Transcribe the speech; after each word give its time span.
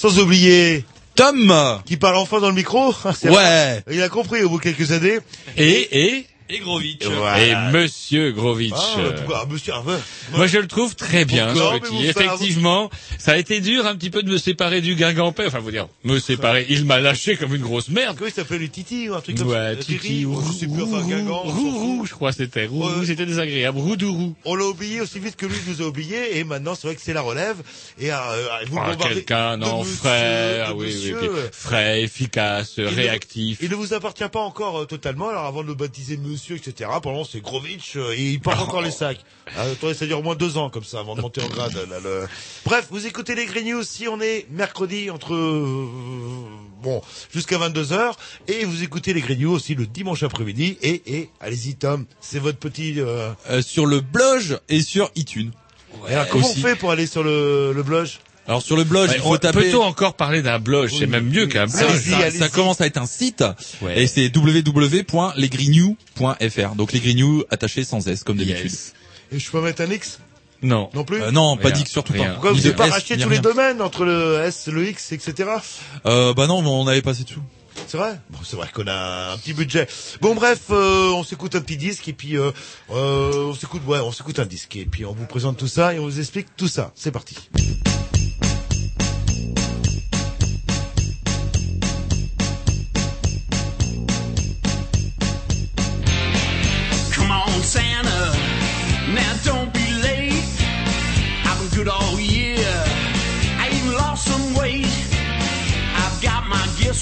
Sans 0.00 0.18
oublier 0.18 0.86
Tom. 1.14 1.54
Qui 1.84 1.98
parle 1.98 2.16
enfin 2.16 2.40
dans 2.40 2.48
le 2.48 2.54
micro. 2.54 2.94
Ouais. 3.24 3.82
Il 3.90 4.00
a 4.00 4.08
compris 4.08 4.42
au 4.42 4.48
bout 4.48 4.56
de 4.56 4.62
quelques 4.62 4.92
années. 4.92 5.18
Et, 5.58 6.14
et 6.16 6.26
et 6.48 6.58
Grovitch. 6.58 7.04
Et 7.04 7.54
Monsieur 7.70 8.32
Grovitch. 8.32 8.72
Ah, 8.74 9.10
pourquoi, 9.14 9.46
monsieur 9.46 9.74
Harveux 9.74 10.00
Moi, 10.32 10.46
je 10.46 10.58
le 10.58 10.66
trouve 10.66 10.96
très 10.96 11.24
bien, 11.24 11.54
ce 11.54 11.78
petit. 11.78 12.06
Effectivement, 12.06 12.90
ça 13.30 13.36
a 13.36 13.38
été 13.38 13.60
dur 13.60 13.86
un 13.86 13.94
petit 13.94 14.10
peu 14.10 14.24
de 14.24 14.28
me 14.28 14.38
séparer 14.38 14.80
du 14.80 14.96
Guingampais. 14.96 15.46
Enfin, 15.46 15.60
vous 15.60 15.70
dire, 15.70 15.86
me 16.02 16.18
séparer. 16.18 16.66
Il 16.68 16.84
m'a 16.84 16.98
lâché 16.98 17.36
comme 17.36 17.54
une 17.54 17.62
grosse 17.62 17.88
merde. 17.88 18.16
Comment 18.18 18.28
il 18.28 18.32
s'appelait 18.32 18.58
le 18.58 18.68
Titi 18.68 19.08
ou 19.08 19.14
un 19.14 19.20
truc 19.20 19.38
comme 19.38 19.46
Ouais, 19.46 19.76
ça 19.76 19.84
Titi, 19.84 20.26
ou 20.26 20.42
je 20.44 20.52
sais 20.52 20.66
plus, 20.66 20.82
enfin, 20.82 21.06
Guingamp. 21.06 21.42
Rourou, 21.44 22.04
je 22.06 22.12
crois 22.12 22.32
c'était. 22.32 22.66
Rourou, 22.66 23.04
c'était 23.04 23.26
désagréable. 23.26 23.78
Roudourou. 23.78 24.34
On 24.44 24.56
l'a 24.56 24.64
oublié 24.64 25.00
aussi 25.00 25.20
vite 25.20 25.36
que 25.36 25.46
lui 25.46 25.54
nous 25.68 25.80
a 25.80 25.86
oublié 25.86 26.38
et 26.38 26.42
maintenant 26.44 26.74
c'est 26.74 26.88
vrai 26.88 26.96
que 26.96 27.02
c'est 27.02 27.12
la 27.12 27.20
relève 27.20 27.58
et 28.00 28.12
euh, 28.12 28.16
vous 28.66 28.78
Ah, 28.80 28.96
quelqu'un, 28.96 29.56
non, 29.56 29.84
de 29.84 29.88
ah 30.04 30.74
oui, 30.74 30.92
oui, 31.04 31.14
puis 31.16 31.28
frais, 31.52 32.02
efficace, 32.02 32.80
réactif. 32.80 33.58
Il 33.62 33.70
ne 33.70 33.76
vous 33.76 33.94
appartient 33.94 34.28
pas 34.28 34.40
encore 34.40 34.80
euh, 34.80 34.84
totalement. 34.86 35.28
Alors 35.28 35.44
avant 35.44 35.62
de 35.62 35.68
le 35.68 35.74
baptiser 35.74 36.16
monsieur, 36.16 36.56
etc. 36.56 36.90
Pour 37.00 37.12
le 37.12 37.18
moment 37.18 37.28
c'est 37.30 37.40
Grovitch 37.40 37.94
euh, 37.94 38.12
et 38.16 38.30
il 38.32 38.40
porte 38.40 38.60
encore 38.60 38.82
les 38.82 38.90
sacs. 38.90 39.20
Euh, 39.56 39.72
attendez, 39.72 39.94
ça 39.94 40.06
dure 40.06 40.18
au 40.18 40.22
moins 40.22 40.34
deux 40.36 40.56
ans 40.56 40.68
comme 40.68 40.84
ça 40.84 40.98
avant 40.98 41.14
de 41.14 41.20
monter 41.20 41.42
en 41.42 41.48
grade. 41.48 41.76
Bref, 42.64 42.88
vous 42.90 43.06
écoutez 43.06 43.19
les 43.28 43.46
Green 43.46 43.68
News 43.72 43.82
si 43.84 44.08
on 44.08 44.20
est 44.20 44.46
mercredi 44.50 45.10
entre 45.10 45.34
euh, 45.34 45.86
bon 46.82 47.02
jusqu'à 47.32 47.58
22 47.58 47.84
h 47.84 48.12
et 48.48 48.64
vous 48.64 48.82
écoutez 48.82 49.12
les 49.12 49.20
Green 49.20 49.38
News 49.40 49.52
aussi 49.54 49.74
le 49.74 49.86
dimanche 49.86 50.22
après-midi 50.22 50.78
et 50.82 51.02
et 51.06 51.28
allez-y 51.40 51.74
Tom, 51.76 52.06
c'est 52.20 52.38
votre 52.38 52.58
petit. 52.58 52.94
euh, 52.98 53.30
Euh, 53.50 53.62
sur 53.62 53.86
le 53.86 54.00
blog 54.00 54.58
et 54.68 54.82
sur 54.82 55.10
iTunes. 55.16 55.50
alors, 56.08 56.28
comment 56.28 56.46
aussi. 56.48 56.58
on 56.58 56.62
fait 56.62 56.76
pour 56.76 56.90
aller 56.90 57.06
sur 57.06 57.22
le, 57.22 57.72
le 57.74 57.82
blog 57.82 58.08
Alors 58.46 58.62
sur 58.62 58.76
le 58.76 58.84
blog, 58.84 59.08
Ouais, 59.10 59.16
il 59.16 59.22
faut 59.22 59.34
on- 59.34 59.38
taper. 59.38 59.70
Peut-on 59.70 59.82
encore 59.82 60.14
parler 60.14 60.42
d'un 60.42 60.58
blog 60.58 60.88
C'est 60.90 61.06
même 61.06 61.28
mieux 61.28 61.46
qu'un 61.46 61.66
blog. 61.66 61.82
Allez-y, 61.88 62.10
ça- 62.10 62.30
ça 62.30 62.48
commence 62.48 62.80
à 62.80 62.86
être 62.86 62.96
un 62.98 63.06
site 63.06 63.44
Ouais. 63.82 64.02
et 64.02 64.06
c'est 64.06 64.34
www.lesgreennews.fr. 64.34 66.74
Donc 66.76 66.92
les 66.92 67.00
greennews 67.00 67.44
attachés 67.50 67.84
sans 67.84 68.06
s 68.08 68.24
comme 68.24 68.38
d'habitude. 68.38 68.70
Yes. 68.70 68.94
Et 69.32 69.38
je 69.38 69.50
peux 69.50 69.60
mettre 69.60 69.82
un 69.82 69.90
X? 69.90 70.18
Non. 70.62 70.90
non 70.94 71.04
plus 71.04 71.22
Euh, 71.22 71.30
non, 71.30 71.56
pas 71.56 71.70
d'X 71.70 71.90
surtout 71.90 72.12
rien. 72.12 72.26
pas. 72.26 72.32
Pourquoi 72.32 72.52
vous 72.52 72.58
n'avez 72.58 72.72
pas 72.72 72.86
S, 72.86 72.92
racheté 72.92 73.16
tous 73.18 73.28
les 73.28 73.38
domaines 73.38 73.80
entre 73.80 74.04
le 74.04 74.40
S, 74.44 74.68
le 74.68 74.88
X, 74.88 75.12
etc. 75.12 75.48
Euh, 76.06 76.34
bah 76.34 76.46
non, 76.46 76.62
mais 76.62 76.68
on 76.68 76.86
avait 76.86 77.02
passé 77.02 77.24
dessous. 77.24 77.42
C'est 77.86 77.96
vrai? 77.96 78.20
Bon, 78.30 78.38
c'est 78.44 78.56
vrai 78.56 78.68
qu'on 78.72 78.86
a 78.86 79.32
un 79.32 79.36
petit 79.38 79.52
budget. 79.54 79.88
Bon, 80.20 80.34
bref, 80.34 80.64
euh, 80.70 81.10
on 81.12 81.24
s'écoute 81.24 81.54
un 81.54 81.60
petit 81.60 81.76
disque 81.76 82.06
et 82.08 82.12
puis 82.12 82.36
euh, 82.36 82.50
euh, 82.92 83.46
on 83.50 83.54
s'écoute, 83.54 83.82
ouais, 83.86 84.00
on 84.00 84.12
s'écoute 84.12 84.38
un 84.38 84.46
disque 84.46 84.76
et 84.76 84.84
puis 84.84 85.04
on 85.06 85.12
vous 85.12 85.26
présente 85.26 85.56
tout 85.56 85.68
ça 85.68 85.94
et 85.94 85.98
on 85.98 86.02
vous 86.04 86.18
explique 86.20 86.48
tout 86.56 86.68
ça. 86.68 86.92
C'est 86.94 87.10
parti. 87.10 87.36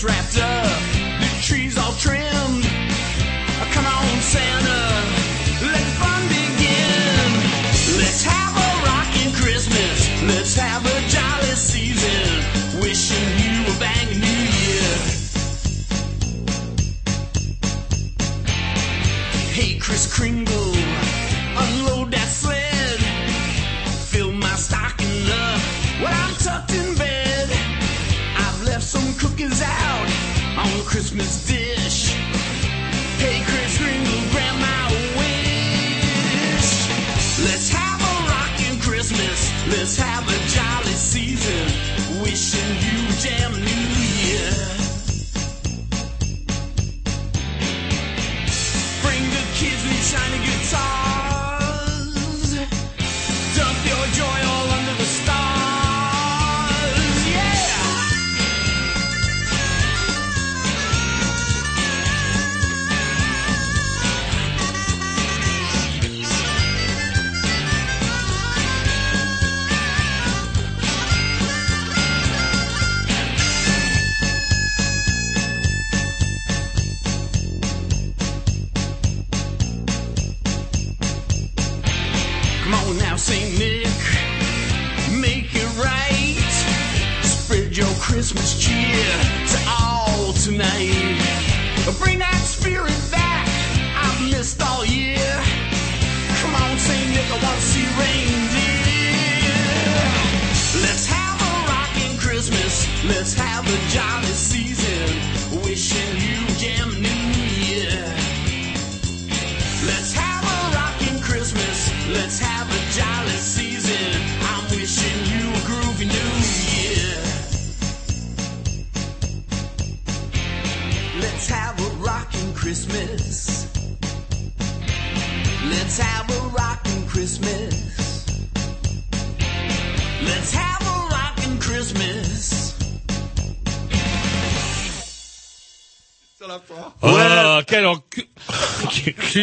Wrapped 0.05 0.39
up. 0.39 0.48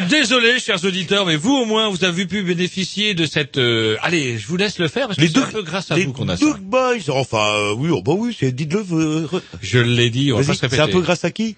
Désolé, 0.10 0.60
chers 0.60 0.84
auditeurs, 0.86 1.26
mais 1.26 1.36
vous 1.36 1.54
au 1.54 1.66
moins, 1.66 1.90
vous 1.90 2.04
avez 2.04 2.26
pu 2.26 2.42
bénéficier 2.44 3.14
de 3.14 3.26
cette... 3.26 3.58
euh, 3.58 3.98
Allez, 4.02 4.38
je 4.38 4.48
vous 4.48 4.58
laisse 4.58 4.80
le 4.80 4.88
faire 4.88 5.08
parce 5.08 5.18
que 5.18 5.22
Les 5.24 5.30
c'est 5.30 5.38
un 5.38 5.42
Duke- 5.42 5.52
peu 5.52 5.62
grâce 5.64 5.92
à 5.92 5.96
les 5.96 6.06
vous 6.06 6.14
qu'on 6.14 6.28
a 6.30 6.38
ça. 6.38 6.46
Duke 6.46 6.60
Boys, 6.62 7.10
enfin, 7.10 7.54
euh, 7.56 7.74
oui, 7.78 7.90
oh, 7.92 8.02
bah 8.02 8.14
oui, 8.16 8.36
c'est, 8.40 8.52
dites-le, 8.52 8.80
euh, 8.92 9.28
re- 9.32 9.42
Je 9.62 9.80
l'ai 9.80 10.10
dit, 10.10 10.32
on 10.32 10.38
va 10.38 10.42
pas 10.42 10.48
vas-y, 10.48 10.56
se 10.56 10.60
c'est 10.62 10.68
répéter. 10.68 10.82
un 10.84 10.88
peu 10.94 11.02
grâce 11.02 11.26
à 11.26 11.32
qui? 11.32 11.56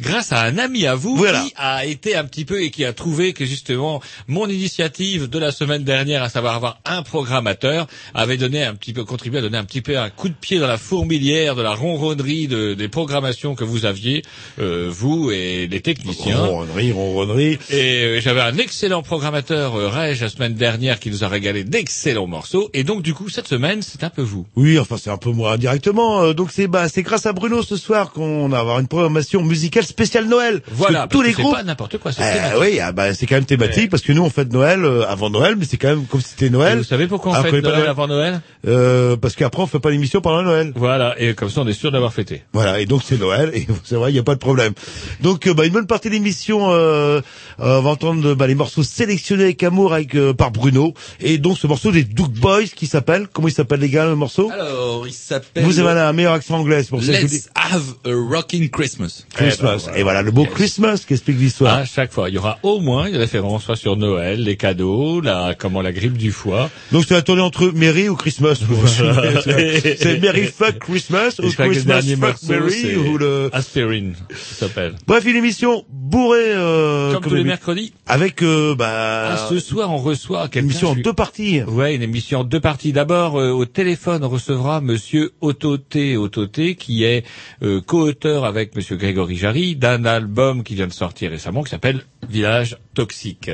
Grâce 0.00 0.32
à 0.32 0.42
un 0.42 0.58
ami 0.58 0.86
à 0.86 0.94
vous 0.94 1.16
Voilà. 1.16 1.40
qui 1.42 1.52
a 1.56 1.84
été 1.86 2.16
un 2.16 2.24
petit 2.24 2.44
peu 2.44 2.62
et 2.62 2.70
qui 2.70 2.84
a 2.84 2.92
trouvé 2.92 3.32
que 3.32 3.44
justement 3.44 4.00
mon 4.28 4.48
initiative 4.48 5.28
de 5.28 5.38
la 5.38 5.52
semaine 5.52 5.84
dernière, 5.84 6.22
à 6.22 6.28
savoir 6.28 6.54
avoir 6.56 6.80
un 6.84 7.02
programmateur, 7.02 7.86
avait 8.14 8.36
donné 8.36 8.64
un 8.64 8.74
petit 8.74 8.92
peu 8.92 9.04
contribué 9.04 9.38
à 9.38 9.42
donner 9.42 9.58
un 9.58 9.64
petit 9.64 9.82
peu 9.82 9.98
un 9.98 10.10
coup 10.10 10.28
de 10.28 10.34
pied 10.34 10.58
dans 10.58 10.66
la 10.66 10.78
fourmilière 10.78 11.54
de 11.54 11.62
la 11.62 11.74
ronronnerie 11.74 12.48
de- 12.48 12.74
des 12.74 12.88
programmations 12.88 13.54
que 13.54 13.64
vous 13.64 13.84
aviez, 13.84 14.22
euh, 14.58 14.88
vous 14.90 15.30
et 15.30 15.66
les 15.66 15.80
techniciens. 15.80 16.38
Ronronnerie, 16.38 16.92
ronronnerie. 16.92 17.58
Et 17.70 18.04
euh, 18.04 18.20
j'avais 18.20 18.40
un 18.40 18.56
excellent 18.58 19.02
programmateur, 19.02 19.74
euh, 19.76 19.88
Reg, 19.88 20.20
la 20.20 20.28
semaine 20.28 20.54
dernière, 20.54 20.98
qui 21.00 21.10
nous 21.10 21.24
a 21.24 21.28
régalé 21.28 21.64
d'excellents 21.64 22.26
morceaux. 22.26 22.70
Et 22.74 22.84
donc, 22.84 23.02
du 23.02 23.14
coup, 23.14 23.28
cette 23.28 23.48
semaine, 23.48 23.82
c'est 23.82 24.02
un 24.04 24.10
peu 24.10 24.22
vous. 24.22 24.46
Oui, 24.56 24.78
enfin 24.78 24.96
c'est 24.96 25.10
un 25.10 25.16
peu 25.16 25.30
moins 25.30 25.52
indirectement. 25.52 26.22
euh, 26.22 26.32
donc 26.32 26.50
c'est 26.52 26.66
bah 26.66 26.88
c'est 26.88 27.02
grâce 27.02 27.26
à 27.26 27.32
Bruno 27.32 27.62
ce 27.62 27.76
soir 27.76 28.12
qu'on 28.12 28.48
va 28.48 28.58
avoir 28.60 28.78
une 28.80 28.88
programmation 28.88 29.42
musicale 29.42 29.84
spéciale 29.90 30.26
Noël. 30.26 30.60
Parce 30.60 30.76
Voilà, 30.78 31.06
que 31.06 31.12
tous 31.12 31.22
les 31.22 31.30
que 31.30 31.36
c'est 31.36 31.42
groupes. 31.42 31.54
pas 31.56 31.62
n'importe 31.62 31.98
quoi, 31.98 32.12
c'est 32.12 32.22
Eh 32.22 32.32
thématique. 32.36 32.58
oui, 32.60 32.80
ah 32.80 32.92
bah 32.92 33.12
c'est 33.14 33.26
quand 33.26 33.34
même 33.36 33.44
thématique 33.44 33.76
Ouais. 33.84 33.88
parce 33.88 34.02
que 34.02 34.12
nous 34.12 34.22
on 34.22 34.30
fête 34.30 34.52
Noël 34.52 34.84
euh, 34.84 35.04
avant 35.08 35.30
Noël, 35.30 35.54
mais 35.58 35.64
c'est 35.68 35.76
quand 35.76 35.88
même 35.88 36.06
comme 36.06 36.20
si 36.20 36.30
c'était 36.30 36.46
Et 36.46 36.50
Noël. 36.50 36.78
vous 36.78 36.84
savez 36.84 37.06
pourquoi 37.06 37.32
on 37.32 37.34
Ah, 37.34 37.42
pas 37.42 37.50
Noël 37.50 37.62
Noël 37.62 37.86
avant 37.86 38.06
Noël 38.08 38.40
Euh, 38.66 39.16
parce 39.16 39.34
qu'après 39.36 39.62
on 39.62 39.66
fait 39.66 39.78
pas 39.80 39.90
l'émission 39.90 40.20
pendant 40.20 40.42
Noël. 40.42 40.72
Voilà, 40.76 41.14
et 41.20 41.34
comme 41.34 41.48
ça, 41.50 41.60
on 41.62 41.66
est 41.68 41.72
sûr 41.72 41.90
d'avoir 41.92 42.12
fêté. 42.12 42.42
Voilà, 42.52 42.80
et 42.80 42.86
donc 42.86 43.02
c'est 43.04 43.18
Noël, 43.18 43.50
et 43.54 43.66
c'est 43.84 43.94
vrai, 43.96 44.10
il 44.10 44.14
n'y 44.14 44.18
a 44.18 44.22
pas 44.22 44.34
de 44.34 44.38
problème. 44.40 44.72
Donc, 45.20 45.46
euh, 45.46 45.54
bah, 45.54 45.66
une 45.66 45.72
bonne 45.72 45.86
partie 45.86 46.08
de 46.08 46.14
l'émission, 46.14 46.70
euh, 46.70 47.20
euh, 47.60 47.78
on 47.78 47.82
va 47.82 47.90
entendre 47.90 48.34
bah, 48.34 48.46
les 48.46 48.54
morceaux 48.54 48.82
sélectionnés 48.82 49.44
avec 49.44 49.62
amour 49.62 49.92
avec, 49.94 50.14
euh, 50.14 50.32
par 50.34 50.50
Bruno, 50.50 50.94
et 51.20 51.38
donc 51.38 51.58
ce 51.58 51.66
morceau 51.66 51.90
des 51.92 52.04
Duke 52.04 52.32
Boys 52.32 52.64
qui 52.76 52.86
s'appelle, 52.86 53.26
comment 53.32 53.48
il 53.48 53.54
s'appelle 53.54 53.80
les 53.80 53.88
gars 53.88 54.04
le 54.06 54.14
morceau? 54.16 54.50
Alors, 54.52 55.06
il 55.06 55.12
s'appelle 55.12 55.64
Vous 55.64 55.78
avez 55.80 55.98
un 56.00 56.12
meilleur 56.12 56.34
accent 56.34 56.56
anglais, 56.58 56.82
pour 56.88 57.00
ça 57.02 57.08
que 57.08 57.16
je 57.16 57.20
vous 57.22 57.28
dis 57.28 57.34
Let's 57.36 57.48
Have 57.54 57.94
a 58.04 58.10
Rocking 58.36 58.68
Christmas. 58.70 59.24
Christmas. 59.34 59.69
Voilà. 59.76 59.98
Et 59.98 60.02
voilà, 60.02 60.22
le 60.22 60.32
mot 60.32 60.44
Christmas 60.44 61.04
qui 61.06 61.14
explique 61.14 61.38
l'histoire. 61.38 61.74
À 61.74 61.84
chaque 61.84 62.12
fois, 62.12 62.28
il 62.28 62.34
y 62.34 62.38
aura 62.38 62.58
au 62.62 62.80
moins 62.80 63.06
une 63.06 63.16
référence, 63.16 63.64
soit 63.64 63.76
sur 63.76 63.96
Noël, 63.96 64.42
les 64.42 64.56
cadeaux, 64.56 65.20
la, 65.20 65.54
comment 65.58 65.82
la 65.82 65.92
grippe 65.92 66.16
du 66.16 66.32
foie. 66.32 66.70
Donc 66.92 67.04
c'est 67.06 67.14
la 67.14 67.22
tournée 67.22 67.42
entre 67.42 67.70
Mary 67.74 68.08
ou 68.08 68.16
Christmas. 68.16 68.60
Voilà. 68.66 69.42
c'est 69.42 70.20
Mary 70.20 70.46
fuck 70.46 70.78
Christmas 70.78 71.36
ou 71.42 71.50
Christmas 71.50 72.02
fuck 72.02 72.42
morceau, 72.42 73.00
ou 73.08 73.18
le... 73.18 73.50
Aspirine, 73.52 74.14
ça 74.30 74.66
s'appelle. 74.66 74.94
Bref, 75.06 75.24
une 75.24 75.36
émission 75.36 75.84
bourrée, 75.90 76.52
euh, 76.54 77.12
Comme 77.14 77.24
tous 77.24 77.34
les 77.34 77.44
mercredis. 77.44 77.92
Avec, 78.06 78.42
euh, 78.42 78.74
bah, 78.74 79.30
Ah, 79.32 79.46
ce 79.48 79.58
soir, 79.58 79.92
on 79.92 79.98
reçoit 79.98 80.48
une 80.54 80.64
émission 80.64 80.90
en 80.90 80.94
deux 80.94 81.12
parties. 81.12 81.62
Ouais, 81.62 81.94
une 81.94 82.02
émission 82.02 82.40
en 82.40 82.44
deux 82.44 82.60
parties. 82.60 82.92
D'abord, 82.92 83.36
euh, 83.38 83.50
au 83.50 83.64
téléphone, 83.64 84.24
on 84.24 84.28
recevra 84.28 84.80
Monsieur 84.80 85.32
Ototé 85.40 86.16
Ototé, 86.16 86.74
qui 86.74 87.04
est 87.04 87.24
euh, 87.62 87.80
co-auteur 87.80 88.44
avec 88.44 88.74
Monsieur 88.76 88.96
Grégory 88.96 89.36
Jarry 89.36 89.59
d'un 89.76 90.04
album 90.04 90.62
qui 90.62 90.74
vient 90.74 90.86
de 90.86 90.92
sortir 90.92 91.30
récemment, 91.30 91.62
qui 91.62 91.70
s'appelle 91.70 92.04
Village 92.28 92.76
Toxique. 92.94 93.50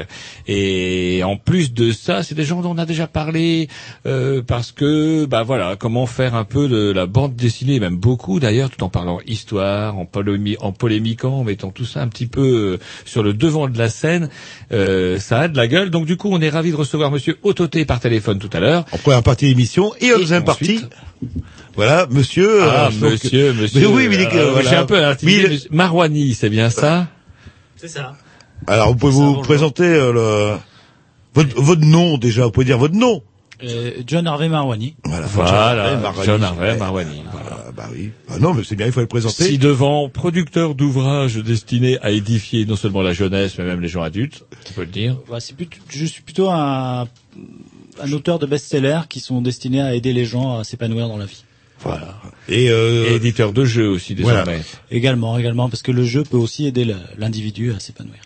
Et 0.48 1.22
en 1.24 1.36
plus 1.36 1.72
de 1.72 1.92
ça, 1.92 2.22
c'est 2.22 2.34
des 2.34 2.44
gens 2.44 2.62
dont 2.62 2.70
on 2.72 2.78
a 2.78 2.86
déjà 2.86 3.06
parlé, 3.06 3.68
euh, 4.06 4.42
parce 4.42 4.72
que, 4.72 5.24
bah 5.24 5.42
voilà, 5.44 5.76
comment 5.76 6.06
faire 6.06 6.34
un 6.34 6.44
peu 6.44 6.68
de 6.68 6.90
la 6.92 7.06
bande 7.06 7.36
dessinée, 7.36 7.78
même 7.80 7.96
beaucoup 7.96 8.40
d'ailleurs, 8.40 8.70
tout 8.70 8.82
en 8.82 8.88
parlant 8.88 9.20
histoire, 9.26 9.96
en, 9.98 10.04
polémi- 10.04 10.56
en 10.60 10.72
polémiquant, 10.72 11.38
en 11.40 11.44
mettant 11.44 11.70
tout 11.70 11.84
ça 11.84 12.00
un 12.02 12.08
petit 12.08 12.26
peu 12.26 12.78
euh, 12.80 12.84
sur 13.04 13.22
le 13.22 13.32
devant 13.34 13.68
de 13.68 13.78
la 13.78 13.88
scène. 13.88 14.30
Euh, 14.72 15.18
ça 15.20 15.40
a 15.42 15.48
de 15.48 15.56
la 15.56 15.68
gueule. 15.68 15.90
Donc 15.90 16.06
du 16.06 16.16
coup, 16.16 16.28
on 16.32 16.40
est 16.40 16.48
ravi 16.50 16.70
de 16.72 16.76
recevoir 16.76 17.10
Monsieur 17.10 17.38
Ototé 17.44 17.84
par 17.84 18.00
téléphone 18.00 18.38
tout 18.38 18.50
à 18.52 18.60
l'heure. 18.60 18.84
En 18.92 18.98
première 18.98 19.22
partie 19.22 19.46
d'émission 19.46 19.92
et 20.00 20.12
en 20.12 20.18
deuxième 20.18 20.44
partie. 20.44 20.80
Voilà, 21.76 22.06
monsieur. 22.10 22.62
Ah, 22.62 22.86
euh, 22.86 23.00
donc- 23.00 23.12
monsieur, 23.12 23.52
monsieur. 23.52 23.80
Mais 23.80 23.86
oui, 23.86 24.08
mais 24.08 24.26
euh, 24.34 24.50
voilà. 24.52 24.70
J'ai 24.70 24.76
un 24.76 24.86
peu 24.86 25.02
intimidé, 25.04 25.48
Mais 25.70 25.76
Marwani, 25.76 26.34
c'est 26.34 26.48
bien 26.50 26.70
ça? 26.70 27.06
C'est 27.76 27.88
ça. 27.88 28.16
Alors, 28.66 28.88
vous 28.90 28.96
pouvez 28.96 29.12
vous 29.12 29.24
bonjour. 29.26 29.42
présenter 29.42 29.84
euh, 29.84 30.12
le... 30.54 30.58
votre, 31.34 31.60
votre 31.60 31.84
nom 31.84 32.18
déjà. 32.18 32.44
Vous 32.44 32.50
pouvez 32.50 32.66
dire 32.66 32.78
votre 32.78 32.94
nom. 32.94 33.22
Euh, 33.62 33.92
John 34.06 34.26
Harvey 34.26 34.48
Marwani. 34.48 34.96
Voilà. 35.04 35.26
Voilà, 35.26 35.96
Marwani. 35.96 36.26
John 36.26 36.42
Harvey. 36.44 36.76
Marwani. 36.76 37.22
Voilà. 37.32 37.64
Ah, 37.68 37.72
bah 37.74 37.88
oui. 37.92 38.10
Ah 38.28 38.38
non, 38.38 38.52
mais 38.52 38.62
c'est 38.64 38.76
bien, 38.76 38.86
il 38.86 38.92
faut 38.92 39.00
le 39.00 39.06
présenter. 39.06 39.44
Si 39.44 39.56
devant 39.58 40.08
producteur 40.10 40.74
d'ouvrages 40.74 41.36
destinés 41.36 41.98
à 42.02 42.10
édifier 42.10 42.66
non 42.66 42.76
seulement 42.76 43.00
la 43.02 43.12
jeunesse, 43.14 43.56
mais 43.58 43.64
même 43.64 43.80
les 43.80 43.88
gens 43.88 44.02
adultes, 44.02 44.44
on 44.70 44.72
peut 44.74 44.80
le 44.82 44.86
dire. 44.88 45.16
Voilà, 45.26 45.40
c'est 45.40 45.56
plutôt- 45.56 45.78
je 45.88 46.04
suis 46.04 46.22
plutôt 46.22 46.50
un, 46.50 47.08
un 48.02 48.12
auteur 48.12 48.38
de 48.38 48.44
best-sellers 48.46 49.02
qui 49.08 49.20
sont 49.20 49.40
destinés 49.40 49.80
à 49.80 49.94
aider 49.94 50.12
les 50.12 50.26
gens 50.26 50.58
à 50.58 50.64
s'épanouir 50.64 51.08
dans 51.08 51.16
la 51.16 51.24
vie. 51.26 51.44
Voilà. 51.80 52.14
Et, 52.48 52.70
euh, 52.70 53.06
Et 53.10 53.14
éditeur 53.14 53.52
de 53.54 53.64
jeux 53.64 53.88
aussi 53.88 54.14
désormais. 54.14 54.42
Voilà. 54.44 54.58
Également, 54.90 55.38
également, 55.38 55.68
parce 55.70 55.82
que 55.82 55.92
le 55.92 56.04
jeu 56.04 56.24
peut 56.24 56.36
aussi 56.38 56.66
aider 56.66 56.86
l'individu 57.16 57.72
à 57.72 57.80
s'épanouir. 57.80 58.18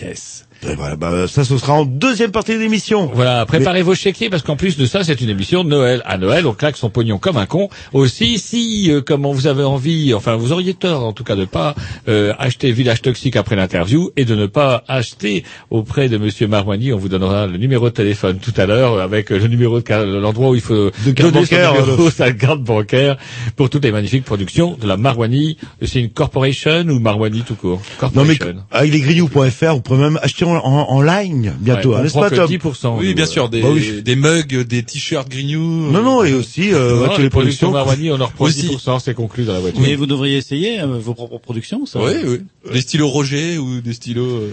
Yes. 0.00 0.46
Et 0.68 0.74
voilà, 0.76 0.96
bah, 0.96 1.26
ça, 1.26 1.44
ce 1.44 1.58
sera 1.58 1.72
en 1.74 1.84
deuxième 1.84 2.30
partie 2.30 2.54
de 2.54 2.58
l'émission. 2.60 3.10
Voilà, 3.12 3.44
préparez 3.46 3.82
vos 3.82 3.94
chéquiers 3.96 4.30
parce 4.30 4.42
qu'en 4.42 4.54
plus 4.56 4.76
de 4.76 4.86
ça, 4.86 5.02
c'est 5.02 5.20
une 5.20 5.28
émission 5.28 5.64
de 5.64 5.68
Noël. 5.70 6.02
À 6.06 6.18
Noël, 6.18 6.46
on 6.46 6.52
claque 6.52 6.76
son 6.76 6.88
pognon 6.88 7.18
comme 7.18 7.36
un 7.36 7.46
con. 7.46 7.68
Aussi, 7.92 8.38
si, 8.38 8.90
euh, 8.90 9.00
comment 9.04 9.32
vous 9.32 9.46
avez 9.48 9.64
envie, 9.64 10.14
enfin, 10.14 10.36
vous 10.36 10.52
auriez 10.52 10.74
tort 10.74 11.04
en 11.04 11.12
tout 11.12 11.24
cas 11.24 11.34
de 11.34 11.44
pas 11.44 11.74
euh, 12.08 12.32
acheter 12.38 12.70
Village 12.72 13.02
Toxique 13.02 13.34
après 13.36 13.56
l'interview 13.56 14.10
et 14.16 14.24
de 14.24 14.36
ne 14.36 14.46
pas 14.46 14.84
acheter 14.88 15.42
auprès 15.70 16.08
de 16.08 16.16
Monsieur 16.16 16.46
Marmoigny. 16.46 16.92
On 16.92 16.98
vous 16.98 17.08
donnera 17.08 17.46
le 17.48 17.56
numéro 17.58 17.88
de 17.88 17.94
téléphone 17.94 18.38
tout 18.38 18.54
à 18.56 18.66
l'heure 18.66 19.00
avec 19.00 19.30
le 19.30 19.46
numéro 19.48 19.80
de 19.80 20.18
l'endroit 20.20 20.50
où 20.50 20.54
il 20.54 20.60
faut 20.60 20.90
De 21.04 21.10
carte 21.10 21.32
donner 21.32 21.44
son 21.46 21.54
bancaire, 21.56 21.72
numéro, 21.82 22.04
le- 22.04 22.10
sa 22.12 22.32
carte 22.32 22.60
bancaire 22.62 23.16
pour 23.56 23.68
toutes 23.68 23.84
les 23.84 23.92
magnifiques 23.92 24.24
productions 24.24 24.76
de 24.80 24.86
la 24.86 24.96
Marmoigny. 24.96 25.56
C'est 25.84 26.00
une 26.00 26.10
corporation 26.10 26.82
ou 26.88 27.00
Marmoigny 27.00 27.42
tout 27.42 27.56
court? 27.56 27.80
Non 28.14 28.24
mais 28.24 28.36
Corporation. 28.36 28.62
avec 28.70 28.92
lesgrignoux.fr, 28.92 29.74
vous 29.74 29.80
pouvez 29.80 29.98
même 30.02 30.18
acheter 30.22 30.44
en, 30.44 30.51
en, 30.56 30.90
en 30.90 31.02
ligne 31.02 31.52
bientôt, 31.58 31.94
hein, 31.94 32.02
n'est-ce 32.02 32.12
prend 32.12 32.22
pas 32.22 32.30
Tom 32.30 32.50
10%. 32.50 32.98
Oui, 32.98 33.14
bien 33.14 33.24
euh, 33.24 33.28
sûr, 33.28 33.48
des, 33.48 33.62
bah 33.62 33.68
oui. 33.72 34.02
des 34.02 34.16
mugs, 34.16 34.62
des 34.66 34.82
t-shirts 34.82 35.28
Grignou. 35.28 35.90
Non, 35.90 36.02
non, 36.02 36.24
et 36.24 36.32
aussi 36.32 36.72
euh, 36.72 37.00
Non, 37.00 37.08
toutes 37.08 37.18
les 37.18 37.24
les 37.24 37.30
productions. 37.30 37.70
Marwani, 37.70 38.10
on 38.10 38.20
en 38.20 38.26
reprend 38.26 38.44
Aussi. 38.44 38.68
10%, 38.68 39.00
c'est 39.00 39.14
conclu 39.14 39.44
dans 39.44 39.52
la 39.54 39.60
voiture. 39.60 39.80
Mais 39.80 39.94
vous 39.94 40.06
devriez 40.06 40.36
essayer 40.36 40.80
euh, 40.80 40.98
vos 40.98 41.14
propres 41.14 41.38
productions, 41.38 41.86
ça. 41.86 42.00
Oui, 42.00 42.12
oui. 42.24 42.40
Des 42.72 42.80
stylos 42.80 43.08
Roger 43.08 43.58
ou 43.58 43.80
des 43.80 43.92
stylos 43.92 44.24
euh, 44.24 44.52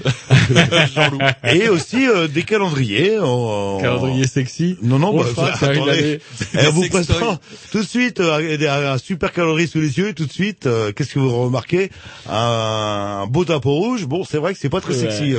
Jean-Loup. 0.95 1.19
Et 1.43 1.69
aussi 1.69 2.07
euh, 2.07 2.27
des 2.27 2.43
calendriers. 2.43 3.19
En, 3.19 3.25
en- 3.25 3.79
Calendrier 3.79 4.25
sexy. 4.27 4.77
Non, 4.81 4.99
non, 4.99 5.09
On 5.13 5.17
bah, 5.23 5.25
arrive 5.37 5.77
attendez. 5.79 6.19
Et 6.55 6.67
on 6.67 6.71
vous 6.71 6.87
présente 6.89 7.39
tout 7.71 7.79
de 7.79 7.87
suite 7.87 8.19
euh, 8.19 8.57
un, 8.67 8.93
un 8.93 8.97
super 8.97 9.31
calorie 9.31 9.67
sous 9.67 9.79
les 9.79 9.97
yeux. 9.97 10.13
Tout 10.13 10.25
de 10.25 10.31
suite, 10.31 10.65
euh, 10.65 10.91
qu'est-ce 10.91 11.13
que 11.13 11.19
vous 11.19 11.43
remarquez? 11.43 11.91
Un, 12.29 13.21
un 13.23 13.27
beau 13.27 13.45
drapeau 13.45 13.71
rouge. 13.73 14.05
Bon, 14.05 14.23
c'est 14.23 14.37
vrai 14.37 14.53
que 14.53 14.59
c'est 14.59 14.69
pas 14.69 14.81
très 14.81 14.93
Ouais, 14.93 14.99
sexy. 15.11 15.33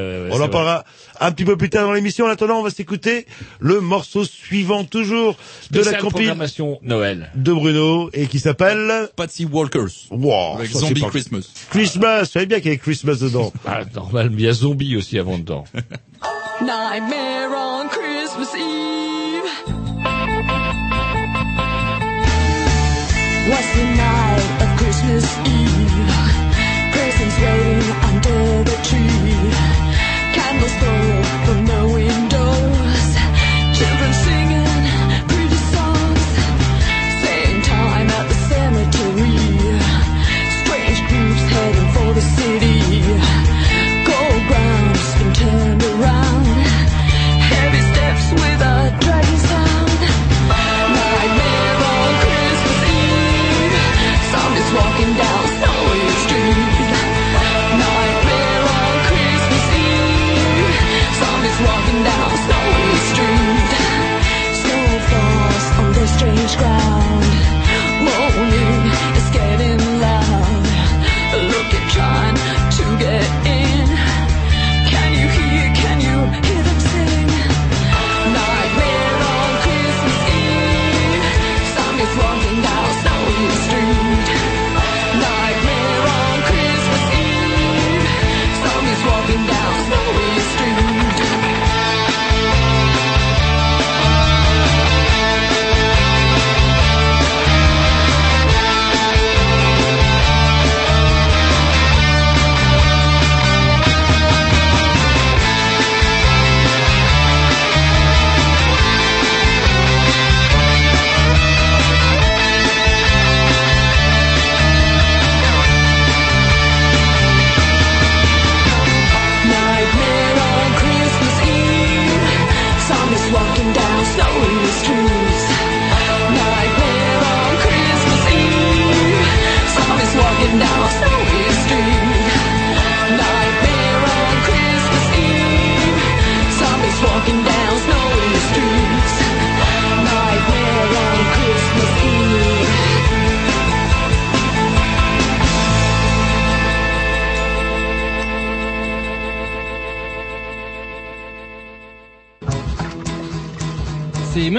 Ouais, 0.00 0.28
on 0.32 0.40
en 0.40 0.48
parlera 0.48 0.84
un 1.20 1.32
petit 1.32 1.44
peu 1.44 1.56
plus 1.56 1.70
tard 1.70 1.86
dans 1.86 1.92
l'émission. 1.92 2.26
En 2.26 2.28
attendant, 2.28 2.58
on 2.60 2.62
va 2.62 2.70
s'écouter 2.70 3.26
le 3.58 3.80
morceau 3.80 4.24
suivant 4.24 4.84
toujours 4.84 5.36
de 5.70 5.78
la 5.78 5.82
Spéciale 5.84 6.00
compil 6.02 6.26
programmation 6.26 6.78
Noël. 6.82 7.30
de 7.34 7.52
Bruno 7.52 8.10
et 8.12 8.26
qui 8.26 8.38
s'appelle 8.40 9.08
Patsy 9.16 9.44
Walkers. 9.44 10.08
wow, 10.10 10.56
Avec 10.58 10.70
ça, 10.70 10.78
Zombie 10.80 11.00
pas- 11.00 11.08
Christmas. 11.10 11.40
Christmas. 11.70 12.20
Vous 12.20 12.26
savez 12.26 12.46
bien 12.46 12.60
qu'il 12.60 12.70
y 12.72 12.74
a 12.74 12.78
Christmas 12.78 13.16
dedans. 13.16 13.52
Ah, 13.66 13.80
normal, 13.94 14.30
mais 14.30 14.42
il 14.42 14.44
y 14.44 14.48
a 14.48 14.52
zombie 14.52 14.96
aussi 14.96 15.18
avant 15.18 15.38
dedans. 15.38 15.64
Nightmare 16.60 17.50
on 17.56 17.88
Christmas 17.88 18.54
Eve. 18.56 20.50
Was 23.50 23.66
the 23.74 23.84
night 23.96 24.46
of 24.62 24.68
Christmas 24.78 25.26
Eve? 25.46 26.10
Presents 26.92 27.36
waiting 27.40 27.90
under 28.08 28.64
the 28.64 28.76
tree. 28.82 28.89
meu 30.60 30.68
sonho 30.68 31.39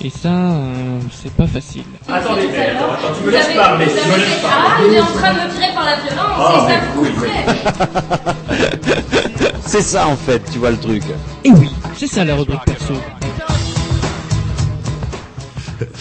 Et 0.00 0.10
ça, 0.10 0.28
euh, 0.28 1.00
c'est 1.22 1.32
pas 1.32 1.46
facile. 1.48 1.82
Attendez, 2.08 2.48
mais 2.52 2.66
attends, 2.68 2.92
attends, 2.92 3.14
tu 3.18 3.24
me 3.26 3.30
laisses 3.32 3.46
parler, 3.54 3.86
tu 3.86 3.92
me 4.08 4.16
laisses 4.16 4.38
Ah, 4.44 4.66
parler. 4.76 4.88
il 4.90 4.94
est 4.94 5.00
en 5.00 5.06
train 5.06 5.32
de 5.34 5.38
me 5.40 5.50
tirer 5.52 5.74
par 5.74 5.84
la 5.84 5.96
violence, 5.96 6.38
Ah, 6.38 6.66
c'est 6.68 6.74
ça 6.74 6.80
que 6.80 6.86
vous. 6.94 7.06
C'est 9.66 9.82
ça 9.82 10.06
en 10.06 10.16
fait, 10.16 10.40
tu 10.52 10.58
vois 10.58 10.70
le 10.70 10.78
truc. 10.78 11.02
Et 11.44 11.50
oui, 11.50 11.70
c'est 11.96 12.06
ça 12.06 12.24
la 12.24 12.36
rubrique 12.36 12.64
perso. 12.64 12.94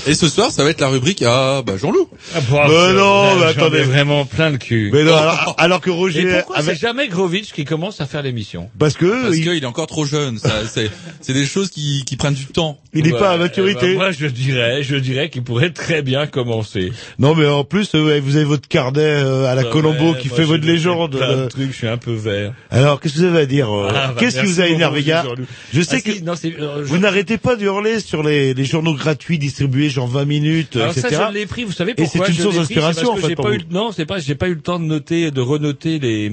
Et 0.08 0.16
ce 0.16 0.28
soir, 0.28 0.50
ça 0.52 0.64
va 0.64 0.70
être 0.72 0.82
la 0.82 0.88
rubrique 0.88 1.22
à 1.22 1.62
bah, 1.62 1.74
Jean-Loup. 1.78 2.08
Ah, 2.36 2.40
bravo, 2.50 2.72
Mais 2.74 2.94
non, 2.94 3.36
mais 3.36 3.42
ai 3.42 3.46
attendez. 3.50 3.84
vraiment 3.84 4.26
plein 4.26 4.50
le 4.50 4.58
cul. 4.58 4.90
Mais 4.92 5.04
non, 5.04 5.16
alors, 5.16 5.56
alors 5.60 5.82
que 5.82 5.90
Roger, 5.92 6.22
Et 6.22 6.34
pourquoi 6.38 6.58
avec- 6.58 6.76
c'est 6.76 6.82
jamais 6.82 7.08
Grovitch 7.10 7.52
qui 7.52 7.64
commence 7.66 8.02
à 8.02 8.06
faire 8.08 8.24
l'émission? 8.24 8.70
Parce 8.80 8.96
que 8.96 9.24
Parce 9.26 9.36
il, 9.36 9.44
qu'il 9.44 9.62
est 9.64 9.66
encore 9.68 9.86
trop 9.86 10.06
jeune. 10.06 10.40
Ça, 10.40 10.50
c'est, 10.68 10.90
c'est 11.22 11.34
des 11.34 11.46
choses 11.46 11.70
qui, 11.70 12.04
qui 12.08 12.16
prennent 12.16 12.34
du 12.34 12.46
temps. 12.48 12.78
Il 12.98 13.04
n'est 13.06 13.14
Ouais, 13.14 13.20
pas 13.20 13.32
à 13.32 13.36
eh 13.36 13.38
ben, 13.38 13.44
maturité. 13.44 13.94
moi, 13.96 14.12
je 14.12 14.28
dirais, 14.28 14.84
je 14.84 14.96
dirais 14.96 15.30
qu'il 15.30 15.44
pourrait 15.44 15.70
très 15.72 16.02
bien 16.02 16.28
commencer. 16.28 16.92
Non, 17.20 17.36
mais 17.36 17.46
en 17.48 17.64
plus, 17.64 17.92
euh, 17.96 18.20
vous 18.24 18.36
avez 18.36 18.46
votre 18.46 18.68
carnet 18.68 19.02
euh, 19.02 19.46
à 19.46 19.56
la 19.56 19.64
Ouais, 19.64 19.70
Colombo 19.70 20.14
qui 20.16 20.28
fait 20.30 20.44
votre 20.44 20.66
légende. 20.66 21.16
Plein 21.18 21.44
de 21.44 21.48
trucs, 21.48 21.72
je 21.72 21.76
suis 21.78 21.88
un 21.88 21.98
peu 21.98 22.14
vert. 22.14 22.54
Alors, 22.70 23.00
qu'est-ce 23.00 23.14
que 23.16 23.20
vous 23.20 23.26
avez 23.26 23.40
à 23.42 23.46
dire 23.46 23.70
euh, 23.72 23.88
Ah, 23.90 24.08
bah, 24.10 24.16
Qu'est-ce 24.20 24.40
qui 24.40 24.46
vous 24.46 24.62
a 24.62 24.68
énervé, 24.68 25.04
gars. 25.04 25.26
Je 25.74 25.82
sais 25.82 25.98
Ah, 25.98 26.02
que 26.12 26.24
non, 26.24 26.34
euh, 26.34 26.80
je- 26.80 26.88
vous 26.88 26.98
n'arrêtez 26.98 27.38
pas 27.38 27.56
de 27.56 27.64
hurler 27.66 28.00
sur 28.00 28.24
les, 28.24 28.54
les 28.54 28.66
journaux 28.66 28.94
gratuits 28.94 29.38
distribués 29.40 29.90
genre 29.90 30.08
20 30.08 30.26
minutes, 30.26 30.76
Alors 30.76 30.92
etc. 30.92 31.08
ça, 31.12 31.28
je 31.30 31.34
l'ai 31.38 31.46
pris. 31.46 31.64
Vous 31.64 31.72
savez 31.72 31.92
Et 31.92 31.96
pourquoi 31.96 32.26
c'est 32.26 32.32
une 32.34 32.38
source 32.40 32.56
d'inspiration, 32.56 33.12
en 33.12 33.16
fait, 33.18 33.28
j'ai 33.30 33.36
pour 33.36 33.46
pas 33.46 33.52
vous. 33.52 33.58
eu, 33.58 33.62
non, 33.72 33.92
c'est 33.92 34.06
pas, 34.06 34.20
j'ai 34.20 34.36
pas 34.36 34.48
eu 34.48 34.54
le 34.56 34.62
temps 34.62 34.80
de 34.80 34.86
noter, 34.86 35.32
de 35.32 35.42
renoter 35.42 36.00
les, 36.00 36.32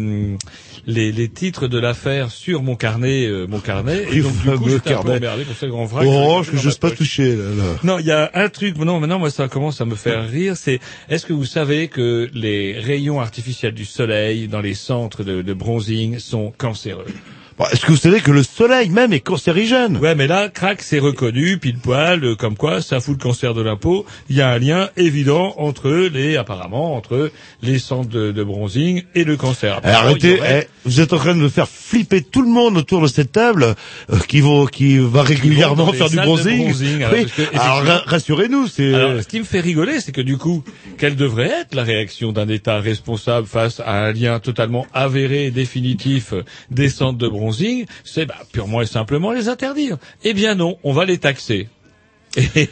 les, 0.87 1.13
les 1.13 1.29
titres 1.29 1.67
de 1.69 1.79
l'affaire 1.79 2.31
sur 2.31 2.63
mon 2.63 2.77
carnet, 2.77 3.27
euh, 3.27 3.47
mon 3.49 3.59
carnet. 3.61 4.05
Et 4.13 4.19
Et 4.19 4.21
donc, 4.21 4.33
du 4.43 4.51
coup, 4.51 4.69
j'étais 4.69 4.93
un 4.93 5.03
peu 5.03 5.09
carnet. 5.11 5.17
emmerdé 5.27 5.45
pour 5.45 5.69
grand 5.69 5.85
vrac. 5.85 6.05
Pas 6.81 6.91
toucher. 6.91 7.37
Non, 7.83 7.99
il 7.99 8.07
y 8.07 8.11
a 8.11 8.31
un 8.35 8.49
truc. 8.49 8.77
Non, 8.77 9.01
maintenant, 9.01 9.19
moi, 9.19 9.31
ça 9.31 9.49
commence 9.49 9.81
à 9.81 9.85
me 9.85 9.95
faire 9.95 10.29
rire. 10.29 10.57
C'est, 10.57 10.81
est-ce 11.09 11.27
que 11.27 11.33
vous 11.33 11.45
savez 11.45 11.89
que 11.89 12.31
les 12.35 12.79
rayons 12.79 13.21
artificiels 13.21 13.75
du 13.75 13.85
soleil 13.85 14.49
dans 14.49 14.61
les 14.61 14.75
centres 14.75 15.25
de, 15.25 15.43
de 15.43 15.53
bronzing 15.55 16.19
sont 16.19 16.53
cancéreux? 16.57 17.07
Bon, 17.57 17.67
Est-ce 17.73 17.83
que 17.87 17.93
vous 17.93 17.97
savez 17.97 18.21
que 18.21 18.33
le 18.33 18.43
soleil 18.43 18.89
même 18.89 19.13
est 19.13 19.21
cancérigène 19.21 19.99
Ouais, 19.99 20.17
mais 20.17 20.27
là, 20.27 20.49
crac, 20.49 20.83
c'est 20.83 20.99
reconnu, 20.99 21.59
pile 21.59 21.79
poil, 21.79 22.25
euh, 22.25 22.35
comme 22.35 22.57
quoi 22.57 22.83
ça 22.83 22.99
fout 22.99 23.17
le 23.17 23.23
cancer 23.23 23.55
de 23.55 23.63
l'impôt. 23.63 24.05
Il 24.29 24.35
y 24.35 24.41
a 24.41 24.49
un 24.51 24.59
lien 24.59 24.89
évident 24.97 25.55
entre 25.59 25.89
les, 26.13 26.37
apparemment, 26.37 26.97
entre 26.97 27.31
les 27.63 27.79
centres 27.79 28.09
de, 28.09 28.33
de 28.33 28.43
bronzing 28.43 29.05
et 29.15 29.23
le 29.23 29.37
cancer. 29.37 29.81
Eh, 29.85 29.87
Apparemment, 29.87 30.17
il 30.17 30.25
y 30.25 30.27
Arrêtez, 30.33 30.41
aurait- 30.41 30.69
eh, 30.69 30.89
vous 30.89 31.01
êtes 31.01 31.13
en 31.13 31.19
train 31.19 31.35
de 31.37 31.39
me 31.41 31.49
faire 31.49 31.69
flipper 31.69 32.23
tout 32.23 32.43
le 32.43 32.49
monde 32.49 32.77
autour 32.77 33.01
de 33.03 33.07
cette 33.07 33.31
table 33.31 33.77
euh, 34.11 34.19
qui 34.27 34.41
vont, 34.41 34.67
qui 34.67 34.99
va 34.99 35.23
régulièrement 35.23 35.77
dans 35.87 35.93
faire 35.93 36.09
du 36.09 36.17
salles 36.17 36.25
de 36.27 36.31
bronzing. 36.33 36.65
bronzing, 36.65 37.03
alors, 37.05 37.13
Oui. 37.13 37.23
parce 37.23 37.33
que, 37.37 37.43
Alors, 37.43 37.53
effectivement- 37.79 37.95
ra- 37.95 38.03
rassurez-nous, 38.07 38.67
c'est. 38.67 38.95
Alors, 38.95 39.23
ce 39.23 39.29
qui 39.29 39.39
me 39.39 39.45
fait 39.45 39.61
rigoler, 39.61 40.01
c'est 40.01 40.11
que 40.13 40.21
du 40.23 40.39
coup, 40.39 40.65
quelle 40.99 41.15
devrait 41.15 41.53
être 41.61 41.77
la 41.77 41.85
réaction 41.85 42.33
d'un 42.33 42.49
État 42.49 42.81
responsable 42.81 43.47
face 43.47 43.79
à 43.79 44.07
un 44.07 44.13
lien 44.13 44.41
totalement 44.41 44.89
avéré 44.93 45.47
et 45.47 45.51
définitif 45.53 46.35
des 46.73 46.89
centres 46.89 47.17
de 47.19 47.29
bronzing 47.29 47.44
C'est 48.05 48.27
bah, 48.27 48.37
purement 48.53 48.81
et 48.81 48.87
simplement 48.87 49.33
les 49.33 49.49
interdire. 49.49 49.99
Eh 50.23 50.35
bien 50.35 50.55
non, 50.55 50.79
on 50.85 50.93
va 50.93 51.05
les 51.05 51.19
taxer. 51.19 51.69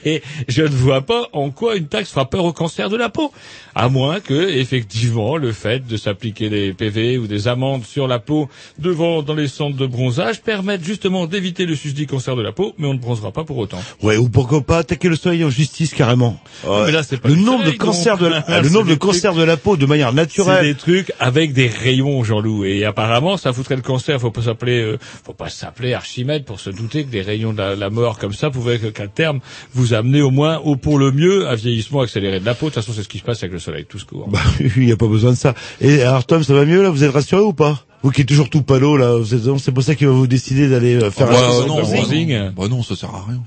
Et 0.04 0.23
je 0.49 0.62
ne 0.62 0.69
vois 0.69 1.02
pas 1.02 1.28
en 1.33 1.50
quoi 1.50 1.76
une 1.76 1.87
taxe 1.87 2.11
fera 2.11 2.28
peur 2.28 2.45
au 2.45 2.52
cancer 2.52 2.88
de 2.90 2.97
la 2.97 3.09
peau. 3.09 3.33
À 3.75 3.88
moins 3.88 4.21
que, 4.21 4.50
effectivement, 4.50 5.37
le 5.37 5.52
fait 5.52 5.87
de 5.87 5.97
s'appliquer 5.97 6.50
des 6.50 6.73
PV 6.73 7.16
ou 7.19 7.26
des 7.26 7.49
amendes 7.49 7.85
sur 7.85 8.07
la 8.09 8.19
peau 8.19 8.49
devant 8.78 9.23
dans 9.23 9.35
les 9.35 9.49
centres 9.49 9.76
de 9.76 9.87
bronzage 9.87 10.42
permette 10.42 10.85
justement 10.85 11.26
d'éviter 11.26 11.64
le 11.64 11.75
susdit 11.75 12.07
cancer 12.07 12.37
de 12.37 12.42
la 12.42 12.52
peau, 12.52 12.75
mais 12.78 12.87
on 12.88 12.95
ne 12.95 12.99
bronzera 12.99 13.31
pas 13.33 13.45
pour 13.45 13.57
autant. 13.59 13.81
Ouais, 14.02 14.16
ou 14.19 14.28
pourquoi 14.28 14.61
pas 14.62 14.78
attaquer 14.78 15.09
le 15.09 15.16
soleil 15.16 15.45
en 15.45 15.50
justice 15.50 15.95
carrément. 15.95 16.38
mais 16.69 16.92
là, 16.92 17.02
c'est 17.02 17.16
pas 17.19 17.28
le 17.28 17.37
nombre 17.37 17.64
de 17.64 17.71
cancers 17.71 18.19
de 18.19 18.25
non. 18.25 18.31
la, 18.31 18.45
Là, 18.49 18.61
le 18.61 18.69
c'est 18.69 18.75
nombre 18.75 18.87
de 18.88 18.92
des 18.92 18.99
cancers 18.99 19.35
de 19.35 19.42
la 19.42 19.57
peau 19.57 19.76
de 19.76 19.87
manière 19.87 20.09
C'est 20.11 20.16
naturelle. 20.16 20.64
des 20.64 20.75
trucs 20.75 21.12
avec 21.19 21.52
des 21.54 21.69
rayons, 21.69 22.23
Jean-Loup. 22.25 22.64
Et 22.64 22.85
apparemment, 22.85 23.37
ça 23.37 23.52
foutrait 23.52 23.76
le 23.76 23.83
cancer. 23.83 24.21
Faut 24.21 24.31
pas 24.31 24.42
s'appeler, 24.42 24.81
euh, 24.83 24.99
faut 25.25 25.33
pas 25.33 25.49
s'appeler 25.49 25.95
Archimède 25.95 26.45
pour 26.45 26.61
se 26.61 26.69
douter 26.71 27.04
que 27.04 27.11
des 27.11 27.23
rayons 27.23 27.52
de 27.52 27.59
la, 27.59 27.75
la 27.76 27.90
mort 27.90 28.19
comme 28.19 28.33
ça 28.35 28.50
pouvaient, 28.50 28.78
que- 28.78 28.87
qu'à 28.88 29.07
terme, 29.09 29.40
vous 29.75 29.94
amener 29.94 30.23
au 30.23 30.30
moins, 30.30 30.59
au 30.59 30.76
pour 30.76 30.99
le 30.99 31.12
mieux, 31.12 31.49
un 31.49 31.54
vieillissement 31.54 32.00
accéléré 32.00 32.40
de 32.40 32.44
la 32.47 32.54
peau. 32.54 32.66
De 32.66 32.71
toute 32.75 32.82
façon, 32.82 32.92
c'est 32.94 33.02
ce 33.02 33.09
qui 33.09 33.18
se 33.18 33.25
passe 33.25 33.42
avec 33.42 33.52
le 33.52 33.59
soleil, 33.59 33.85
tout 33.88 33.99
ce 33.99 34.04
court. 34.04 34.28
Bah, 34.28 34.40
il 34.76 34.85
n'y 34.87 34.92
a 34.92 34.97
pas 34.97 35.06
besoin 35.09 35.32
de 35.32 35.37
ça. 35.37 35.54
Et 35.80 36.02
alors 36.02 36.25
Tom, 36.26 36.42
ça 36.44 36.54
va 36.54 36.64
mieux 36.64 36.82
là? 36.82 36.90
Vous 36.90 37.04
êtes 37.04 37.12
rassuré 37.12 37.42
ou 37.42 37.52
pas? 37.52 37.85
Vous 38.02 38.11
qui 38.11 38.23
êtes 38.23 38.28
toujours 38.28 38.50
tout 38.50 38.62
palo 38.62 38.97
là, 38.97 39.18
c'est 39.59 39.73
pour 39.73 39.82
ça 39.82 39.94
qu'il 39.94 40.09
va 40.09 40.12
vous 40.12 40.26
décider 40.26 40.68
d'aller 40.68 40.97
euh, 40.97 41.11
faire 41.11 41.28
Bah, 41.28 41.38
un 41.38 41.66
non, 41.66 41.76
de 41.76 41.82
bah, 41.82 41.88
bronzing. 41.88 42.37
non. 42.37 42.52
Bah 42.56 42.68
non, 42.68 42.82
ça 42.82 42.97
sert 42.97 43.11
à 43.14 43.25
rien. 43.28 43.42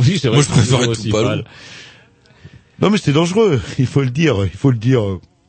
Oui, 0.00 0.18
c'est 0.20 0.28
vrai. 0.28 0.38
Moi, 0.38 0.44
je 0.44 0.48
préfère 0.52 0.82
être 0.82 1.00
tout 1.02 1.10
pâle. 1.10 1.24
pâle. 1.24 1.44
Non 2.80 2.90
mais 2.90 2.98
c'est 2.98 3.12
dangereux, 3.12 3.60
il 3.80 3.86
faut 3.86 4.02
le 4.02 4.10
dire, 4.10 4.36
il 4.44 4.56
faut 4.56 4.70
le 4.70 4.76
dire. 4.78 5.02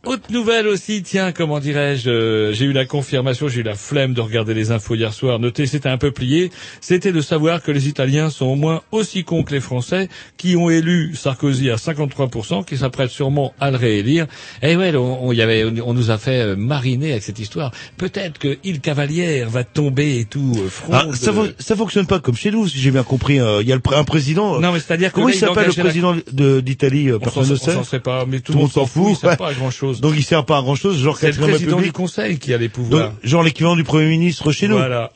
Autre 0.06 0.32
nouvelle 0.32 0.65
aussi, 0.68 1.03
tiens, 1.03 1.34
comment 1.34 1.60
dirais-je, 1.60 2.10
euh, 2.10 2.53
j'ai 2.53 2.63
eu 2.63 2.72
la 2.72 2.86
confirmation, 2.86 3.50
j'ai 3.50 3.60
eu 3.60 3.63
la 3.63 3.75
flemme 3.75 4.13
de 4.13 4.22
regarder 4.22 4.53
les 4.53 4.72
infos 4.72 4.96
hier 4.96 5.13
soir, 5.13 5.39
notez, 5.39 5.65
c'était 5.65 5.89
un 5.89 5.98
peu 5.98 6.12
plié, 6.12 6.51
c'était 6.79 7.12
de 7.12 7.20
savoir 7.20 7.62
que 7.62 7.70
les 7.70 7.89
Italiens 7.89 8.29
sont 8.29 8.46
au 8.46 8.56
moins 8.56 8.82
aussi 8.94 9.25
cons 9.25 9.44
que 9.44 9.53
les 9.53 9.60
Français, 9.60 10.08
qui 10.38 10.56
ont 10.56 10.70
élu 10.70 11.13
Sarkozy 11.15 11.70
à 11.70 11.75
53%, 11.75 12.63
qui 12.63 12.77
s'apprêtent 12.77 13.10
sûrement 13.10 13.53
à 13.60 13.72
le 13.72 13.77
réélire. 13.77 14.25
Et 14.63 14.77
ouais, 14.77 14.96
on, 14.96 15.27
on 15.27 15.34
y 15.34 15.41
avait, 15.41 15.65
on 15.86 15.94
nous 15.94 16.12
a 16.12 16.18
fait 16.18 16.39
euh, 16.44 16.56
mariner 16.56 17.12
avec 17.12 17.24
cette 17.24 17.39
histoire. 17.39 17.72
Peut-être 17.98 18.39
que 18.39 18.58
Il 18.63 18.79
Cavalière 18.79 19.50
va 19.50 19.65
tomber 19.65 20.20
et 20.20 20.24
tout, 20.25 20.53
euh, 20.63 20.70
front 20.70 20.94
Ah, 20.94 21.08
ça, 21.13 21.34
fon- 21.34 21.51
ça 21.60 21.75
fonctionne 21.75 22.08
pas 22.08 22.20
comme 22.20 22.36
chez 22.38 22.51
nous, 22.51 22.70
si 22.70 22.79
j'ai 22.79 22.91
bien 22.91 23.03
compris. 23.03 23.41
euh, 23.41 23.62
Il 23.62 23.68
y 23.68 23.74
a 23.74 23.75
le 23.75 23.82
un 23.94 24.03
président. 24.06 24.56
euh, 24.56 24.60
Non, 24.62 24.72
mais 24.72 24.79
c'est-à-dire 24.79 25.10
que 25.10 25.15
Comment 25.15 25.27
là, 25.27 25.34
il 25.34 25.38
s'appelle 25.39 25.68
le 25.68 25.74
la- 25.75 25.84
président 25.84 26.15
de- 26.32 26.62
d'Italie 26.62 27.10
euh, 27.10 27.20
On 27.36 27.44
s'en 27.44 27.84
sait 27.84 28.00
pas, 28.00 28.25
mais 28.25 28.39
tout, 28.39 28.53
le 28.53 28.60
monde 28.60 28.72
s'en 28.72 28.86
fout, 28.86 29.18
il 29.22 29.27
ouais. 29.27 29.36
pas 29.36 29.51
chose. 29.93 30.01
Donc 30.01 30.13
il 30.15 30.24
sert 30.24 30.46
pas 30.46 30.58
à 30.58 30.62
grand 30.62 30.75
chose, 30.75 30.98
genre 31.00 31.17
C'est 31.17 31.31
le 31.31 31.38
président 31.48 31.79
du. 31.81 31.91
Conseil 31.91 32.39
qui 32.39 32.53
a 32.53 32.58
les 32.58 32.67
Donc, 32.67 32.74
pouvoirs. 32.75 33.13
genre 33.24 33.43
l'équivalent 33.43 33.75
du 33.75 33.84
Premier 33.84 34.10
ministre 34.10 34.51
chez 34.51 34.67
nous. 34.67 34.77
Voilà. 34.77 35.12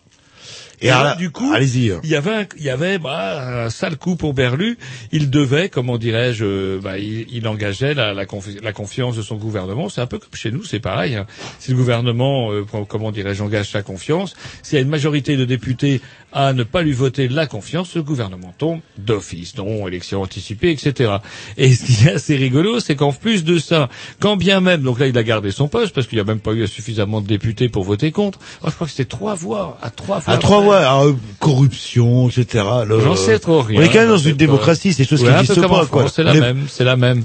Et 0.81 0.87
Et 0.87 0.89
alors 0.89 1.03
là, 1.05 1.15
du 1.15 1.29
coup, 1.31 1.49
hein. 1.53 1.59
il 1.61 2.09
y 2.09 2.15
avait, 2.15 2.31
un, 2.33 2.45
il 2.57 2.63
y 2.63 2.69
avait 2.69 2.97
bah, 2.97 3.63
un 3.65 3.69
sale 3.69 3.95
coup 3.95 4.17
pour 4.17 4.33
Berlu. 4.33 4.77
Il 5.13 5.29
devait, 5.29 5.69
comment 5.69 5.97
dirais-je, 5.97 6.77
bah, 6.79 6.97
il, 6.97 7.25
il 7.31 7.47
engageait 7.47 7.93
la, 7.93 8.13
la, 8.13 8.25
confi- 8.25 8.61
la 8.61 8.73
confiance 8.73 9.15
de 9.15 9.21
son 9.21 9.37
gouvernement. 9.37 9.87
C'est 9.87 10.01
un 10.01 10.07
peu 10.07 10.17
comme 10.19 10.33
chez 10.33 10.51
nous, 10.51 10.65
c'est 10.65 10.81
pareil. 10.81 11.15
hein. 11.15 11.25
Si 11.59 11.71
le 11.71 11.77
gouvernement, 11.77 12.51
euh, 12.51 12.65
comment 12.89 13.11
dirais-je, 13.11 13.41
engage 13.43 13.69
sa 13.69 13.81
confiance, 13.81 14.33
s'il 14.61 14.75
y 14.75 14.79
a 14.79 14.81
une 14.81 14.89
majorité 14.89 15.37
de 15.37 15.45
députés 15.45 16.01
à 16.33 16.53
ne 16.53 16.63
pas 16.63 16.81
lui 16.81 16.93
voter 16.93 17.27
la 17.27 17.45
confiance, 17.47 17.95
le 17.95 18.03
gouvernement 18.03 18.53
tombe 18.57 18.79
d'office, 18.97 19.55
dont 19.55 19.87
élection 19.87 20.21
anticipée, 20.21 20.71
etc. 20.71 21.13
Et 21.57 21.73
ce 21.73 21.85
qui 21.85 22.07
est 22.07 22.13
assez 22.13 22.35
rigolo, 22.35 22.79
c'est 22.79 22.95
qu'en 22.95 23.11
plus 23.13 23.43
de 23.43 23.59
ça, 23.59 23.89
quand 24.19 24.35
bien 24.35 24.59
même, 24.59 24.81
donc 24.81 24.99
là 24.99 25.07
il 25.07 25.17
a 25.17 25.23
gardé 25.23 25.51
son 25.51 25.67
poste 25.67 25.93
parce 25.93 26.07
qu'il 26.07 26.17
n'y 26.17 26.21
a 26.21 26.25
même 26.25 26.39
pas 26.39 26.53
eu 26.53 26.67
suffisamment 26.67 27.21
de 27.21 27.27
députés 27.27 27.69
pour 27.69 27.83
voter 27.83 28.11
contre. 28.11 28.39
Oh, 28.63 28.67
je 28.69 28.75
crois 28.75 28.87
que 28.87 28.91
c'était 28.91 29.05
trois 29.09 29.35
voix, 29.35 29.77
à 29.81 29.89
trois 29.89 30.19
voix. 30.19 30.33
À 30.33 30.37
trois 30.37 30.61
voix, 30.61 30.77
alors, 30.79 31.03
euh, 31.03 31.15
corruption, 31.39 32.29
etc. 32.29 32.63
J'en 32.87 33.15
sais 33.15 33.39
trop 33.39 33.61
rien. 33.61 33.79
On 33.79 33.83
est 33.83 33.89
quand 33.89 33.99
même 33.99 34.09
dans 34.09 34.17
une 34.17 34.35
démocratie, 34.35 34.93
c'est 34.93 35.03
des 35.03 35.09
choses 35.09 35.21
Ouais, 35.23 35.29
qui 35.29 35.35
n'existent 35.35 35.69
pas. 35.87 36.07
C'est 36.07 36.23
la 36.23 36.35
est- 36.35 36.39
même, 36.39 36.65
c'est 36.67 36.83
la 36.83 36.95
même. 36.95 37.23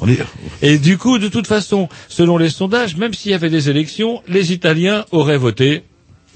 Et 0.63 0.79
du 0.79 0.99
coup, 0.99 1.19
de 1.19 1.29
toute 1.29 1.47
façon, 1.47 1.89
selon 2.09 2.37
les 2.39 2.51
sondages, 2.51 2.97
même 2.97 3.15
s'il 3.15 3.31
y 3.31 3.35
avait 3.35 3.51
des 3.51 3.71
élections, 3.71 4.23
les 4.29 4.53
Italiens 4.53 5.05
auraient 5.13 5.39
voté 5.39 5.83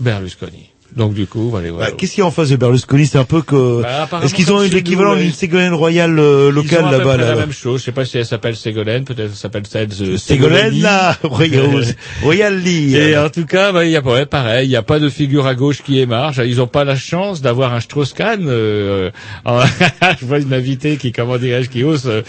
Berlusconi. 0.01 0.71
Donc 0.97 1.15
du 1.15 1.27
coup, 1.27 1.49
voilà. 1.49 1.71
voilà. 1.71 1.91
Bah, 1.91 1.97
Qu'est-ce 1.97 2.13
qu'il 2.13 2.21
y 2.21 2.25
a 2.25 2.27
en 2.27 2.31
face 2.31 2.51
de 2.51 2.57
Berlusconi? 2.57 3.07
C'est 3.07 3.19
un 3.19 3.25
peu 3.25 3.41
que. 3.43 3.81
Bah, 3.83 4.09
Est-ce 4.23 4.35
qu'ils 4.35 4.53
ont 4.53 4.61
l'équivalent 4.61 5.17
d'une 5.17 5.33
Ségolène 5.33 5.73
royale 5.73 6.19
euh, 6.19 6.51
locale 6.51 6.85
là-bas 6.91 7.17
la 7.17 7.25
là 7.35 7.35
même 7.37 7.53
chose. 7.53 7.81
Je 7.81 7.87
sais 7.87 7.93
pas 7.93 8.05
si 8.05 8.19
elle 8.19 8.27
s'appelle 8.27 8.57
Ségolène, 8.57 9.05
peut-être 9.05 9.31
elle 9.31 9.35
s'appelle 9.35 9.63
euh, 9.75 10.17
Ségolène 10.19 10.81
là, 10.81 11.17
royale, 11.23 11.85
royale 12.23 12.59
Lee. 12.59 12.95
Et 12.97 13.17
en 13.17 13.31
tout 13.31 13.47
cas, 13.47 13.73
bah, 13.73 13.85
il 13.87 13.91
y 13.91 13.97
a 13.97 14.03
ouais, 14.03 14.27
pareil, 14.27 14.67
il 14.67 14.71
n'y 14.71 14.77
a 14.77 14.83
pas 14.83 14.99
de 14.99 15.09
figure 15.09 15.47
à 15.47 15.55
gauche 15.55 15.83
qui 15.83 15.99
émarge. 15.99 16.43
Ils 16.45 16.57
n'ont 16.57 16.67
pas 16.67 16.85
la 16.85 16.97
chance 16.97 17.41
d'avoir 17.41 17.73
un 17.73 17.81
Strauss-Kahn. 17.81 18.45
Euh, 18.49 19.11
en- 19.47 19.61
je 20.21 20.27
vois 20.27 20.41
une 20.41 20.53
invitée 20.53 20.97
qui, 20.99 21.11
comment 21.13 21.39
dirais-je, 21.39 21.71
qui 21.71 21.85
ose. 21.85 22.03
euh, 22.07 22.23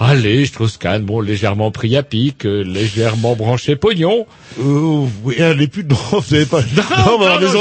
allez, 0.00 0.46
Strauss-Kahn, 0.46 1.02
bon, 1.04 1.20
légèrement 1.20 1.70
pris 1.70 1.96
à 1.96 2.02
pic, 2.02 2.46
euh, 2.46 2.62
légèrement 2.64 3.36
branché 3.36 3.76
pognon. 3.76 4.26
Euh, 4.58 5.06
oui, 5.22 5.34
elle 5.38 5.60
est 5.60 5.66
plus 5.66 5.84
dedans, 5.84 5.96
vous 6.12 6.34
avez 6.34 6.46
pas. 6.46 6.60
Non, 6.60 6.82
on 7.14 7.18
va 7.18 7.34
avoir 7.34 7.40
des 7.40 7.46
je. 7.46 7.52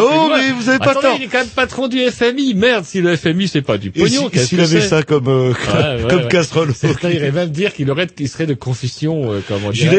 Pas 0.00 0.02
Oh, 0.24 0.28
loin. 0.28 0.38
mais 0.38 0.52
vous 0.52 0.68
avez 0.68 0.78
pas 0.78 0.90
Attendez, 0.90 1.06
tort. 1.06 1.16
Il 1.18 1.24
est 1.24 1.26
quand 1.28 1.38
même 1.38 1.46
patron 1.48 1.88
du 1.88 1.98
FMI. 2.10 2.54
Merde, 2.54 2.84
si 2.84 3.00
le 3.00 3.16
FMI 3.16 3.48
c'est 3.48 3.62
pas 3.62 3.78
du 3.78 3.90
pognon, 3.90 4.30
s'il 4.34 4.60
avait 4.60 4.80
ça 4.80 5.02
comme, 5.02 5.28
euh, 5.28 5.48
Ouais, 5.50 5.54
ouais, 6.02 6.04
comme 6.08 6.22
ouais. 6.22 6.28
casserole. 6.28 6.72
Certains 6.74 7.10
iraient 7.10 7.32
même 7.32 7.50
dire 7.50 7.72
qu'il 7.74 7.90
aurait, 7.90 8.06
qu'il 8.06 8.28
serait 8.28 8.46
de 8.46 8.54
confession, 8.54 9.32
euh, 9.32 9.40
comment 9.46 9.70
dire. 9.70 9.92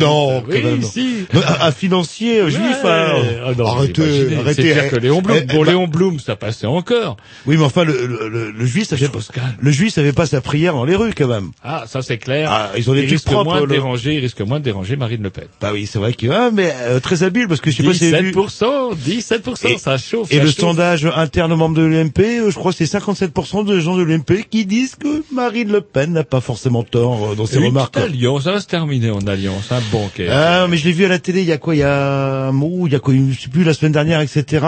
Non, 0.00 0.40
quand 0.42 0.44
oui, 0.52 0.62
même. 0.62 0.80
non. 0.80 0.88
si. 0.88 1.26
Non, 1.32 1.40
Un, 1.40 1.66
un 1.68 1.72
financier 1.72 2.40
euh, 2.40 2.50
juif, 2.50 2.84
alors. 2.84 3.22
Ah 3.46 3.52
non, 3.56 3.66
arrêtez, 3.66 4.02
arrêtez. 4.38 4.62
C'est 4.62 4.74
pire 4.74 4.88
que 4.90 4.96
Léon 4.96 5.22
Blum. 5.22 5.36
Eh, 5.40 5.44
eh, 5.48 5.52
Bon, 5.54 5.64
bah, 5.64 5.70
Léon 5.70 5.86
Blum, 5.86 6.18
ça 6.20 6.36
passait 6.36 6.66
encore. 6.66 7.16
Oui, 7.46 7.56
mais 7.56 7.64
enfin, 7.64 7.84
le, 7.84 8.06
le, 8.06 8.28
le, 8.28 8.50
le 8.50 8.66
juif, 8.66 8.88
ça 8.88 8.96
fait 8.96 9.08
pas, 9.08 9.18
le 9.60 9.70
juif, 9.70 9.92
ça 9.92 10.02
fait 10.02 10.12
pas 10.12 10.26
sa 10.26 10.40
prière 10.40 10.74
dans 10.74 10.84
les 10.84 10.96
rues, 10.96 11.12
quand 11.16 11.26
même. 11.28 11.50
Ah, 11.62 11.84
ça 11.86 12.02
c'est 12.02 12.18
clair. 12.18 12.48
Ah, 12.50 12.70
ils 12.76 12.88
ont 12.90 12.94
des 12.94 13.06
trucs 13.06 13.24
propres, 13.24 13.44
moins 13.44 13.60
de 13.60 13.66
le- 13.66 13.72
déranger, 13.74 14.14
il 14.14 14.20
risque 14.20 14.40
moins 14.40 14.58
de 14.60 14.64
déranger 14.64 14.96
Marine 14.96 15.22
Le 15.22 15.30
Pen. 15.30 15.44
Bah 15.60 15.70
oui, 15.72 15.86
c'est 15.90 15.98
vrai 15.98 16.12
que, 16.14 16.26
ah, 16.30 16.50
mais 16.52 16.72
euh, 16.82 17.00
très 17.00 17.22
habile, 17.22 17.48
parce 17.48 17.60
que 17.60 17.70
je 17.70 17.76
sais 17.76 17.82
pas 17.82 17.94
si 17.94 18.08
vous 18.08 18.14
avez 18.14 18.30
vu. 18.30 18.32
17%, 18.32 18.94
17%, 19.42 19.68
Et- 19.68 19.78
ça 19.78 19.98
chauffe. 19.98 20.32
Et 20.32 20.36
ça 20.36 20.42
le 20.42 20.48
chauffe. 20.48 20.58
sondage 20.58 21.06
interne 21.16 21.52
aux 21.52 21.56
membres 21.56 21.76
de 21.76 21.82
l'UMP, 21.82 22.20
euh, 22.20 22.50
je 22.50 22.54
crois 22.54 22.72
que 22.72 22.78
c'est 22.78 22.86
57% 22.86 23.64
de 23.64 23.78
gens 23.80 23.96
de 23.96 24.02
l'UMP 24.02 24.44
qui 24.50 24.66
disent 24.66 24.94
que 24.96 25.22
Marine 25.32 25.70
Le 25.72 25.80
Pen 25.80 26.12
n'a 26.12 26.24
pas 26.24 26.40
forcément 26.40 26.82
tort 26.82 27.32
euh, 27.32 27.34
dans 27.34 27.46
ses 27.46 27.56
Une 27.58 27.66
remarques. 27.66 27.96
alliance, 27.96 28.44
ça 28.44 28.52
va 28.52 28.60
se 28.60 28.66
terminer 28.66 29.10
en 29.10 29.26
alliance, 29.26 29.70
un 29.72 29.80
banquet. 29.92 30.28
Ah, 30.30 30.66
mais 30.68 30.76
je 30.76 30.84
l'ai 30.84 30.92
vu 30.92 31.04
à 31.04 31.08
la 31.08 31.18
télé 31.18 31.40
il 31.42 31.46
y 31.48 31.52
a 31.52 31.58
quoi 31.58 31.74
Il 31.74 31.78
y 31.78 31.82
a 31.82 32.46
un 32.48 32.52
mois, 32.52 32.86
il 32.86 32.92
y 32.92 32.96
a 32.96 33.00
quoi 33.00 33.14
Je 33.14 33.40
sais 33.40 33.48
plus 33.48 33.64
la 33.64 33.74
semaine 33.74 33.92
dernière, 33.92 34.20
etc. 34.20 34.64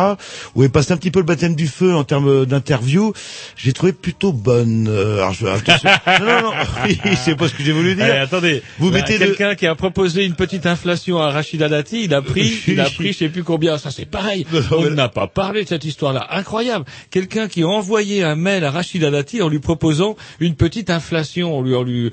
Où 0.55 0.63
elle 0.63 0.71
passé 0.71 0.93
un 0.93 0.97
petit 0.97 1.11
peu 1.11 1.21
le 1.21 1.27
baptême 1.27 1.55
du 1.55 1.67
feu 1.67 1.95
en 1.95 2.05
termes 2.05 2.47
d'interview. 2.47 3.13
J'ai 3.57 3.73
trouvé 3.73 3.93
plutôt 3.93 4.33
bonne. 4.33 4.87
Euh, 4.89 5.19
alors 5.19 5.33
je, 5.35 5.45
non, 5.47 5.53
non, 6.21 6.43
non. 6.43 6.51
Oui, 6.85 6.99
c'est 7.23 7.37
pas 7.37 7.49
ce 7.49 7.55
que 7.55 7.63
j'ai 7.63 7.73
voulu 7.73 7.95
dire. 7.95 8.07
Eh, 8.07 8.19
attendez, 8.19 8.63
Vous 8.79 8.91
bah, 8.91 8.99
mettez 8.99 9.19
quelqu'un 9.19 9.55
qui 9.55 9.67
a 9.67 9.75
proposé 9.75 10.25
une 10.25 10.35
petite 10.35 10.67
inflation 10.67 11.19
à 11.19 11.31
Rachida 11.31 11.69
Dati, 11.69 12.05
il 12.05 12.15
a 12.15 12.23
pris, 12.23 12.53
il 12.69 12.81
a 12.81 12.85
pris, 12.91 13.13
je 13.13 13.19
sais 13.19 13.29
plus 13.29 13.45
combien. 13.45 13.79
Ça 13.79 13.91
c'est 13.91 14.05
pareil. 14.07 14.47
On 14.71 14.91
n'a 14.91 15.09
pas 15.09 15.27
parlé 15.27 15.65
de 15.65 15.69
cette 15.69 15.85
histoire-là. 15.85 16.27
Incroyable. 16.31 16.85
Quelqu'un 17.11 17.49
qui 17.49 17.63
a 17.63 17.69
envoyé 17.69 18.23
un 18.23 18.37
mail 18.37 18.65
à 18.65 18.71
Rachida 18.71 19.11
Dati 19.11 19.43
en 19.43 19.49
lui 19.49 19.59
proposant 19.59 20.17
une 20.41 20.55
petite 20.55 20.91
inflation, 20.91 21.57
en 21.57 21.63
lui, 21.63 22.11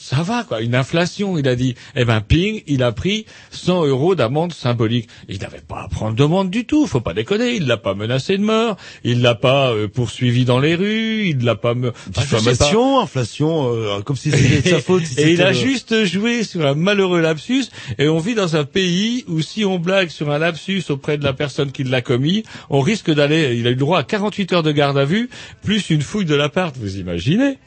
ça 0.00 0.22
va 0.22 0.44
quoi, 0.44 0.62
une 0.62 0.74
inflation. 0.74 1.36
Il 1.36 1.46
a 1.46 1.54
dit, 1.54 1.74
eh 1.94 2.06
ben 2.06 2.22
ping, 2.22 2.62
il 2.66 2.82
a 2.82 2.90
pris 2.90 3.26
100 3.50 3.84
euros 3.84 4.14
d'amende 4.14 4.54
symbolique. 4.54 5.08
Il 5.28 5.38
n'avait 5.40 5.60
pas 5.60 5.82
à 5.82 5.88
prendre 5.88 6.16
demande 6.16 6.48
du 6.48 6.64
tout. 6.64 6.86
Faut 6.86 7.02
pas 7.02 7.12
déconner. 7.12 7.52
Il 7.56 7.66
l'a 7.66 7.76
pas 7.76 7.94
menacé 7.94 8.38
de 8.38 8.42
mort. 8.42 8.78
Il 9.04 9.20
l'a 9.20 9.34
pas 9.34 9.70
euh, 9.72 9.88
poursuivi 9.88 10.46
dans 10.46 10.58
les 10.58 10.74
rues. 10.74 11.28
Il 11.28 11.44
l'a 11.44 11.54
pas. 11.54 11.74
Me... 11.74 11.88
Ah, 11.88 12.10
pas. 12.14 12.20
Diffamation, 12.22 13.00
inflation, 13.00 13.74
euh, 13.74 14.00
comme 14.00 14.16
si 14.16 14.30
c'était 14.30 14.62
de 14.62 14.74
sa 14.76 14.80
faute. 14.80 15.04
si 15.04 15.20
et 15.20 15.32
il 15.32 15.42
a 15.42 15.52
juste 15.52 16.06
joué 16.06 16.44
sur 16.44 16.64
un 16.66 16.74
malheureux 16.74 17.20
lapsus. 17.20 17.66
Et 17.98 18.08
on 18.08 18.18
vit 18.18 18.34
dans 18.34 18.56
un 18.56 18.64
pays 18.64 19.24
où 19.28 19.42
si 19.42 19.66
on 19.66 19.78
blague 19.78 20.08
sur 20.08 20.30
un 20.30 20.38
lapsus 20.38 20.84
auprès 20.88 21.18
de 21.18 21.24
la 21.24 21.34
personne 21.34 21.72
qui 21.72 21.84
l'a 21.84 22.00
commis, 22.00 22.44
on 22.70 22.80
risque 22.80 23.10
d'aller. 23.10 23.54
Il 23.58 23.66
a 23.66 23.70
eu 23.70 23.74
le 23.74 23.78
droit 23.78 23.98
à 23.98 24.04
48 24.04 24.54
heures 24.54 24.62
de 24.62 24.72
garde 24.72 24.96
à 24.96 25.04
vue, 25.04 25.28
plus 25.62 25.90
une 25.90 26.00
fouille 26.00 26.24
de 26.24 26.34
l'appart. 26.34 26.74
Vous 26.78 26.96
imaginez 26.96 27.58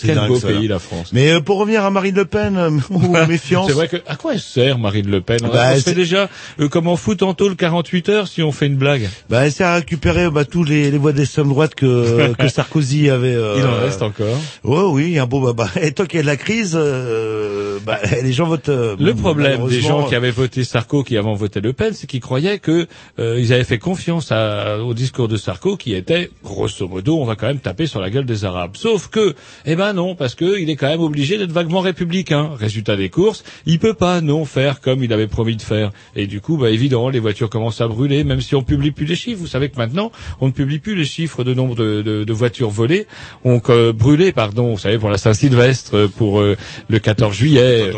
Quel 0.00 0.14
dingue, 0.16 0.28
beau 0.28 0.38
ça, 0.38 0.48
pays 0.48 0.68
là. 0.68 0.74
la 0.74 0.78
France. 0.78 1.10
Mais 1.12 1.30
euh, 1.30 1.40
pour 1.40 1.58
revenir 1.58 1.84
à 1.84 1.90
Marine 1.90 2.14
Le 2.14 2.24
Pen, 2.24 2.56
euh, 2.56 2.70
oh, 2.90 2.98
méfiance. 3.28 3.66
C'est 3.68 3.72
vrai 3.74 3.88
que 3.88 3.96
à 4.06 4.16
quoi 4.16 4.34
elle 4.34 4.40
sert 4.40 4.78
Marine 4.78 5.10
Le 5.10 5.20
Pen 5.20 5.38
Bah, 5.42 5.48
On 5.72 5.74
se 5.74 5.80
c'est- 5.80 5.90
fait 5.90 5.94
déjà 5.96 6.28
euh, 6.60 6.68
comme 6.68 6.88
en 6.88 6.96
foot 6.96 7.22
tôle 7.36 7.56
48 7.56 8.08
heures 8.08 8.28
si 8.28 8.42
on 8.42 8.52
fait 8.52 8.66
une 8.66 8.76
blague. 8.76 9.08
Bah, 9.30 9.46
elle 9.46 9.52
sert 9.52 9.68
à 9.68 9.76
récupérer 9.76 10.30
bah, 10.30 10.44
tous 10.44 10.64
les, 10.64 10.90
les 10.90 10.98
voix 10.98 11.12
d'extrême 11.12 11.48
droite 11.48 11.74
que, 11.74 12.32
que 12.38 12.48
Sarkozy 12.48 13.10
avait. 13.10 13.34
euh, 13.34 13.56
Il 13.58 13.64
en 13.66 13.76
reste 13.80 14.02
encore. 14.02 14.36
Ouais, 14.64 14.82
oui, 14.92 15.18
un 15.18 15.26
beau 15.26 15.40
bah, 15.40 15.52
bah, 15.74 15.80
Et 15.80 15.92
tant 15.92 16.04
qu'il 16.06 16.16
y 16.16 16.20
a 16.20 16.22
de 16.22 16.26
la 16.26 16.36
crise, 16.36 16.76
euh, 16.76 17.78
bah, 17.84 17.98
les 18.22 18.32
gens 18.32 18.46
votent. 18.46 18.68
euh, 18.68 18.96
Le 18.98 19.14
problème 19.14 19.66
des 19.68 19.80
gens 19.80 20.04
qui 20.06 20.14
avaient 20.14 20.30
voté 20.30 20.64
Sarko, 20.64 21.02
qui 21.04 21.16
avant 21.16 21.34
voté 21.34 21.60
Le 21.60 21.72
Pen, 21.72 21.92
c'est 21.94 22.06
qu'ils 22.06 22.20
croyaient 22.20 22.58
que 22.58 22.86
euh, 23.18 23.38
ils 23.40 23.52
avaient 23.52 23.64
fait 23.64 23.78
confiance 23.78 24.32
à- 24.32 24.78
au 24.78 24.94
discours 24.94 25.28
de 25.28 25.36
Sarko, 25.36 25.76
qui 25.76 25.94
était 25.94 26.30
grosso 26.42 26.86
modo, 26.88 27.18
on 27.18 27.24
va 27.24 27.36
quand 27.36 27.46
même 27.46 27.58
taper 27.58 27.86
sur 27.86 28.00
la 28.00 28.10
gueule 28.10 28.26
des 28.26 28.44
Arabes. 28.44 28.76
Sauf 28.76 29.08
que, 29.08 29.34
eh 29.66 29.76
ben, 29.76 29.83
ben 29.84 29.92
non, 29.92 30.14
parce 30.14 30.34
que 30.34 30.58
il 30.58 30.70
est 30.70 30.76
quand 30.76 30.88
même 30.88 31.00
obligé 31.00 31.36
d'être 31.38 31.52
vaguement 31.52 31.80
républicain. 31.80 32.50
Résultat 32.58 32.96
des 32.96 33.08
courses, 33.10 33.44
il 33.66 33.78
peut 33.78 33.94
pas 33.94 34.20
non 34.20 34.44
faire 34.44 34.80
comme 34.80 35.02
il 35.04 35.12
avait 35.12 35.26
promis 35.26 35.56
de 35.56 35.62
faire. 35.62 35.90
Et 36.16 36.26
du 36.26 36.40
coup, 36.40 36.56
bah 36.56 36.70
évidemment, 36.70 37.08
les 37.10 37.18
voitures 37.20 37.50
commencent 37.50 37.80
à 37.80 37.88
brûler, 37.88 38.24
même 38.24 38.40
si 38.40 38.54
on 38.54 38.62
publie 38.62 38.90
plus 38.92 39.06
les 39.06 39.16
chiffres. 39.16 39.40
Vous 39.40 39.46
savez 39.46 39.68
que 39.68 39.76
maintenant, 39.76 40.10
on 40.40 40.46
ne 40.46 40.52
publie 40.52 40.78
plus 40.78 40.94
les 40.94 41.04
chiffres 41.04 41.44
de 41.44 41.52
nombre 41.54 41.74
de, 41.74 42.02
de- 42.02 42.24
de 42.24 42.32
voitures 42.32 42.70
volées, 42.70 43.06
on 43.44 43.60
euh, 43.68 43.92
brûlées, 43.92 44.32
pardon. 44.32 44.72
Vous 44.72 44.78
savez, 44.78 44.98
pour 44.98 45.10
la 45.10 45.18
Saint-Sylvestre, 45.18 46.08
pour 46.16 46.40
euh, 46.40 46.56
le 46.88 46.98
14 46.98 47.34
juillet. 47.34 47.90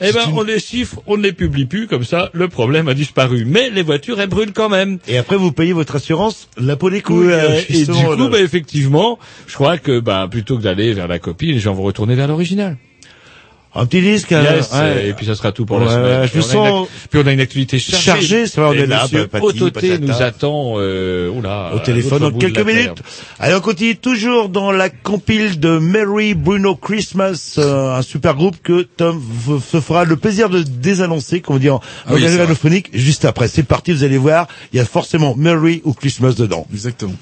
Eh 0.00 0.12
ben, 0.12 0.20
on 0.34 0.42
les 0.42 0.58
chiffre, 0.60 1.00
on 1.06 1.16
ne 1.16 1.22
les 1.22 1.32
publie 1.32 1.66
plus, 1.66 1.86
comme 1.86 2.04
ça, 2.04 2.30
le 2.32 2.48
problème 2.48 2.88
a 2.88 2.94
disparu. 2.94 3.44
Mais 3.46 3.70
les 3.70 3.82
voitures, 3.82 4.20
elles 4.20 4.28
brûlent 4.28 4.52
quand 4.52 4.68
même. 4.68 4.98
Et 5.08 5.18
après, 5.18 5.36
vous 5.36 5.52
payez 5.52 5.72
votre 5.72 5.96
assurance, 5.96 6.48
la 6.58 6.76
peau 6.76 6.90
des 6.90 7.02
couilles. 7.02 7.26
Ouais, 7.28 7.32
euh, 7.32 7.60
et 7.68 7.84
du 7.84 7.92
coup, 7.92 8.28
bah, 8.28 8.40
effectivement, 8.40 9.18
je 9.46 9.54
crois 9.54 9.78
que 9.78 10.00
bah, 10.00 10.26
plutôt 10.30 10.56
que 10.56 10.62
d'aller 10.62 10.92
vers 10.92 11.08
la 11.08 11.18
copie, 11.28 11.52
les 11.52 11.58
gens 11.58 11.74
vont 11.74 11.82
retourner 11.84 12.14
vers 12.14 12.28
l'original. 12.28 12.76
un 13.74 13.84
petit 13.86 14.00
disque. 14.00 14.32
euh, 14.32 14.42
Yes, 14.56 14.72
ouais. 14.72 15.08
et 15.08 15.12
puis 15.12 15.26
ça 15.26 15.34
sera 15.36 15.52
tout 15.52 15.64
pour 15.66 15.76
Ouais, 15.78 15.84
la 15.84 15.90
semaine. 15.92 16.26
je 16.26 16.30
Puis 16.32 16.40
on 16.40 16.42
a 16.64 16.68
une 16.68 16.72
sens- 16.74 16.88
Puis 17.10 17.20
on 17.22 17.26
a 17.28 17.32
une 17.32 17.40
activité 17.40 17.78
chargée. 17.78 18.02
Chargée, 18.04 18.46
c'est 18.46 18.60
vrai, 18.60 18.70
on 18.70 18.72
est 18.82 18.86
là, 18.86 19.06
bah, 19.30 19.38
Autoté 19.40 19.98
nous 19.98 20.22
attend, 20.22 20.74
euh, 20.78 21.28
oula, 21.30 21.72
au 21.74 21.78
téléphone 21.78 22.20
dans 22.20 22.32
quelques 22.32 22.58
minutes. 22.66 23.02
Allez, 23.38 23.54
on 23.54 23.60
continue 23.60 23.94
toujours 23.96 24.48
dans 24.48 24.72
la 24.72 24.88
compile 24.88 25.60
de 25.60 25.78
Mary 25.78 26.34
Bruno 26.34 26.74
Christmas, 26.76 27.54
euh, 27.58 27.94
un 27.94 28.02
super 28.02 28.34
groupe 28.34 28.56
que 28.62 28.82
Tom 28.82 29.22
se 29.70 29.80
fera 29.80 30.04
le 30.04 30.16
plaisir 30.16 30.48
de 30.48 30.62
désannoncer, 30.62 31.40
comme 31.40 31.56
on 31.56 31.58
dit 31.60 31.70
en 31.70 31.80
Ah 32.06 32.14
oui, 32.14 32.26
radiophonique, 32.36 32.88
juste 32.94 33.26
après. 33.26 33.46
C'est 33.48 33.62
parti, 33.64 33.92
vous 33.92 34.02
allez 34.02 34.18
voir, 34.18 34.48
il 34.72 34.78
y 34.78 34.80
a 34.80 34.84
forcément 34.86 35.34
Mary 35.36 35.82
ou 35.84 35.92
Christmas 35.92 36.32
dedans. 36.32 36.66
Exactement. 36.72 37.14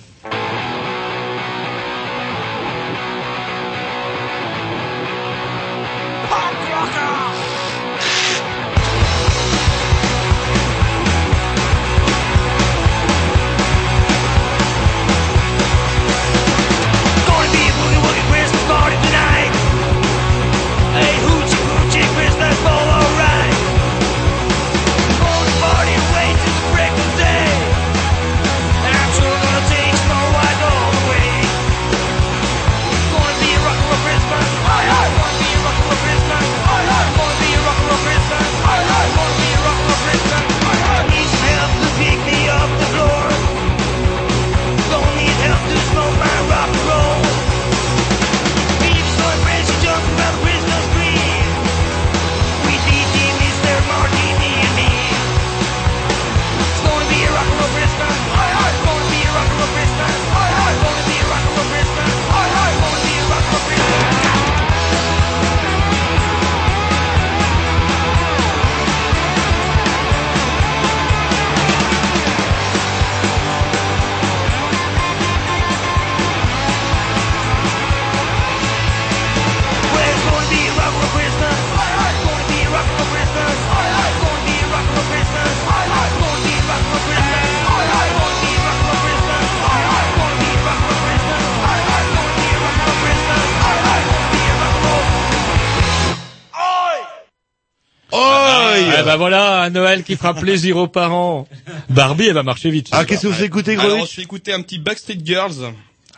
Un 99.67 99.71
Noël 99.71 100.05
qui 100.05 100.17
fera 100.17 100.33
plaisir 100.35 100.77
aux 100.77 100.87
parents. 100.89 101.49
Barbie, 101.91 102.29
elle 102.29 102.35
va 102.35 102.43
marcher 102.43 102.71
vite. 102.71 102.89
Ah, 102.93 103.05
qu'est-ce 103.05 103.23
que 103.23 103.27
vous 103.27 103.43
écoutez, 103.43 103.73
Alors, 103.73 103.89
Grovitch 103.89 104.13
je 104.13 104.17
vais 104.17 104.23
écouter 104.23 104.53
un 104.53 104.63
petit 104.63 104.79
Backstreet 104.79 105.19
Girls. 105.25 105.73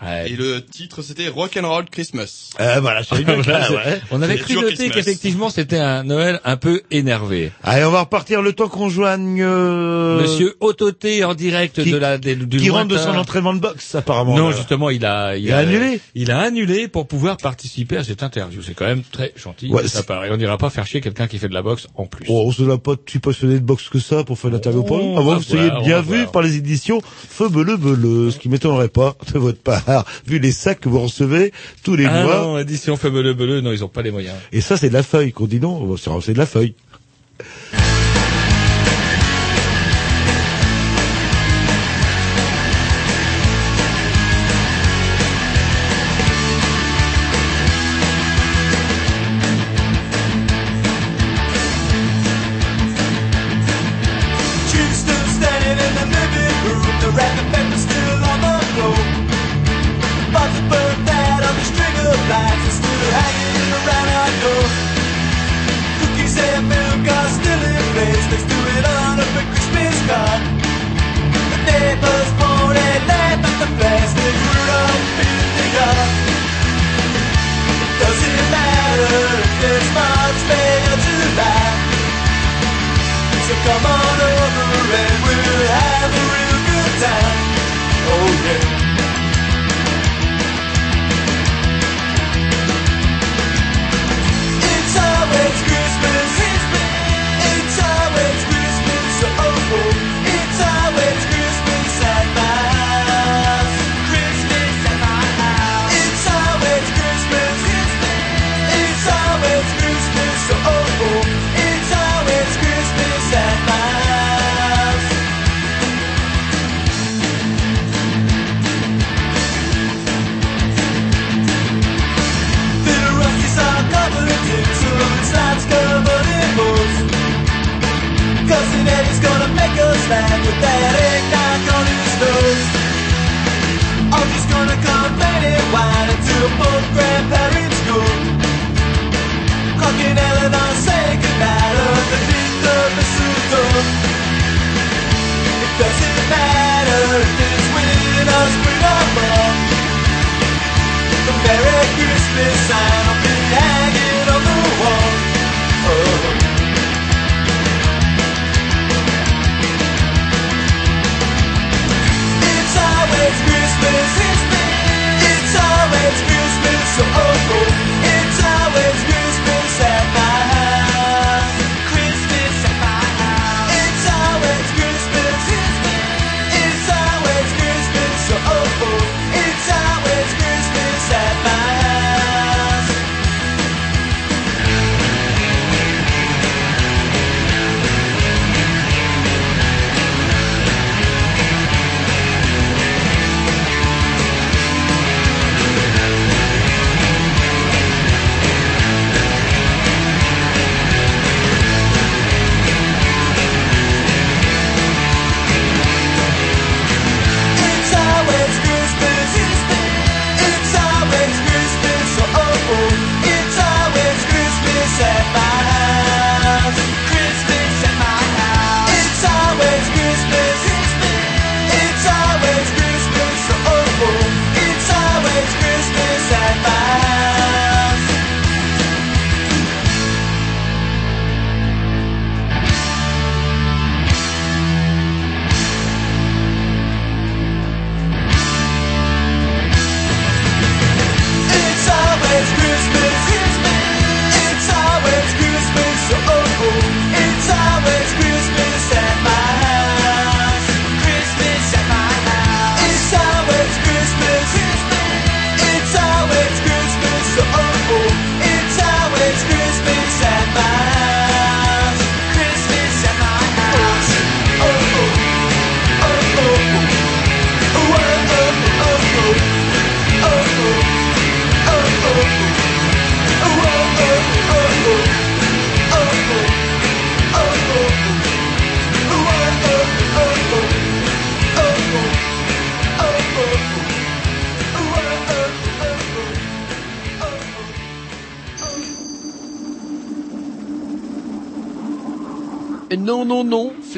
Ouais. 0.04 0.30
Et 0.30 0.36
le 0.36 0.64
titre, 0.64 1.02
c'était 1.02 1.28
Rock 1.28 1.58
and 1.60 1.68
Roll 1.68 1.84
Christmas. 1.90 2.50
Euh, 2.60 2.80
voilà, 2.80 3.02
Voilà, 3.10 3.70
ouais. 3.72 4.00
On 4.10 4.22
avait 4.22 4.36
cru 4.36 4.54
noter 4.54 4.74
Christmas. 4.74 4.90
qu'effectivement 4.94 5.50
c'était 5.50 5.78
un 5.78 6.04
Noël 6.04 6.40
un 6.44 6.56
peu 6.56 6.82
énervé. 6.90 7.50
Allez, 7.64 7.84
on 7.84 7.90
va 7.90 8.00
repartir 8.00 8.40
le 8.42 8.52
temps 8.52 8.68
qu'on 8.68 8.88
joigne, 8.88 9.42
euh, 9.42 10.20
Monsieur 10.22 10.56
Autoté 10.60 11.24
en 11.24 11.34
direct 11.34 11.82
qui- 11.82 11.90
de 11.90 11.96
la 11.96 12.18
des- 12.18 12.36
du 12.36 12.58
qui 12.58 12.70
rentre 12.70 12.88
de 12.88 12.96
son 12.98 13.16
entraînement 13.16 13.54
de 13.54 13.60
boxe, 13.60 13.94
apparemment. 13.94 14.36
Non, 14.36 14.50
là. 14.50 14.56
justement, 14.56 14.90
il 14.90 15.04
a, 15.04 15.36
Il 15.36 15.52
a 15.52 15.58
annulé 15.58 16.00
Il 16.14 16.30
a 16.30 16.40
annulé 16.40 16.88
pour 16.88 17.06
pouvoir 17.08 17.36
participer 17.36 17.96
à 17.96 18.04
cette 18.04 18.22
interview. 18.22 18.62
C'est 18.62 18.74
quand 18.74 18.86
même 18.86 19.02
très 19.10 19.32
gentil 19.36 19.68
Ouais, 19.70 19.82
de 19.82 19.88
sa 19.88 20.02
part. 20.02 20.24
Et 20.24 20.30
on 20.30 20.36
n'ira 20.36 20.58
pas 20.58 20.70
faire 20.70 20.86
chier 20.86 21.00
quelqu'un 21.00 21.26
qui 21.26 21.38
fait 21.38 21.48
de 21.48 21.54
la 21.54 21.62
boxe 21.62 21.86
en 21.96 22.06
plus. 22.06 22.26
Oh, 22.28 22.44
on 22.46 22.52
se 22.52 22.62
l'a 22.62 22.78
pas 22.78 22.94
si 23.08 23.18
passionné 23.18 23.54
de 23.54 23.64
boxe 23.64 23.88
que 23.88 23.98
ça 23.98 24.24
pour 24.24 24.38
faire 24.38 24.50
l'interview 24.50 24.82
pour 24.82 24.98
Oh, 24.98 25.02
nous. 25.02 25.08
on 25.14 25.18
Avant, 25.18 25.30
va 25.32 25.36
vous 25.38 25.42
soyez 25.42 25.70
bien 25.84 26.00
vu 26.00 26.20
voir. 26.20 26.32
par 26.32 26.42
les 26.42 26.56
éditions 26.56 27.00
Feu 27.04 27.48
Bleu 27.48 27.76
Bleu, 27.76 28.30
ce 28.30 28.38
qui 28.38 28.48
m'étonnerait 28.48 28.88
pas 28.88 29.16
de 29.32 29.38
votre 29.38 29.58
part, 29.60 29.82
vu 30.26 30.38
les 30.38 30.52
sacs 30.52 30.80
que 30.80 30.88
vous 30.88 31.00
recevez 31.00 31.52
tous 31.82 31.96
les 31.96 32.06
ah 32.06 32.22
mois. 32.22 32.36
non, 32.38 32.58
édition 32.58 32.96
fait 32.96 33.10
bleu 33.10 33.34
bleu, 33.34 33.60
non, 33.60 33.72
ils 33.72 33.84
ont 33.84 33.88
pas 33.88 34.02
les 34.02 34.10
moyens. 34.10 34.36
Et 34.52 34.60
ça, 34.60 34.76
c'est 34.76 34.88
de 34.88 34.94
la 34.94 35.02
feuille 35.02 35.32
qu'on 35.32 35.46
dit 35.46 35.60
non, 35.60 35.96
c'est 35.96 36.32
de 36.32 36.38
la 36.38 36.46
feuille. 36.46 36.74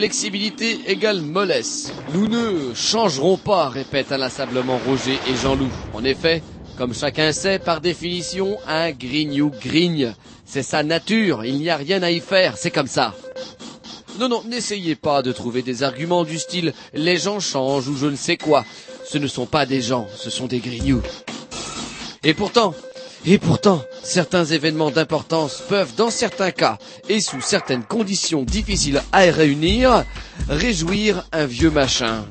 Flexibilité 0.01 0.79
égale 0.87 1.21
mollesse. 1.21 1.93
Nous 2.15 2.27
ne 2.27 2.73
changerons 2.73 3.37
pas, 3.37 3.69
répètent 3.69 4.13
inlassablement 4.13 4.79
Roger 4.87 5.19
et 5.29 5.37
Jean-Loup. 5.37 5.69
En 5.93 6.03
effet, 6.05 6.43
comme 6.79 6.95
chacun 6.95 7.33
sait, 7.33 7.59
par 7.59 7.83
définition, 7.83 8.57
un 8.67 8.93
grignou 8.93 9.51
grigne. 9.61 10.15
C'est 10.47 10.63
sa 10.63 10.83
nature, 10.83 11.45
il 11.45 11.57
n'y 11.57 11.69
a 11.69 11.77
rien 11.77 12.03
à 12.03 12.11
y 12.11 12.21
faire, 12.21 12.57
c'est 12.57 12.71
comme 12.71 12.87
ça. 12.87 13.15
Non, 14.19 14.31
non, 14.31 14.43
n'essayez 14.49 14.95
pas 14.95 15.21
de 15.21 15.33
trouver 15.33 15.61
des 15.61 15.83
arguments 15.83 16.25
du 16.25 16.39
style 16.39 16.73
les 16.95 17.19
gens 17.19 17.39
changent 17.39 17.89
ou 17.89 17.97
je 17.99 18.07
ne 18.07 18.17
sais 18.17 18.39
quoi. 18.39 18.65
Ce 19.07 19.19
ne 19.19 19.27
sont 19.27 19.45
pas 19.45 19.67
des 19.67 19.83
gens, 19.83 20.09
ce 20.17 20.31
sont 20.31 20.47
des 20.47 20.61
grignous. 20.61 21.03
Et 22.25 22.33
pourtant, 22.33 22.75
et 23.27 23.37
pourtant, 23.37 23.83
certains 24.03 24.47
événements 24.47 24.91
d'importance 24.91 25.63
peuvent, 25.69 25.95
dans 25.95 26.11
certains 26.11 26.53
cas 26.53 26.79
et 27.09 27.21
sous 27.21 27.43
certaines 27.43 27.83
conditions 27.83 28.45
difficiles 28.45 29.03
à 29.13 29.21
réunir, 29.21 30.05
réjouir 30.49 31.27
un 31.33 31.45
vieux 31.45 31.71
machin. 31.71 32.25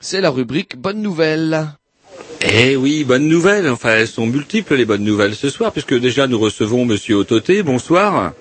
C'est 0.00 0.20
la 0.20 0.28
rubrique 0.28 0.76
Bonne 0.76 1.00
Nouvelle. 1.00 1.68
Eh 2.42 2.76
oui, 2.76 3.04
bonnes 3.04 3.28
nouvelles. 3.28 3.68
Enfin, 3.68 3.90
elles 3.90 4.06
sont 4.08 4.26
multiples 4.26 4.74
les 4.74 4.84
bonnes 4.84 5.04
nouvelles 5.04 5.34
ce 5.34 5.48
soir, 5.48 5.72
puisque 5.72 5.98
déjà 5.98 6.26
nous 6.26 6.38
recevons 6.38 6.84
Monsieur 6.84 7.16
Autoté. 7.16 7.62
Bonsoir. 7.62 8.32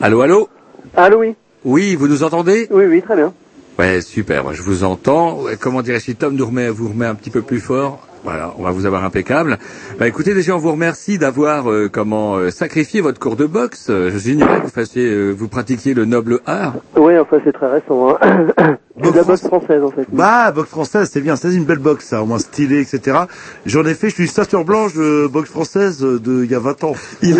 Allô, 0.00 0.22
allô. 0.22 0.48
Allô, 0.94 1.20
oui. 1.20 1.34
Oui, 1.64 1.94
vous 1.94 2.08
nous 2.08 2.22
entendez 2.22 2.68
Oui, 2.70 2.84
oui, 2.86 3.02
très 3.02 3.16
bien. 3.16 3.32
Ouais, 3.78 4.00
super. 4.00 4.44
Moi, 4.44 4.52
je 4.54 4.62
vous 4.62 4.84
entends. 4.84 5.44
Comment 5.60 5.82
dirais 5.82 6.00
si 6.00 6.14
Tom 6.14 6.36
nous 6.36 6.46
remet, 6.46 6.68
vous 6.68 6.88
remet 6.88 7.06
un 7.06 7.14
petit 7.14 7.30
peu 7.30 7.42
plus 7.42 7.60
fort 7.60 8.06
voilà, 8.24 8.54
on 8.58 8.62
va 8.62 8.70
vous 8.70 8.86
avoir 8.86 9.04
impeccable. 9.04 9.58
Bah 9.98 10.06
écoutez, 10.06 10.32
déjà 10.34 10.54
on 10.54 10.58
vous 10.58 10.70
remercie 10.72 11.18
d'avoir 11.18 11.70
euh, 11.70 11.88
comment 11.92 12.36
euh, 12.36 12.50
sacrifié 12.50 13.00
votre 13.00 13.18
cours 13.18 13.34
de 13.36 13.46
boxe. 13.46 13.86
Euh, 13.90 14.10
J'ignorais 14.16 14.58
que 14.60 14.64
vous 14.66 14.70
fassiez, 14.70 15.06
euh, 15.10 15.30
vous 15.32 15.48
pratiquiez 15.48 15.92
le 15.94 16.04
noble 16.04 16.40
art. 16.46 16.74
Oui, 16.96 17.18
enfin, 17.18 17.38
c'est 17.44 17.52
très 17.52 17.66
récent. 17.70 18.16
Hein. 18.20 18.50
de 19.02 19.10
la 19.16 19.24
boxe 19.24 19.42
française, 19.46 19.82
en 19.82 19.90
fait. 19.90 20.06
Bah, 20.12 20.52
boxe 20.52 20.68
française, 20.70 21.10
c'est 21.12 21.20
bien, 21.20 21.34
c'est 21.34 21.52
une 21.52 21.64
belle 21.64 21.78
boxe, 21.78 22.06
ça, 22.06 22.22
au 22.22 22.26
moins 22.26 22.38
stylée, 22.38 22.80
etc. 22.80 23.18
J'en 23.66 23.84
ai 23.86 23.94
fait, 23.94 24.08
je 24.10 24.14
suis 24.14 24.28
stature 24.28 24.64
blanche 24.64 24.94
de 24.94 25.26
boxe 25.26 25.50
française 25.50 26.04
euh, 26.04 26.20
de 26.20 26.44
il 26.44 26.50
y 26.50 26.54
a 26.54 26.60
20 26.60 26.84
ans. 26.84 26.94
et 27.22 27.32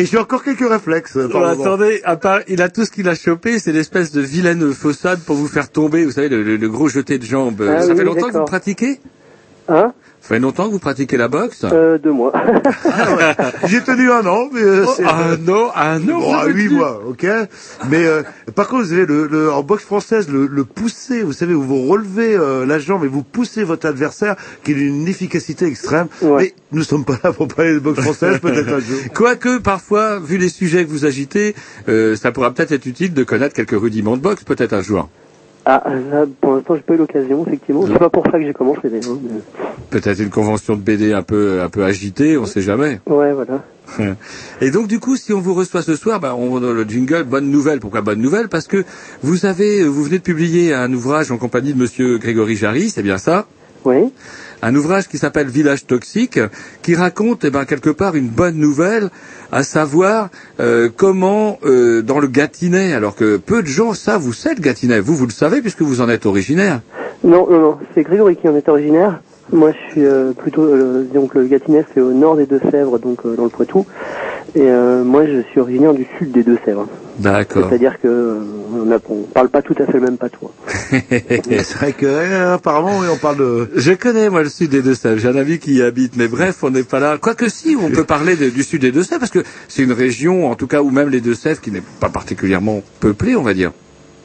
et 0.00 0.04
j'ai 0.06 0.18
encore 0.18 0.44
quelques 0.44 0.68
réflexes. 0.68 1.16
euh, 1.16 1.28
par 1.28 1.40
moment. 1.40 1.60
attendez, 1.62 2.00
à 2.04 2.16
part, 2.16 2.40
il 2.48 2.62
a 2.62 2.68
tout 2.68 2.84
ce 2.84 2.90
qu'il 2.90 3.08
a 3.08 3.14
chopé, 3.16 3.58
c'est 3.58 3.72
l'espèce 3.72 4.12
de 4.12 4.20
vilaine 4.20 4.72
faussade 4.72 5.20
pour 5.20 5.34
vous 5.36 5.48
faire 5.48 5.70
tomber, 5.70 6.04
vous 6.04 6.12
savez, 6.12 6.28
le, 6.28 6.42
le- 6.42 6.56
le 6.56 6.68
gros 6.68 6.88
jeté 6.88 7.18
de 7.18 7.24
jambes. 7.24 7.62
Ah 7.68 7.82
Ça 7.82 7.88
oui, 7.92 7.96
fait 7.96 8.04
longtemps 8.04 8.28
que 8.28 8.38
vous 8.38 8.44
pratiquez? 8.44 9.00
Hein 9.74 9.92
Ça 10.20 10.28
fait 10.28 10.38
longtemps 10.38 10.66
que 10.66 10.72
vous 10.72 10.78
pratiquez 10.78 11.16
la 11.16 11.28
boxe? 11.28 11.64
Euh, 11.64 11.96
Deux 11.98 12.12
mois. 12.12 12.32
J'ai 13.66 13.80
tenu 13.82 14.10
un 14.10 14.24
an, 14.26 14.48
mais 14.52 14.60
euh, 14.62 14.84
Oh, 14.86 14.92
c'est... 14.96 15.04
un 15.04 15.48
an, 15.48 15.70
un 15.74 16.00
an, 16.08 16.20
Bon, 16.20 16.34
avez 16.34 16.52
huit 16.52 16.68
mois, 16.68 17.00
ok. 17.08 17.26
Mais 17.88 18.04
euh, 18.06 18.22
par 18.54 18.68
contre, 18.68 18.84
vous 18.84 18.92
avez 18.92 19.06
le, 19.06 19.26
le- 19.26 19.50
en 19.52 19.62
boxe 19.62 19.84
française 19.84 20.28
le, 20.28 20.46
le 20.46 20.64
pousser, 20.64 21.22
vous 21.22 21.32
savez, 21.32 21.54
où 21.54 21.62
vous 21.62 21.86
relevez 21.86 22.34
euh, 22.36 22.66
la 22.66 22.78
jambe 22.78 23.04
et 23.04 23.08
vous 23.08 23.22
poussez 23.22 23.64
votre 23.64 23.86
adversaire, 23.86 24.36
qui 24.62 24.72
est 24.72 24.74
d'une 24.74 25.08
efficacité 25.08 25.64
extrême. 25.66 26.08
Mais 26.22 26.54
nous 26.72 26.82
sommes 26.84 27.04
pas 27.04 27.18
là 27.24 27.32
pour 27.32 27.48
parler 27.48 27.74
de 27.74 27.78
boxe 27.78 28.00
française, 28.02 28.38
peut-être 28.42 28.68
un 28.74 28.80
jour. 28.80 28.98
Quoique, 29.14 29.58
parfois, 29.58 30.18
vu 30.18 30.36
les 30.38 30.48
sujets 30.50 30.84
que 30.84 30.90
vous 30.90 31.04
agitez, 31.06 31.54
euh, 31.88 32.14
ça 32.16 32.30
pourra 32.30 32.52
peut-être 32.52 32.72
être 32.72 32.86
utile 32.86 33.14
de 33.14 33.24
connaître 33.24 33.54
quelques 33.54 33.80
rudiments 33.80 34.16
de 34.16 34.22
boxe, 34.22 34.44
peut-être 34.44 34.74
un 34.74 34.82
jour. 34.82 35.08
Ah, 35.64 35.82
là, 36.10 36.24
pour 36.40 36.54
l'instant, 36.54 36.74
j'ai 36.74 36.82
pas 36.82 36.94
eu 36.94 36.96
l'occasion, 36.96 37.44
effectivement. 37.46 37.84
C'est 37.86 37.98
pas 37.98 38.10
pour 38.10 38.24
ça 38.24 38.32
que 38.32 38.42
j'ai 38.44 38.52
commencé, 38.52 38.80
mais... 38.90 39.00
hein, 39.06 39.18
Peut-être 39.90 40.18
une 40.20 40.30
convention 40.30 40.74
de 40.74 40.80
BD 40.80 41.12
un 41.12 41.22
peu, 41.22 41.60
un 41.62 41.68
peu 41.68 41.84
agitée, 41.84 42.36
on 42.36 42.46
sait 42.46 42.62
jamais. 42.62 43.00
Ouais, 43.06 43.32
voilà. 43.32 43.62
Et 44.60 44.70
donc 44.70 44.88
du 44.88 44.98
coup, 44.98 45.16
si 45.16 45.32
on 45.32 45.40
vous 45.40 45.54
reçoit 45.54 45.82
ce 45.82 45.96
soir, 45.96 46.18
bah, 46.18 46.34
on 46.36 46.58
le 46.58 46.84
jingle 46.84 47.24
bonne 47.24 47.50
nouvelle. 47.50 47.78
Pourquoi 47.78 48.00
bonne 48.00 48.20
nouvelle? 48.20 48.48
Parce 48.48 48.66
que 48.66 48.84
vous 49.22 49.44
avez, 49.46 49.84
vous 49.84 50.02
venez 50.02 50.18
de 50.18 50.22
publier 50.22 50.72
un 50.72 50.92
ouvrage 50.92 51.30
en 51.30 51.36
compagnie 51.36 51.74
de 51.74 51.78
Monsieur 51.78 52.18
Grégory 52.18 52.56
Jarry, 52.56 52.88
c'est 52.90 53.02
bien 53.02 53.18
ça? 53.18 53.46
Oui. 53.84 54.12
Un 54.64 54.76
ouvrage 54.76 55.08
qui 55.08 55.18
s'appelle 55.18 55.48
Village 55.48 55.86
toxique, 55.86 56.38
qui 56.82 56.94
raconte, 56.94 57.44
eh 57.44 57.50
ben, 57.50 57.64
quelque 57.64 57.90
part 57.90 58.14
une 58.14 58.28
bonne 58.28 58.56
nouvelle, 58.56 59.10
à 59.50 59.64
savoir 59.64 60.28
euh, 60.60 60.88
comment 60.94 61.58
euh, 61.64 62.00
dans 62.02 62.20
le 62.20 62.28
Gâtinais, 62.28 62.92
alors 62.92 63.16
que 63.16 63.38
peu 63.38 63.62
de 63.62 63.66
gens 63.66 63.92
savent 63.92 64.24
où 64.24 64.32
c'est 64.32 64.54
le 64.54 64.60
Gâtinais. 64.60 65.00
Vous, 65.00 65.16
vous 65.16 65.26
le 65.26 65.32
savez 65.32 65.60
puisque 65.60 65.82
vous 65.82 66.00
en 66.00 66.08
êtes 66.08 66.26
originaire. 66.26 66.80
Non, 67.24 67.48
non, 67.50 67.60
non, 67.60 67.78
c'est 67.94 68.02
Grégory 68.02 68.36
qui 68.36 68.48
en 68.48 68.56
est 68.56 68.68
originaire. 68.68 69.20
Moi, 69.52 69.72
je 69.72 69.92
suis 69.92 70.06
euh, 70.06 70.32
plutôt, 70.32 70.62
euh, 70.62 71.04
donc 71.12 71.34
le 71.34 71.44
Gâtinais, 71.44 71.84
c'est 71.92 72.00
au 72.00 72.12
nord 72.12 72.36
des 72.36 72.46
Deux-Sèvres, 72.46 72.98
donc 72.98 73.26
euh, 73.26 73.34
dans 73.36 73.44
le 73.44 73.50
Poitou. 73.50 73.84
Et 74.54 74.62
euh, 74.62 75.02
moi, 75.02 75.26
je 75.26 75.42
suis 75.50 75.60
originaire 75.60 75.92
du 75.92 76.06
sud 76.18 76.30
des 76.30 76.42
Deux-Sèvres. 76.42 76.86
D'accord. 77.18 77.66
C'est-à-dire 77.68 78.00
que 78.00 78.08
euh, 78.08 78.34
on, 78.74 78.90
on 79.10 79.22
parle 79.24 79.48
pas 79.48 79.60
tout 79.62 79.74
à 79.78 79.86
fait 79.86 79.94
le 79.94 80.00
même 80.00 80.16
patois. 80.16 80.52
c'est 81.00 81.74
vrai 81.74 81.92
que 81.92 82.06
euh, 82.06 82.54
apparemment, 82.54 82.98
oui, 83.00 83.06
on 83.12 83.16
parle 83.18 83.36
de. 83.36 83.70
Je 83.76 83.92
connais 83.92 84.30
moi 84.30 84.42
le 84.42 84.48
sud 84.48 84.70
des 84.70 84.82
Deux-Sèvres. 84.82 85.18
J'ai 85.18 85.28
un 85.28 85.36
ami 85.36 85.58
qui 85.58 85.74
y 85.74 85.82
habite, 85.82 86.16
mais 86.16 86.28
bref, 86.28 86.58
on 86.62 86.70
n'est 86.70 86.82
pas 86.82 87.00
là. 87.00 87.18
Quoique 87.20 87.48
si, 87.48 87.76
on 87.80 87.90
peut 87.90 88.04
parler 88.04 88.36
de- 88.36 88.48
du 88.50 88.62
sud 88.62 88.80
des 88.80 88.92
Deux-Sèvres 88.92 89.20
parce 89.20 89.30
que 89.30 89.42
c'est 89.68 89.82
une 89.82 89.92
région, 89.92 90.50
en 90.50 90.54
tout 90.54 90.66
cas, 90.66 90.80
où 90.82 90.90
même 90.90 91.10
les 91.10 91.20
Deux-Sèvres, 91.20 91.60
qui 91.60 91.70
n'est 91.70 91.82
pas 92.00 92.08
particulièrement 92.08 92.82
peuplée, 93.00 93.36
on 93.36 93.42
va 93.42 93.54
dire. 93.54 93.72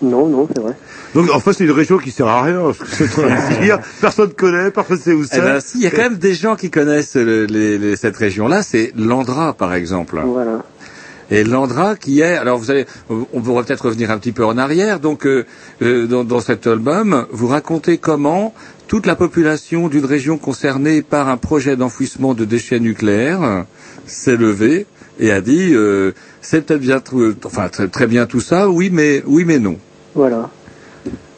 Non, 0.02 0.28
non, 0.28 0.48
c'est 0.56 0.62
vrai. 0.62 0.74
Donc 1.16 1.30
en 1.32 1.40
fait, 1.40 1.54
c'est 1.54 1.64
une 1.66 1.72
région 1.72 1.98
qui 1.98 2.12
sert 2.12 2.28
à 2.28 2.44
rien. 2.44 2.62
C'est 2.94 3.10
trop 3.10 3.24
dire. 3.62 3.80
Personne 4.00 4.32
connaît, 4.32 4.70
personne 4.72 4.98
sait 5.00 5.14
où 5.14 5.24
c'est. 5.26 5.40
Eh 5.40 5.42
ben, 5.42 5.60
si, 5.60 5.80
il 5.80 5.84
y 5.84 5.88
a 5.88 5.92
quand 5.92 6.04
même 6.04 6.18
des 6.18 6.36
gens 6.36 6.56
qui 6.56 6.70
connaissent 6.70 7.16
le- 7.16 7.46
les- 7.46 7.78
les- 7.80 7.96
cette 7.96 8.16
région-là. 8.16 8.62
C'est 8.64 8.94
l'Andra, 8.96 9.54
par 9.54 9.74
exemple. 9.74 10.20
Voilà. 10.24 10.64
Et 11.30 11.44
l'Andra 11.44 11.96
qui 11.96 12.22
est, 12.22 12.36
alors 12.38 12.58
vous 12.58 12.72
allez, 12.72 12.86
on 13.10 13.42
pourra 13.42 13.64
peut-être 13.64 13.86
revenir 13.86 14.12
un 14.12 14.18
petit 14.18 14.32
peu 14.32 14.46
en 14.46 14.58
arrière. 14.58 15.00
Donc, 15.00 15.26
euh, 15.26 15.46
euh, 15.82 16.08
dans, 16.08 16.24
dans 16.24 16.40
cet 16.40 16.68
album, 16.68 17.26
vous 17.32 17.48
racontez 17.48 17.98
comment 17.98 18.54
toute 18.88 19.06
la 19.06 19.16
population 19.16 19.90
d'une 19.90 20.06
région 20.06 20.38
concernée 20.38 21.02
par 21.02 21.28
un 21.28 21.36
projet 21.38 21.76
d'enfouissement 21.76 22.34
de 22.34 22.46
déchets 22.46 22.80
nucléaires 22.80 23.44
euh, 23.44 23.62
s'est 24.06 24.38
levée 24.38 24.86
et 25.20 25.32
a 25.32 25.42
dit, 25.42 25.74
euh, 25.74 26.14
c'est 26.42 26.62
peut-être 26.66 26.80
bien, 26.80 26.98
tr- 27.00 27.36
enfin 27.46 27.68
très, 27.68 27.88
très 27.90 28.08
bien 28.08 28.26
tout 28.26 28.40
ça, 28.40 28.70
oui, 28.70 28.90
mais 28.92 29.24
oui, 29.26 29.44
mais 29.46 29.60
non. 29.60 29.78
Voilà. 30.16 30.50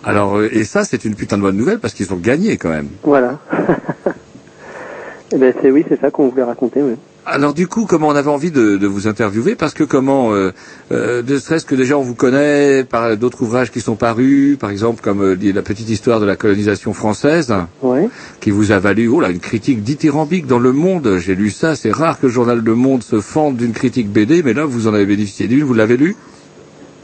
Alors, 0.03 0.37
euh, 0.37 0.49
et 0.51 0.65
ça, 0.65 0.83
c'est 0.85 1.03
une 1.05 1.15
putain 1.15 1.37
de 1.37 1.41
bonne 1.41 1.57
nouvelle 1.57 1.79
parce 1.79 1.93
qu'ils 1.95 2.13
ont 2.13 2.17
gagné 2.17 2.57
quand 2.57 2.69
même. 2.69 2.89
Voilà. 3.03 3.39
Eh 5.31 5.37
ben, 5.37 5.53
c'est 5.61 5.69
oui, 5.69 5.85
c'est 5.87 6.01
ça 6.01 6.09
qu'on 6.09 6.29
voulait 6.29 6.41
raconter, 6.41 6.81
oui. 6.81 6.95
Alors 7.31 7.53
du 7.53 7.67
coup, 7.67 7.85
comment 7.85 8.07
on 8.07 8.15
avait 8.15 8.29
envie 8.29 8.49
de, 8.49 8.77
de 8.77 8.87
vous 8.87 9.07
interviewer? 9.07 9.55
Parce 9.55 9.75
que 9.75 9.83
comment, 9.83 10.33
euh, 10.33 10.51
euh, 10.91 11.21
ne 11.21 11.37
serait-ce 11.37 11.65
que 11.65 11.75
déjà 11.75 11.95
on 11.95 12.01
vous 12.01 12.15
connaît 12.15 12.83
par 12.83 13.15
d'autres 13.17 13.43
ouvrages 13.43 13.71
qui 13.71 13.81
sont 13.81 13.95
parus, 13.95 14.57
par 14.57 14.71
exemple 14.71 15.01
comme 15.03 15.21
euh, 15.21 15.37
la 15.53 15.61
petite 15.61 15.89
histoire 15.89 16.19
de 16.19 16.25
la 16.25 16.35
colonisation 16.35 16.91
française, 16.93 17.53
qui 18.39 18.49
vous 18.49 18.71
a 18.71 18.79
valu 18.79 19.07
oh 19.09 19.19
là, 19.19 19.29
une 19.29 19.39
critique 19.39 19.83
dithyrambique 19.83 20.47
dans 20.47 20.57
Le 20.57 20.71
Monde. 20.71 21.17
J'ai 21.19 21.35
lu 21.35 21.51
ça, 21.51 21.75
c'est 21.75 21.91
rare 21.91 22.19
que 22.19 22.25
le 22.25 22.31
journal 22.31 22.61
Le 22.63 22.75
Monde 22.75 23.03
se 23.03 23.21
fende 23.21 23.57
d'une 23.57 23.73
critique 23.73 24.09
BD, 24.09 24.41
mais 24.41 24.53
là 24.53 24.65
vous 24.65 24.87
en 24.87 24.93
avez 24.95 25.05
bénéficié 25.05 25.47
d'une, 25.47 25.63
vous 25.63 25.75
l'avez 25.75 25.97
lu? 25.97 26.15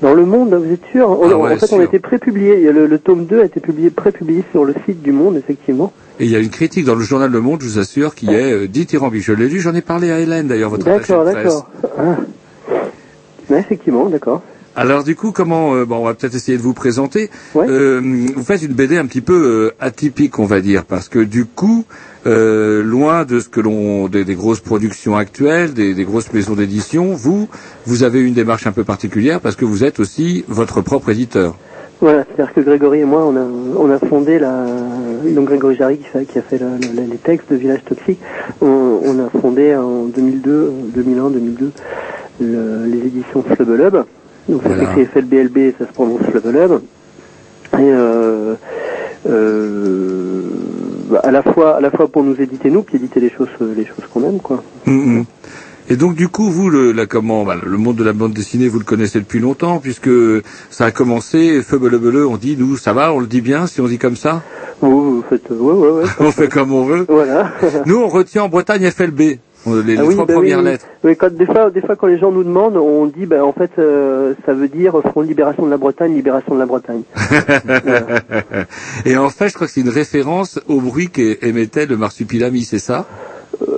Dans 0.02 0.16
le 0.16 0.26
Monde, 0.26 0.56
vous 0.56 0.74
êtes 0.74 0.86
sûr? 0.92 1.08
Ah 1.08 1.38
ouais, 1.38 1.54
En 1.54 1.58
fait, 1.58 1.72
on 1.72 2.00
prépublié. 2.00 2.72
Le, 2.72 2.88
le 2.88 3.00
tome 3.00 3.26
2 3.26 3.42
a 3.42 3.46
été 3.46 3.60
publié, 3.60 3.92
prépublié 3.92 4.44
sur 4.52 4.66
le 4.66 4.74
site 4.86 5.02
du 5.04 5.12
Monde, 5.12 5.38
effectivement. 5.38 5.94
Et 6.20 6.26
il 6.26 6.32
y 6.32 6.36
a 6.36 6.40
une 6.40 6.50
critique 6.50 6.86
dans 6.86 6.96
le 6.96 7.04
journal 7.04 7.30
Le 7.30 7.42
Monde, 7.42 7.62
je 7.62 7.68
vous 7.68 7.80
assure, 7.80 8.16
qui 8.16 8.28
est 8.28 8.54
euh, 8.54 8.68
dithyrambique. 8.68 9.24
Je 9.24 9.34
l'ai 9.34 9.50
lu, 9.50 9.60
j'en 9.60 9.76
ai 9.76 9.82
parlé 9.82 10.12
à 10.12 10.20
Hélène 10.20 10.48
d'ailleurs, 10.48 10.70
votre 10.70 10.86
D'accord, 10.86 11.26
d'accord. 11.26 11.70
Ah. 11.98 12.16
Ouais, 13.50 13.60
effectivement, 13.60 14.10
d'accord. 14.10 14.42
Alors 14.78 15.06
du 15.06 15.16
coup, 15.16 15.32
comment 15.32 15.74
euh, 15.74 15.86
bon, 15.86 15.98
on 15.98 16.06
va 16.06 16.14
peut-être 16.14 16.36
essayer 16.36 16.58
de 16.58 16.64
vous 16.64 16.74
présenter. 16.74 17.30
Euh, 17.56 18.02
vous 18.36 18.44
faites 18.44 18.62
une 18.62 18.74
BD 18.74 18.98
un 18.98 19.06
petit 19.06 19.22
peu 19.22 19.34
euh, 19.34 19.76
atypique, 19.80 20.38
on 20.38 20.46
va 20.46 20.60
dire, 20.60 20.84
parce 20.84 21.08
que 21.08 21.20
du 21.20 21.46
coup, 21.46 21.86
euh, 22.28 22.84
loin 22.84 23.24
de 23.24 23.40
ce 23.40 23.48
que 23.48 23.62
l'on 23.62 24.10
des, 24.10 24.26
des 24.26 24.36
grosses 24.36 24.60
productions 24.60 25.16
actuelles, 25.16 25.74
des, 25.74 25.94
des 25.94 26.04
grosses 26.04 26.34
maisons 26.34 26.56
d'édition, 26.56 27.14
vous, 27.14 27.48
vous 27.86 28.04
avez 28.04 28.20
une 28.20 28.34
démarche 28.34 28.68
un 28.68 28.74
peu 28.74 28.84
particulière 28.84 29.40
parce 29.40 29.56
que 29.56 29.64
vous 29.64 29.86
êtes 29.86 30.02
aussi 30.02 30.44
votre 30.50 30.82
propre 30.82 31.10
éditeur. 31.10 31.56
Voilà, 32.02 32.24
c'est-à-dire 32.28 32.54
que 32.54 32.62
Grégory 32.62 33.00
et 33.00 33.06
moi, 33.06 33.24
on 33.26 33.36
a, 33.38 33.46
on 33.80 33.90
a 33.90 34.00
fondé 34.00 34.38
la, 34.38 34.54
donc 35.34 35.46
Grégory 35.46 35.76
Jarry 35.76 35.98
qui, 35.98 36.04
fait- 36.06 36.26
qui 36.26 36.38
a 36.38 36.42
fait 36.42 36.58
la- 36.60 36.68
la- 36.68 37.08
les 37.08 37.18
textes 37.18 37.50
de 37.52 37.56
Village 37.56 37.84
Toxique, 37.86 38.20
on, 38.62 39.00
on 39.04 39.20
a 39.26 39.30
fondé 39.42 39.76
en 39.76 40.04
2002, 40.06 40.72
2001, 40.94 41.30
2002, 41.30 41.72
le- 42.42 42.86
les 42.86 42.98
éditions 43.08 43.44
Flubelub. 43.44 44.04
Donc 44.50 44.62
ça 44.64 44.70
Voilà. 44.70 44.84
s'écrit 44.96 45.06
FLBLB, 45.06 45.74
ça 45.80 45.88
se 45.88 45.94
prononce 45.94 46.22
Flubelub. 46.30 46.82
Et 47.74 47.78
euh, 47.82 48.56
euh, 49.28 50.42
bah, 51.10 51.22
à 51.24 51.32
la 51.32 51.44
fois, 51.44 51.78
à 51.78 51.82
la 51.82 51.92
fois 51.92 52.08
pour 52.08 52.24
nous 52.24 52.40
éditer 52.42 52.70
nous, 52.70 52.84
puis 52.84 52.98
éditer 52.98 53.20
les 53.20 53.30
choses, 53.30 53.48
les 53.76 53.86
choses 53.86 54.06
qu'on 54.14 54.24
aime, 54.24 54.40
quoi. 54.40 54.62
Mm, 54.86 54.92
mm. 55.20 55.26
Et 55.90 55.98
donc 55.98 56.16
du 56.16 56.28
coup, 56.28 56.50
vous, 56.50 56.70
le, 56.70 56.92
la, 56.92 57.06
comment, 57.06 57.44
bah, 57.44 57.56
le 57.64 57.78
monde 57.78 57.96
de 57.96 58.04
la 58.04 58.14
bande 58.14 58.34
dessinée, 58.34 58.68
vous 58.68 58.80
le 58.80 58.86
connaissez 58.86 59.20
depuis 59.20 59.40
longtemps, 59.40 59.80
puisque 59.80 60.10
ça 60.72 60.86
a 60.86 60.92
commencé, 60.92 61.62
feu 61.62 61.78
bleu 61.78 61.98
bleu, 62.00 62.26
on 62.26 62.38
dit, 62.38 62.56
nous, 62.58 62.76
ça 62.76 62.94
va, 62.94 63.14
on 63.14 63.20
le 63.20 63.28
dit 63.28 63.42
bien, 63.42 63.68
si 63.68 63.82
on 63.82 63.88
dit 63.88 64.00
comme 64.00 64.16
ça 64.16 64.42
Vous, 64.82 65.18
vous 65.18 65.24
faites, 65.30 65.50
ouais, 65.50 65.58
ouais, 65.58 65.90
ouais. 65.90 66.04
On 66.20 66.32
fait 66.32 66.48
comme 66.50 66.74
on 66.74 66.86
veut. 66.86 67.06
Voilà. 67.08 67.52
Nous, 67.86 67.98
on 67.98 68.08
retient 68.08 68.44
en 68.44 68.50
Bretagne 68.50 68.90
FLB. 68.90 69.20
Les, 69.68 69.98
Ah 69.98 70.04
les 70.04 70.10
trois 70.14 70.26
bah 70.26 70.34
premières 70.36 70.60
oui. 70.60 70.66
lettres. 70.66 70.86
Oui, 71.04 71.16
quand, 71.16 71.34
des, 71.34 71.46
fois, 71.46 71.72
des 71.72 71.82
fois, 71.82 71.96
quand 71.96 72.06
les 72.06 72.20
gens 72.20 72.32
nous 72.32 72.44
demandent, 72.44 72.78
on 72.78 73.08
dit, 73.08 73.26
bah, 73.26 73.44
en 73.44 73.52
fait, 73.52 73.72
euh, 73.80 74.36
ça 74.46 74.54
veut 74.54 74.68
dire 74.68 74.94
Front 75.12 75.24
de 75.24 75.28
Libération 75.28 75.66
de 75.66 75.72
la 75.72 75.78
Bretagne, 75.78 76.14
Libération 76.14 76.54
de 76.54 76.60
la 76.60 76.66
Bretagne. 76.68 77.02
Et 79.06 79.18
en 79.18 79.30
fait, 79.30 79.50
je 79.50 79.54
crois 79.56 79.66
que 79.66 79.74
c'est 79.74 79.82
une 79.82 79.90
référence 79.90 80.60
au 80.68 80.82
bruit 80.82 81.10
qu'émettait 81.10 81.88
le 81.88 81.98
marsupilami, 81.98 82.64
c'est 82.64 82.80
ça? 82.80 83.08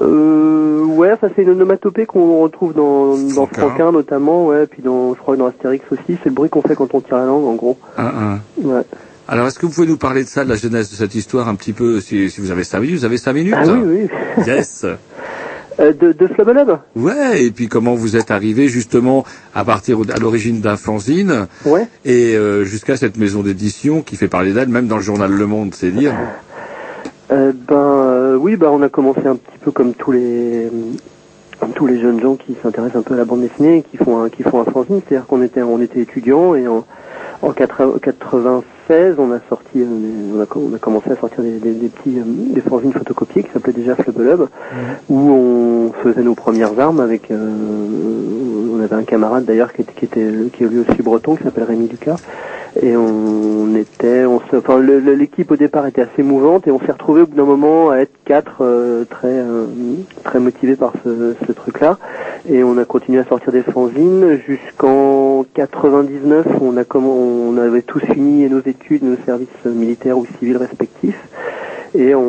Euh, 0.01 0.83
ouais, 0.85 1.13
ça 1.21 1.27
c'est 1.35 1.43
une 1.43 1.49
onomatopée 1.51 2.05
qu'on 2.05 2.39
retrouve 2.41 2.73
dans, 2.73 3.15
dans 3.35 3.45
Franquin. 3.47 3.91
Notamment, 3.91 4.47
ouais, 4.47 4.65
puis 4.67 4.81
dans, 4.81 5.13
je 5.13 5.19
crois 5.19 5.35
que 5.35 5.39
dans 5.39 5.47
Astérix 5.47 5.83
aussi, 5.91 6.17
c'est 6.23 6.29
le 6.29 6.31
bruit 6.35 6.49
qu'on 6.49 6.61
fait 6.61 6.75
quand 6.75 6.93
on 6.93 7.01
tire 7.01 7.17
la 7.17 7.25
langue, 7.25 7.45
en 7.45 7.55
gros. 7.55 7.77
Un, 7.97 8.05
un. 8.05 8.39
Ouais. 8.63 8.81
Alors, 9.27 9.47
est-ce 9.47 9.59
que 9.59 9.65
vous 9.65 9.73
pouvez 9.73 9.87
nous 9.87 9.97
parler 9.97 10.23
de 10.23 10.29
ça, 10.29 10.45
de 10.45 10.49
la 10.49 10.55
jeunesse 10.55 10.89
de 10.89 10.95
cette 10.95 11.13
histoire, 11.15 11.49
un 11.49 11.55
petit 11.55 11.73
peu, 11.73 11.99
si, 11.99 12.29
si 12.29 12.39
vous 12.39 12.51
avez 12.51 12.63
cinq 12.63 12.79
minutes? 12.79 12.99
Vous 12.99 13.05
avez 13.05 13.17
cinq 13.17 13.33
minutes? 13.33 13.55
Ah 13.57 13.63
oui, 13.67 14.07
oui. 14.37 14.43
Yes 14.47 14.85
Euh, 15.79 15.93
de, 15.93 16.11
de 16.11 16.27
Flubberlub 16.27 16.79
Ouais, 16.95 17.43
et 17.43 17.51
puis 17.51 17.67
comment 17.67 17.93
vous 17.93 18.15
êtes 18.15 18.31
arrivé 18.31 18.67
justement 18.67 19.25
à 19.53 19.63
partir 19.63 19.99
à 20.11 20.17
l'origine 20.17 20.59
d'un 20.59 20.75
fanzine 20.77 21.45
Ouais. 21.65 21.87
et 22.03 22.35
euh, 22.35 22.63
jusqu'à 22.63 22.95
cette 22.97 23.17
maison 23.17 23.43
d'édition 23.43 24.01
qui 24.01 24.15
fait 24.15 24.27
parler 24.27 24.53
d'elle, 24.53 24.69
même 24.69 24.87
dans 24.87 24.95
le 24.95 25.03
journal 25.03 25.31
Le 25.31 25.45
Monde, 25.45 25.75
c'est 25.75 25.91
dire. 25.91 26.13
Euh, 27.29 27.51
ben 27.53 27.75
euh, 27.75 28.35
oui, 28.37 28.55
ben 28.55 28.69
on 28.69 28.81
a 28.81 28.89
commencé 28.89 29.25
un 29.25 29.35
petit 29.35 29.57
peu 29.59 29.71
comme 29.71 29.93
tous 29.93 30.11
les 30.11 30.71
tous 31.75 31.87
les 31.87 31.99
jeunes 31.99 32.21
gens 32.21 32.35
qui 32.35 32.55
s'intéressent 32.61 32.99
un 32.99 33.01
peu 33.01 33.15
à 33.15 33.17
la 33.17 33.25
bande 33.25 33.41
dessinée, 33.41 33.77
et 33.77 33.81
qui 33.81 33.97
font 33.97 34.21
un, 34.21 34.29
qui 34.29 34.43
font 34.43 34.61
un 34.61 34.63
fanzine, 34.63 35.01
c'est-à-dire 35.07 35.27
qu'on 35.27 35.41
était 35.41 35.61
on 35.61 35.81
était 35.81 35.99
étudiants 35.99 36.55
et 36.55 36.67
en 36.67 36.85
en 37.41 37.51
80 37.51 38.63
96 38.87 39.15
on 39.19 39.31
a 39.31 39.39
sorti 39.49 39.81
euh, 39.81 40.35
on 40.35 40.41
a, 40.41 40.45
on 40.55 40.75
a 40.75 40.79
commencé 40.79 41.11
à 41.11 41.15
sortir 41.15 41.43
des, 41.43 41.59
des, 41.59 41.73
des 41.73 41.89
petits 41.89 42.19
euh, 42.19 42.23
des 42.25 42.61
fanzines 42.61 42.93
photocopiés 42.93 43.43
qui 43.43 43.51
s'appelaient 43.51 43.73
déjà 43.73 43.95
Flubberlub 43.95 44.47
où 45.09 45.17
on 45.17 45.91
faisait 46.03 46.23
nos 46.23 46.35
premières 46.35 46.79
armes 46.79 46.99
avec 46.99 47.31
euh, 47.31 48.69
on 48.73 48.81
avait 48.81 48.95
un 48.95 49.03
camarade 49.03 49.45
d'ailleurs 49.45 49.73
qui 49.73 49.81
était 49.81 49.93
qui 49.93 50.05
était 50.05 50.31
qui 50.53 50.63
est 50.63 50.67
lui 50.67 50.79
aussi 50.79 51.01
breton 51.01 51.35
qui 51.35 51.43
s'appelle 51.43 51.65
Rémi 51.65 51.87
Lucas 51.87 52.17
et 52.81 52.95
on 52.95 53.75
était 53.75 54.25
on 54.25 54.39
se, 54.39 54.57
enfin 54.57 54.79
l'équipe 54.79 55.51
au 55.51 55.55
départ 55.55 55.87
était 55.87 56.01
assez 56.01 56.23
mouvante 56.23 56.67
et 56.67 56.71
on 56.71 56.79
s'est 56.79 56.91
retrouvé 56.91 57.21
au 57.21 57.27
bout 57.27 57.35
d'un 57.35 57.45
moment 57.45 57.89
à 57.89 57.97
être 57.97 58.13
quatre 58.25 58.57
euh, 58.61 59.05
très 59.05 59.27
euh, 59.27 59.65
très 60.23 60.39
motivés 60.39 60.75
par 60.75 60.93
ce, 61.03 61.35
ce 61.45 61.51
truc 61.51 61.79
là 61.79 61.97
et 62.49 62.63
on 62.63 62.77
a 62.77 62.85
continué 62.85 63.19
à 63.19 63.25
sortir 63.25 63.51
des 63.51 63.63
fanzines 63.63 64.39
jusqu'en 64.45 65.45
99 65.53 66.45
on 66.61 66.77
a 66.77 66.83
comment 66.83 67.15
on 67.15 67.57
avait 67.57 67.81
tous 67.81 67.99
fini 67.99 68.47
nos 68.49 68.59
études 68.59 68.76
nos 69.01 69.15
services 69.25 69.47
militaires 69.65 70.17
ou 70.17 70.25
civils 70.39 70.57
respectifs 70.57 71.19
et 71.97 72.13
on, 72.15 72.21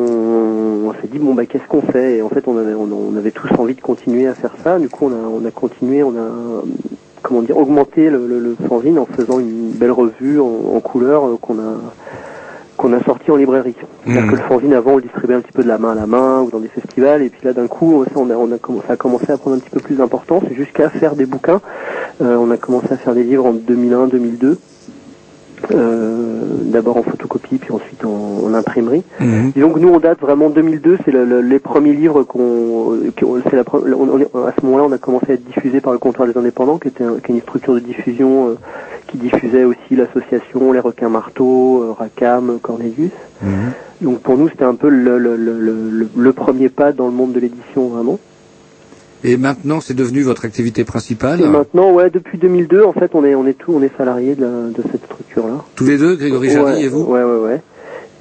on 0.88 0.92
s'est 1.00 1.08
dit 1.10 1.18
bon 1.18 1.34
bah 1.34 1.46
qu'est-ce 1.46 1.66
qu'on 1.68 1.82
fait? 1.82 2.16
Et 2.18 2.22
en 2.22 2.28
fait 2.28 2.46
on 2.46 2.56
avait 2.56 2.74
on, 2.74 2.88
on 2.92 3.16
avait 3.16 3.30
tous 3.32 3.48
envie 3.58 3.74
de 3.74 3.80
continuer 3.80 4.26
à 4.26 4.34
faire 4.34 4.54
ça 4.64 4.78
du 4.78 4.88
coup 4.88 5.06
on 5.06 5.12
a 5.12 5.28
on 5.28 5.44
a 5.46 5.50
continué 5.50 6.02
on 6.02 6.10
a 6.10 6.62
comment 7.22 7.42
dire 7.42 7.56
augmenté 7.58 8.10
le, 8.10 8.26
le, 8.26 8.38
le 8.38 8.56
fanzine 8.68 8.98
en 8.98 9.06
faisant 9.06 9.38
une 9.40 9.70
belle 9.72 9.90
revue 9.92 10.40
en, 10.40 10.46
en 10.76 10.80
couleur 10.80 11.26
euh, 11.26 11.36
qu'on 11.40 11.54
a 11.58 11.74
qu'on 12.76 12.92
a 12.92 13.02
sorti 13.02 13.32
en 13.32 13.36
librairie. 13.36 13.74
C'est-à-dire 14.04 14.22
Mhm. 14.22 14.30
que 14.30 14.36
le 14.36 14.42
fanzine 14.42 14.72
avant 14.72 14.92
on 14.92 14.96
le 14.96 15.02
distribuait 15.02 15.34
un 15.34 15.40
petit 15.40 15.52
peu 15.52 15.64
de 15.64 15.68
la 15.68 15.78
main 15.78 15.90
à 15.92 15.94
la 15.96 16.06
main 16.06 16.42
ou 16.42 16.50
dans 16.50 16.60
des 16.60 16.68
festivals 16.68 17.22
et 17.22 17.28
puis 17.28 17.40
là 17.44 17.52
d'un 17.52 17.66
coup 17.66 18.04
ça, 18.04 18.12
on 18.16 18.30
a, 18.30 18.34
on 18.36 18.50
a 18.52 18.58
commencé, 18.58 18.86
ça 18.86 18.92
a 18.92 18.96
commencé 18.96 19.30
à 19.32 19.36
prendre 19.36 19.56
un 19.56 19.58
petit 19.58 19.70
peu 19.70 19.80
plus 19.80 19.96
d'importance 19.96 20.44
jusqu'à 20.56 20.88
faire 20.88 21.16
des 21.16 21.26
bouquins. 21.26 21.60
Euh, 22.22 22.36
on 22.36 22.50
a 22.52 22.56
commencé 22.56 22.86
à 22.92 22.96
faire 22.96 23.14
des 23.14 23.24
livres 23.24 23.44
en 23.46 23.52
2001-2002. 23.52 24.56
Euh, 25.74 26.42
d'abord 26.64 26.96
en 26.98 27.02
photocopie 27.02 27.56
puis 27.58 27.72
ensuite 27.72 28.04
en, 28.04 28.44
en 28.46 28.54
imprimerie. 28.54 29.02
Mhm. 29.20 29.52
Disons 29.54 29.70
que 29.70 29.78
nous 29.78 29.88
on 29.88 29.98
date 29.98 30.20
vraiment 30.20 30.50
2002, 30.50 30.98
c'est 31.04 31.10
le- 31.10 31.24
le- 31.24 31.40
les 31.40 31.58
premiers 31.58 31.92
livres 31.92 32.22
qu'on, 32.22 32.98
c'est 33.50 33.56
la, 33.56 33.64
on- 33.72 34.08
on 34.34 34.46
à 34.46 34.52
ce 34.58 34.64
moment-là 34.64 34.84
on 34.88 34.92
a 34.92 34.98
commencé 34.98 35.26
à 35.30 35.34
être 35.34 35.44
diffusé 35.44 35.80
par 35.80 35.92
le 35.92 35.98
comptoir 35.98 36.28
des 36.28 36.36
indépendants, 36.38 36.78
qui 36.78 36.88
était 36.88 37.04
un- 37.04 37.16
qui 37.18 37.32
est 37.32 37.34
une 37.34 37.40
structure 37.42 37.74
de 37.74 37.80
diffusion 37.80 38.48
euh, 38.50 38.54
qui 39.08 39.18
diffusait 39.18 39.64
aussi 39.64 39.96
l'association, 39.96 40.72
les 40.72 40.80
requins 40.80 41.08
marteaux, 41.08 41.82
euh, 41.82 41.92
Racam, 41.98 42.58
Cornelius. 42.62 43.10
Donc 44.00 44.20
pour 44.20 44.36
nous 44.38 44.48
c'était 44.48 44.64
un 44.64 44.74
peu 44.74 44.88
le, 44.88 45.18
le, 45.18 45.36
le, 45.36 45.58
le, 45.58 46.08
le 46.16 46.32
premier 46.32 46.68
pas 46.68 46.92
dans 46.92 47.06
le 47.06 47.12
monde 47.12 47.32
de 47.32 47.40
l'édition 47.40 47.88
vraiment. 47.88 48.18
Et 49.24 49.36
maintenant, 49.36 49.80
c'est 49.80 49.94
devenu 49.94 50.22
votre 50.22 50.44
activité 50.44 50.84
principale. 50.84 51.40
Et 51.40 51.48
maintenant 51.48 51.92
ouais 51.92 52.08
depuis 52.10 52.38
2002 52.38 52.84
en 52.84 52.92
fait 52.92 53.10
on 53.14 53.24
est 53.24 53.34
on 53.34 53.46
est 53.46 53.54
tout 53.54 53.72
on 53.74 53.82
est 53.82 53.90
salarié 53.96 54.34
de, 54.36 54.46
cette 54.92 55.04
structure 55.04 55.46
là. 55.48 55.64
Tous 55.74 55.84
les 55.86 55.98
deux, 55.98 56.14
Grégory 56.16 56.56
Ouais, 56.56 56.82
et 56.82 56.88
vous 56.88 57.02
Ouais, 57.02 57.22
ouais, 57.24 57.38
ouais. 57.38 57.60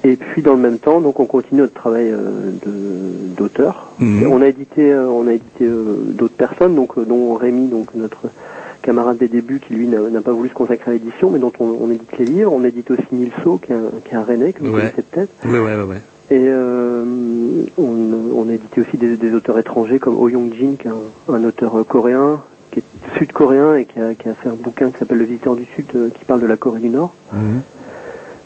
Et 0.04 0.16
puis 0.16 0.42
dans 0.42 0.54
le 0.54 0.60
même 0.60 0.78
temps, 0.78 1.00
donc 1.00 1.18
on 1.20 1.26
continue 1.26 1.60
notre 1.62 1.74
travail 1.74 2.08
euh, 2.10 2.50
de- 2.64 3.34
d'auteur. 3.36 3.92
Mhm. 3.98 4.26
On 4.30 4.40
a 4.42 4.46
édité, 4.48 4.92
euh, 4.92 5.06
on 5.08 5.26
a 5.26 5.32
édité 5.32 5.64
euh, 5.64 5.96
d'autres 6.14 6.36
personnes, 6.36 6.74
donc 6.76 6.98
dont 7.04 7.34
Rémi, 7.34 7.66
donc 7.68 7.88
notre 7.96 8.22
camarade 8.82 9.18
des 9.18 9.26
débuts, 9.28 9.60
qui 9.60 9.74
lui 9.74 9.88
n'a 9.88 9.98
n'a 10.00 10.20
pas 10.20 10.30
voulu 10.32 10.48
se 10.50 10.54
consacrer 10.54 10.92
à 10.92 10.94
l'édition, 10.94 11.30
mais 11.30 11.40
dont 11.40 11.52
on, 11.58 11.76
on 11.80 11.90
édite 11.90 12.16
les 12.18 12.24
livres. 12.26 12.52
On 12.52 12.64
édite 12.64 12.90
aussi 12.92 13.02
Nilso, 13.12 13.58
qui 13.58 13.72
est 13.72 13.74
un, 13.74 13.90
qui 14.04 14.12
est 14.14 14.16
un 14.16 14.22
Rennais, 14.22 14.52
que 14.52 14.60
vous 14.60 14.66
Ouais. 14.72 14.80
connaissez 14.82 15.02
peut-être. 15.02 15.30
Ouais, 15.44 15.58
ouais, 15.58 15.76
ouais, 15.76 15.82
ouais. 15.82 16.00
Et 16.30 16.44
euh, 16.46 17.04
on, 17.78 17.96
on 18.36 18.48
a 18.48 18.52
édité 18.52 18.82
aussi 18.82 18.96
des, 18.98 19.16
des 19.16 19.34
auteurs 19.34 19.58
étrangers 19.58 19.98
comme 19.98 20.16
Oh 20.18 20.28
Young-jin, 20.28 20.76
qui 20.78 20.86
est 20.88 20.90
un, 20.90 21.34
un 21.34 21.44
auteur 21.44 21.78
euh, 21.78 21.84
coréen, 21.84 22.42
qui 22.70 22.80
est 22.80 22.82
sud-coréen 23.16 23.76
et 23.76 23.86
qui 23.86 23.98
a, 23.98 24.14
qui 24.14 24.28
a 24.28 24.34
fait 24.34 24.50
un 24.50 24.54
bouquin 24.54 24.90
qui 24.90 24.98
s'appelle 24.98 25.18
Le 25.18 25.24
Visiteur 25.24 25.56
du 25.56 25.64
Sud, 25.74 25.86
euh, 25.96 26.10
qui 26.10 26.24
parle 26.26 26.40
de 26.42 26.46
la 26.46 26.56
Corée 26.58 26.80
du 26.80 26.90
Nord. 26.90 27.14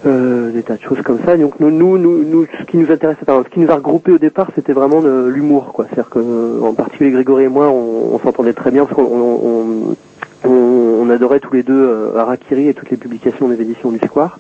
Euh, 0.05 0.51
des 0.51 0.63
tas 0.65 0.77
de 0.77 0.83
choses 0.83 1.01
comme 1.03 1.19
ça. 1.25 1.37
Donc 1.37 1.61
nous, 1.61 1.71
nous, 1.71 1.97
nous, 1.99 2.25
nous, 2.25 2.47
ce 2.61 2.65
qui 2.67 2.77
nous 2.77 2.91
intéresse, 2.91 3.17
enfin, 3.23 3.43
ce 3.45 3.53
qui 3.53 3.61
nous 3.61 3.71
a 3.71 3.77
regroupé 3.77 4.11
au 4.13 4.19
départ, 4.19 4.49
c'était 4.55 4.73
vraiment 4.73 5.01
l'humour, 5.01 5.73
quoi. 5.73 5.87
C'est-à-dire 5.87 6.11
que, 6.11 6.61
en 6.63 6.75
particulier 6.75 7.11
Grégory 7.13 7.45
et 7.45 7.49
moi, 7.49 7.69
on, 7.69 8.15
on 8.15 8.19
s'entendait 8.19 8.53
très 8.53 8.71
bien 8.73 8.85
parce 8.85 8.97
qu'on 8.97 9.05
on, 9.05 9.97
on, 10.45 10.51
on 10.51 11.11
adorait 11.11 11.39
tous 11.39 11.53
les 11.53 11.63
deux 11.63 11.75
euh, 11.81 12.17
Harakiri 12.17 12.69
et 12.69 12.75
toutes 12.75 12.91
les 12.91 12.97
publications 12.97 13.49
des 13.49 13.61
éditions 13.61 13.93
du 13.93 13.99
Square. 14.05 14.39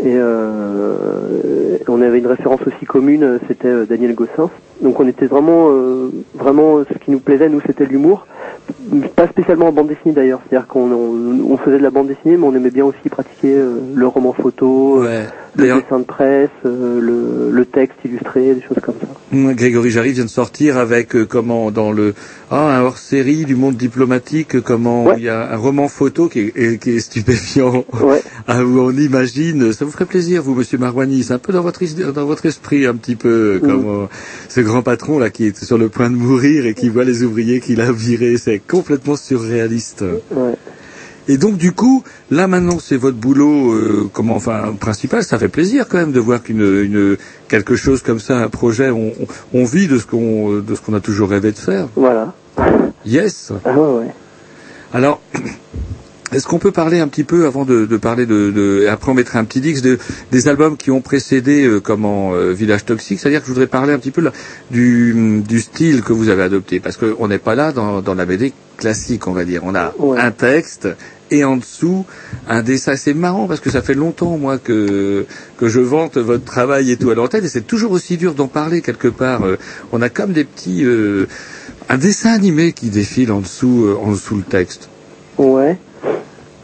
Et 0.00 0.14
euh, 0.14 1.78
on 1.88 2.00
avait 2.02 2.18
une 2.18 2.26
référence 2.26 2.60
aussi 2.66 2.86
commune, 2.86 3.40
c'était 3.48 3.68
euh, 3.68 3.86
Daniel 3.86 4.14
Gossens. 4.14 4.50
Donc 4.82 5.00
on 5.00 5.08
était 5.08 5.26
vraiment, 5.26 5.68
euh, 5.70 6.10
vraiment, 6.34 6.82
ce 6.84 6.98
qui 6.98 7.10
nous 7.10 7.18
plaisait, 7.20 7.48
nous, 7.48 7.60
c'était 7.66 7.84
l'humour. 7.86 8.26
Pas 9.16 9.26
spécialement 9.28 9.68
en 9.68 9.72
bande 9.72 9.88
dessinée 9.88 10.14
d'ailleurs, 10.14 10.40
c'est-à-dire 10.48 10.66
qu'on 10.68 10.90
on, 10.92 11.50
on 11.52 11.56
faisait 11.58 11.78
de 11.78 11.82
la 11.82 11.90
bande 11.90 12.08
dessinée, 12.08 12.36
mais 12.36 12.46
on 12.46 12.54
aimait 12.54 12.70
bien 12.70 12.84
aussi 12.84 13.08
pratiquer 13.10 13.54
euh, 13.54 13.80
le 13.94 14.06
roman 14.06 14.32
photo, 14.32 15.02
euh, 15.02 15.24
le 15.56 15.62
D'ailleurs- 15.62 15.82
dessin 15.82 15.98
de 15.98 16.04
presse, 16.04 16.48
euh, 16.64 17.00
le, 17.00 17.50
le 17.50 17.64
texte 17.64 17.96
illustré, 18.04 18.54
des 18.54 18.62
choses 18.62 18.78
comme 18.82 18.94
ça. 19.00 19.08
Grégory 19.54 19.90
Jarry 19.90 20.12
vient 20.12 20.24
de 20.24 20.30
sortir 20.30 20.78
avec 20.78 21.14
euh, 21.16 21.26
comment 21.26 21.70
dans 21.70 21.92
le 21.92 22.14
ah 22.50 22.78
un 22.78 22.82
hors 22.82 22.96
série 22.96 23.44
du 23.44 23.56
monde 23.56 23.74
diplomatique 23.76 24.60
comment 24.62 25.12
il 25.14 25.24
y 25.24 25.28
a 25.28 25.52
un 25.52 25.56
roman 25.56 25.88
photo 25.88 26.28
qui 26.28 26.50
est, 26.56 26.80
qui 26.80 26.90
est 26.96 27.00
stupéfiant. 27.00 27.84
Ah, 28.50 28.64
où 28.64 28.78
on 28.80 28.90
imagine 28.92 29.74
ça 29.74 29.84
vous 29.84 29.90
ferait 29.90 30.06
plaisir 30.06 30.42
vous 30.42 30.54
Monsieur 30.54 30.78
Marwani 30.78 31.22
c'est 31.22 31.34
un 31.34 31.38
peu 31.38 31.52
dans 31.52 31.60
votre 31.60 31.82
dans 32.14 32.24
votre 32.24 32.46
esprit 32.46 32.86
un 32.86 32.94
petit 32.94 33.14
peu 33.16 33.60
comme 33.62 33.86
euh, 33.86 34.06
ce 34.48 34.60
grand 34.68 34.82
patron 34.82 35.18
là 35.18 35.30
qui 35.30 35.46
est 35.46 35.64
sur 35.64 35.78
le 35.78 35.88
point 35.88 36.10
de 36.10 36.16
mourir 36.16 36.66
et 36.66 36.74
qui 36.74 36.88
voit 36.88 37.04
les 37.04 37.22
ouvriers 37.24 37.60
qu'il 37.60 37.80
a 37.80 37.90
virés 37.90 38.36
c'est 38.38 38.60
complètement 38.60 39.16
surréaliste 39.16 40.04
Ouais. 40.30 40.54
et 41.26 41.36
donc 41.38 41.56
du 41.56 41.72
coup, 41.72 42.04
là 42.30 42.46
maintenant 42.46 42.78
c'est 42.78 42.96
votre 42.96 43.16
boulot, 43.16 43.72
euh, 43.72 44.08
comment, 44.12 44.36
enfin 44.36 44.74
principal. 44.78 45.22
Ça 45.24 45.38
fait 45.38 45.48
plaisir 45.48 45.86
quand 45.88 45.98
même 45.98 46.12
de 46.12 46.20
voir 46.20 46.42
qu'une, 46.42 46.62
une, 46.88 47.16
quelque 47.48 47.76
chose 47.76 48.00
comme 48.02 48.20
ça, 48.20 48.38
un 48.38 48.48
projet, 48.48 48.88
on, 48.90 49.12
on, 49.22 49.26
on 49.60 49.64
vit 49.64 49.88
de 49.88 49.98
ce 49.98 50.06
qu'on, 50.06 50.60
de 50.60 50.74
ce 50.74 50.80
qu'on 50.80 50.94
a 50.94 51.00
toujours 51.00 51.28
rêvé 51.30 51.50
de 51.52 51.58
faire. 51.58 51.88
Voilà. 51.96 52.34
Yes. 53.04 53.52
Ah 53.64 53.72
ouais, 53.78 53.98
ouais. 54.00 54.12
Alors, 54.92 55.20
est-ce 56.32 56.46
qu'on 56.46 56.58
peut 56.58 56.72
parler 56.72 57.00
un 57.00 57.08
petit 57.08 57.24
peu 57.24 57.46
avant 57.46 57.64
de, 57.64 57.86
de 57.86 57.96
parler 57.96 58.26
de, 58.26 58.50
de, 58.50 58.82
et 58.84 58.88
après 58.88 59.10
on 59.10 59.14
mettra 59.14 59.38
un 59.38 59.44
petit 59.44 59.60
dix 59.60 59.82
de 59.82 59.98
des 60.30 60.48
albums 60.48 60.76
qui 60.76 60.90
ont 60.90 61.00
précédé 61.00 61.64
euh, 61.64 61.80
comment 61.80 62.34
euh, 62.34 62.52
Village 62.52 62.84
Toxique, 62.84 63.20
c'est-à-dire 63.20 63.40
que 63.40 63.46
je 63.46 63.52
voudrais 63.52 63.66
parler 63.66 63.92
un 63.92 63.98
petit 63.98 64.10
peu 64.10 64.20
là, 64.20 64.32
du, 64.70 65.42
du 65.46 65.60
style 65.60 66.02
que 66.02 66.12
vous 66.12 66.28
avez 66.28 66.42
adopté, 66.42 66.80
parce 66.80 66.96
qu'on 66.96 67.28
n'est 67.28 67.38
pas 67.38 67.54
là 67.54 67.72
dans, 67.72 68.02
dans 68.02 68.14
la 68.14 68.26
BD 68.26 68.52
classique, 68.76 69.26
on 69.26 69.32
va 69.32 69.44
dire. 69.44 69.62
On 69.64 69.74
a 69.74 69.94
un 70.16 70.30
texte 70.30 70.88
et 71.30 71.44
en 71.44 71.56
dessous 71.56 72.06
un 72.48 72.62
dessin. 72.62 72.96
C'est 72.96 73.14
marrant 73.14 73.46
parce 73.46 73.60
que 73.60 73.70
ça 73.70 73.82
fait 73.82 73.94
longtemps 73.94 74.38
moi 74.38 74.58
que 74.58 75.26
que 75.58 75.68
je 75.68 75.80
vante 75.80 76.16
votre 76.16 76.44
travail 76.44 76.90
et 76.90 76.96
tout 76.96 77.10
à 77.10 77.14
l'antenne 77.14 77.44
et 77.44 77.48
c'est 77.48 77.66
toujours 77.66 77.92
aussi 77.92 78.16
dur 78.16 78.34
d'en 78.34 78.48
parler 78.48 78.80
quelque 78.80 79.08
part. 79.08 79.44
Euh, 79.44 79.56
on 79.92 80.00
a 80.00 80.08
comme 80.08 80.32
des 80.32 80.44
petits 80.44 80.84
euh, 80.84 81.26
un 81.88 81.98
dessin 81.98 82.32
animé 82.32 82.72
qui 82.72 82.88
défile 82.88 83.32
en 83.32 83.40
dessous 83.40 83.84
euh, 83.84 83.98
en 84.02 84.12
dessous 84.12 84.36
le 84.36 84.42
texte. 84.42 84.88
Ouais. 85.36 85.76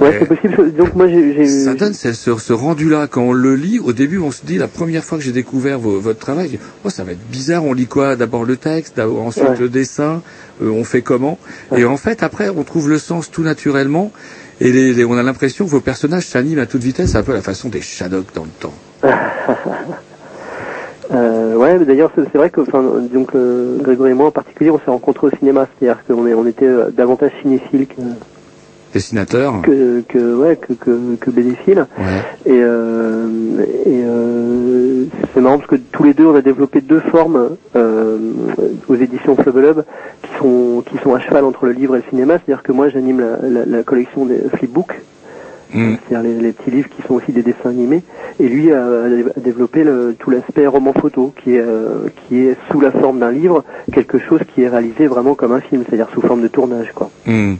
Ouais, 0.04 0.16
c'est 0.18 0.26
possible. 0.26 0.72
Donc 0.74 0.94
moi, 0.94 1.08
j'ai... 1.08 1.34
j'ai- 1.34 1.46
Ça 1.46 1.74
donne 1.74 1.94
ce, 1.94 2.52
rendu-là. 2.52 3.06
Quand 3.10 3.22
on 3.22 3.32
le 3.32 3.54
lit, 3.54 3.78
au 3.78 3.92
début, 3.92 4.18
on 4.18 4.30
se 4.30 4.44
dit, 4.44 4.58
la 4.58 4.68
première 4.68 5.04
fois 5.04 5.18
que 5.18 5.24
j'ai 5.24 5.32
découvert 5.32 5.78
vo- 5.78 5.98
votre 6.00 6.18
travail, 6.18 6.58
oh, 6.84 6.90
ça 6.90 7.04
va 7.04 7.12
être 7.12 7.26
bizarre. 7.30 7.64
On 7.64 7.72
lit 7.72 7.86
quoi? 7.86 8.16
D'abord 8.16 8.44
le 8.44 8.56
texte, 8.56 8.98
ensuite 8.98 9.44
Ouais. 9.48 9.56
le 9.58 9.68
dessin, 9.68 10.22
euh, 10.62 10.68
on 10.70 10.84
fait 10.84 11.02
comment? 11.02 11.38
Et 11.76 11.84
en 11.84 11.96
fait, 11.96 12.22
après, 12.22 12.48
on 12.50 12.62
trouve 12.64 12.88
le 12.88 12.98
sens 12.98 13.30
tout 13.30 13.42
naturellement. 13.42 14.12
Et 14.60 14.70
les- 14.72 14.92
les- 14.94 15.04
on 15.04 15.14
a 15.16 15.22
l'impression 15.22 15.64
que 15.64 15.70
vos 15.70 15.80
personnages 15.80 16.26
s'animent 16.26 16.60
à 16.60 16.66
toute 16.66 16.82
vitesse, 16.82 17.14
un 17.16 17.22
peu 17.22 17.32
à 17.32 17.36
la 17.36 17.42
façon 17.42 17.68
des 17.68 17.80
Shadok 17.80 18.26
dans 18.34 18.44
le 18.44 18.50
temps. 18.60 18.74
Euh, 21.12 21.54
ouais, 21.56 21.78
mais 21.78 21.84
d'ailleurs, 21.84 22.10
c'est 22.16 22.34
vrai 22.38 22.48
que, 22.48 22.62
enfin, 22.62 22.82
donc 23.12 23.34
euh, 23.34 23.76
Grégory 23.82 24.12
et 24.12 24.14
moi 24.14 24.28
en 24.28 24.30
particulier, 24.30 24.70
on 24.70 24.78
s'est 24.78 24.84
rencontrés 24.90 25.26
au 25.26 25.30
cinéma, 25.38 25.68
c'est-à-dire 25.78 26.02
qu'on 26.06 26.26
on 26.26 26.46
était 26.46 26.64
euh, 26.64 26.90
davantage 26.90 27.30
cinéphiles 27.42 27.86
que, 27.86 28.00
Dessinateur. 28.94 29.60
que, 29.62 30.02
que, 30.08 30.34
ouais, 30.36 30.56
que, 30.56 30.72
que, 30.72 31.16
que. 31.16 31.30
Ouais. 31.30 31.84
Et, 32.46 32.52
euh, 32.52 33.26
et 33.86 34.04
euh, 34.06 35.04
c'est 35.34 35.40
marrant 35.40 35.58
parce 35.58 35.68
que 35.68 35.76
tous 35.76 36.04
les 36.04 36.14
deux, 36.14 36.26
on 36.26 36.34
a 36.36 36.42
développé 36.42 36.80
deux 36.80 37.00
formes 37.00 37.56
euh, 37.74 38.18
aux 38.88 38.94
éditions 38.94 39.34
Flubber 39.34 39.82
qui 40.22 40.30
sont 40.38 40.84
qui 40.86 40.96
sont 40.98 41.14
à 41.14 41.20
cheval 41.20 41.44
entre 41.44 41.66
le 41.66 41.72
livre 41.72 41.96
et 41.96 41.98
le 41.98 42.04
cinéma. 42.08 42.34
C'est-à-dire 42.34 42.62
que 42.62 42.70
moi, 42.72 42.88
j'anime 42.88 43.20
la, 43.20 43.48
la, 43.48 43.66
la 43.66 43.82
collection 43.82 44.26
des 44.26 44.38
flipbooks, 44.56 45.00
Mm. 45.72 45.94
c'est-à-dire 46.08 46.30
les, 46.30 46.40
les 46.40 46.52
petits 46.52 46.70
livres 46.70 46.88
qui 46.88 47.02
sont 47.02 47.14
aussi 47.14 47.32
des 47.32 47.42
dessins 47.42 47.70
animés. 47.70 48.04
Et 48.38 48.46
lui 48.46 48.70
a, 48.72 48.84
a 48.84 49.40
développé 49.40 49.82
le, 49.82 50.14
tout 50.16 50.30
l'aspect 50.30 50.68
roman 50.68 50.92
photo, 50.92 51.32
qui 51.42 51.56
est 51.56 51.64
qui 52.28 52.46
est 52.46 52.56
sous 52.70 52.80
la 52.80 52.92
forme 52.92 53.18
d'un 53.18 53.32
livre, 53.32 53.64
quelque 53.92 54.20
chose 54.20 54.40
qui 54.54 54.62
est 54.62 54.68
réalisé 54.68 55.08
vraiment 55.08 55.34
comme 55.34 55.50
un 55.50 55.60
film, 55.60 55.82
c'est-à-dire 55.84 56.06
sous 56.14 56.20
forme 56.20 56.42
de 56.42 56.48
tournage, 56.48 56.92
quoi. 56.94 57.10
Hmm. 57.26 57.54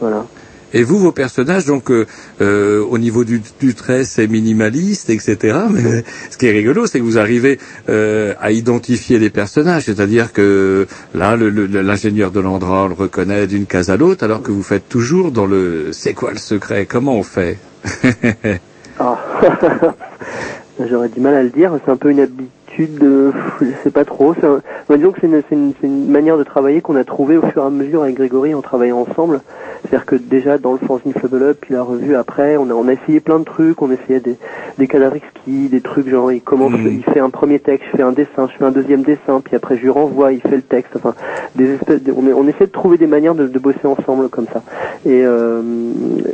Voilà. 0.00 0.26
Et 0.72 0.82
vous, 0.82 0.98
vos 0.98 1.12
personnages, 1.12 1.64
donc 1.66 1.90
euh, 1.90 2.06
euh, 2.40 2.84
au 2.84 2.98
niveau 2.98 3.24
du, 3.24 3.40
du 3.60 3.74
trait, 3.74 4.04
c'est 4.04 4.26
minimaliste, 4.26 5.10
etc. 5.10 5.58
Mais 5.70 6.04
ce 6.30 6.36
qui 6.36 6.46
est 6.46 6.52
rigolo, 6.52 6.86
c'est 6.86 6.98
que 6.98 7.04
vous 7.04 7.18
arrivez 7.18 7.58
euh, 7.88 8.34
à 8.40 8.50
identifier 8.50 9.18
les 9.18 9.30
personnages, 9.30 9.84
c'est-à-dire 9.84 10.32
que 10.32 10.86
là, 11.14 11.36
l'ingénieur 11.36 12.30
de 12.30 12.40
l'Andra, 12.40 12.84
on 12.84 12.88
le 12.88 12.94
reconnaît 12.94 13.46
d'une 13.46 13.66
case 13.66 13.90
à 13.90 13.96
l'autre, 13.96 14.24
alors 14.24 14.42
que 14.42 14.50
vous 14.50 14.62
faites 14.62 14.88
toujours 14.88 15.30
dans 15.30 15.46
le 15.46 15.90
c'est 15.92 16.14
quoi 16.14 16.32
le 16.32 16.38
secret? 16.38 16.86
Comment 16.86 17.14
on 17.14 17.22
fait? 17.22 17.58
Ah. 18.98 19.18
J'aurais 20.88 21.10
du 21.10 21.20
mal 21.20 21.34
à 21.34 21.42
le 21.42 21.50
dire. 21.50 21.78
C'est 21.84 21.90
un 21.92 21.96
peu 21.96 22.10
une 22.10 22.20
habitude. 22.20 22.48
De... 22.84 23.32
Je 23.60 23.66
sais 23.82 23.90
pas 23.90 24.04
trop. 24.04 24.32
Un- 24.42 24.60
bah, 24.88 24.96
disons 24.96 25.12
que 25.12 25.20
c'est 25.20 25.54
une, 25.54 26.10
manière 26.10 26.36
de 26.36 26.44
travailler 26.44 26.80
qu'on 26.82 26.96
a 26.96 27.04
trouvé 27.04 27.36
au 27.38 27.42
fur 27.42 27.62
et 27.62 27.66
à 27.66 27.70
mesure 27.70 28.02
avec 28.02 28.16
Grégory 28.16 28.54
en 28.54 28.60
travaillant 28.62 28.98
ensemble. 29.08 29.40
C'est-à-dire 29.82 30.04
que 30.06 30.16
déjà 30.16 30.58
dans 30.58 30.72
le 30.72 30.78
fanzine 30.78 31.12
Flubble 31.12 31.42
Up, 31.42 31.58
puis 31.60 31.74
la 31.74 31.82
revue 31.82 32.14
après, 32.16 32.56
on 32.56 32.68
a, 32.70 32.74
on 32.74 32.88
a 32.88 32.92
essayé 32.92 33.20
plein 33.20 33.38
de 33.38 33.44
trucs. 33.44 33.80
On 33.82 33.90
essayait 33.90 34.20
des, 34.20 34.36
des 34.78 34.86
cadavres 34.86 35.16
exquis, 35.16 35.68
des 35.68 35.80
trucs 35.80 36.08
genre 36.08 36.30
il 36.32 36.40
commence, 36.42 36.72
il 36.84 37.02
fait 37.04 37.20
un 37.20 37.30
premier 37.30 37.58
texte, 37.60 37.86
je 37.92 37.96
fais 37.96 38.02
un 38.02 38.12
dessin, 38.12 38.48
je 38.52 38.56
fais 38.58 38.64
un 38.64 38.70
deuxième 38.70 39.02
dessin, 39.02 39.40
puis 39.42 39.56
après 39.56 39.76
je 39.76 39.82
lui 39.82 39.90
renvoie, 39.90 40.32
il 40.32 40.40
fait 40.40 40.56
le 40.56 40.62
texte. 40.62 40.92
Enfin, 40.96 41.14
des 41.54 41.74
espèces. 41.74 42.02
de- 42.02 42.12
on, 42.12 42.46
essaie 42.48 42.66
de 42.66 42.72
trouver 42.72 42.98
des 42.98 43.06
manières 43.06 43.34
de, 43.34 43.46
de 43.46 43.58
bosser 43.58 43.86
ensemble 43.86 44.28
comme 44.28 44.46
ça. 44.52 44.62
Et 45.04 45.22
euh, 45.24 45.62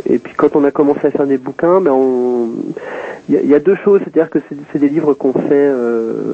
et 0.09 0.18
puis 0.18 0.34
quand 0.36 0.57
on 0.57 0.64
a 0.64 0.70
commencé 0.70 1.07
à 1.07 1.11
faire 1.11 1.26
des 1.26 1.38
bouquins, 1.38 1.80
ben 1.80 1.93
on 1.93 2.49
il 3.28 3.34
y, 3.36 3.38
a- 3.38 3.40
il 3.43 3.49
y 3.49 3.55
a 3.55 3.61
deux 3.61 3.76
choses, 3.84 4.01
c'est-à-dire 4.01 4.30
que 4.30 4.38
c'est 4.49 4.57
c'est 4.72 4.78
des 4.78 4.88
livres 4.88 5.14
qu'on 5.14 5.32
fait 5.32 5.49
euh, 5.53 6.32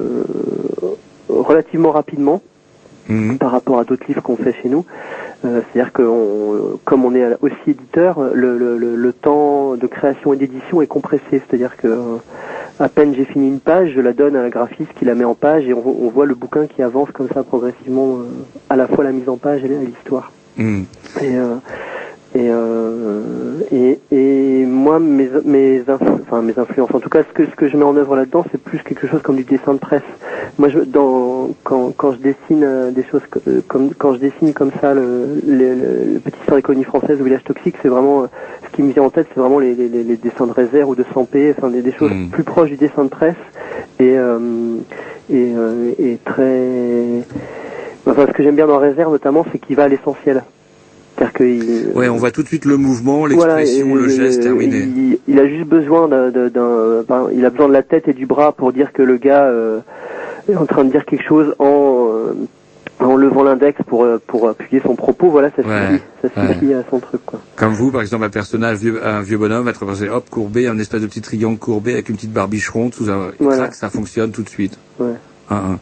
relativement 1.29 1.91
rapidement 1.91 2.41
par 3.39 3.51
rapport 3.51 3.79
à 3.79 3.83
d'autres 3.85 4.05
livres 4.07 4.21
qu'on 4.21 4.35
fait 4.35 4.53
chez 4.61 4.69
nous. 4.69 4.85
Euh, 5.43 5.61
c'est-à-dire 5.73 5.91
que 5.93 6.03
on- 6.03 6.77
comme 6.85 7.05
on 7.05 7.15
est 7.15 7.25
aussi 7.41 7.55
éditeur, 7.67 8.19
le, 8.33 8.57
le, 8.57 8.77
le, 8.77 8.95
le 8.95 9.13
temps 9.13 9.75
de 9.75 9.87
création 9.87 10.33
et 10.33 10.37
d'édition 10.37 10.81
est 10.81 10.87
compressé. 10.87 11.23
C'est-à-dire 11.31 11.75
que 11.77 11.87
euh, 11.87 12.17
à 12.79 12.87
peine 12.87 13.15
j'ai 13.15 13.25
fini 13.25 13.47
une 13.47 13.59
page, 13.59 13.93
je 13.95 14.01
la 14.01 14.13
donne 14.13 14.35
à 14.35 14.41
un 14.43 14.49
graphiste 14.49 14.91
qui 14.95 15.05
la 15.05 15.15
met 15.15 15.23
en 15.25 15.33
page 15.33 15.65
et 15.67 15.73
on, 15.73 15.79
on 15.87 16.09
voit 16.09 16.25
le 16.27 16.35
bouquin 16.35 16.67
qui 16.67 16.83
avance 16.83 17.09
comme 17.11 17.29
ça 17.33 17.41
progressivement, 17.43 18.17
euh, 18.19 18.23
à 18.69 18.75
la 18.75 18.87
fois 18.87 19.03
la 19.03 19.11
mise 19.11 19.27
en 19.27 19.37
page 19.37 19.63
et 19.63 19.69
l'histoire. 19.69 20.31
Et, 21.21 21.35
euh, 21.35 21.55
et, 22.35 22.47
euh, 22.51 23.59
et, 23.71 23.99
et 24.11 24.65
moi, 24.65 24.99
mes, 24.99 25.29
mes, 25.45 25.81
enfin, 25.89 26.43
mes 26.43 26.57
influences, 26.59 26.93
en 26.93 26.99
tout 26.99 27.09
cas, 27.09 27.23
ce 27.23 27.33
que, 27.33 27.49
ce 27.49 27.55
que 27.55 27.67
je 27.67 27.75
mets 27.75 27.83
en 27.83 27.97
œuvre 27.97 28.15
là-dedans, 28.15 28.45
c'est 28.51 28.61
plus 28.61 28.77
quelque 28.83 29.07
chose 29.07 29.21
comme 29.23 29.35
du 29.35 29.43
dessin 29.43 29.73
de 29.73 29.79
presse. 29.79 30.03
Moi, 30.59 30.69
je, 30.69 30.79
dans, 30.79 31.49
quand, 31.63 31.91
quand 31.97 32.11
je 32.11 32.17
dessine 32.17 32.63
euh, 32.63 32.91
des 32.91 33.03
choses 33.03 33.23
euh, 33.47 33.61
comme, 33.67 33.95
quand 33.97 34.13
je 34.13 34.19
dessine 34.19 34.53
comme 34.53 34.69
ça 34.79 34.93
le, 34.93 35.39
le, 35.47 35.73
le, 35.73 36.13
le 36.13 36.19
petit 36.19 36.37
histoire 36.39 36.59
économie 36.59 36.83
française 36.83 37.19
au 37.19 37.23
village 37.23 37.43
toxique, 37.43 37.75
c'est 37.81 37.89
vraiment, 37.89 38.27
ce 38.63 38.75
qui 38.75 38.83
me 38.83 38.91
vient 38.93 39.03
en 39.03 39.09
tête, 39.09 39.27
c'est 39.33 39.39
vraiment 39.39 39.59
les, 39.59 39.73
les, 39.73 40.17
dessins 40.17 40.45
de 40.45 40.51
réserve 40.51 40.89
ou 40.89 40.95
de 40.95 41.03
100p, 41.03 41.55
enfin, 41.57 41.69
des, 41.69 41.81
des 41.81 41.93
choses 41.93 42.11
plus 42.31 42.43
proches 42.43 42.69
du 42.69 42.77
dessin 42.77 43.05
de 43.05 43.09
presse 43.09 43.35
et, 43.99 44.17
euh, 44.17 44.77
et, 45.31 45.53
euh, 45.55 45.91
et 45.97 46.19
très, 46.23 47.23
enfin, 48.05 48.27
ce 48.27 48.33
que 48.33 48.43
j'aime 48.43 48.55
bien 48.55 48.67
dans 48.67 48.77
réserve 48.77 49.11
notamment, 49.11 49.45
c'est 49.51 49.57
qu'il 49.57 49.75
va 49.75 49.85
à 49.85 49.87
l'essentiel. 49.87 50.43
C'est-à-dire 51.19 51.33
qu'il, 51.33 51.91
Ouais, 51.95 52.07
on 52.07 52.15
voit 52.15 52.31
tout 52.31 52.43
de 52.43 52.47
suite 52.47 52.63
le 52.65 52.77
mouvement, 52.77 53.19
voilà, 53.27 53.57
l'expression, 53.57 53.89
et- 53.89 54.01
le 54.01 54.07
geste 54.09 54.39
et- 54.39 54.43
terminé. 54.43 54.77
Il, 54.79 55.17
il 55.27 55.39
a 55.39 55.47
juste 55.47 55.67
besoin 55.67 56.07
d'un, 56.07 56.29
ben, 57.07 57.27
il 57.33 57.45
a 57.45 57.49
besoin 57.49 57.67
de 57.67 57.73
la 57.73 57.83
tête 57.83 58.07
et 58.07 58.13
du 58.13 58.25
bras 58.25 58.51
pour 58.53 58.71
dire 58.71 58.93
que 58.93 59.01
le 59.01 59.17
gars 59.17 59.43
euh, 59.43 59.79
est 60.49 60.55
en 60.55 60.65
train 60.65 60.85
de 60.85 60.91
dire 60.91 61.05
quelque 61.05 61.25
chose 61.27 61.53
en 61.59 62.07
euh, 62.11 62.33
en 63.01 63.15
levant 63.15 63.43
l'index 63.43 63.79
pour 63.87 64.03
euh, 64.05 64.17
pour 64.27 64.47
appuyer 64.49 64.81
son 64.85 64.95
propos. 64.95 65.29
Voilà, 65.29 65.49
ça 65.55 65.61
Ouais, 65.61 65.87
suffit, 65.87 66.03
ça 66.35 66.41
ouais. 66.41 66.53
suffit 66.53 66.73
à 66.73 66.83
son 66.89 66.99
truc 66.99 67.21
quoi. 67.25 67.39
Comme 67.57 67.73
vous, 67.73 67.91
par 67.91 68.01
exemple, 68.01 68.23
un 68.23 68.29
personnage, 68.29 68.77
vieux- 68.77 69.05
un 69.05 69.21
vieux 69.21 69.37
bonhomme, 69.37 69.65
va 69.65 69.71
représenté, 69.71 70.09
hop, 70.09 70.29
courbé, 70.29 70.67
un 70.67 70.77
espèce 70.79 71.01
de 71.01 71.07
petit 71.07 71.21
triangle 71.21 71.57
courbé 71.59 71.93
avec 71.93 72.07
une 72.09 72.15
petite 72.15 72.33
barbiche 72.33 72.69
ronde 72.69 72.93
sous 72.93 73.09
un, 73.09 73.31
Voilà. 73.39 73.57
crac, 73.63 73.73
ça 73.75 73.89
fonctionne 73.89 74.31
tout 74.31 74.43
de 74.43 74.49
suite. 74.49 74.77
Ouais. 74.99 75.07
Un, 75.49 75.55
un. 75.55 75.79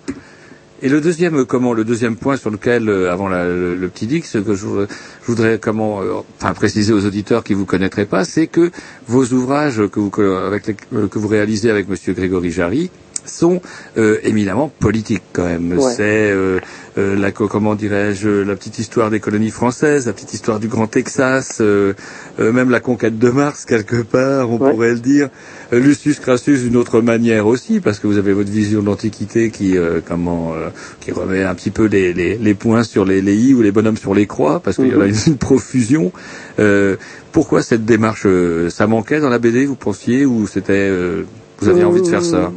Et 0.83 0.89
le 0.89 1.01
deuxième, 1.01 1.45
comment, 1.45 1.73
le 1.73 1.83
deuxième 1.83 2.15
point 2.15 2.37
sur 2.37 2.51
lequel, 2.51 2.87
euh, 2.87 3.11
avant 3.11 3.27
la- 3.27 3.47
le, 3.47 3.75
le 3.75 3.87
petit 3.87 4.05
dix, 4.05 4.21
que 4.45 4.53
je 4.53 4.65
voudrais, 4.65 4.87
je 5.23 5.27
voudrais 5.27 5.57
comment, 5.59 6.01
euh, 6.03 6.13
enfin, 6.39 6.53
préciser 6.53 6.93
aux 6.93 7.03
auditeurs 7.05 7.43
qui 7.43 7.55
vous 7.55 7.65
connaîtraient 7.65 8.05
pas, 8.05 8.23
c'est 8.25 8.45
que 8.45 8.69
vos 9.07 9.25
ouvrages 9.33 9.81
que 9.91 9.99
vous, 9.99 10.11
que, 10.11 10.45
avec 10.45 10.67
les- 10.67 10.75
euh, 10.93 11.07
que 11.07 11.17
vous 11.17 11.27
réalisez 11.27 11.71
avec 11.71 11.89
Monsieur 11.89 12.13
Grégory 12.13 12.51
Jarry 12.51 12.91
sont 13.25 13.59
euh, 13.97 14.19
éminemment 14.23 14.71
politiques 14.79 15.23
quand 15.33 15.43
même. 15.45 15.73
Ouais. 15.77 15.93
C'est 15.95 16.31
euh, 16.31 16.59
euh, 16.97 17.15
la 17.17 17.31
co- 17.31 17.47
comment 17.49 17.75
dirais-je 17.75 18.29
la 18.29 18.55
petite 18.55 18.79
histoire 18.79 19.09
des 19.09 19.19
colonies 19.19 19.49
françaises, 19.49 20.05
la 20.07 20.13
petite 20.13 20.33
histoire 20.33 20.59
du 20.61 20.67
Grand 20.69 20.87
Texas, 20.87 21.57
euh, 21.59 21.93
euh, 22.39 22.53
même 22.53 22.69
la 22.69 22.79
conquête 22.79 23.19
de 23.19 23.29
Mars 23.29 23.65
quelque 23.65 24.01
part, 24.01 24.49
on 24.49 24.57
pourrait 24.71 24.93
le 24.93 24.99
dire. 24.99 25.29
Lucius 25.71 26.19
Crassus 26.19 26.59
d'une 26.63 26.77
autre 26.77 27.01
manière 27.01 27.45
aussi, 27.47 27.79
parce 27.79 27.99
que 27.99 28.07
vous 28.07 28.17
avez 28.17 28.33
votre 28.33 28.49
vision 28.49 28.81
de 28.81 28.85
l'Antiquité 28.85 29.49
qui 29.51 29.77
euh, 29.77 29.99
comment 30.05 30.53
euh, 30.53 30.69
qui 31.01 31.11
remet 31.11 31.43
un 31.43 31.55
petit 31.55 31.71
peu 31.71 31.85
les, 31.85 32.13
les, 32.13 32.37
les 32.37 32.53
points 32.53 32.83
sur 32.83 33.03
les, 33.05 33.21
les 33.21 33.35
i 33.35 33.53
ou 33.53 33.61
les 33.61 33.71
bonhommes 33.71 33.97
sur 33.97 34.13
les 34.13 34.27
croix, 34.27 34.59
parce 34.61 34.77
qu'il 34.77 34.87
y 34.87 34.95
en 34.95 35.01
a 35.01 35.05
Mhm. 35.07 35.13
une, 35.27 35.33
une 35.33 35.37
profusion. 35.37 36.11
Euh, 36.59 36.95
pourquoi 37.31 37.61
cette 37.61 37.85
démarche 37.85 38.23
euh, 38.25 38.69
Ça 38.69 38.87
manquait 38.87 39.19
dans 39.19 39.29
la 39.29 39.39
BD, 39.39 39.65
vous 39.65 39.75
pensiez, 39.75 40.25
ou 40.25 40.47
c'était 40.47 40.73
euh, 40.89 41.23
vous 41.59 41.69
aviez 41.69 41.83
envie 41.83 42.01
de 42.01 42.07
faire 42.07 42.23
ça? 42.23 42.51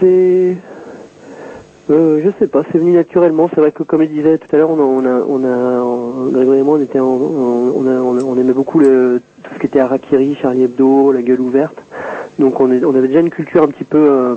C'est 0.00 0.56
euh, 1.90 2.20
je 2.24 2.30
sais 2.38 2.46
pas, 2.46 2.62
c'est 2.70 2.78
venu 2.78 2.92
naturellement. 2.92 3.48
C'est 3.54 3.60
vrai 3.60 3.72
que 3.72 3.82
comme 3.82 4.02
je 4.02 4.06
disais 4.08 4.38
tout 4.38 4.46
à 4.54 4.56
l'heure, 4.58 4.70
on 4.70 4.78
a, 4.78 4.82
on 4.82 5.04
a, 5.04 5.24
on 5.24 6.28
a, 6.28 6.30
Grégory 6.30 6.58
et 6.58 6.62
moi, 6.62 6.78
on 6.78 6.82
était, 6.82 7.00
en- 7.00 7.06
on, 7.06 7.86
a, 7.86 8.00
on, 8.00 8.36
aimait 8.38 8.52
beaucoup 8.52 8.78
le, 8.78 9.20
tout 9.42 9.50
ce 9.54 9.58
qui 9.60 9.66
était 9.66 9.80
Harakiri, 9.80 10.36
Charlie 10.40 10.62
Hebdo, 10.64 11.10
La 11.12 11.22
Gueule 11.22 11.40
ouverte. 11.40 11.76
Donc 12.38 12.60
on, 12.60 12.70
avait 12.70 13.08
déjà 13.08 13.20
une 13.20 13.30
culture 13.30 13.62
un 13.64 13.68
petit 13.68 13.84
peu 13.84 13.98
euh, 13.98 14.34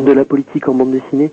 de 0.00 0.12
la 0.12 0.24
politique 0.24 0.68
en 0.68 0.74
bande 0.74 0.90
dessinée. 0.90 1.30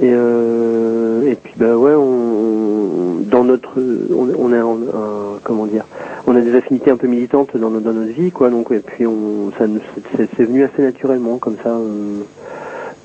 Et, 0.00 0.10
euh, 0.12 1.22
et 1.26 1.34
puis 1.34 1.52
bah 1.56 1.76
ouais, 1.76 1.94
on, 1.94 3.20
dans 3.28 3.44
notre, 3.44 3.72
on, 4.14 4.52
a, 4.52 4.58
un- 4.58 5.38
comment 5.42 5.66
dire, 5.66 5.84
on 6.26 6.36
a 6.36 6.40
des 6.40 6.54
affinités 6.54 6.90
un 6.90 6.96
peu 6.96 7.08
militantes 7.08 7.56
dans, 7.56 7.70
dans 7.70 7.80
notre 7.92 8.12
vie, 8.12 8.30
quoi. 8.30 8.48
Donc 8.48 8.70
et 8.70 8.78
puis 8.78 9.06
on, 9.06 9.50
ça, 9.58 9.64
c'est 10.36 10.44
venu 10.44 10.62
assez 10.64 10.82
naturellement, 10.82 11.38
comme 11.38 11.56
ça. 11.62 11.70
euh, 11.70 12.20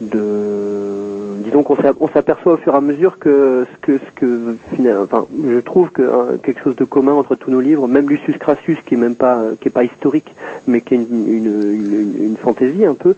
de 0.01 1.04
disons 1.45 1.63
qu'on 1.63 1.75
s'a- 1.77 1.93
on 1.99 2.07
s'aperçoit 2.09 2.53
au 2.53 2.57
fur 2.57 2.73
et 2.73 2.77
à 2.77 2.81
mesure 2.81 3.17
que 3.19 3.65
ce 3.71 3.77
que 3.85 3.97
ce 3.99 4.19
que 4.19 4.55
enfin 5.03 5.25
je 5.47 5.59
trouve 5.59 5.89
que 5.91 6.01
hein, 6.01 6.37
quelque 6.43 6.61
chose 6.63 6.75
de 6.75 6.83
commun 6.83 7.13
entre 7.13 7.35
tous 7.35 7.51
nos 7.51 7.61
livres 7.61 7.87
même 7.87 8.09
Lucius 8.09 8.37
Crassus 8.37 8.77
qui 8.85 8.95
est 8.95 8.97
même 8.97 9.15
pas 9.15 9.41
qui 9.61 9.67
est 9.69 9.71
pas 9.71 9.83
historique 9.83 10.33
mais 10.67 10.81
qui 10.81 10.95
est 10.95 10.97
une 10.97 11.05
une, 11.27 11.45
une, 11.45 11.93
une- 12.01 12.23
une 12.25 12.37
fantaisie 12.37 12.85
un 12.85 12.95
peu 12.95 13.15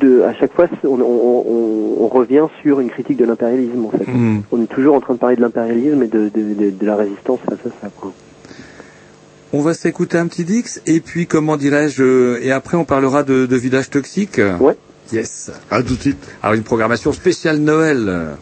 de 0.00 0.22
à 0.22 0.32
chaque 0.34 0.52
fois 0.54 0.66
on, 0.84 1.00
on, 1.00 1.02
on, 1.02 2.04
on 2.04 2.08
revient 2.08 2.46
sur 2.62 2.80
une 2.80 2.88
critique 2.90 3.16
de 3.18 3.24
l'impérialisme 3.24 3.84
en 3.84 3.90
fait 3.90 4.06
Mm. 4.08 4.40
on 4.52 4.62
est 4.62 4.66
toujours 4.66 4.94
en 4.94 5.00
train 5.00 5.14
de 5.14 5.18
parler 5.18 5.36
de 5.36 5.40
l'impérialisme 5.42 6.02
et 6.02 6.08
de, 6.08 6.30
de, 6.34 6.54
de, 6.54 6.70
de 6.70 6.86
la 6.86 6.96
résistance 6.96 7.38
face 7.48 7.58
à 7.66 7.70
ça 7.82 7.88
quoi. 8.00 8.12
On 9.52 9.62
va 9.62 9.74
s'écouter 9.74 10.16
un 10.16 10.28
petit 10.28 10.44
Dix, 10.44 10.80
et 10.86 11.00
puis 11.00 11.26
comment 11.26 11.56
dirais-je, 11.56 12.02
euh, 12.04 12.38
et 12.40 12.52
après 12.52 12.76
on 12.76 12.84
parlera 12.84 13.24
de, 13.24 13.46
de 13.46 13.56
village 13.56 13.90
toxique. 13.90 14.40
Ouais. 14.60 14.76
Yes. 15.12 15.50
À 15.70 15.82
tout 15.82 15.96
de 15.96 16.00
suite. 16.00 16.24
Alors 16.42 16.54
une 16.54 16.62
programmation 16.62 17.12
spéciale 17.12 17.58
Noël. 17.58 18.36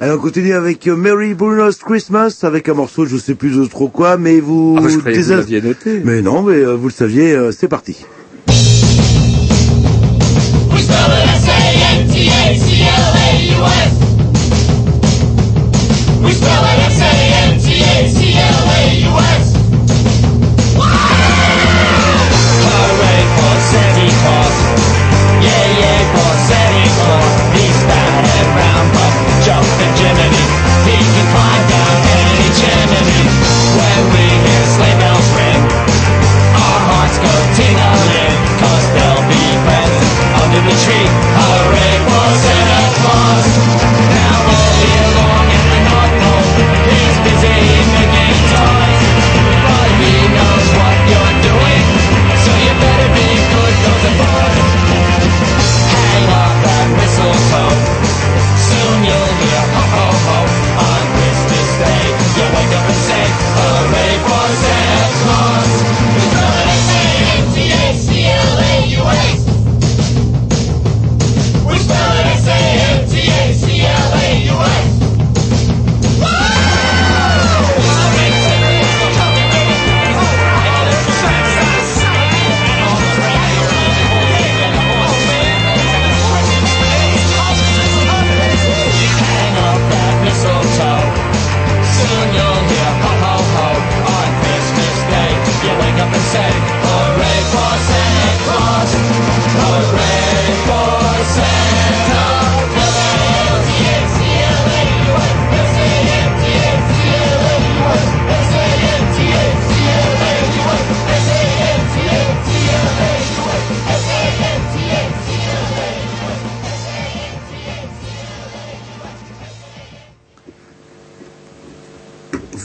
Allez, 0.00 0.10
on 0.12 0.18
continue 0.18 0.52
avec 0.54 0.88
euh, 0.88 0.96
Merry 0.96 1.34
Bruno's 1.34 1.76
Christmas, 1.78 2.38
avec 2.42 2.68
un 2.68 2.74
morceau, 2.74 3.06
je 3.06 3.16
sais 3.16 3.36
plus 3.36 3.68
trop 3.68 3.86
quoi, 3.88 4.16
mais 4.16 4.40
vous... 4.40 4.74
Ah, 4.76 4.80
bah, 4.82 4.88
je 4.90 4.98
croyais 4.98 5.16
que 5.16 5.22
vous 5.22 5.30
l'aviez 5.30 5.62
noté. 5.62 6.00
Mais 6.04 6.20
non, 6.20 6.42
mais 6.42 6.56
euh, 6.56 6.74
vous 6.74 6.88
le 6.88 6.92
saviez, 6.92 7.30
euh, 7.32 7.52
c'est 7.52 7.68
parti. 7.68 8.04
We 8.48 8.54
spell 10.82 11.12
it 11.12 11.28
S-A-N-T-A-C-L-A-U-S. 11.36 13.92
We 16.24 16.32
spell 16.34 16.64
it 16.64 16.78
S-A-N-T-A-C-L-A-U-S. 16.90 19.46
Hooray 22.66 23.22
for 23.36 23.54
Santa 23.70 23.94
Claus. 23.94 23.94
Yeah, 23.94 23.94
yeah, 23.94 24.00
for 24.00 24.00
Santa 24.02 24.06
Claus. 24.20 24.43
around, 28.54 28.86
but 28.94 29.12
just 29.42 29.74
a 29.82 29.88
Jiminy, 29.98 30.44
he 30.86 30.94
can 30.94 31.26
climb 31.34 31.64
down 31.66 31.94
any 32.22 32.48
chimney. 32.54 33.22
When 33.74 34.02
we 34.14 34.24
hear 34.46 34.64
sleigh 34.78 34.96
bells 35.02 35.28
ring, 35.34 35.62
our 36.54 36.80
hearts 36.88 37.18
go 37.18 37.34
ting-a-ling, 37.58 38.34
cause 38.62 38.86
there'll 38.94 39.26
be 39.26 39.44
presents 39.66 40.14
under 40.42 40.60
the 40.62 40.76
tree. 40.86 41.03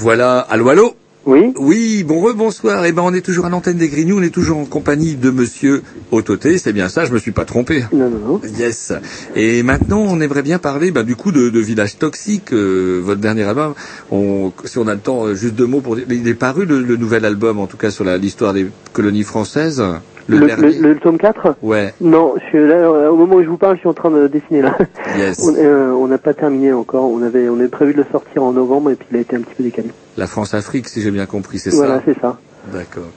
Voilà, 0.09 0.39
allô, 0.39 0.69
allô 0.69 0.95
Oui 1.27 1.53
Oui, 1.55 2.03
bon 2.03 2.19
rebonsoir. 2.19 2.83
Eh 2.83 2.91
ben, 2.91 3.03
on 3.05 3.13
est 3.13 3.21
toujours 3.21 3.45
à 3.45 3.49
l'antenne 3.51 3.77
des 3.77 3.89
Grignoux, 3.89 4.17
on 4.17 4.23
est 4.23 4.31
toujours 4.33 4.57
en 4.57 4.65
compagnie 4.65 5.13
de 5.13 5.29
monsieur 5.29 5.83
Autoté, 6.09 6.57
c'est 6.57 6.73
bien 6.73 6.89
ça, 6.89 7.05
je 7.05 7.13
me 7.13 7.19
suis 7.19 7.31
pas 7.31 7.45
trompé. 7.45 7.83
Non, 7.93 8.09
non, 8.09 8.17
non. 8.27 8.41
Yes. 8.57 8.91
Et 9.35 9.61
maintenant, 9.61 9.99
on 9.99 10.19
aimerait 10.19 10.41
bien 10.41 10.57
parler, 10.57 10.89
bah, 10.89 11.03
du 11.03 11.15
coup, 11.15 11.31
de, 11.31 11.49
de 11.49 11.59
Village 11.59 11.99
Toxique, 11.99 12.53
euh, 12.53 12.99
votre 13.03 13.21
dernier 13.21 13.43
album. 13.43 13.75
On, 14.09 14.51
si 14.65 14.79
on 14.79 14.87
a 14.87 14.95
le 14.95 14.99
temps, 14.99 15.27
euh, 15.27 15.35
juste 15.35 15.53
deux 15.53 15.67
mots 15.67 15.81
pour 15.81 15.95
dire, 15.95 16.05
il 16.09 16.27
est 16.27 16.33
paru 16.33 16.65
le, 16.65 16.81
le 16.81 16.97
nouvel 16.97 17.23
album, 17.23 17.59
en 17.59 17.67
tout 17.67 17.77
cas 17.77 17.91
sur 17.91 18.03
la- 18.03 18.17
l'histoire 18.17 18.53
des 18.53 18.65
colonies 18.93 19.21
françaises? 19.21 19.83
Le, 20.29 20.37
Le, 20.37 20.45
dernier. 20.47 20.73
le- 20.79 20.93
le 20.93 20.99
tome 20.99 21.17
4 21.17 21.55
Ouais. 21.63 21.93
Non, 22.01 22.35
je 22.39 22.45
suis 22.49 22.59
là, 22.59 22.75
euh, 22.75 23.09
au 23.09 23.15
moment 23.17 23.35
où 23.35 23.43
je 23.43 23.49
vous 23.49 23.57
parle, 23.57 23.75
je 23.75 23.79
suis 23.79 23.89
en 23.89 23.93
train 23.93 24.11
de 24.11 24.27
dessiner 24.27 24.61
là. 24.61 24.77
Yes. 25.17 25.39
On 25.43 25.55
euh, 25.57 25.91
on 25.91 26.07
n'a 26.07 26.17
pas 26.19 26.33
terminé 26.35 26.71
encore. 26.71 27.05
On 27.11 27.21
avait, 27.23 27.49
on 27.49 27.55
avait 27.59 27.67
prévu 27.67 27.93
de 27.93 27.97
le 27.97 28.05
sortir 28.11 28.43
en 28.43 28.51
novembre 28.53 28.91
et 28.91 28.95
puis 28.95 29.07
il 29.11 29.17
a 29.17 29.21
été 29.21 29.35
un 29.35 29.41
petit 29.41 29.55
peu 29.55 29.63
décalé. 29.63 29.89
La 30.17 30.27
France-Afrique, 30.27 30.87
si 30.87 31.01
j'ai 31.01 31.11
bien 31.11 31.25
compris, 31.25 31.57
c'est 31.59 31.71
Voilà, 31.73 31.95
ça 31.97 32.03
c'est 32.05 32.19
ça. 32.21 32.37
D'accord. 32.71 33.09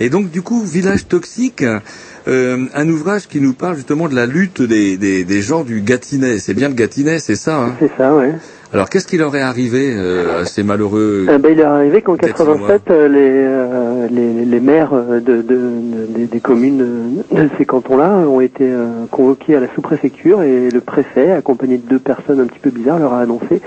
Et 0.00 0.08
donc, 0.08 0.30
du 0.30 0.40
coup, 0.42 0.62
Village 0.62 1.06
Toxique, 1.06 1.64
euh, 2.26 2.66
un 2.74 2.88
ouvrage 2.88 3.28
qui 3.28 3.40
nous 3.40 3.52
parle 3.52 3.76
justement 3.76 4.08
de 4.08 4.14
la 4.14 4.24
lutte 4.26 4.62
des, 4.62 4.96
des, 4.96 5.24
des 5.24 5.42
gens 5.42 5.62
du 5.64 5.82
Gâtinais. 5.82 6.38
C'est 6.38 6.54
bien 6.54 6.68
le 6.68 6.74
Gâtinais, 6.74 7.18
c'est 7.18 7.36
ça 7.36 7.60
hein 7.60 7.74
C'est 7.78 7.90
ça, 7.98 8.14
ouais. 8.16 8.32
Alors, 8.74 8.90
qu'est-ce 8.90 9.06
qui 9.06 9.16
leur 9.16 9.34
est 9.36 9.40
arrivé 9.40 9.94
euh, 9.96 10.42
à 10.42 10.44
ces 10.46 10.64
malheureux 10.64 11.26
Euh, 11.28 11.38
ben, 11.38 11.52
il 11.52 11.60
est 11.60 11.64
arrivé 11.64 12.02
qu'en 12.02 12.14
Gâtinois 12.16 12.56
87, 12.56 12.82
euh, 12.90 13.08
les, 13.08 13.18
euh, 13.20 14.08
les, 14.10 14.44
les 14.44 14.60
maires 14.60 14.92
euh, 14.92 15.20
de, 15.20 15.36
de, 15.36 15.42
de- 15.42 16.06
des, 16.12 16.26
des 16.26 16.40
communes 16.40 17.22
de 17.32 17.48
ces 17.56 17.64
cantons-là 17.66 18.10
ont 18.28 18.40
été 18.40 18.68
convoqués 19.12 19.54
à 19.54 19.60
la 19.60 19.68
sous-préfecture 19.74 20.42
et 20.42 20.70
le 20.72 20.80
préfet, 20.80 21.30
accompagné 21.30 21.78
de 21.78 21.88
deux 21.88 22.00
personnes 22.00 22.40
un 22.40 22.46
petit 22.46 22.58
peu 22.58 22.70
bizarres, 22.70 22.98
leur 22.98 23.12
a 23.14 23.20
annoncé 23.20 23.60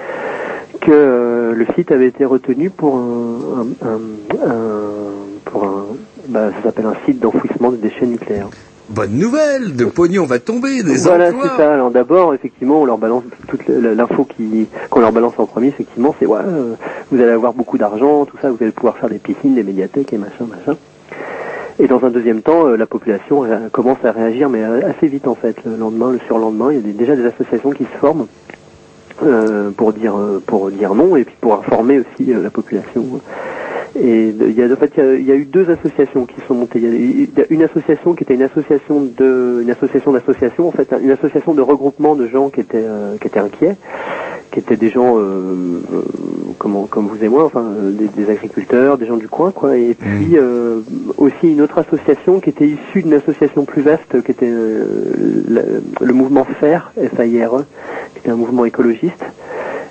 que 0.82 1.54
le 1.56 1.66
site 1.76 1.92
avait 1.92 2.08
été 2.08 2.26
retenu 2.26 2.70
pour 2.70 2.98
un, 2.98 3.66
un, 3.82 3.88
un- 3.88 4.50
un- 4.52 5.12
pour 5.46 5.64
un, 5.64 5.86
bah, 6.28 6.50
ça 6.58 6.64
s'appelle 6.64 6.86
un 6.86 6.96
site 7.06 7.20
d'enfouissement 7.20 7.72
de 7.72 7.78
déchets 7.78 8.06
nucléaires. 8.06 8.50
Bonne 8.90 9.18
nouvelle, 9.18 9.76
de 9.76 9.84
pognon 9.84 10.26
va 10.26 10.40
tomber, 10.40 10.82
des 10.82 10.96
Voilà, 11.00 11.28
emplois. 11.30 11.50
c'est 11.52 11.62
ça. 11.62 11.74
Alors 11.74 11.92
d'abord, 11.92 12.34
effectivement, 12.34 12.82
on 12.82 12.86
leur 12.86 12.98
balance 12.98 13.24
toute 13.48 13.68
l'info 13.68 14.24
qui, 14.26 14.68
qu'on 14.90 15.02
leur 15.02 15.12
balance 15.12 15.34
en 15.38 15.46
premier, 15.46 15.68
effectivement, 15.68 16.16
c'est 16.20 16.26
ouais, 16.26 16.40
euh, 16.46 16.74
vous 17.12 17.22
allez 17.22 17.32
avoir 17.32 17.54
beaucoup 17.54 17.78
d'argent, 17.78 18.24
tout 18.26 18.38
ça, 18.42 18.50
vous 18.50 18.58
allez 18.62 18.72
pouvoir 18.72 18.98
faire 18.98 19.10
des 19.10 19.20
piscines, 19.20 19.56
des 19.56 19.64
médiathèques 19.64 20.14
et 20.14 20.18
machin, 20.18 20.46
machin. 20.50 20.78
Et 21.80 21.88
dans 21.88 22.04
un 22.06 22.10
deuxième 22.10 22.42
temps, 22.42 22.66
euh, 22.66 22.78
la 22.78 22.86
population 22.86 23.44
commence 23.74 23.98
à 24.06 24.12
réagir, 24.14 24.48
mais 24.48 24.64
euh, 24.64 24.80
assez 24.90 25.08
vite 25.08 25.28
en 25.28 25.36
fait. 25.36 25.58
Le 25.66 25.76
lendemain, 25.76 26.12
le 26.12 26.20
surlendemain, 26.26 26.72
il 26.72 26.78
y 26.88 26.90
a 26.90 26.94
déjà 26.94 27.16
des 27.18 27.26
associations 27.26 27.72
qui 27.72 27.84
se 27.84 27.98
forment 28.00 28.28
euh, 29.24 29.70
pour 29.72 29.92
dire 29.92 30.16
pour 30.46 30.72
dire 30.72 30.96
non 30.96 31.18
et 31.18 31.26
puis 31.26 31.36
pour 31.42 31.56
informer 31.56 32.00
aussi 32.00 32.32
la 32.34 32.50
population. 32.50 33.04
Et 34.00 34.30
il 34.30 34.54
y 34.54 34.62
a 34.62 34.72
en 34.72 34.76
fait 34.76 34.92
il 34.98 35.04
y 35.04 35.08
a, 35.08 35.14
il 35.16 35.26
y 35.26 35.32
a 35.32 35.36
eu 35.36 35.46
deux 35.46 35.70
associations 35.70 36.26
qui 36.26 36.36
sont 36.48 36.54
montées. 36.54 36.80
Il 36.80 37.22
y 37.22 37.42
a, 37.42 37.46
une 37.50 37.64
association 37.64 38.14
qui 38.14 38.24
était 38.24 38.36
une 38.36 38.44
association 38.44 39.02
de 39.02 39.60
une 39.62 39.72
association 39.72 40.12
d'associations 40.12 40.68
en 40.68 40.72
fait 40.72 40.94
une 41.02 41.12
association 41.12 41.54
de 41.54 41.62
regroupement 41.62 42.16
de 42.16 42.28
gens 42.28 42.50
qui 42.50 42.60
étaient 42.60 42.84
euh, 42.86 43.18
qui 43.18 43.28
étaient 43.28 43.40
inquiets, 43.40 43.76
qui 44.52 44.60
étaient 44.60 44.76
des 44.76 44.90
gens 44.90 45.18
euh, 45.18 45.82
euh, 45.94 46.02
comme 46.60 47.08
vous 47.08 47.24
et 47.24 47.30
moi, 47.30 47.46
enfin 47.46 47.66
des, 47.92 48.08
des 48.08 48.30
agriculteurs, 48.30 48.98
des 49.00 49.08
gens 49.08 49.18
du 49.18 49.28
coin 49.28 49.52
quoi. 49.52 49.78
Et 49.78 49.96
puis 49.96 50.38
aussi 51.18 51.52
une 51.52 51.62
autre 51.62 51.80
association 51.80 52.40
qui 52.40 52.52
était 52.52 52.68
issue 52.68 53.02
d'une 53.02 53.14
association 53.14 53.66
plus 53.66 53.82
vaste 53.82 54.22
qui 54.24 54.32
était 54.32 54.50
le, 54.50 55.82
le 56.02 56.14
mouvement 56.14 56.46
FAIRE, 56.60 56.92
F-A-I-R-E, 56.96 57.66
qui 58.14 58.20
était 58.20 58.30
un 58.30 58.36
mouvement 58.36 58.66
écologiste. 58.66 59.24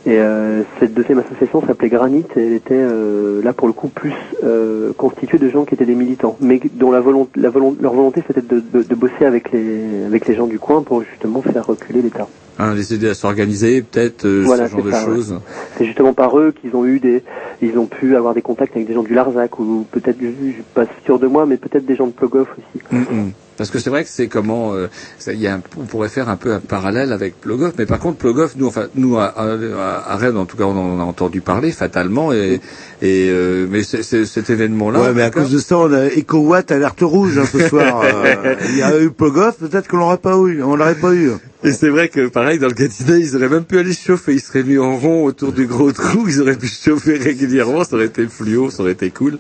Et 0.07 0.21
euh, 0.21 0.63
cette 0.79 0.95
deuxième 0.95 1.19
association 1.19 1.67
s'appelait 1.67 1.89
Granit 1.89 2.25
et 2.37 2.47
elle 2.47 2.53
était 2.53 2.75
euh, 2.75 3.43
là 3.43 3.53
pour 3.53 3.67
le 3.67 3.73
coup 3.73 3.89
plus 3.89 4.15
euh, 4.45 4.93
constituée 4.93 5.39
de 5.39 5.49
gens 5.51 5.65
qui 5.65 5.75
étaient 5.75 5.85
des 5.85 5.97
militants, 5.97 6.37
mais 6.41 6.61
dont 6.75 6.93
la 6.93 7.01
volonté, 7.01 7.41
la 7.41 7.51
volonté, 7.51 7.83
leur 7.83 7.93
volonté 7.93 8.23
c'était 8.25 8.41
de, 8.41 8.63
de, 8.73 8.85
de 8.85 8.95
bosser 8.95 9.25
avec 9.25 9.51
les, 9.51 10.05
avec 10.07 10.29
les 10.29 10.37
gens 10.37 10.47
du 10.47 10.61
coin 10.61 10.83
pour 10.83 11.03
justement 11.03 11.43
faire 11.43 11.67
reculer 11.67 12.03
l'État. 12.03 12.29
Hein, 12.61 12.75
les 12.75 12.95
aider 12.95 13.09
à 13.09 13.15
s'organiser, 13.15 13.83
peut-être, 13.83 14.27
Voilà, 14.27 14.69
ce 14.69 14.73
genre 14.77 14.85
de 14.85 14.91
ouais. 14.91 15.05
choses. 15.05 15.41
C'est 15.77 15.85
justement 15.85 16.15
par 16.15 16.39
eux 16.39 16.53
qu'ils 16.53 16.77
ont 16.77 16.87
eu 16.87 17.01
des, 17.01 17.25
ils 17.61 17.77
ont 17.77 17.87
pu 17.87 18.15
avoir 18.17 18.33
des 18.33 18.43
contacts 18.43 18.77
avec 18.77 18.87
des 18.87 18.95
gens 18.95 19.03
du 19.03 19.13
Larzac 19.13 19.59
ou 19.59 19.85
peut-être, 19.91 20.19
je 20.21 20.29
je 20.29 20.53
suis 20.53 20.63
pas 20.73 20.85
sûr 21.05 21.19
de 21.19 21.27
moi, 21.27 21.47
mais 21.47 21.57
peut-être 21.57 21.85
des 21.85 21.97
gens 21.97 22.07
de 22.07 22.13
Plogoff 22.13 22.49
aussi. 22.53 22.85
Mm, 22.93 22.99
mm. 22.99 23.33
Parce 23.57 23.71
que 23.71 23.79
c'est 23.79 23.91
vrai 23.91 24.05
que 24.05 24.11
c'est 24.11 24.27
comment, 24.29 24.75
euh, 24.75 24.89
y 25.29 25.47
a 25.47 25.55
un- 25.55 25.63
on 25.79 25.85
pourrait 25.85 26.09
faire 26.09 26.29
un 26.29 26.37
peu 26.37 26.53
un 26.53 26.61
parallèle 26.61 27.13
avec 27.13 27.41
Plogoff, 27.41 27.73
mais 27.79 27.87
par 27.87 27.99
contre 27.99 28.19
Plogoff, 28.19 28.55
nous, 28.57 28.67
enfin, 28.67 28.87
nous 28.95 29.17
à, 29.19 29.25
à, 29.27 30.13
à 30.13 30.17
Rennes, 30.17 30.37
en 30.37 30.45
tout 30.47 30.57
cas, 30.57 30.65
on 30.65 30.77
en 30.77 31.01
a 31.01 31.05
entendu 31.05 31.41
parler 31.41 31.71
fatalement, 31.73 32.33
et, 32.33 32.61
et 33.03 33.29
euh, 33.31 33.67
mais 33.71 33.83
cet 33.83 34.51
événement-là. 34.51 35.01
Ouais, 35.01 35.13
mais 35.15 35.23
à 35.23 35.31
cause 35.31 35.51
de 35.51 35.59
ça, 35.59 35.79
on 35.79 35.93
a 35.93 36.07
EcoWatt 36.07 36.71
alerte 36.73 37.01
rouge 37.03 37.39
hein, 37.39 37.45
ce 37.51 37.69
soir. 37.69 38.03
Euh, 38.17 38.55
Il 38.69 38.77
y 38.79 38.83
a 38.83 38.99
eu 39.01 39.11
Plogoff, 39.11 39.57
peut-être 39.59 39.89
qu'on 39.89 39.99
l'aurait 39.99 40.19
pas 40.19 40.37
eu. 40.37 40.63
On 40.63 40.77
l'aurait 40.77 40.95
pas 40.95 41.13
eu. 41.15 41.31
Et 41.65 41.73
c'est 41.73 41.89
vrai 41.89 42.09
que 42.09 42.29
pareil 42.29 42.59
dans 42.59 42.69
le 42.69 42.75
Gâtinais, 42.75 43.21
ils 43.21 43.35
auraient 43.35 43.49
même 43.49 43.65
pu 43.65 43.79
aller 43.79 43.95
se 43.95 44.05
chauffer, 44.05 44.35
ils 44.35 44.41
seraient 44.41 44.63
mis 44.63 44.79
en 44.79 44.99
rond 44.99 45.25
autour 45.25 45.53
du 45.53 45.67
gros 45.67 45.91
trou, 45.91 46.29
ils 46.29 46.41
auraient 46.41 46.57
pu 46.57 46.69
se 46.69 46.91
chauffer 46.91 47.17
régulièrement, 47.17 47.83
ça 47.83 47.97
aurait 47.97 48.07
été 48.07 48.27
fluo, 48.27 48.71
ça 48.71 48.83
aurait 48.83 48.93
été 48.93 49.11
cool. 49.11 49.39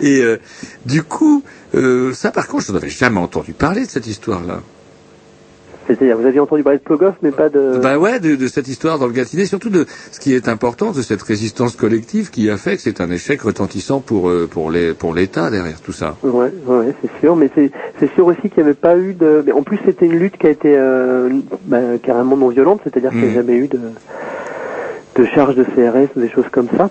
Et 0.00 0.20
euh, 0.20 0.36
du 0.84 1.02
coup, 1.02 1.42
euh, 1.74 2.12
ça 2.12 2.30
par 2.30 2.48
contre, 2.48 2.66
je 2.66 2.72
n'en 2.72 2.78
avais 2.78 2.90
jamais 2.90 3.18
entendu 3.18 3.54
parler 3.54 3.86
de 3.86 3.90
cette 3.90 4.06
histoire-là. 4.06 4.62
C'est-à-dire, 5.86 6.16
vous 6.16 6.26
aviez 6.26 6.40
entendu 6.40 6.62
parler 6.62 6.78
de 6.78 6.82
Plogoff, 6.84 7.14
mais 7.22 7.30
pas 7.30 7.48
de. 7.48 7.78
Bah 7.82 7.98
ouais, 7.98 8.18
de, 8.20 8.36
de 8.36 8.46
cette 8.48 8.68
histoire 8.68 8.98
dans 8.98 9.06
le 9.06 9.12
Gâtinais, 9.12 9.44
surtout 9.44 9.68
de 9.70 9.86
ce 10.12 10.18
qui 10.20 10.32
est 10.34 10.48
important, 10.48 10.92
de 10.92 11.02
cette 11.02 11.22
résistance 11.22 11.76
collective 11.76 12.30
qui 12.30 12.48
a 12.48 12.56
fait 12.56 12.76
que 12.76 12.82
c'est 12.82 13.00
un 13.00 13.10
échec 13.10 13.42
retentissant 13.42 14.00
pour 14.00 14.28
euh, 14.30 14.48
pour 14.50 14.70
les 14.70 14.94
pour 14.94 15.14
l'État 15.14 15.50
derrière 15.50 15.80
tout 15.80 15.92
ça. 15.92 16.16
Ouais, 16.22 16.50
ouais, 16.66 16.94
c'est 17.02 17.10
sûr, 17.20 17.36
mais 17.36 17.50
c'est 17.54 17.70
c'est 18.00 18.12
sûr 18.14 18.26
aussi 18.26 18.40
qu'il 18.42 18.56
n'y 18.58 18.62
avait 18.64 18.74
pas 18.74 18.96
eu 18.96 19.12
de. 19.14 19.42
Mais 19.44 19.52
en 19.52 19.62
plus, 19.62 19.78
c'était 19.84 20.06
une 20.06 20.18
lutte 20.18 20.38
qui 20.38 20.46
a 20.46 20.50
été 20.50 20.74
euh, 20.76 21.28
bah, 21.66 21.78
carrément 22.02 22.36
non 22.36 22.48
violente, 22.48 22.80
c'est-à-dire 22.84 23.10
qu'il 23.10 23.20
n'y 23.20 23.26
a 23.26 23.30
Mm. 23.30 23.34
jamais 23.34 23.56
eu 23.56 23.68
de 23.68 23.78
de 25.16 25.24
charge 25.26 25.54
de 25.54 25.62
CRS 25.64 26.08
ou 26.16 26.20
des 26.20 26.28
choses 26.28 26.48
comme 26.50 26.66
ça. 26.76 26.90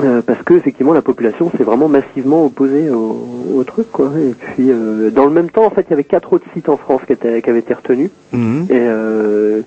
Euh, 0.00 0.22
parce 0.24 0.40
que 0.44 0.54
effectivement 0.54 0.92
la 0.92 1.02
population 1.02 1.50
s'est 1.56 1.64
vraiment 1.64 1.88
massivement 1.88 2.44
opposée 2.44 2.88
au, 2.88 3.16
au 3.56 3.64
truc 3.64 3.90
quoi 3.90 4.12
et 4.16 4.32
puis 4.32 4.70
euh, 4.70 5.10
dans 5.10 5.24
le 5.24 5.32
même 5.32 5.50
temps 5.50 5.64
en 5.64 5.70
fait 5.70 5.86
il 5.88 5.90
y 5.90 5.92
avait 5.94 6.04
quatre 6.04 6.32
autres 6.34 6.44
sites 6.54 6.68
en 6.68 6.76
France 6.76 7.00
qui, 7.04 7.14
étaient, 7.14 7.42
qui 7.42 7.50
avaient 7.50 7.58
été 7.58 7.74
retenus 7.74 8.10
Mhm. 8.32 8.66
et 8.70 8.74
euh, 8.78 9.62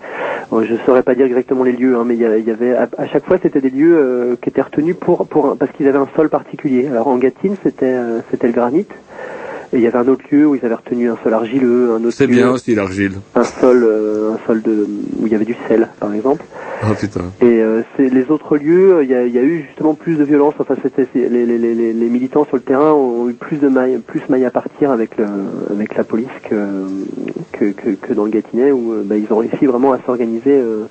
bon, 0.50 0.64
je 0.64 0.76
saurais 0.86 1.02
pas 1.04 1.16
dire 1.16 1.26
exactement 1.26 1.64
les 1.64 1.72
lieux, 1.74 1.96
hein, 1.98 2.04
mais 2.06 2.14
il 2.16 2.22
y, 2.22 2.52
avait 2.52 2.76
à, 2.76 2.88
à 2.98 3.08
chaque 3.08 3.26
fois 3.26 3.38
c'était 3.42 3.60
des 3.60 3.72
lieux 3.72 3.98
euh, 3.98 4.36
qui 4.42 4.50
étaient 4.50 4.62
retenus 4.62 4.96
pour 4.98 5.28
pour 5.28 5.58
parce 5.58 5.72
qu'ils 5.74 5.88
avaient 5.88 5.98
un 5.98 6.08
sol 6.16 6.30
particulier. 6.30 6.88
Alors 6.88 7.08
en 7.08 7.18
Gâtine 7.18 7.56
c'était 7.64 7.86
euh, 7.88 8.20
c'était 8.30 8.48
le 8.48 8.54
granit. 8.54 8.86
Et 9.74 9.78
il 9.78 9.82
y 9.84 9.88
avait 9.88 10.00
un 10.00 10.08
autre 10.10 10.24
lieu 10.32 10.46
où 10.48 10.56
ils 10.56 10.66
avaient 10.66 10.76
retenu 10.76 11.10
un 11.10 11.18
sol 11.24 11.34
argileux, 11.34 11.92
un 11.92 12.04
autre 12.04 12.12
C'est 12.12 12.28
bien 12.28 12.50
aussi 12.52 12.76
l'argile. 12.76 13.14
un 13.36 13.44
sol 13.46 13.84
euh, 13.88 14.34
un 14.34 14.46
sol 14.46 14.62
de 14.62 14.86
où 15.20 15.28
il 15.28 15.32
y 15.32 15.36
avait 15.36 15.46
du 15.46 15.56
sel 15.68 15.88
par 16.00 16.14
exemple. 16.14 16.44
Oh 16.84 16.94
putain. 17.00 17.22
Et 17.42 17.62
euh, 17.62 17.82
c'est 17.96 18.10
les 18.10 18.30
autres 18.32 18.58
lieux, 18.58 19.00
il 19.04 19.10
y 19.10 19.14
a, 19.16 19.26
y 19.26 19.38
a 19.38 19.42
eu 19.44 19.66
justement 19.68 19.94
plus 19.94 20.16
de 20.18 20.24
violence. 20.26 20.56
Enfin, 20.60 20.76
c'était 20.84 21.08
les, 21.14 21.30
les, 21.46 21.58
les, 21.58 21.94
les 21.94 22.10
militants 22.10 22.44
sur 22.46 22.58
le 22.58 22.62
terrain 22.64 22.92
ont 22.92 23.30
eu 23.30 23.34
plus 23.34 23.58
de 23.58 23.70
mailles, 23.70 24.00
plus 24.06 24.22
mailles 24.30 24.46
à 24.46 24.52
partir 24.52 24.92
avec 24.92 25.18
le, 25.18 25.26
avec 25.70 25.96
la 25.96 26.04
police 26.04 26.28
que, 26.50 26.56
que, 27.54 27.66
que, 27.72 27.90
que 27.92 28.14
dans 28.14 28.26
le 28.26 28.32
Gâtinais 28.32 28.72
où 28.74 28.92
euh, 28.94 29.04
bah, 29.06 29.16
ils 29.16 29.32
ont 29.32 29.38
réussi 29.38 29.66
vraiment 29.68 29.94
à 29.94 30.00
s'organiser 30.06 30.52
euh, 30.60 30.86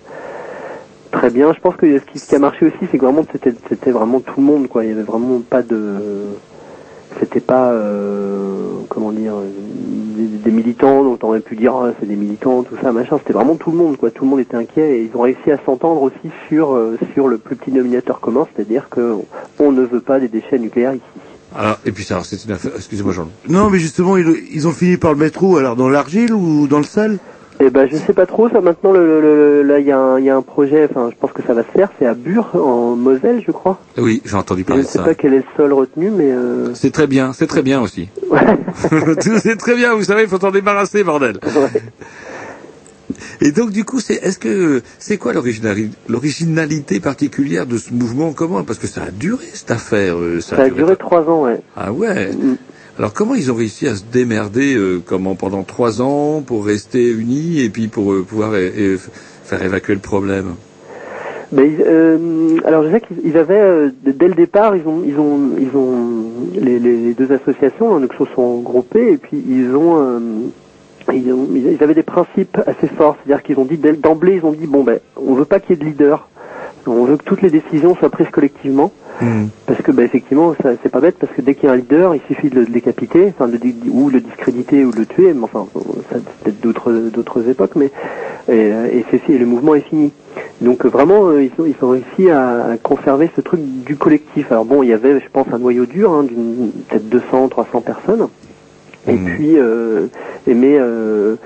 très 1.11 1.29
bien. 1.29 1.53
Je 1.53 1.61
pense 1.61 1.77
que 1.77 1.99
ce 1.99 2.05
qui, 2.07 2.19
ce 2.19 2.29
qui 2.29 2.35
a 2.35 2.39
marché 2.39 2.65
aussi, 2.67 2.87
c'est 2.91 2.97
que 2.97 3.05
vraiment 3.05 3.27
c'était 3.31 3.53
c'était 3.69 3.91
vraiment 3.91 4.21
tout 4.21 4.35
le 4.39 4.43
monde 4.45 4.69
quoi. 4.69 4.85
Il 4.85 4.91
y 4.91 4.93
avait 4.93 5.03
vraiment 5.03 5.41
pas 5.41 5.63
de 5.63 5.77
c'était 7.19 7.41
pas 7.41 7.73
euh, 7.73 8.81
comment 8.89 9.13
dire 9.13 9.35
des, 10.17 10.27
des 10.27 10.51
militants 10.51 11.03
dont 11.03 11.19
on 11.23 11.29
aurait 11.29 11.41
pu 11.41 11.57
dire 11.57 11.75
ah, 11.75 11.93
c'est 11.99 12.07
des 12.07 12.17
militants 12.17 12.63
tout 12.63 12.77
ça 12.83 12.93
machin. 12.93 13.19
C'était 13.19 13.33
vraiment 13.33 13.57
tout 13.57 13.71
le 13.71 13.79
monde 13.79 13.97
quoi. 13.97 14.11
Tout 14.11 14.25
le 14.25 14.31
monde 14.31 14.41
était 14.41 14.57
inquiet 14.57 14.99
et 14.99 15.11
ils 15.11 15.17
ont 15.17 15.23
réussi 15.23 15.51
à 15.51 15.59
s'entendre 15.65 16.03
aussi 16.03 16.31
sur 16.49 16.75
euh, 16.75 16.97
sur 17.15 17.29
le 17.29 17.39
plus 17.39 17.57
petit 17.57 17.71
dénominateur 17.71 18.21
commun 18.21 18.47
c'est-à-dire 18.55 18.89
que 18.89 19.17
on 19.59 19.73
ne 19.73 19.83
veut 19.83 20.01
pas 20.01 20.21
des 20.21 20.29
déchets 20.29 20.59
nucléaires 20.59 20.95
ici. 20.95 21.03
Alors, 21.57 21.79
et 21.85 21.91
puis 21.91 22.05
ça, 22.05 22.21
c'est 22.23 22.45
une 22.45 22.53
affaire, 22.53 22.71
excusez-moi 22.77 23.13
Jean. 23.13 23.27
Non, 23.49 23.71
mais 23.71 23.81
justement, 23.81 24.17
ils, 24.17 24.37
ils 24.53 24.69
ont 24.69 24.71
fini 24.71 24.97
par 24.97 25.13
le 25.13 25.19
mettre 25.19 25.43
où? 25.43 25.57
Alors, 25.57 25.75
dans 25.75 25.89
l'argile 25.89 26.33
ou 26.33 26.69
dans 26.69 26.79
le 26.79 26.85
sel? 26.85 27.19
Eh 27.63 27.69
ben, 27.71 27.87
je 27.91 27.97
sais 27.97 28.13
pas 28.15 28.25
trop. 28.27 28.49
Ça 28.49 28.61
maintenant, 28.61 28.91
le, 28.93 29.05
le- 29.07 29.21
le- 29.21 29.63
là, 29.63 29.79
il 29.81 29.87
y, 29.87 29.93
a 29.93 29.99
un- 29.99 30.19
y 30.19 30.31
a 30.31 30.37
un 30.37 30.43
projet. 30.43 30.89
Enfin, 30.91 31.11
je 31.11 31.17
pense 31.19 31.33
que 31.33 31.43
ça 31.43 31.53
va 31.53 31.63
se 31.63 31.69
faire. 31.69 31.91
C'est 31.99 32.07
à 32.07 32.15
Bure, 32.15 32.49
en 32.55 32.97
Moselle, 32.97 33.43
je 33.47 33.53
crois. 33.53 33.79
Oui, 33.99 34.23
j'ai 34.25 34.35
entendu 34.37 34.63
Je 34.63 34.67
parler 34.67 34.83
ne 34.83 34.87
de 34.87 34.91
sais 34.91 34.99
ça. 34.99 35.05
pas 35.05 35.15
quel 35.15 35.35
est 35.35 35.39
le 35.39 35.45
sol 35.57 35.73
retenu, 35.75 36.11
mais 36.11 36.31
euh, 36.33 36.75
C'est 36.75 36.91
très 36.93 37.07
bien, 37.07 37.33
c'est 37.35 37.47
très 37.47 37.63
bien 37.63 37.81
aussi. 37.83 38.09
c'est 39.43 39.57
très 39.57 39.77
bien, 39.77 39.95
vous 39.95 40.05
savez, 40.05 40.23
il 40.23 40.29
faut 40.29 40.41
s'en 40.41 40.51
débarrasser, 40.51 41.05
bordel. 41.05 41.39
Et 43.43 43.53
donc, 43.53 43.71
du 43.71 43.85
coup, 43.85 44.01
c'est, 44.01 44.15
est-ce 44.15 44.39
que, 44.39 44.83
c'est 44.99 45.17
quoi 45.19 45.33
l'originali- 45.33 45.91
l'originalité 46.09 47.01
particulière 47.01 47.67
de 47.67 47.77
ce 47.79 47.93
mouvement 47.93 48.33
commun? 48.33 48.65
Parce 48.67 48.79
que 48.79 48.87
ça 48.87 49.03
a 49.03 49.11
duré, 49.11 49.45
cette 49.53 49.71
affaire. 49.71 50.17
euh, 50.17 50.41
Ça, 50.41 50.57
ça 50.57 50.63
a 50.65 50.71
duré 50.71 50.97
trois 50.97 51.23
ans, 51.29 51.45
ouais. 51.45 51.61
Ah 51.77 51.93
ouais 51.93 52.31
Mm. 52.33 52.57
Alors 52.99 53.13
comment 53.15 53.35
ils 53.35 53.51
ont 53.51 53.55
réussi 53.55 53.87
à 53.87 53.95
se 53.97 54.03
démerder 54.05 54.75
euh, 54.75 55.01
comment 55.05 55.35
pendant 55.35 55.63
trois 55.63 56.03
ans 56.03 56.43
pour 56.43 56.67
rester 56.67 57.11
unis 57.11 57.61
et 57.63 57.71
puis 57.71 57.89
pour 57.89 58.13
euh, 58.13 58.23
pouvoir 58.29 58.53
faire 59.45 59.63
évacuer 59.63 59.95
le 59.95 60.01
problème? 60.01 60.55
Ben, 61.53 61.69
euh, 61.85 62.59
alors 62.65 62.85
je 62.85 62.91
sais 62.93 63.01
qu'ils 63.01 63.17
ils 63.25 63.37
avaient 63.37 63.89
dès 64.05 64.29
le 64.29 64.35
départ 64.35 64.77
ils 64.77 64.87
ont 64.87 65.03
ils 65.05 65.19
ont 65.19 65.41
ils 65.59 65.77
ont 65.77 66.31
les, 66.55 67.13
deux 67.15 67.33
associations 67.33 67.97
hein, 67.97 68.01
donc 68.01 68.13
se 68.15 68.25
sont 68.37 68.61
groupées 68.61 69.13
et 69.13 69.17
puis 69.17 69.43
ils 69.49 69.75
ont 69.75 70.23
ils, 71.13 71.33
ont- 71.33 71.49
ils 71.53 71.83
avaient 71.83 71.95
des 71.95 72.05
principes 72.05 72.57
assez 72.67 72.87
forts. 72.97 73.17
C'est-à-dire 73.25 73.43
qu'ils 73.43 73.59
ont 73.59 73.65
dit 73.65 73.79
d'emblée 73.79 74.37
ils 74.37 74.45
ont 74.47 74.53
dit 74.53 74.67
bon 74.69 74.85
ben 74.85 75.01
on 75.17 75.35
veut 75.35 75.45
pas 75.45 75.59
qu'il 75.59 75.71
y 75.71 75.73
ait 75.81 75.83
de 75.83 75.85
leader. 75.87 76.29
On 76.87 77.05
veut 77.05 77.17
que 77.17 77.25
toutes 77.25 77.43
les 77.43 77.51
décisions 77.51 77.97
soient 77.97 78.11
prises 78.11 78.31
collectivement 78.31 78.93
parce 79.67 79.83
que 79.83 79.93
bah, 79.93 80.03
effectivement 80.03 80.55
ça 80.63 80.71
c'est 80.83 80.89
pas 80.89 81.01
bête 81.01 81.17
parce 81.19 81.33
que 81.33 81.43
dès 81.43 81.55
qu'il 81.55 81.65
y 81.65 81.69
a 81.69 81.73
un 81.73 81.77
leader 81.77 82.15
il 82.15 82.21
suffit 82.23 82.49
de 82.49 82.61
le 82.61 82.67
décapiter 82.67 83.27
enfin 83.29 83.49
de, 83.49 83.59
ou 83.91 84.09
le 84.09 84.21
discréditer 84.21 84.85
ou 84.85 84.93
le 84.93 85.07
tuer 85.07 85.35
mais 85.35 85.45
enfin 85.45 85.67
ça 86.11 86.17
c'est 86.17 86.45
peut-être 86.45 86.61
d'autres 86.61 86.93
d'autres 86.93 87.49
époques 87.49 87.77
mais 87.77 87.91
et, 88.49 88.71
et 88.99 89.05
c'est 89.11 89.39
le 89.39 89.47
mouvement 89.47 89.75
est 89.75 89.81
fini. 89.81 90.13
Donc 90.61 90.85
vraiment 90.85 91.29
euh, 91.29 91.43
ils 91.43 91.53
ont 91.59 91.67
ils 91.67 91.85
ont 91.85 91.91
réussi 91.91 92.31
à, 92.31 92.77
conserver 92.83 93.31
ce 93.37 93.41
truc 93.41 93.61
du 93.61 93.97
collectif. 93.97 94.51
Alors 94.53 94.65
bon 94.65 94.83
il 94.83 94.89
y 94.89 94.93
avait 94.93 95.21
je 95.21 95.29
pense 95.33 95.47
un 95.53 95.59
noyau 95.59 95.87
dur 95.87 96.13
hein, 96.13 96.25
d'une 96.25 96.71
peut-être 96.89 97.09
200 97.09 97.49
300 97.49 97.81
personnes. 97.81 98.29
Et 99.09 99.17
puis 99.17 99.57
euh, 99.57 100.07
et 100.47 100.55
mais 100.55 100.77
euh, 100.79 101.37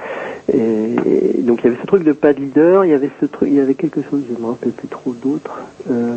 et, 0.52 1.38
et 1.38 1.42
donc 1.42 1.60
il 1.60 1.66
y 1.66 1.68
avait 1.68 1.80
ce 1.80 1.86
truc 1.86 2.02
de 2.02 2.12
pas 2.12 2.32
de 2.32 2.40
leader 2.40 2.84
il 2.84 2.90
y 2.90 2.94
avait 2.94 3.10
ce 3.20 3.26
truc 3.26 3.48
il 3.50 3.54
y 3.54 3.60
avait 3.60 3.74
quelque 3.74 4.00
chose 4.02 4.22
je 4.28 4.42
me 4.42 4.48
rappelle 4.48 4.72
plus 4.72 4.88
trop 4.88 5.12
d'autres 5.12 5.60
euh, 5.88 6.16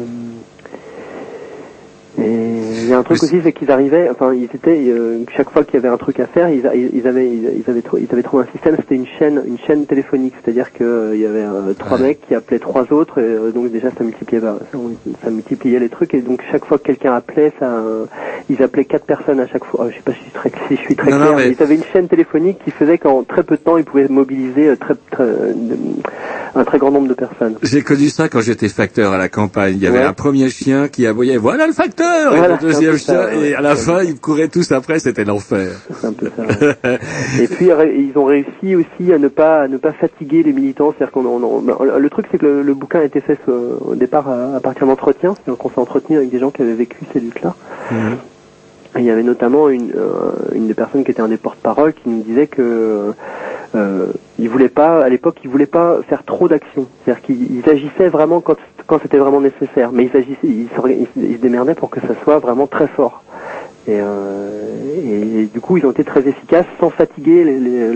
et 2.20 2.82
il 2.84 2.88
y 2.90 2.94
a 2.94 2.98
un 2.98 3.04
truc 3.04 3.22
aussi, 3.22 3.40
c'est 3.44 3.52
qu'ils 3.54 3.70
arrivaient, 3.72 4.10
enfin, 4.10 4.34
ils 4.34 4.46
étaient, 4.46 4.78
euh, 4.88 5.20
chaque 5.36 5.50
fois 5.52 5.64
qu'il 5.64 5.76
y 5.76 5.78
avait 5.78 5.88
un 5.88 5.98
truc 5.98 6.20
à 6.20 6.26
faire, 6.28 6.50
ils, 6.50 6.66
avaient, 6.66 6.80
ils, 7.28 7.52
ils 7.64 7.70
avaient, 7.70 7.82
trou- 7.82 7.98
ils 7.98 8.08
avaient 8.12 8.24
trouvé 8.24 8.44
un 8.48 8.52
système, 8.52 8.76
c'était 8.78 8.96
une 8.96 9.06
chaîne, 9.20 9.42
une 9.46 9.58
chaîne 9.60 9.86
téléphonique, 9.86 10.34
c'est-à-dire 10.44 10.72
que 10.74 10.84
euh, 10.84 11.16
il 11.16 11.22
y 11.22 11.26
avait 11.26 11.44
euh, 11.44 11.74
trois 11.78 11.98
mecs 11.98 12.20
qui 12.28 12.34
appelaient 12.36 12.60
trois 12.60 12.92
autres, 12.92 13.20
et, 13.20 13.24
euh, 13.24 13.52
donc 13.52 13.72
déjà 13.72 13.90
ça 13.98 14.04
multipliait, 14.04 14.40
bah, 14.42 14.58
ça, 14.72 14.78
ça 15.24 15.30
multipliait 15.30 15.80
les 15.80 15.90
trucs, 15.90 16.14
et 16.14 16.22
donc 16.22 16.42
chaque 16.52 16.66
fois 16.66 16.78
que 16.78 16.84
quelqu'un 16.84 17.14
appelait, 17.14 17.52
ça, 17.60 17.66
euh, 17.66 18.06
ils 18.50 18.62
appelaient 18.64 18.86
quatre 18.86 19.06
personnes 19.06 19.40
à 19.40 19.48
chaque 19.48 19.66
fois. 19.66 19.86
Euh, 19.86 19.90
je 19.92 19.96
sais 19.98 20.02
pas 20.04 20.14
si 20.14 20.20
je 20.20 20.24
suis 20.24 20.32
très, 20.32 20.52
si 20.70 20.76
je 20.76 20.82
suis 20.82 20.96
très 20.96 21.12
Non, 21.12 21.18
clair, 21.18 21.36
mais- 21.36 21.48
mais 21.50 21.56
ils 21.58 21.64
avaient 21.64 21.76
une 21.76 21.84
chaîne 21.94 22.08
téléphonique 22.08 22.60
qui 22.64 22.72
faisait 22.72 22.98
qu'en 22.98 23.24
très 23.24 23.44
peu 23.44 23.58
de 23.58 23.62
temps, 23.62 23.78
ils 23.78 23.84
pouvaient 23.86 24.08
mobiliser 24.08 24.76
très, 24.78 24.96
très, 25.12 25.26
un 26.56 26.64
très 26.64 26.78
grand 26.80 26.92
nombre 26.92 27.08
de 27.10 27.14
personnes. 27.14 27.58
J'ai 27.62 27.82
connu 27.84 28.10
ça 28.10 28.30
quand 28.30 28.40
j'étais 28.42 28.70
facteur 28.70 29.12
à 29.14 29.18
la 29.18 29.30
campagne. 29.30 29.76
Il 29.76 29.84
y 29.84 29.88
avait 29.88 30.00
Ouais. 30.00 30.04
un 30.06 30.14
premier 30.14 30.50
chien 30.50 30.88
qui 30.88 31.06
aboyait, 31.06 31.38
voilà 31.38 31.68
le 31.68 31.74
facteur! 31.74 32.07
Voilà, 32.30 32.48
et 32.48 32.52
le 32.52 32.58
deuxième 32.60 32.98
chien, 32.98 33.14
ça, 33.14 33.34
et 33.36 33.56
à 33.56 33.62
la 33.62 33.76
fin, 33.76 34.04
ils 34.04 34.20
couraient 34.20 34.48
tous 34.48 34.72
après, 34.72 35.00
c'était 35.00 35.24
l'enfer. 35.26 35.70
C'est 36.00 36.08
un 36.08 36.14
peu 36.14 36.30
ça. 36.36 36.44
Et 37.42 37.48
puis 37.48 37.68
ils 37.68 38.12
ont 38.16 38.26
réussi 38.26 38.76
aussi 38.76 39.14
à 39.14 39.18
ne 39.18 39.28
pas 39.28 39.62
à 39.64 39.68
ne 39.68 39.78
pas 39.78 39.94
fatiguer 39.94 40.44
les 40.44 40.54
militants, 40.54 40.94
c'est-à-dire 40.98 41.12
qu'on 41.14 41.26
on- 41.26 41.64
on- 41.68 41.98
le 41.98 42.10
truc 42.10 42.26
c'est 42.32 42.38
que 42.38 42.46
le, 42.46 42.62
le 42.64 42.74
bouquin 42.74 43.00
a 43.00 43.04
été 43.04 43.22
fait 43.22 43.38
euh, 43.50 43.78
au 43.82 43.96
départ 43.96 44.28
à, 44.30 44.56
à 44.56 44.60
partir 44.60 44.88
d'entretiens, 44.88 45.34
c'est-à-dire 45.36 45.58
qu'on 45.58 45.70
s'est 45.70 45.80
entretenu 45.80 46.18
avec 46.18 46.30
des 46.30 46.40
gens 46.40 46.52
qui 46.52 46.62
avaient 46.62 46.74
vécu 46.74 46.98
ces 47.14 47.20
luttes-là. 47.20 47.56
Et 47.92 47.96
il 48.98 49.06
y 49.06 49.10
avait 49.12 49.24
notamment 49.24 49.70
une, 49.70 49.92
euh, 49.96 50.32
une 50.54 50.68
des 50.68 50.74
personnes 50.74 51.04
qui 51.04 51.12
était 51.12 51.22
un 51.22 51.28
des 51.28 51.38
porte-parole 51.38 51.94
qui 51.94 52.10
nous 52.10 52.24
disait 52.24 52.48
que 52.48 53.14
euh, 53.76 54.06
il 54.40 54.50
voulait 54.50 54.70
pas 54.70 55.04
à 55.04 55.10
l'époque 55.10 55.38
il 55.44 55.50
voulait 55.50 55.66
pas 55.66 56.00
faire 56.08 56.24
trop 56.24 56.48
d'actions, 56.48 56.88
c'est-à-dire 57.04 57.22
qu'ils 57.22 57.56
ils 57.58 57.70
agissaient 57.70 58.10
vraiment 58.10 58.40
quand 58.42 58.56
quand 58.88 59.00
c'était 59.02 59.18
vraiment 59.18 59.42
nécessaire, 59.42 59.92
mais 59.92 60.06
ils 60.06 60.18
agissaient 60.18 60.38
ils, 60.44 60.68
se- 60.70 61.18
ils 61.20 61.36
se 61.36 61.42
démerdaient 61.42 61.76
pour 61.76 61.90
que 61.90 62.00
ça 62.02 62.14
soit 62.24 62.40
vraiment 62.40 62.68
très 62.68 62.88
fort. 62.88 63.24
Et, 63.90 64.00
euh, 64.02 64.76
et, 65.02 65.42
et 65.42 65.46
du 65.46 65.62
coup, 65.62 65.78
ils 65.78 65.86
ont 65.86 65.92
été 65.92 66.04
très 66.04 66.28
efficaces 66.28 66.66
sans 66.80 66.90
fatiguer 66.90 67.46
les, 67.46 67.58
les, 67.58 67.94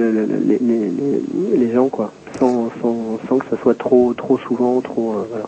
les, 0.59 1.57
les, 1.57 1.71
gens, 1.73 1.89
quoi. 1.89 2.11
Sans, 2.39 2.69
sans, 2.81 3.19
sans 3.27 3.37
que 3.39 3.45
ça 3.49 3.57
soit 3.61 3.77
trop, 3.77 4.13
trop 4.13 4.37
souvent, 4.37 4.79
trop, 4.79 5.15
euh. 5.15 5.41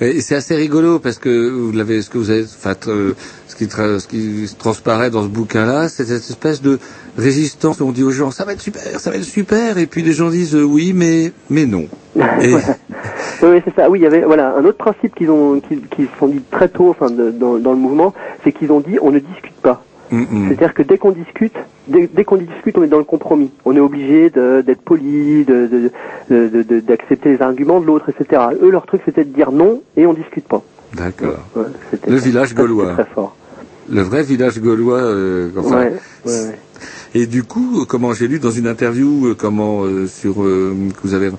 C'est 0.00 0.34
assez 0.34 0.54
rigolo 0.54 0.98
parce 0.98 1.18
que 1.18 1.48
vous 1.48 1.72
l'avez, 1.72 2.02
ce 2.02 2.10
que 2.10 2.18
vous 2.18 2.30
avez, 2.30 2.44
ce 2.44 3.56
qui, 3.56 3.64
tra- 3.64 3.98
ce 3.98 4.06
qui 4.06 4.46
transparaît 4.58 5.08
dans 5.10 5.22
ce 5.22 5.28
bouquin-là, 5.28 5.88
c'est 5.88 6.04
cette 6.04 6.28
espèce 6.28 6.60
de 6.60 6.78
résistance. 7.16 7.80
On 7.80 7.92
dit 7.92 8.02
aux 8.02 8.10
gens, 8.10 8.30
ça 8.30 8.44
va 8.44 8.52
être 8.52 8.60
super, 8.60 8.82
ça 9.00 9.10
va 9.10 9.16
être 9.16 9.24
super, 9.24 9.78
et 9.78 9.86
puis 9.86 10.02
les 10.02 10.12
gens 10.12 10.28
disent 10.28 10.54
euh, 10.54 10.62
oui, 10.62 10.92
mais, 10.94 11.32
mais 11.48 11.64
non. 11.64 11.86
Oui, 13.42 13.60
c'est 13.64 13.74
ça. 13.74 13.90
Oui, 13.90 13.98
il 13.98 14.02
y 14.02 14.06
avait 14.06 14.22
voilà 14.22 14.54
un 14.56 14.64
autre 14.64 14.78
principe 14.78 15.14
qu'ils 15.14 15.30
ont, 15.30 15.60
qu'ils 15.60 16.08
sont 16.18 16.28
dit 16.28 16.40
très 16.50 16.68
tôt, 16.68 16.88
enfin, 16.88 17.10
dans 17.10 17.56
le 17.56 17.76
mouvement, 17.76 18.14
c'est 18.42 18.52
qu'ils 18.52 18.72
ont 18.72 18.80
dit 18.80 18.98
on 19.02 19.10
ne 19.10 19.18
discute 19.18 19.54
pas. 19.62 19.84
C'est-à-dire 20.10 20.74
que 20.74 20.82
dès 20.82 20.98
qu'on 20.98 21.10
discute, 21.10 21.54
dès, 21.88 22.08
dès 22.12 22.24
qu'on 22.24 22.36
discute, 22.36 22.78
on 22.78 22.82
est 22.82 22.88
dans 22.88 22.98
le 22.98 23.04
compromis. 23.04 23.50
On 23.64 23.74
est 23.74 23.80
obligé 23.80 24.30
d'être 24.30 24.82
poli, 24.82 25.44
de- 25.44 25.66
de- 25.66 25.90
de- 26.30 26.48
de- 26.48 26.62
de- 26.62 26.80
d'accepter 26.80 27.30
les 27.30 27.42
arguments 27.42 27.80
de 27.80 27.86
l'autre, 27.86 28.08
etc. 28.08 28.42
Eux, 28.62 28.70
leur 28.70 28.86
truc, 28.86 29.02
c'était 29.04 29.24
de 29.24 29.32
dire 29.34 29.50
non 29.52 29.82
et 29.96 30.06
on 30.06 30.12
discute 30.14 30.46
pas. 30.46 30.62
D'accord. 30.96 31.38
Ouais, 31.56 31.64
Le 32.08 32.16
village 32.16 32.54
gaulois. 32.54 32.92
Très 32.94 33.06
fort. 33.06 33.36
Le 33.88 34.02
vrai 34.02 34.22
village 34.22 34.60
gaulois, 34.60 34.98
euh, 35.00 35.50
enfin. 35.56 35.86
Ouais. 36.24 36.58
Et 37.14 37.26
du 37.26 37.44
coup, 37.44 37.84
comment 37.88 38.12
j'ai 38.12 38.28
lu 38.28 38.38
dans 38.38 38.50
une 38.50 38.66
interview, 38.66 39.26
euh, 39.28 39.34
comment 39.34 39.84
euh, 39.84 40.06
sur 40.06 40.42
euh, 40.42 40.74
que 40.94 41.06
vous 41.06 41.14
avez 41.14 41.30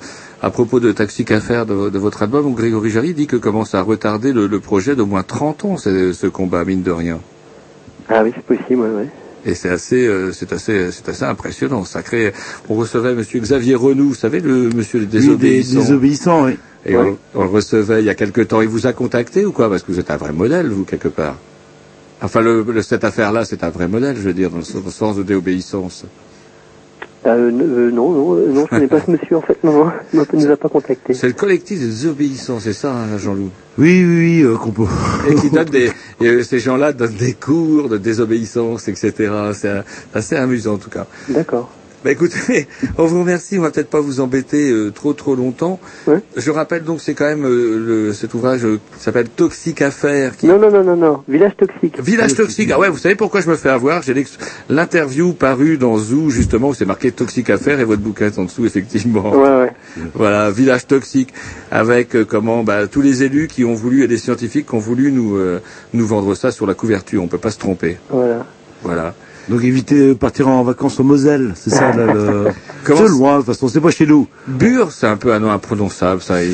à 0.41 0.49
propos 0.49 0.79
de 0.79 0.91
Taxi 0.91 1.25
Café 1.25 1.63
de, 1.67 1.89
de 1.89 1.99
votre 1.99 2.23
album, 2.23 2.53
Grégory 2.53 2.89
Jarry 2.89 3.13
dit 3.13 3.27
que 3.27 3.35
comment 3.35 3.65
ça 3.65 3.79
a 3.79 3.81
retardé 3.81 4.33
le, 4.33 4.47
le 4.47 4.59
projet 4.59 4.95
d'au 4.95 5.05
moins 5.05 5.23
30 5.23 5.65
ans, 5.65 5.77
ce, 5.77 6.13
ce 6.13 6.27
combat 6.27 6.63
mine 6.63 6.83
de 6.83 6.91
rien. 6.91 7.19
Ah 8.09 8.23
oui, 8.23 8.31
c'est 8.35 8.43
possible, 8.43 8.81
ouais, 8.81 8.89
ouais. 8.89 9.07
Et 9.45 9.53
c'est 9.53 9.69
assez, 9.69 10.05
euh, 10.07 10.31
c'est 10.33 10.51
assez, 10.51 10.91
c'est 10.91 11.07
assez 11.09 11.23
impressionnant. 11.23 11.83
Ça 11.85 12.01
crée. 12.01 12.33
On 12.69 12.75
recevait 12.75 13.13
Monsieur 13.13 13.39
Xavier 13.39 13.75
Renou, 13.75 14.09
vous 14.09 14.15
savez 14.15 14.39
le 14.39 14.69
Monsieur 14.69 14.99
des 15.05 15.05
Oui, 15.05 15.37
des 15.37 15.59
désobéissants. 15.59 15.79
désobéissants, 15.79 16.45
oui. 16.45 16.57
Et 16.85 16.95
Ouais. 16.97 17.17
on, 17.35 17.41
on 17.41 17.43
le 17.43 17.49
recevait 17.49 18.01
il 18.01 18.05
y 18.05 18.09
a 18.09 18.15
quelque 18.15 18.41
temps. 18.41 18.61
Il 18.61 18.67
vous 18.69 18.87
a 18.87 18.93
contacté 18.93 19.45
ou 19.45 19.51
quoi? 19.51 19.69
Parce 19.69 19.83
que 19.83 19.91
vous 19.91 19.99
êtes 19.99 20.11
un 20.11 20.17
vrai 20.17 20.31
modèle, 20.33 20.67
vous 20.69 20.83
quelque 20.85 21.07
part. 21.09 21.35
Enfin, 22.21 22.41
le, 22.41 22.63
le- 22.63 22.81
cette 22.81 23.03
affaire-là, 23.03 23.45
c'est 23.45 23.63
un 23.63 23.69
vrai 23.69 23.87
modèle, 23.87 24.15
je 24.17 24.21
veux 24.21 24.33
dire, 24.33 24.49
dans 24.49 24.57
le, 24.57 24.63
sens- 24.63 24.81
dans 24.81 24.85
le 24.85 24.91
sens 24.91 25.15
de 25.17 25.23
déobéissance. 25.23 26.05
Euh, 27.25 27.51
euh, 27.51 27.91
non, 27.91 28.11
non, 28.11 28.35
euh, 28.35 28.51
non, 28.51 28.65
je 28.65 28.69
connais 28.69 28.87
pas 28.87 29.01
ce 29.01 29.11
monsieur 29.11 29.37
en 29.37 29.41
fait. 29.41 29.63
Non, 29.63 29.85
non, 29.85 29.91
il 30.13 30.39
ne 30.39 30.45
nous 30.45 30.51
a 30.51 30.57
pas 30.57 30.69
contacté. 30.69 31.13
C'est 31.13 31.27
le 31.27 31.33
collectif 31.33 31.79
des 31.79 31.87
désobéissants, 31.87 32.59
c'est 32.59 32.73
ça, 32.73 32.93
hein, 32.93 33.17
Jean-Loup? 33.17 33.49
Oui, 33.77 34.03
oui, 34.03 34.17
oui, 34.17 34.41
euh, 34.43 34.55
qu'on 34.55 34.71
peut. 34.71 34.85
Et 35.29 35.35
qui 35.35 35.49
donne 35.49 35.65
des, 35.65 35.91
et, 36.21 36.27
euh, 36.27 36.43
ces 36.43 36.59
gens-là 36.59 36.93
donnent 36.93 37.15
des 37.15 37.33
cours 37.33 37.89
de 37.89 37.97
désobéissance, 37.97 38.87
etc. 38.87 39.31
C'est 39.53 39.83
assez 40.13 40.35
amusant 40.35 40.75
en 40.75 40.77
tout 40.77 40.89
cas. 40.89 41.07
D'accord. 41.29 41.69
Bah 42.07 42.13
écoutez, 42.13 42.69
on 42.97 43.05
vous 43.05 43.19
remercie, 43.19 43.59
on 43.59 43.63
va 43.63 43.69
peut-être 43.69 43.89
pas 43.89 43.99
vous 43.99 44.21
embêter 44.21 44.71
euh, 44.71 44.91
trop 44.91 45.11
trop 45.11 45.35
longtemps. 45.35 45.77
Je 46.37 46.51
rappelle 46.51 46.85
donc 46.85 47.01
c'est 47.01 47.13
quand 47.13 47.25
même 47.25 47.45
euh, 47.45 47.77
le, 48.07 48.13
cet 48.13 48.33
ouvrage 48.33 48.63
euh, 48.63 48.79
qui 48.95 49.03
s'appelle 49.03 49.27
Toxique 49.27 49.81
Affaires. 49.81 50.37
Qui... 50.37 50.47
Non, 50.47 50.57
non, 50.57 50.71
non, 50.71 50.85
non, 50.85 50.95
non. 50.95 51.23
Village 51.27 51.57
toxique. 51.57 51.99
Village 52.01 52.33
toxique. 52.33 52.71
Ah 52.73 52.79
ouais, 52.79 52.87
vous 52.87 52.97
savez 52.97 53.15
pourquoi 53.15 53.41
je 53.41 53.49
me 53.49 53.57
fais 53.57 53.67
avoir? 53.67 54.03
J'ai 54.03 54.15
l'interview 54.69 55.33
parue 55.33 55.77
dans 55.77 55.97
Zoo 55.97 56.29
justement 56.29 56.69
où 56.69 56.73
c'est 56.73 56.85
marqué 56.85 57.11
Toxique 57.11 57.49
Affaires 57.49 57.81
et 57.81 57.83
votre 57.83 58.01
bouquin 58.01 58.27
est 58.27 58.39
en 58.39 58.45
dessous 58.45 58.65
effectivement. 58.65 59.29
Ouais, 59.31 59.65
ouais. 59.65 59.73
Voilà, 60.13 60.49
village 60.49 60.87
toxique 60.87 61.33
avec 61.71 62.23
comment 62.23 62.63
bah, 62.63 62.87
tous 62.87 63.01
les 63.01 63.23
élus 63.23 63.49
qui 63.49 63.65
ont 63.65 63.73
voulu 63.73 64.05
et 64.05 64.07
les 64.07 64.17
scientifiques 64.17 64.67
qui 64.67 64.75
ont 64.75 64.79
voulu 64.79 65.11
nous 65.11 65.37
nous 65.93 66.07
vendre 66.07 66.35
ça 66.35 66.51
sur 66.51 66.65
la 66.65 66.73
couverture. 66.73 67.21
On 67.21 67.27
peut 67.27 67.37
pas 67.37 67.51
se 67.51 67.59
tromper. 67.59 67.97
Voilà. 68.09 68.45
Voilà. 68.81 69.13
Donc 69.49 69.63
éviter 69.63 70.09
de 70.09 70.13
partir 70.13 70.47
en 70.49 70.61
vacances 70.63 70.99
au 70.99 71.03
Moselle, 71.03 71.53
c'est 71.55 71.69
ça 71.69 71.93
là, 71.93 72.13
le... 72.13 72.47
C'est 72.85 72.95
c'est- 72.95 73.07
loin, 73.09 73.33
de 73.33 73.37
toute 73.39 73.47
façon, 73.47 73.67
c'est 73.67 73.81
pas 73.81 73.91
chez 73.91 74.05
nous. 74.05 74.27
Bure, 74.47 74.91
c'est 74.93 75.07
un 75.07 75.17
peu 75.17 75.33
un 75.33 75.39
nom 75.39 75.51
imprononçable, 75.51 76.21
ça. 76.21 76.41
et- 76.43 76.49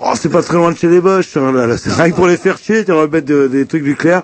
Oh, 0.00 0.12
c'est 0.20 0.28
pas 0.28 0.42
très 0.42 0.56
loin 0.56 0.72
de 0.72 0.76
chez 0.76 0.88
les 0.88 1.00
Boches, 1.00 1.36
hein, 1.36 1.52
là, 1.52 1.66
là. 1.68 1.76
C'est 1.78 1.92
rien 1.92 2.10
que 2.10 2.16
pour 2.16 2.26
les 2.26 2.36
faire 2.36 2.58
chier, 2.58 2.84
tu 2.84 2.90
vas 2.92 3.06
mettre 3.06 3.26
de- 3.26 3.46
des 3.46 3.64
trucs 3.64 3.84
nucléaires. 3.84 4.22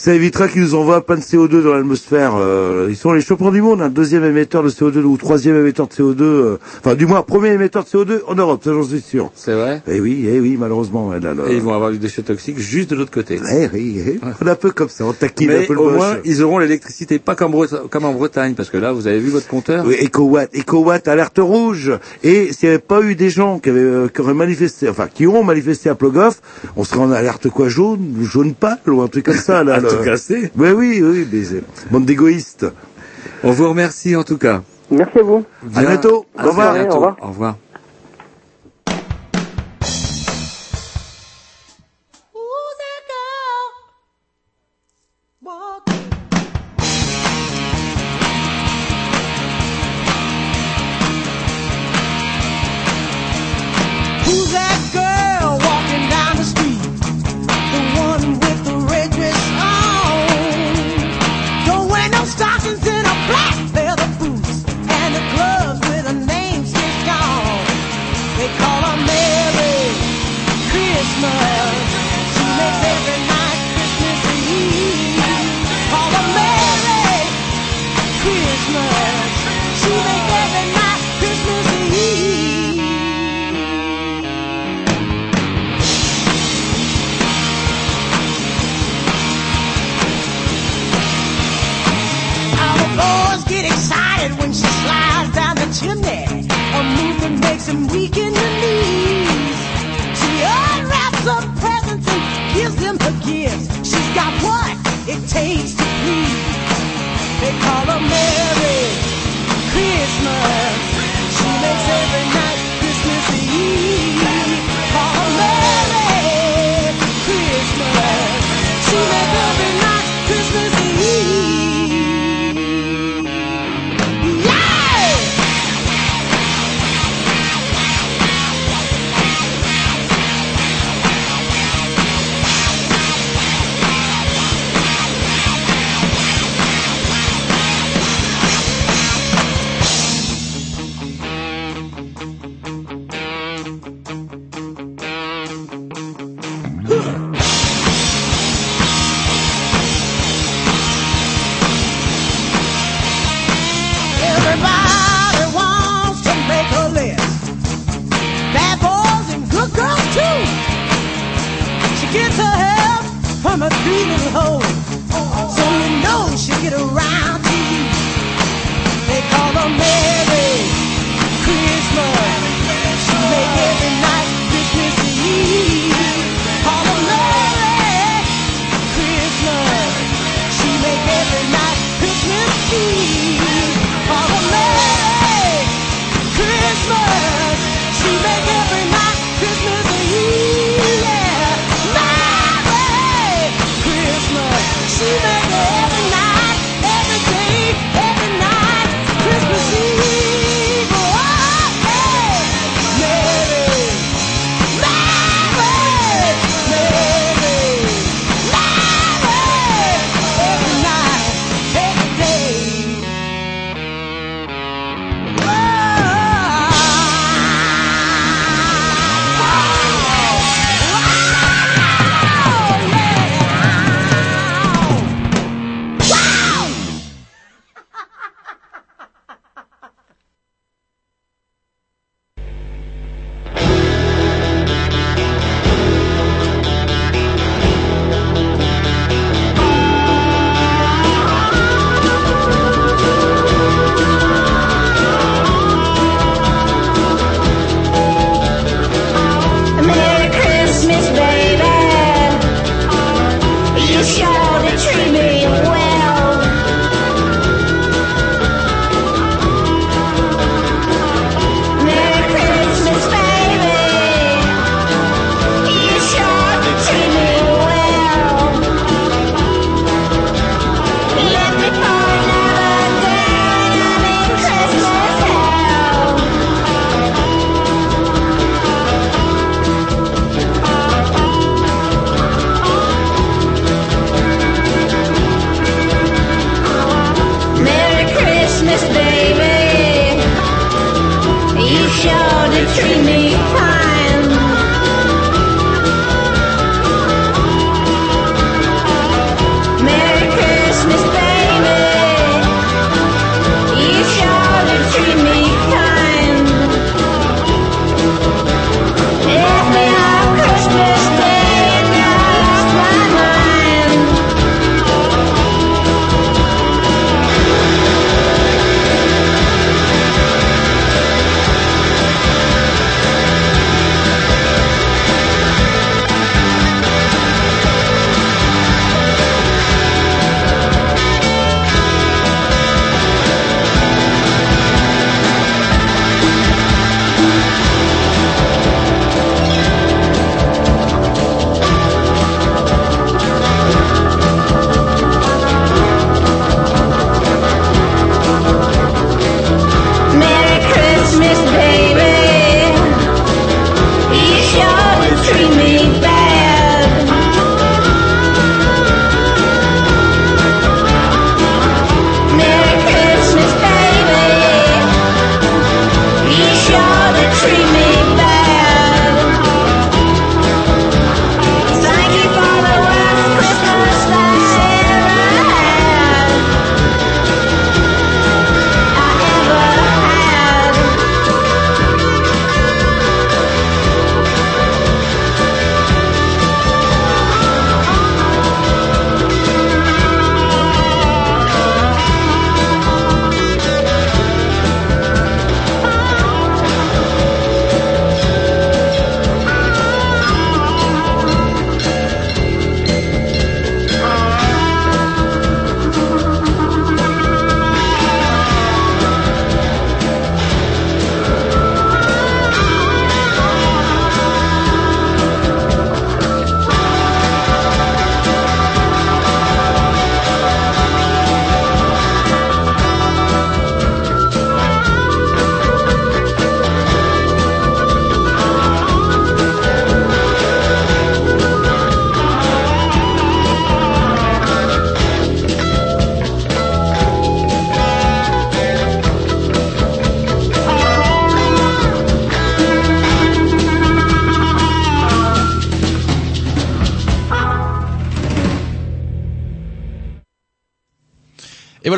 Ça 0.00 0.14
évitera 0.14 0.48
qu'ils 0.48 0.62
nous 0.62 0.74
envoient 0.74 1.04
plein 1.04 1.16
de 1.16 1.20
CO2 1.20 1.62
dans 1.62 1.74
l'atmosphère. 1.74 2.32
euh, 2.34 2.86
ils 2.88 2.96
sont 2.96 3.12
les 3.12 3.20
champions 3.20 3.50
du 3.50 3.60
monde, 3.60 3.82
un 3.82 3.90
deuxième 3.90 4.24
émetteur 4.24 4.62
de 4.62 4.70
CO2 4.70 5.02
ou 5.02 5.18
troisième 5.18 5.56
émetteur 5.56 5.88
de 5.88 5.92
CO2. 5.92 6.22
euh, 6.22 6.58
enfin, 6.82 6.94
du 6.94 7.04
moins, 7.04 7.20
premier 7.20 7.50
émetteur 7.50 7.84
de 7.84 7.88
CO2 7.90 8.20
en 8.26 8.34
Europe, 8.34 8.62
ça 8.64 8.72
j'en 8.72 8.82
suis 8.82 9.02
sûr. 9.02 9.30
C'est 9.34 9.52
vrai? 9.52 9.82
Eh 9.86 10.00
oui, 10.00 10.24
eh 10.26 10.40
oui, 10.40 10.56
malheureusement. 10.58 11.12
là, 11.12 11.18
là. 11.34 11.42
Et 11.50 11.56
ils 11.56 11.60
vont 11.60 11.74
avoir 11.74 11.90
du 11.90 11.98
déchet 11.98 12.22
toxique 12.22 12.58
juste 12.58 12.88
de 12.88 12.96
l'autre 12.96 13.10
côté. 13.10 13.42
Eh 13.52 13.68
oui, 13.74 14.02
eh, 14.06 14.18
on 14.40 14.46
est 14.46 14.50
un 14.50 14.54
peu 14.54 14.70
comme 14.70 14.88
ça, 14.88 15.04
on 15.04 15.12
taquine 15.12 15.50
un 15.50 15.58
Mais 15.58 15.66
peu 15.66 15.74
le 15.74 15.80
au 15.80 15.90
moins, 15.90 16.16
ils 16.24 16.42
auront 16.42 16.58
l'électricité, 16.58 17.18
pas 17.18 17.34
comme, 17.34 17.54
en 17.54 18.12
Bretagne, 18.14 18.54
parce 18.54 18.70
que 18.70 18.78
là, 18.78 18.92
vous 18.92 19.06
avez 19.06 19.18
vu 19.18 19.28
votre 19.28 19.48
compteur 19.48 19.84
Oui, 19.86 19.96
EcoWatt, 20.02 20.48
EcoWatt, 20.56 21.08
alerte 21.08 21.40
rouge. 21.40 21.92
Et 22.24 22.54
s'il 22.54 22.70
n'y 22.70 22.74
avait 22.74 22.82
pas 22.82 23.02
eu 23.02 23.16
des 23.16 23.28
gens 23.28 23.58
qui, 23.58 23.68
avaient, 23.68 23.80
euh, 23.80 24.08
qui 24.08 24.22
auraient 24.22 24.32
manifesté, 24.32 24.88
enfin, 24.88 25.08
qui 25.12 25.26
ont 25.26 25.44
manifesté 25.44 25.90
à 25.90 25.94
Plogoff, 25.94 26.40
on 26.76 26.84
serait 26.84 27.00
en 27.00 27.12
alerte 27.12 27.50
quoi 27.50 27.68
jaune, 27.68 28.14
jaune 28.22 28.54
pâle 28.54 28.78
ou 28.86 29.02
un 29.02 29.08
truc 29.08 29.26
comme 29.26 29.34
ça, 29.34 29.62
là. 29.62 29.78
Le- 29.92 29.98
tout 29.98 30.04
casser. 30.04 30.50
Ouais, 30.56 30.72
oui, 30.72 31.00
oui, 31.02 31.26
mais 31.32 31.44
c'est 31.44 31.62
bande 31.90 32.06
d'égoïstes. 32.06 32.66
On 33.42 33.50
vous 33.52 33.68
remercie 33.68 34.16
en 34.16 34.22
tout 34.24 34.38
cas. 34.38 34.62
Merci 34.90 35.18
à 35.18 35.22
vous. 35.22 35.44
À 35.74 35.80
bientôt. 35.82 36.26
À 36.36 36.46
Au 36.46 36.48
revoir. 36.50 36.74
bientôt. 36.74 36.90
Au 36.90 36.94
revoir. 36.96 37.16
Au 37.22 37.26
revoir. 37.28 37.56
Them 102.98 103.12
her 103.12 103.24
gifts. 103.24 103.68
She's 103.88 104.14
got 104.14 104.32
what 104.42 104.76
it 105.08 105.28
takes 105.28 105.79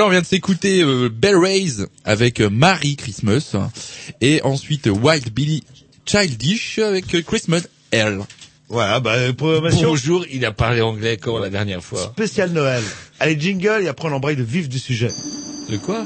On 0.04 0.08
vient 0.08 0.20
de 0.20 0.26
s'écouter 0.26 0.82
euh, 0.82 1.08
Bell 1.08 1.36
Rays 1.36 1.86
avec 2.04 2.40
euh, 2.40 2.50
Marie 2.50 2.96
Christmas 2.96 3.54
et 4.20 4.42
ensuite 4.42 4.88
Wild 4.88 5.32
Billy 5.32 5.62
Childish 6.06 6.80
avec 6.80 7.14
euh, 7.14 7.22
Christmas 7.22 7.60
L. 7.92 8.20
Voilà, 8.68 8.98
bah, 8.98 9.32
programmation. 9.32 9.90
Bonjour, 9.90 10.24
il 10.28 10.44
a 10.44 10.50
parlé 10.50 10.80
anglais 10.80 11.18
comme 11.18 11.40
la 11.40 11.50
dernière 11.50 11.84
fois. 11.84 12.10
Spécial 12.14 12.50
Noël. 12.50 12.82
Allez, 13.20 13.38
jingle, 13.38 13.84
et 13.84 13.88
après 13.88 14.08
on 14.08 14.12
embraye 14.12 14.34
le 14.34 14.42
vif 14.42 14.68
du 14.68 14.80
sujet. 14.80 15.10
De 15.70 15.76
quoi? 15.76 16.04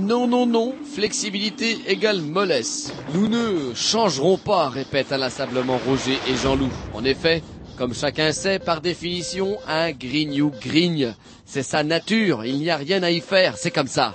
Non, 0.00 0.26
non, 0.26 0.46
non, 0.46 0.74
flexibilité 0.94 1.76
égale 1.86 2.22
mollesse. 2.22 2.92
Nous 3.14 3.28
ne 3.28 3.74
changerons 3.74 4.38
pas, 4.38 4.70
répètent 4.70 5.12
inlassablement 5.12 5.78
Roger 5.86 6.18
et 6.28 6.36
Jean-Loup. 6.42 6.70
En 6.94 7.04
effet, 7.04 7.42
comme 7.76 7.94
chacun 7.94 8.32
sait, 8.32 8.58
par 8.58 8.80
définition, 8.80 9.58
un 9.68 9.92
grignou 9.92 10.50
grigne. 10.60 11.14
C'est 11.44 11.62
sa 11.62 11.84
nature, 11.84 12.44
il 12.44 12.58
n'y 12.58 12.70
a 12.70 12.76
rien 12.76 13.02
à 13.02 13.10
y 13.10 13.20
faire, 13.20 13.56
c'est 13.56 13.70
comme 13.70 13.86
ça. 13.88 14.14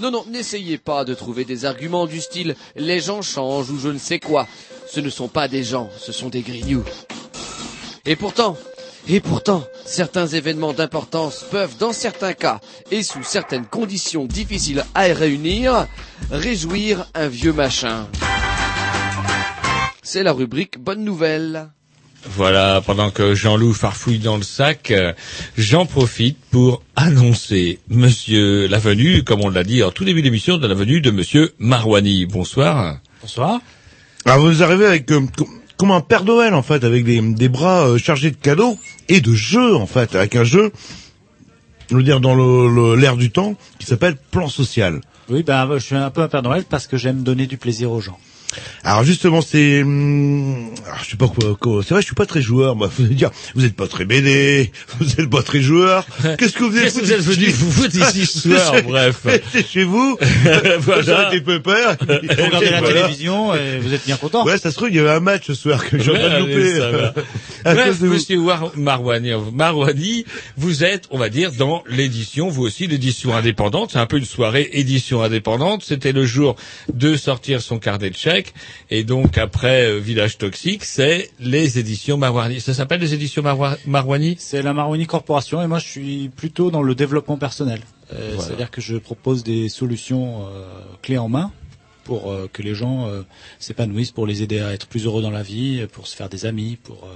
Non, 0.00 0.10
non, 0.10 0.24
n'essayez 0.28 0.78
pas 0.78 1.04
de 1.04 1.14
trouver 1.14 1.44
des 1.44 1.64
arguments 1.64 2.06
du 2.06 2.20
style 2.20 2.54
les 2.76 3.00
gens 3.00 3.22
changent 3.22 3.70
ou 3.70 3.78
je 3.78 3.88
ne 3.88 3.98
sais 3.98 4.20
quoi. 4.20 4.46
Ce 4.88 5.00
ne 5.00 5.10
sont 5.10 5.28
pas 5.28 5.48
des 5.48 5.64
gens, 5.64 5.90
ce 5.98 6.12
sont 6.12 6.28
des 6.28 6.42
grignoux. 6.42 6.84
Et 8.06 8.16
pourtant, 8.16 8.56
et 9.08 9.20
pourtant, 9.20 9.64
certains 9.84 10.26
événements 10.26 10.72
d'importance 10.72 11.44
peuvent, 11.50 11.76
dans 11.78 11.92
certains 11.92 12.34
cas, 12.34 12.60
et 12.90 13.02
sous 13.02 13.22
certaines 13.22 13.66
conditions 13.66 14.26
difficiles 14.26 14.84
à 14.94 15.02
réunir, 15.02 15.86
réjouir 16.30 17.06
un 17.14 17.28
vieux 17.28 17.52
machin. 17.52 18.06
C'est 20.02 20.22
la 20.22 20.32
rubrique 20.32 20.78
Bonne 20.78 21.04
Nouvelle. 21.04 21.70
Voilà, 22.26 22.82
pendant 22.84 23.10
que 23.10 23.34
Jean-Loup 23.34 23.72
farfouille 23.72 24.18
dans 24.18 24.36
le 24.36 24.42
sac, 24.42 24.90
euh, 24.90 25.12
j'en 25.56 25.86
profite 25.86 26.36
pour 26.50 26.82
annoncer 26.96 27.78
Monsieur 27.88 28.66
la 28.66 28.78
venue, 28.78 29.22
comme 29.22 29.40
on 29.40 29.48
l'a 29.48 29.64
dit 29.64 29.82
en 29.82 29.90
tout 29.92 30.04
début 30.04 30.20
d'émission, 30.20 30.58
de 30.58 30.66
la 30.66 30.74
venue 30.74 31.00
de 31.00 31.10
Monsieur 31.10 31.54
Marouani. 31.58 32.26
Bonsoir. 32.26 32.98
Bonsoir. 33.22 33.60
Alors 34.24 34.40
vous 34.40 34.62
arrivez 34.62 34.86
avec 34.86 35.10
euh, 35.12 35.20
com- 35.36 35.46
comme 35.76 35.92
un 35.92 36.00
Père 36.00 36.24
Noël 36.24 36.54
en 36.54 36.62
fait, 36.62 36.82
avec 36.84 37.04
des, 37.04 37.20
des 37.20 37.48
bras 37.48 37.86
euh, 37.86 37.98
chargés 37.98 38.32
de 38.32 38.36
cadeaux 38.36 38.78
et 39.08 39.20
de 39.20 39.32
jeux 39.32 39.76
en 39.76 39.86
fait, 39.86 40.14
avec 40.16 40.34
un 40.34 40.44
jeu, 40.44 40.72
je 41.88 41.96
veux 41.96 42.02
dire 42.02 42.20
dans 42.20 42.34
l'air 42.96 43.16
du 43.16 43.30
temps, 43.30 43.54
qui 43.78 43.86
s'appelle 43.86 44.16
Plan 44.32 44.48
Social. 44.48 45.00
Oui, 45.30 45.44
ben, 45.44 45.68
je 45.74 45.78
suis 45.78 45.94
un 45.94 46.10
peu 46.10 46.22
un 46.22 46.28
Père 46.28 46.42
Noël 46.42 46.64
parce 46.68 46.88
que 46.88 46.96
j'aime 46.96 47.22
donner 47.22 47.46
du 47.46 47.58
plaisir 47.58 47.92
aux 47.92 48.00
gens. 48.00 48.18
Alors 48.82 49.04
justement, 49.04 49.42
c'est, 49.42 49.82
hum, 49.82 50.70
alors, 50.86 50.98
je 51.04 51.10
sais 51.10 51.16
pas 51.16 51.28
quoi, 51.28 51.54
quoi- 51.60 51.82
c'est 51.82 51.90
vrai, 51.94 52.00
je 52.00 52.06
suis 52.06 52.14
pas 52.14 52.24
très 52.26 52.40
joueur. 52.40 52.76
Moi, 52.76 52.88
vous 52.98 53.04
allez 53.04 53.14
dire, 53.14 53.30
vous 53.54 53.64
êtes 53.64 53.76
pas 53.76 53.86
très 53.88 54.04
BD, 54.06 54.72
vous 55.00 55.10
êtes 55.20 55.28
pas 55.28 55.42
très 55.42 55.60
joueur. 55.60 56.06
Qu'est-ce 56.38 56.54
que 56.54 56.64
vous 56.64 56.76
êtes, 56.76 56.84
Qu'est-ce 56.84 56.98
que 57.00 57.04
vous 57.04 57.12
êtes 57.12 57.20
venu 57.20 57.46
vous 57.50 57.70
foutre 57.70 57.96
ici 57.96 58.24
ce 58.26 58.48
soir, 58.48 58.74
bref. 58.84 59.26
C'est 59.52 59.66
chez 59.66 59.84
vous. 59.84 60.16
Voilà. 60.80 61.28
Avec 61.28 61.44
des 61.44 61.52
pépères. 61.58 61.96
Vous 62.00 62.44
regardez 62.44 62.70
la 62.70 62.82
télévision 62.82 63.54
et 63.54 63.78
vous 63.80 63.92
êtes 63.92 64.06
bien 64.06 64.16
content. 64.16 64.44
Ouais, 64.44 64.58
ça 64.58 64.70
se 64.70 64.76
trouve, 64.76 64.88
il 64.90 64.96
y 64.96 65.00
avait 65.00 65.10
un 65.10 65.20
match 65.20 65.46
ce 65.46 65.54
soir 65.54 65.84
que 65.86 65.98
j'ai 65.98 66.10
Ouais, 66.12 66.20
pas 66.20 66.38
loupé. 66.38 66.80
Bref, 67.64 68.00
monsieur 68.00 68.38
War- 68.38 68.72
Marouani, 68.76 69.32
Marouani, 69.52 70.24
vous 70.56 70.84
êtes, 70.84 71.04
on 71.10 71.18
va 71.18 71.28
dire, 71.28 71.52
dans 71.52 71.82
l'édition, 71.88 72.48
vous 72.48 72.62
aussi, 72.62 72.86
l'édition 72.86 73.34
indépendante. 73.36 73.90
C'est 73.92 73.98
un 73.98 74.06
peu 74.06 74.16
une 74.18 74.24
soirée 74.24 74.70
édition 74.72 75.22
indépendante. 75.22 75.82
C'était 75.84 76.12
le 76.12 76.24
jour 76.24 76.56
de 76.92 77.16
sortir 77.16 77.60
son 77.60 77.78
carnet 77.78 78.10
de 78.10 78.16
chèques. 78.16 78.37
Et 78.90 79.04
donc, 79.04 79.38
après 79.38 79.86
euh, 79.86 79.98
Village 79.98 80.38
Toxique, 80.38 80.84
c'est 80.84 81.30
les 81.40 81.78
éditions 81.78 82.16
Marouani. 82.16 82.60
Ça 82.60 82.74
s'appelle 82.74 83.00
les 83.00 83.14
éditions 83.14 83.42
Maroua- 83.42 83.78
Marouani 83.86 84.36
C'est 84.38 84.62
la 84.62 84.72
Maroni 84.74 85.06
Corporation 85.06 85.62
et 85.62 85.66
moi 85.66 85.78
je 85.78 85.86
suis 85.86 86.28
plutôt 86.28 86.70
dans 86.70 86.82
le 86.82 86.94
développement 86.94 87.36
personnel. 87.38 87.80
Euh, 88.12 88.30
Voilà. 88.34 88.42
C'est-à-dire 88.42 88.70
que 88.70 88.80
je 88.80 88.96
propose 88.96 89.44
des 89.44 89.68
solutions 89.68 90.46
euh, 90.46 90.62
clés 91.02 91.18
en 91.18 91.28
main 91.28 91.52
pour 92.04 92.34
que 92.54 92.62
les 92.62 92.74
gens 92.74 93.06
s'épanouissent, 93.58 94.12
pour 94.12 94.26
les 94.26 94.42
aider 94.42 94.60
à 94.60 94.72
être 94.72 94.86
plus 94.86 95.04
heureux 95.04 95.20
dans 95.20 95.30
la 95.30 95.42
vie, 95.42 95.86
pour 95.92 96.06
se 96.06 96.16
faire 96.16 96.30
des 96.30 96.46
amis, 96.46 96.78
pour 96.82 97.06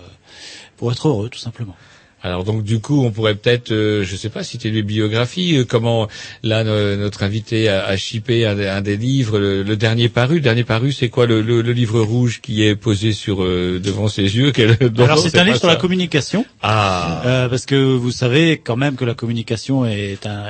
pour 0.76 0.92
être 0.92 1.08
heureux 1.08 1.30
tout 1.30 1.38
simplement. 1.38 1.74
Alors 2.22 2.44
donc 2.44 2.62
du 2.62 2.78
coup, 2.80 3.04
on 3.04 3.10
pourrait 3.10 3.34
peut-être, 3.34 3.72
euh, 3.72 4.04
je 4.04 4.14
sais 4.16 4.28
pas, 4.28 4.44
citer 4.44 4.70
des 4.70 4.82
biographies. 4.82 5.56
euh, 5.58 5.64
comment 5.64 6.06
là 6.42 6.62
no- 6.64 6.96
notre 6.96 7.22
invité 7.24 7.68
a, 7.68 7.84
a 7.84 7.96
chippé 7.96 8.46
un, 8.46 8.54
des- 8.54 8.66
un 8.68 8.80
des 8.80 8.96
livres, 8.96 9.38
le, 9.38 9.62
le 9.62 9.76
dernier 9.76 10.08
paru. 10.08 10.36
Le 10.36 10.40
dernier 10.40 10.64
paru, 10.64 10.92
c'est 10.92 11.08
quoi 11.08 11.26
le, 11.26 11.42
le- 11.42 11.62
le 11.62 11.72
livre 11.72 12.00
rouge 12.00 12.40
qui 12.40 12.62
est 12.62 12.76
posé 12.76 13.12
sur 13.12 13.42
euh, 13.42 13.80
devant 13.82 14.08
ses 14.08 14.22
yeux? 14.36 14.52
Alors 14.98 15.18
c'est 15.30 15.36
un 15.38 15.44
livre 15.44 15.58
sur 15.58 15.66
la 15.68 15.76
communication. 15.76 16.46
Ah. 16.62 17.22
Euh, 17.26 17.48
parce 17.48 17.66
que 17.66 17.74
vous 17.74 18.10
savez 18.12 18.58
quand 18.58 18.76
même 18.76 18.94
que 18.96 19.04
la 19.04 19.14
communication 19.14 19.84
est 19.84 20.24
un, 20.26 20.44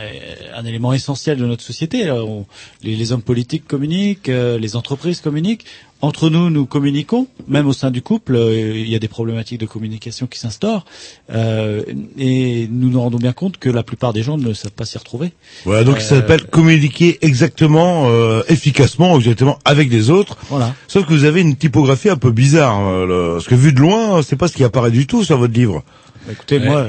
un 0.55 0.64
élément 0.66 0.93
essentiel 0.93 1.39
de 1.39 1.47
notre 1.47 1.62
société. 1.64 2.03
Alors, 2.05 2.29
on- 2.29 2.47
les, 2.83 2.97
les 2.97 3.12
hommes 3.12 3.23
politiques 3.23 3.66
communiquent, 3.66 4.29
euh, 4.29 4.59
les 4.59 4.77
entreprises 4.77 5.20
communiquent. 5.20 5.64
Entre 6.05 6.30
nous, 6.30 6.50
nous 6.50 6.66
communiquons, 6.66 7.28
même 7.46 7.68
au 7.68 7.72
sein 7.72 7.92
du 7.92 8.03
couple, 8.03 8.34
euh, 8.34 8.76
il 8.76 8.88
y 8.88 8.96
a 8.96 8.98
des 8.98 9.07
problématiques 9.07 9.61
de 9.61 9.66
communication 9.66 10.26
qui 10.26 10.36
s'instaurent, 10.40 10.84
euh, 11.32 11.82
et 12.18 12.66
nous 12.72 12.88
nous 12.90 13.00
rendons 13.00 13.18
bien 13.18 13.32
compte 13.32 13.57
que 13.59 13.70
la 13.70 13.84
plupart 13.84 14.12
des 14.12 14.24
gens 14.24 14.36
ne 14.36 14.53
savent 14.53 14.72
pas 14.72 14.84
s'y 14.84 14.98
retrouver. 14.98 15.30
Voilà, 15.64 15.84
donc 15.84 16.00
ça 16.00 16.16
Euh, 16.16 16.18
s'appelle 16.18 16.42
communiquer 16.48 17.18
exactement, 17.22 18.09
euh, 18.11 18.42
efficacement, 18.48 19.16
exactement 19.16 19.61
avec 19.64 19.92
les 19.92 20.11
autres. 20.11 20.36
Voilà. 20.50 20.74
Sauf 20.88 21.07
que 21.07 21.12
vous 21.12 21.22
avez 21.24 21.40
une 21.40 21.55
typographie 21.55 22.09
un 22.11 22.16
peu 22.16 22.32
bizarre, 22.32 22.80
euh, 22.88 23.07
le- 23.07 23.32
parce 23.34 23.46
que 23.46 23.55
vu 23.55 23.72
de 23.72 23.78
loin, 23.78 24.22
c'est 24.22 24.34
pas 24.36 24.48
ce 24.48 24.55
qui 24.55 24.64
apparaît 24.64 24.90
du 24.90 25.07
tout 25.07 25.22
sur 25.22 25.38
votre 25.38 25.55
livre. 25.55 25.84
Bah, 26.26 26.32
écoutez, 26.32 26.59
Ouais. 26.59 26.66
moi, 26.66 26.86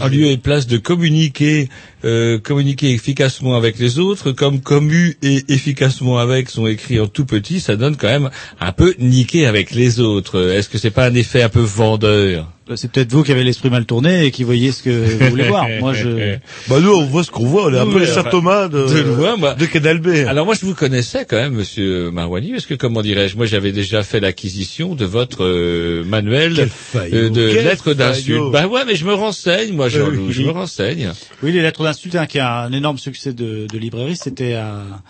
En 0.00 0.08
lieu 0.08 0.26
et 0.26 0.36
place 0.36 0.66
de 0.66 0.78
communiquer, 0.78 1.68
euh, 2.04 2.38
communiquer 2.38 2.92
efficacement 2.92 3.56
avec 3.56 3.78
les 3.78 3.98
autres, 3.98 4.32
comme 4.32 4.60
commu 4.60 5.16
et 5.22 5.44
efficacement 5.48 6.18
avec 6.18 6.50
sont 6.50 6.66
écrits 6.66 7.00
en 7.00 7.06
tout 7.06 7.24
petit, 7.24 7.60
ça 7.60 7.76
donne 7.76 7.96
quand 7.96 8.08
même 8.08 8.30
un 8.60 8.72
peu 8.72 8.94
niquer 8.98 9.46
avec 9.46 9.72
les 9.72 10.00
autres. 10.00 10.52
Est-ce 10.52 10.68
que 10.68 10.78
c'est 10.78 10.90
pas 10.90 11.06
un 11.06 11.14
effet 11.14 11.42
un 11.42 11.48
peu 11.48 11.60
vendeur 11.60 12.52
c'est 12.76 12.90
peut-être 12.90 13.12
vous 13.12 13.22
qui 13.22 13.32
avez 13.32 13.44
l'esprit 13.44 13.70
mal 13.70 13.84
tourné 13.84 14.24
et 14.24 14.30
qui 14.30 14.44
voyez 14.44 14.72
ce 14.72 14.82
que 14.82 14.90
vous 14.90 15.30
voulez 15.30 15.48
voir. 15.48 15.66
Moi, 15.80 15.92
je 15.92 16.36
Bah 16.68 16.78
nous, 16.80 16.92
on 16.92 17.04
voit 17.04 17.24
ce 17.24 17.30
qu'on 17.30 17.44
voit, 17.44 17.66
on 17.66 17.74
est 17.74 17.78
un 17.78 17.86
Oui, 17.86 17.92
peu 17.92 17.98
les 18.00 18.10
enfin, 18.10 18.22
Saint 18.22 18.30
Thomas 18.30 18.68
de, 18.68 18.86
de 18.86 19.00
loin, 19.00 19.36
moi. 19.36 19.54
de. 19.54 20.26
Alors 20.26 20.46
moi 20.46 20.54
je 20.58 20.64
vous 20.64 20.74
connaissais 20.74 21.26
quand 21.28 21.36
même, 21.36 21.54
Monsieur 21.54 22.10
Marouani, 22.10 22.52
parce 22.52 22.66
que 22.66 22.74
comment 22.74 23.02
dirais-je, 23.02 23.36
moi 23.36 23.46
j'avais 23.46 23.72
déjà 23.72 24.02
fait 24.02 24.20
l'acquisition 24.20 24.94
de 24.94 25.04
votre 25.04 25.44
euh, 25.44 26.04
manuel 26.04 26.68
euh, 26.96 27.30
de 27.30 27.42
lettres 27.42 27.94
d'insultes. 27.94 28.52
Bah 28.52 28.66
ouais, 28.66 28.84
mais 28.86 28.96
je 28.96 29.04
me 29.04 29.14
renseigne, 29.14 29.72
moi, 29.74 29.81
je 29.88 30.42
me 30.42 30.50
renseigne. 30.50 31.12
Oui, 31.42 31.52
les 31.52 31.62
lettres 31.62 31.82
d'insulte, 31.84 32.16
hein, 32.16 32.26
qui 32.26 32.38
a 32.38 32.60
un 32.60 32.72
énorme 32.72 32.98
succès 32.98 33.32
de, 33.32 33.66
de 33.66 33.78
librairie, 33.78 34.16
c'était 34.16 34.54
un, 34.54 35.02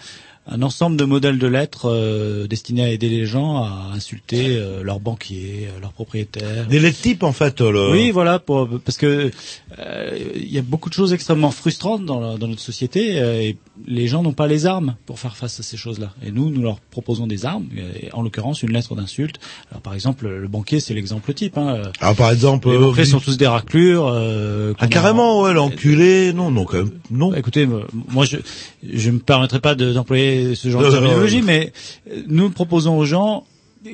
un 0.50 0.60
ensemble 0.62 0.96
de 0.96 1.04
modèles 1.04 1.38
de 1.38 1.46
lettres 1.46 1.88
euh, 1.88 2.46
destinés 2.48 2.82
à 2.84 2.90
aider 2.90 3.08
les 3.08 3.26
gens 3.26 3.58
à 3.58 3.90
insulter 3.94 4.56
euh, 4.56 4.82
leurs 4.82 4.98
banquiers, 4.98 5.68
euh, 5.68 5.80
leurs 5.80 5.92
propriétaires. 5.92 6.66
Des 6.66 6.80
lettres 6.80 7.00
types, 7.00 7.22
en 7.22 7.32
fait. 7.32 7.60
le- 7.60 7.92
Oui, 7.92 8.10
voilà, 8.10 8.38
pour, 8.40 8.68
parce 8.84 8.98
que 8.98 9.30
euh, 9.78 10.18
il 10.34 10.52
y 10.52 10.58
a 10.58 10.62
beaucoup 10.62 10.88
de 10.88 10.94
choses 10.94 11.12
extrêmement 11.12 11.52
frustrantes 11.52 12.04
dans, 12.04 12.18
la- 12.20 12.38
dans 12.38 12.48
notre 12.48 12.60
société 12.60 13.20
euh, 13.20 13.40
et 13.40 13.56
les 13.86 14.08
gens 14.08 14.22
n'ont 14.22 14.32
pas 14.32 14.48
les 14.48 14.66
armes 14.66 14.96
pour 15.06 15.18
faire 15.20 15.36
face 15.36 15.60
à 15.60 15.62
ces 15.62 15.76
choses-là. 15.76 16.12
Et 16.26 16.30
nous, 16.32 16.50
nous 16.50 16.60
leur 16.62 16.80
proposons 16.80 17.26
des 17.28 17.46
armes, 17.46 17.66
en 18.12 18.22
l'occurrence 18.22 18.62
une 18.62 18.72
lettre 18.72 18.94
d'insulte. 18.96 19.36
Alors 19.70 19.80
par 19.80 19.94
exemple, 19.94 20.26
le 20.28 20.48
banquier, 20.48 20.80
c'est 20.80 20.92
l'exemple 20.94 21.32
type. 21.34 21.56
Hein. 21.56 21.82
Alors 22.00 22.16
par 22.16 22.30
exemple, 22.32 22.68
les 22.70 22.78
banquiers 22.78 23.04
sont 23.04 23.20
tous 23.20 23.36
des 23.36 23.46
raclures. 23.46 24.08
euh, 24.08 24.74
Ah 24.78 24.88
carrément, 24.88 25.40
ouais, 25.42 25.54
l'enculé, 25.54 26.32
non, 26.32 26.50
non, 26.50 26.64
quand 26.64 26.78
même, 26.78 26.90
non. 27.10 27.30
Bah, 27.30 27.38
écoutez, 27.38 27.66
moi 28.08 28.24
je 28.24 28.38
je 28.92 29.10
me 29.10 29.20
permettrai 29.20 29.60
pas 29.60 29.74
de- 29.76 29.92
d'employer 29.92 30.31
ce 30.54 30.68
genre 30.68 30.82
de 30.82 30.90
terminologie, 30.90 31.42
mais 31.42 31.72
euh, 32.10 32.22
nous 32.28 32.50
proposons 32.50 32.96
aux 32.98 33.04
gens 33.04 33.44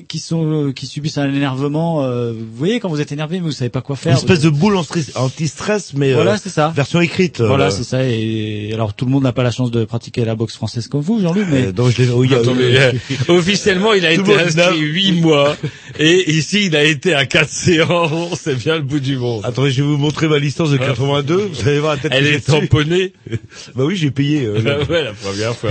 qui 0.08 0.18
sont 0.18 0.66
euh, 0.66 0.72
qui 0.72 0.86
subissent 0.86 1.18
un 1.18 1.32
énervement. 1.32 2.02
euh, 2.04 2.32
vous 2.32 2.56
voyez 2.56 2.78
quand 2.80 2.88
vous 2.88 3.00
êtes 3.00 3.10
énervé, 3.12 3.36
mais 3.38 3.46
vous 3.46 3.52
savez 3.52 3.70
pas 3.70 3.80
quoi 3.80 3.94
Une 3.96 4.00
faire. 4.02 4.16
espèce 4.16 4.40
de 4.40 4.50
boule 4.50 4.76
anti-stress, 4.76 5.92
mais 5.94 6.12
Voilà, 6.12 6.32
euh, 6.34 6.36
c'est 6.42 6.50
ça. 6.50 6.72
version 6.74 7.00
écrite. 7.00 7.40
Voilà, 7.40 7.66
euh, 7.66 7.70
c'est 7.70 7.84
ça. 7.84 8.04
Et 8.04 8.70
alors 8.74 8.94
tout 8.94 9.04
le 9.06 9.10
monde 9.10 9.22
n'a 9.22 9.32
pas 9.32 9.42
la 9.42 9.50
chance 9.50 9.70
de 9.70 9.84
pratiquer 9.84 10.24
la 10.24 10.34
boxe 10.34 10.54
française 10.54 10.88
comme 10.88 11.00
vous, 11.00 11.20
Jean-Luc, 11.20 11.46
mais 11.50 11.72
donc 11.72 11.90
je 11.90 12.02
l'ai- 12.02 12.10
oui, 12.10 12.28
euh, 12.32 12.42
euh, 12.46 12.92
officiellement, 13.28 13.92
il 13.94 14.04
a 14.04 14.12
été 14.12 14.34
inscrit 14.34 14.78
huit 14.80 15.12
mois, 15.20 15.56
et 15.98 16.32
ici, 16.32 16.66
il 16.66 16.76
a 16.76 16.84
été 16.84 17.14
à 17.14 17.26
quatre 17.26 17.48
séances, 17.50 18.38
c'est 18.42 18.56
bien 18.56 18.76
le 18.76 18.82
bout 18.82 19.00
du 19.00 19.16
monde. 19.16 19.42
Attendez, 19.44 19.70
je 19.70 19.82
vais 19.82 19.88
vous 19.88 19.96
montrer 19.96 20.28
ma 20.28 20.38
licence 20.38 20.70
de 20.70 20.76
82. 20.76 21.50
Vous 21.52 21.68
allez 21.68 21.80
voir 21.80 21.94
la 21.96 22.00
tête 22.02 22.12
Elle 22.14 22.26
est 22.26 22.44
tamponnée. 22.46 23.12
Bah 23.74 23.84
oui, 23.84 23.96
j'ai 23.96 24.10
payé. 24.10 24.44
euh, 24.46 24.84
ouais, 24.86 25.04
la 25.04 25.12
première 25.12 25.54
fois. 25.54 25.70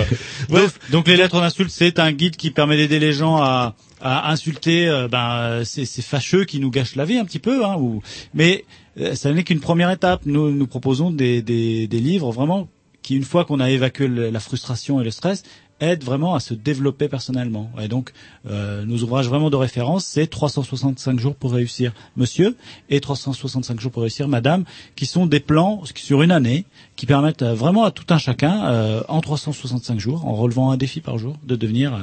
donc, 0.49 0.69
donc 0.91 1.07
les 1.07 1.17
lettres 1.17 1.39
d'insulte, 1.39 1.69
c'est 1.71 1.99
un 1.99 2.11
guide 2.11 2.35
qui 2.35 2.51
permet 2.51 2.77
d'aider 2.77 2.99
les 2.99 3.13
gens 3.13 3.37
à 3.37 3.75
à 4.01 4.31
insulter 4.31 4.87
euh, 4.87 5.07
ben 5.07 5.63
ces, 5.63 5.85
fâcheux 6.01 6.45
qui 6.45 6.59
nous 6.59 6.69
gâchent 6.69 6.95
la 6.95 7.05
vie 7.05 7.17
un 7.17 7.25
petit 7.25 7.39
peu 7.39 7.65
hein, 7.65 7.75
ou 7.79 8.01
mais 8.33 8.65
euh, 8.99 9.15
ça 9.15 9.31
n'est 9.31 9.43
qu'une 9.43 9.59
première 9.59 9.91
étape 9.91 10.21
nous 10.25 10.51
nous 10.51 10.67
proposons 10.67 11.11
des, 11.11 11.41
des, 11.41 11.87
des 11.87 11.99
livres 11.99 12.31
vraiment 12.31 12.67
qui 13.01 13.15
une 13.15 13.23
fois 13.23 13.45
qu'on 13.45 13.59
a 13.59 13.69
évacué 13.69 14.07
la 14.07 14.39
frustration 14.39 14.99
et 14.99 15.03
le 15.03 15.11
stress 15.11 15.43
aide 15.79 16.03
vraiment 16.03 16.35
à 16.35 16.39
se 16.39 16.53
développer 16.53 17.07
personnellement. 17.07 17.69
Et 17.81 17.87
donc, 17.87 18.11
euh, 18.49 18.85
nos 18.85 18.97
ouvrages 19.03 19.27
vraiment 19.27 19.49
de 19.49 19.55
référence, 19.55 20.05
c'est 20.05 20.27
365 20.27 21.19
jours 21.19 21.35
pour 21.35 21.53
réussir, 21.53 21.93
monsieur, 22.15 22.57
et 22.89 22.99
365 22.99 23.79
jours 23.79 23.91
pour 23.91 24.01
réussir, 24.01 24.27
madame, 24.27 24.63
qui 24.95 25.05
sont 25.05 25.25
des 25.25 25.39
plans 25.39 25.81
sur 25.95 26.21
une 26.21 26.31
année 26.31 26.65
qui 26.95 27.05
permettent 27.05 27.43
euh, 27.43 27.53
vraiment 27.53 27.83
à 27.83 27.91
tout 27.91 28.05
un 28.09 28.17
chacun, 28.17 28.65
euh, 28.65 29.03
en 29.07 29.21
365 29.21 29.99
jours, 29.99 30.25
en 30.25 30.33
relevant 30.33 30.71
un 30.71 30.77
défi 30.77 31.01
par 31.01 31.17
jour, 31.17 31.37
de 31.43 31.55
devenir 31.55 31.93
euh, 31.93 31.99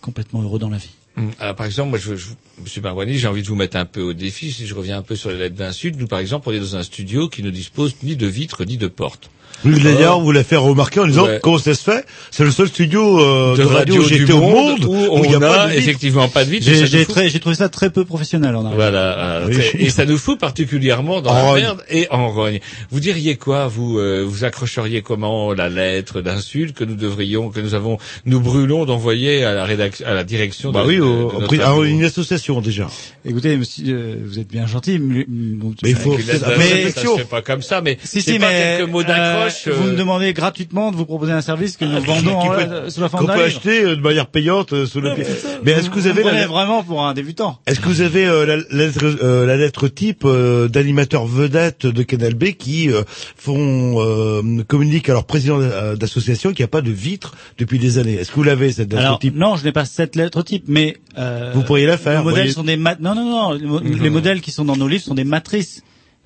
complètement 0.00 0.42
heureux 0.42 0.58
dans 0.58 0.70
la 0.70 0.78
vie. 0.78 0.90
Hum, 1.16 1.30
Alors 1.38 1.54
par 1.54 1.66
exemple, 1.66 1.90
moi, 1.90 1.98
je, 1.98 2.14
Monsieur 2.60 2.80
Barwani, 2.80 3.18
j'ai 3.18 3.28
envie 3.28 3.42
de 3.42 3.48
vous 3.48 3.54
mettre 3.54 3.76
un 3.76 3.84
peu 3.84 4.00
au 4.00 4.12
défi. 4.12 4.50
Si 4.52 4.66
je 4.66 4.74
reviens 4.74 4.98
un 4.98 5.02
peu 5.02 5.16
sur 5.16 5.30
les 5.30 5.36
lettres 5.38 5.56
d'insultes, 5.56 5.98
nous 5.98 6.06
par 6.06 6.18
exemple, 6.20 6.48
on 6.48 6.52
est 6.52 6.60
dans 6.60 6.76
un 6.76 6.82
studio 6.82 7.28
qui 7.28 7.42
ne 7.42 7.50
dispose 7.50 7.96
ni 8.02 8.16
de 8.16 8.26
vitres 8.26 8.64
ni 8.64 8.78
de 8.78 8.86
portes. 8.88 9.30
Oui, 9.64 9.80
d'ailleurs, 9.80 10.18
vous 10.20 10.32
l'a 10.32 10.42
fait 10.42 10.56
remarquer 10.56 11.00
en 11.00 11.06
disant 11.06 11.24
Ouais. 11.26 11.38
comment 11.42 11.58
ça 11.58 11.74
se 11.74 11.82
fait? 11.84 12.04
C'est 12.32 12.42
le 12.44 12.50
seul 12.50 12.66
studio 12.68 13.20
euh, 13.20 13.56
de 13.56 13.62
radio, 13.62 14.02
j'ai 14.02 14.18
du 14.24 14.32
au 14.32 14.40
monde, 14.40 14.84
où 14.84 15.24
il 15.24 15.30
y 15.30 15.36
on 15.36 15.42
a 15.42 15.46
pas 15.48 15.62
a 15.62 15.66
de 15.68 15.72
vitre. 15.74 15.82
effectivement 15.82 16.28
pas 16.28 16.44
de 16.44 16.52
et 16.52 17.28
J'ai 17.30 17.38
trouvé 17.40 17.54
ça 17.54 17.68
très 17.68 17.90
peu 17.90 18.04
professionnel 18.04 18.56
en 18.56 18.60
arrière. 18.64 18.74
Voilà, 18.74 19.18
euh, 19.18 19.46
Oui. 19.48 19.56
et 19.78 19.90
ça 19.90 20.04
nous 20.04 20.18
fout 20.18 20.38
particulièrement 20.40 21.20
dans 21.20 21.30
En 21.30 21.34
la 21.34 21.42
rogne. 21.42 21.60
merde 21.62 21.84
et 21.90 22.08
en 22.10 22.28
rogne. 22.30 22.58
Vous 22.90 22.98
diriez 23.00 23.36
quoi, 23.36 23.68
vous, 23.68 23.98
euh, 23.98 24.24
vous 24.26 24.44
accrocheriez 24.44 25.02
comment 25.02 25.52
la 25.52 25.68
lettre 25.68 26.20
d'insulte 26.22 26.74
que 26.76 26.84
nous 26.84 26.96
devrions, 26.96 27.50
que 27.50 27.60
nous 27.60 27.74
avons, 27.74 27.98
nous 28.26 28.40
brûlons 28.40 28.84
d'envoyer 28.84 29.44
à 29.44 29.54
la 29.54 29.64
rédaction, 29.64 30.06
à 30.06 30.14
la 30.14 30.24
direction 30.24 30.72
Bah 30.72 30.82
de, 30.82 30.88
oui, 30.88 30.98
au- 31.00 31.30
de 31.32 31.40
notre 31.40 31.60
à 31.60 31.68
radio. 31.68 31.84
une 31.84 32.04
association 32.04 32.60
déjà. 32.60 32.88
Écoutez, 33.24 33.56
monsieur, 33.56 33.84
euh, 33.96 34.16
vous 34.24 34.38
êtes 34.40 34.48
bien 34.48 34.66
gentil. 34.66 34.98
Mais, 34.98 35.24
Mais 35.28 35.90
il 35.90 35.94
faut- 35.96 36.16
Mais- 36.58 36.90
ça 36.90 37.00
se 37.02 37.16
fait 37.18 37.24
pas 37.28 37.42
comme 37.42 37.62
ça, 37.62 37.80
mais 37.80 37.96
Si, 38.02 38.20
si, 38.22 38.38
pas 38.38 38.46
mais 38.50 38.76
quelques 38.78 38.90
mots 38.90 39.02
d'accroche. 39.02 39.41
Vous 39.66 39.84
me 39.84 39.92
euh, 39.92 39.96
demandez 39.96 40.32
gratuitement 40.32 40.90
de 40.90 40.96
vous 40.96 41.04
proposer 41.06 41.32
un 41.32 41.40
service 41.40 41.76
que 41.76 41.84
nous 41.84 42.00
vendons 42.02 42.40
Qui 42.40 42.48
en- 42.48 42.54
peut- 42.54 42.90
sous 42.90 43.00
la 43.00 43.08
forme 43.08 43.22
qu'on 43.26 43.32
d'un 43.32 43.38
peut 43.38 43.44
acheter 43.44 43.84
euh, 43.84 43.96
de 43.96 44.00
manière 44.00 44.26
payante 44.26 44.72
euh, 44.72 44.86
sous 44.86 45.00
le 45.00 45.14
pied. 45.14 45.24
Mais 45.64 45.72
est-ce 45.72 45.90
que 45.90 45.94
vous 45.94 46.06
avez 46.06 46.24
me 46.24 46.30
la 46.30 46.46
vraiment 46.46 46.82
pour 46.82 47.04
un 47.06 47.14
débutant 47.14 47.58
Est-ce 47.66 47.80
que 47.80 47.86
vous 47.88 48.00
avez 48.00 48.26
euh, 48.26 48.44
la, 48.46 48.56
la 48.56 48.62
lettre, 48.86 49.04
euh, 49.22 49.46
la 49.46 49.56
lettre 49.56 49.88
type 49.88 50.22
euh, 50.24 50.68
d'animateurs 50.68 51.26
vedettes 51.26 51.86
de 51.86 52.02
Canal 52.02 52.34
B 52.34 52.52
qui 52.52 52.90
euh, 52.90 53.02
font 53.36 53.96
euh, 54.00 54.62
communiquent 54.66 55.08
à 55.08 55.12
leur 55.14 55.24
président 55.24 55.58
d'association 55.96 56.50
qu'il 56.50 56.60
n'y 56.62 56.66
a 56.66 56.68
pas 56.68 56.82
de 56.82 56.90
vitre 56.90 57.34
depuis 57.58 57.78
des 57.78 57.98
années? 57.98 58.14
Est-ce 58.14 58.30
que 58.30 58.36
vous 58.36 58.42
l'avez 58.42 58.72
cette 58.72 58.92
lettre 58.92 59.04
Alors, 59.04 59.18
type? 59.18 59.36
non, 59.36 59.56
je 59.56 59.64
n'ai 59.64 59.72
pas 59.72 59.84
cette 59.84 60.16
lettre 60.16 60.42
type, 60.42 60.64
mais 60.68 60.96
euh, 61.18 61.52
Vous 61.54 61.62
pourriez 61.62 61.86
la 61.86 61.98
faire, 61.98 62.18
Nos 62.18 62.24
modèles 62.30 62.40
voyez. 62.42 62.52
sont 62.52 62.64
des 62.64 62.76
ma- 62.76 62.96
non, 62.96 63.14
non, 63.14 63.24
non. 63.24 63.52
Les, 63.52 63.66
mo- 63.66 63.80
Mhm. 63.80 64.02
les 64.02 64.10
modèles 64.10 64.40
qui 64.40 64.50
sont 64.50 64.64
dans 64.64 64.76
nos 64.76 64.88
livres 64.88 65.04
sont 65.04 65.14
des 65.14 65.24
matrices 65.24 65.82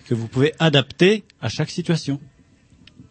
que 0.09 0.14
vous 0.14 0.29
pouvez 0.29 0.53
adapter 0.59 1.25
à 1.43 1.49
chaque 1.49 1.71
situation. 1.71 2.21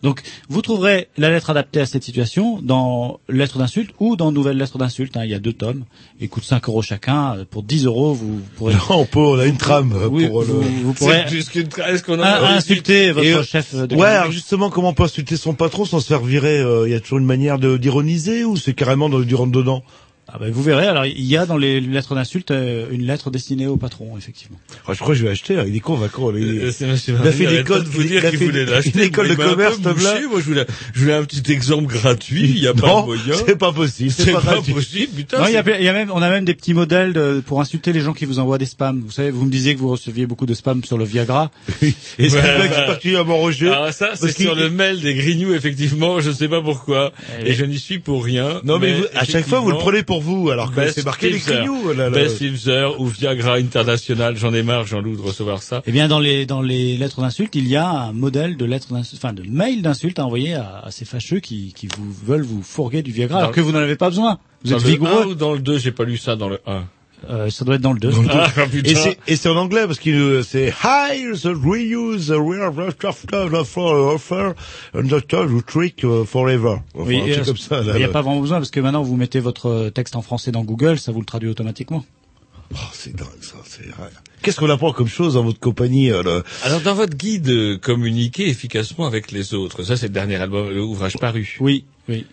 Donc, 0.04 0.22
vous 0.50 0.62
trouverez 0.62 1.08
la 1.18 1.30
lettre 1.30 1.50
adaptée 1.50 1.80
à 1.82 1.86
cette 1.86 2.04
situation 2.04 2.60
dans 2.62 3.20
Lettres 3.30 3.58
d'insulte 3.58 3.92
ou 4.00 4.16
dans 4.16 4.32
Nouvelles 4.32 4.58
lettres 4.58 4.78
d'insulte. 4.78 5.18
hein. 5.18 5.24
il 5.24 5.32
y 5.32 5.34
a 5.34 5.40
deux 5.40 5.54
tomes. 5.54 5.84
Ils 6.20 6.30
coûtent 6.30 6.44
5 6.44 6.68
euros 6.70 6.82
chacun. 6.82 7.38
Pour 7.50 7.64
10 7.64 7.86
euros, 7.86 8.14
vous 8.14 8.40
pourrez... 8.58 8.74
Non, 8.90 9.06
pour, 9.06 9.32
on 9.32 9.40
a 9.40 9.46
une 9.46 9.58
trame 9.58 9.94
euh, 9.96 10.08
Oui, 10.08 10.28
pour 10.28 10.44
vous, 10.44 10.62
le... 10.62 10.68
vous 10.84 10.94
pourrez 10.94 11.22
Est-ce 11.30 12.04
qu'on 12.04 12.20
a 12.22 12.52
insulter 12.56 13.12
votre 13.12 13.26
Et, 13.26 13.34
euh, 13.34 13.44
chef 13.44 13.74
de 13.76 13.96
Ouais, 13.96 14.08
alors 14.08 14.32
justement, 14.32 14.70
comment 14.70 14.90
on 14.90 14.94
peut 14.94 15.04
insulter 15.04 15.38
son 15.38 15.54
patron 15.54 15.86
sans 15.86 16.00
se 16.00 16.08
faire 16.08 16.22
virer 16.22 16.60
euh, 16.60 16.88
Il 16.88 16.92
y 16.92 16.96
a 16.96 17.00
toujours 17.00 17.18
une 17.20 17.26
manière 17.26 17.58
de- 17.60 17.78
d'ironiser 17.78 18.44
ou 18.44 18.58
c'est 18.58 18.74
carrément 18.74 19.10
dans, 19.10 19.20
du 19.20 19.36
rentre 19.36 19.52
dedans? 19.52 19.84
Ah 20.28 20.38
ben, 20.40 20.52
vous 20.52 20.64
verrez. 20.64 20.88
Alors, 20.88 21.06
il 21.06 21.24
y 21.24 21.38
a 21.38 21.46
dans 21.46 21.56
les 21.58 21.80
lettres 21.80 22.16
d'insulte 22.16 22.50
euh, 22.50 22.88
une 22.90 23.06
lettre 23.06 23.30
destinée 23.30 23.68
au 23.68 23.78
patron, 23.78 24.18
effectivement. 24.18 24.58
Ah, 24.88 24.94
Je 24.94 24.98
crois 25.00 25.10
que 25.14 25.20
je 25.20 25.24
vais 25.24 25.30
acheter. 25.32 25.58
hein. 25.60 25.66
Il 25.68 25.76
est 25.76 25.80
convaincant. 25.80 26.32
Il, 26.36 26.44
Euh, 26.44 26.72
il 26.80 27.28
a 27.28 27.32
fait 27.32 27.46
l'école 27.46 27.78
pas 27.80 27.84
de 27.84 27.90
vous 27.90 28.04
dire 28.04 28.28
qu'il 28.32 28.40
voulait 28.40 28.66
l'acheter. 28.66 28.92
une 28.96 29.06
école 29.06 29.30
de 29.30 29.36
commerce, 29.36 29.80
Tom 29.82 29.96
là. 30.02 30.20
Moi, 30.28 30.40
je 30.40 30.46
voulais, 30.46 30.66
je 30.96 31.00
voulais 31.02 31.14
un 31.14 31.24
petit 31.24 31.52
exemple 31.52 31.94
gratuit. 31.94 32.42
Il 32.50 32.58
y 32.60 32.68
a 32.68 32.74
pas 32.74 32.88
Non, 32.88 33.02
de 33.02 33.06
moyen. 33.06 33.36
c'est 33.46 33.56
pas 33.58 33.72
possible. 33.72 34.10
C'est 34.12 34.32
pas, 34.32 34.42
gratuit. 34.42 34.74
possible, 34.74 35.14
putain. 35.16 35.40
Non, 35.40 35.46
il 35.48 35.54
y 35.54 35.58
a, 35.58 35.80
il 35.80 35.86
y 35.86 35.90
a 35.90 35.94
même, 35.94 36.10
on 36.12 36.22
a 36.24 36.30
même 36.30 36.44
des 36.44 36.56
petits 36.56 36.74
modèles 36.74 37.14
de- 37.14 37.44
pour 37.46 37.62
insulter 37.62 37.94
les 37.94 38.00
gens 38.02 38.14
qui 38.14 38.26
vous 38.26 38.40
envoient 38.40 38.58
des 38.58 38.66
spams. 38.66 39.02
Vous 39.06 39.12
savez, 39.12 39.30
vous 39.30 39.46
me 39.46 39.52
disiez 39.52 39.76
que 39.76 39.80
vous 39.80 39.90
receviez 39.92 40.26
beaucoup 40.26 40.48
de 40.48 40.56
spams 40.56 40.84
sur 40.84 40.98
le 40.98 41.06
Viagra. 41.06 41.52
Et 41.84 41.94
c'est 42.18 42.42
bah. 42.42 42.66
est 42.66 42.86
particulièrement 42.88 43.38
Roger. 43.38 43.70
Alors 43.70 43.94
ça, 43.94 44.10
c'est 44.16 44.36
sur 44.36 44.56
le 44.56 44.72
mail 44.72 45.02
des 45.02 45.14
Grignoux, 45.14 45.54
effectivement. 45.54 46.20
Je 46.20 46.32
sais 46.32 46.48
pas 46.50 46.62
pourquoi. 46.64 47.12
Eh 47.44 47.52
Et 47.52 47.54
je 47.54 47.64
n'y 47.64 47.78
suis 47.78 48.00
pour 48.00 48.24
rien. 48.26 48.60
Non 48.64 48.80
mais, 48.80 48.96
à 49.14 49.24
chaque 49.24 49.48
fois 49.48 49.60
vous 49.60 49.70
le 49.70 49.78
prenez 49.78 50.02
pour 50.02 50.15
vous 50.20 50.50
alors 50.50 50.72
que 50.74 50.90
c'est 50.92 51.06
marqué 51.06 51.30
les 51.30 51.40
là. 51.96 52.10
Best 52.10 52.42
ou 53.00 53.06
Viagra 53.08 53.56
International. 53.56 54.36
J'en 54.38 54.54
ai 54.54 54.64
marre, 54.64 54.86
Jean-Loup, 54.86 55.16
de 55.18 55.22
recevoir 55.22 55.62
ça. 55.62 55.82
Eh 55.86 55.92
bien, 55.92 56.08
dans 56.08 56.20
les 56.20 56.46
dans 56.46 56.62
les 56.62 56.98
lettres 56.98 57.22
d'insulte, 57.22 57.56
il 57.56 57.68
y 57.68 57.76
a 57.76 57.88
un 57.90 58.12
modèle 58.14 58.58
de 58.58 58.66
lettres 58.66 58.94
d'insulte, 58.94 59.22
enfin 59.24 59.34
de 59.34 59.44
mail 59.44 59.82
d'insulte 59.82 60.20
à 60.20 60.26
envoyer 60.26 60.54
à, 60.56 60.80
à 60.86 60.92
ces 60.92 61.06
fâcheux 61.06 61.40
qui, 61.40 61.74
qui 61.74 61.88
vous 61.88 62.12
veulent 62.26 62.44
vous 62.44 62.62
fourguer 62.64 63.02
du 63.04 63.12
Viagra, 63.12 63.38
alors 63.40 63.50
Dans- 63.50 63.56
que 63.56 63.62
vous 63.62 63.72
n'en 63.72 63.80
avez 63.80 63.96
pas 63.96 64.10
besoin. 64.10 64.40
Vous 64.64 64.72
Dans 64.72 64.78
êtes 64.78 64.84
le 64.84 64.90
1 64.90 64.92
vigoureux. 64.94 65.26
ou 65.28 65.36
dans 65.36 65.54
le 65.54 65.60
2, 65.60 65.78
j'ai 65.78 65.92
pas 65.92 66.04
lu 66.06 66.18
ça 66.18 66.36
dans 66.36 66.50
le 66.50 66.60
1. 66.66 66.84
Euh, 67.30 67.50
ça 67.50 67.66
doit 67.66 67.76
être 67.76 67.82
dans 67.82 67.94
le 67.94 68.00
2. 68.00 68.12
Ah, 68.30 68.50
putain. 68.72 68.90
Et 68.92 68.96
c'est 68.96 69.18
et 69.28 69.36
c'est 69.36 69.50
en 69.50 69.56
anglais 69.56 69.86
parce 69.88 70.00
qu'il 70.00 70.16
euh, 70.16 70.44
c'est 70.44 70.68
Hi 70.84 71.24
the 71.34 71.48
reuse 71.48 72.28
the 72.28 72.32
real 72.38 72.72
offer 73.34 74.54
and 74.94 75.04
the 75.08 75.26
trick 75.66 76.04
uh, 76.04 76.26
forever. 76.26 76.78
Enfin, 76.94 77.04
Oui, 77.08 77.22
un 77.22 77.40
euh, 77.42 77.44
comme 77.46 77.58
ça. 77.58 77.82
là, 77.82 77.94
Il 77.94 77.98
n'y 77.98 78.04
a 78.04 78.10
pas 78.10 78.22
vraiment 78.22 78.42
besoin 78.42 78.58
parce 78.60 78.72
que 78.72 78.80
maintenant 78.80 79.02
vous 79.04 79.16
mettez 79.16 79.40
votre 79.40 79.90
texte 79.90 80.16
en 80.16 80.22
français 80.22 80.52
dans 80.52 80.64
Google, 80.64 81.00
ça 81.00 81.12
vous 81.12 81.20
le 81.20 81.26
traduit 81.26 81.50
automatiquement. 81.50 82.06
Oh, 82.74 82.78
c'est 82.94 83.16
dingue 83.16 83.28
ça. 83.42 83.56
c'est- 83.66 83.84
Qu'est-ce 84.42 84.60
qu'on 84.60 84.70
apprend 84.70 84.92
comme 84.92 85.08
chose 85.08 85.36
dans 85.36 85.44
votre 85.44 85.60
compagnie 85.60 86.12
euh, 86.12 86.24
là? 86.24 86.44
Alors, 86.64 86.82
dans 86.82 86.94
votre 86.96 87.16
guide, 87.16 87.50
euh, 87.50 87.78
communiquer 87.78 88.48
efficacement 88.50 89.06
avec 89.08 89.32
les 89.32 89.54
autres. 89.54 89.84
Ça, 89.84 89.98
c'est 89.98 90.08
le 90.08 90.14
dernier 90.14 90.36
album, 90.36 90.70
le 90.70 90.82
ouvrage 90.82 91.18
paru. 91.18 91.58
Oui, 91.60 91.86
oui. 92.10 92.26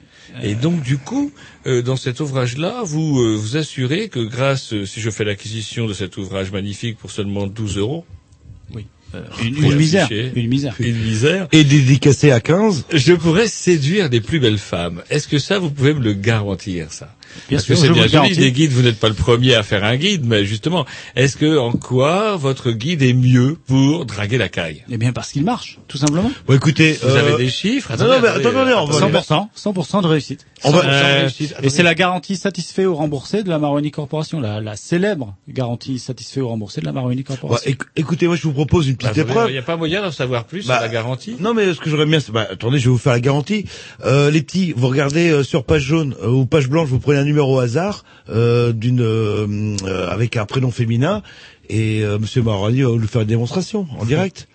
Et 0.42 0.54
donc, 0.54 0.82
du 0.82 0.98
coup, 0.98 1.30
euh, 1.66 1.82
dans 1.82 1.96
cet 1.96 2.20
ouvrage-là, 2.20 2.82
vous 2.84 3.20
euh, 3.20 3.34
vous 3.36 3.56
assurez 3.56 4.08
que 4.08 4.20
grâce, 4.20 4.72
euh, 4.72 4.86
si 4.86 5.00
je 5.00 5.10
fais 5.10 5.24
l'acquisition 5.24 5.86
de 5.86 5.94
cet 5.94 6.16
ouvrage 6.16 6.50
magnifique 6.52 6.96
pour 6.98 7.10
seulement 7.10 7.46
12 7.46 7.78
euros, 7.78 8.04
Oui. 8.74 8.86
Euh, 9.14 9.22
une, 9.44 9.62
une 9.62 9.76
misère, 9.76 10.08
une 10.34 10.48
misère. 10.48 10.74
une 10.80 10.96
misère, 10.96 11.46
Et 11.52 11.64
dédicacé 11.64 12.30
à 12.30 12.40
15 12.40 12.86
je 12.94 13.12
pourrais 13.12 13.46
séduire 13.46 14.08
les 14.08 14.22
plus 14.22 14.40
belles 14.40 14.56
femmes. 14.56 15.02
Est-ce 15.10 15.28
que 15.28 15.38
ça, 15.38 15.58
vous 15.58 15.70
pouvez 15.70 15.92
me 15.92 16.00
le 16.00 16.14
garantir, 16.14 16.90
ça? 16.92 17.14
Bien 17.48 17.58
Parce 17.58 17.64
sûr, 17.64 17.74
que 17.74 17.80
c'est 17.80 17.88
bien 17.90 18.06
joli 18.06 18.36
des 18.36 18.52
guides, 18.52 18.70
vous 18.72 18.82
n'êtes 18.82 18.98
pas 18.98 19.08
le 19.08 19.14
premier 19.14 19.54
à 19.54 19.62
faire 19.62 19.84
un 19.84 19.96
guide, 19.96 20.24
mais 20.26 20.44
justement, 20.44 20.84
est-ce 21.16 21.36
que 21.36 21.58
en 21.58 21.72
quoi 21.72 22.36
votre 22.36 22.70
guide 22.72 23.02
est 23.02 23.12
mieux 23.14 23.56
pour 23.66 24.06
draguer 24.06 24.38
la 24.38 24.48
caille? 24.48 24.82
Eh 24.90 24.96
bien, 24.96 25.12
parce 25.12 25.30
qu'il 25.32 25.44
marche, 25.44 25.78
tout 25.88 25.98
simplement. 25.98 26.30
Bon 26.46 26.54
écoutez, 26.54 26.98
Vous 27.02 27.08
euh, 27.08 27.18
avez 27.18 27.36
des 27.44 27.50
chiffres 27.50 27.92
non, 27.98 28.06
non, 28.06 28.20
mais 28.22 28.28
attendez, 28.28 28.74
on 28.74 28.84
va- 28.86 29.20
100%, 29.20 29.48
100% 29.56 30.02
de 30.02 30.06
réussite. 30.06 30.46
On 30.64 30.70
va- 30.70 30.84
Euh, 30.84 31.20
réussite. 31.22 31.54
et 31.62 31.68
c'est 31.70 31.82
la 31.82 31.94
garantie 31.94 32.36
satisfait 32.36 32.86
ou 32.86 32.94
remboursé 32.94 33.42
de 33.42 33.48
la 33.48 33.58
Maroni 33.58 33.90
Corporation, 33.90 34.40
la, 34.40 34.60
la 34.60 34.76
célèbre 34.76 35.34
garantie 35.48 35.98
satisfait 35.98 36.40
ou 36.40 36.48
remboursé 36.48 36.80
de 36.80 36.86
la 36.86 36.92
Maroni 36.92 37.24
Corporation. 37.24 37.70
éc- 37.70 37.82
écoutez, 37.96 38.26
moi 38.26 38.36
je 38.36 38.42
vous 38.42 38.52
propose 38.52 38.88
une 38.88 38.96
petite 38.96 39.18
épreuve. 39.18 39.48
Il 39.50 39.52
n'y 39.52 39.58
a 39.58 39.62
pas 39.62 39.76
moyen 39.76 40.02
d'en 40.02 40.12
savoir 40.12 40.44
plus 40.44 40.66
Bah, 40.66 40.74
sur 40.74 40.82
la 40.82 40.88
garantie? 40.88 41.36
Non, 41.40 41.52
mais 41.54 41.74
ce 41.74 41.80
que 41.80 41.90
j'aurais 41.90 42.06
bien, 42.06 42.20
c'est, 42.20 42.32
bah, 42.32 42.46
attendez, 42.50 42.78
je 42.78 42.84
vais 42.84 42.90
vous 42.90 42.98
faire 42.98 43.12
la 43.12 43.20
garantie. 43.20 43.64
Euh, 44.04 44.30
les 44.30 44.42
petits, 44.42 44.72
vous 44.76 44.86
regardez 44.88 45.30
euh, 45.30 45.42
sur 45.42 45.64
page 45.64 45.82
jaune 45.82 46.14
euh, 46.22 46.28
ou 46.28 46.46
page 46.46 46.68
blanche, 46.68 46.88
vous 46.88 47.00
prenez 47.00 47.18
un 47.22 47.24
numéro 47.24 47.56
au 47.56 47.60
hasard 47.60 48.04
euh, 48.28 48.72
d'une 48.72 49.00
euh, 49.00 49.46
euh, 49.84 50.08
avec 50.10 50.36
un 50.36 50.44
prénom 50.44 50.70
féminin 50.70 51.22
et 51.68 52.02
euh, 52.02 52.18
Monsieur 52.18 52.42
Maroni 52.42 52.82
va 52.82 52.88
vous 52.88 53.06
faire 53.06 53.22
une 53.22 53.28
démonstration 53.28 53.86
en 53.98 54.04
direct. 54.04 54.48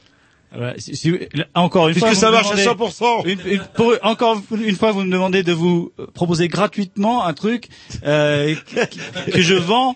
Voilà, 0.56 0.74
si- 0.78 0.95
si- 0.95 1.11
là, 1.34 1.45
encore 1.56 1.88
une 1.90 1.94
Puisque 1.94 2.07
fois, 2.07 2.15
ça 2.15 2.28
vous 2.28 2.32
me 2.32 2.38
marche 2.41 2.52
à 2.52 2.56
demandez- 2.64 2.64
100%. 2.64 3.24
Une, 3.26 3.40
une- 3.53 3.61
pour- 3.76 3.94
encore 4.03 4.41
une 4.52 4.76
fois, 4.76 4.91
vous 4.91 5.03
me 5.03 5.11
demandez 5.11 5.44
de 5.44 5.52
vous 5.53 5.91
euh, 5.99 6.07
proposer 6.14 6.48
gratuitement 6.48 7.26
un 7.26 7.34
truc 7.34 7.68
euh, 8.06 8.56
que, 9.26 9.32
que 9.32 9.41
je 9.41 9.56
vends 9.56 9.95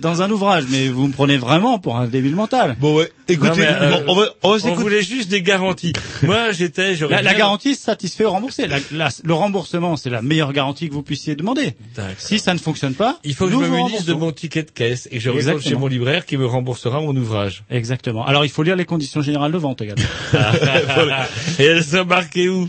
dans 0.00 0.22
un 0.22 0.30
ouvrage, 0.30 0.64
mais 0.70 0.88
vous 0.88 1.08
me 1.08 1.12
prenez 1.12 1.36
vraiment 1.38 1.80
pour 1.80 1.96
un 1.96 2.06
débile 2.06 2.36
mental. 2.36 2.76
Bon 2.78 2.94
ouais, 2.96 3.10
écoutez, 3.26 3.48
Non, 3.50 3.56
mais, 3.56 3.66
euh, 3.68 3.90
bon, 3.90 4.04
on 4.08 4.14
va, 4.14 4.28
on 4.44 4.50
va 4.50 4.54
On 4.54 4.58
s'écouter. 4.60 4.80
voulait 4.82 5.02
juste 5.02 5.28
des 5.28 5.42
garanties. 5.42 5.92
Moi, 6.22 6.52
j'étais, 6.52 6.94
j'aurais 6.94 7.16
La, 7.16 7.22
la 7.22 7.34
garantie 7.34 7.74
satisfait 7.74 8.24
ou 8.24 8.30
remboursé. 8.30 8.68
La- 8.68 8.78
la- 8.92 9.08
le 9.24 9.34
remboursement, 9.34 9.96
c'est 9.96 10.08
la 10.10 10.22
meilleure 10.22 10.52
garantie 10.52 10.88
que 10.88 10.94
vous 10.94 11.02
puissiez 11.02 11.34
demander. 11.34 11.74
Si 12.18 12.38
ça 12.38 12.54
ne 12.54 12.58
fonctionne 12.60 12.94
pas, 12.94 13.18
Il 13.24 13.34
faut 13.34 13.46
que 13.46 13.52
je 13.52 13.56
me 13.56 13.68
munisse 13.68 14.04
de 14.04 14.14
mon 14.14 14.30
ticket 14.30 14.62
de 14.62 14.70
caisse 14.70 15.08
et 15.10 15.18
je 15.18 15.30
retourne 15.30 15.60
chez 15.60 15.74
mon 15.74 15.88
libraire 15.88 16.26
qui 16.26 16.36
me 16.36 16.46
remboursera 16.46 17.00
mon 17.00 17.16
ouvrage. 17.16 17.64
Exactement. 17.68 18.24
Alors 18.24 18.44
il 18.44 18.50
faut 18.50 18.62
lire 18.62 18.76
les 18.76 18.84
conditions 18.84 19.20
générales 19.20 19.50
de 19.52 19.58
vente 19.58 19.75
également. 19.84 20.04
et 21.58 21.64
elles 21.64 21.84
sont 21.84 22.04
marquées 22.04 22.48
où? 22.48 22.68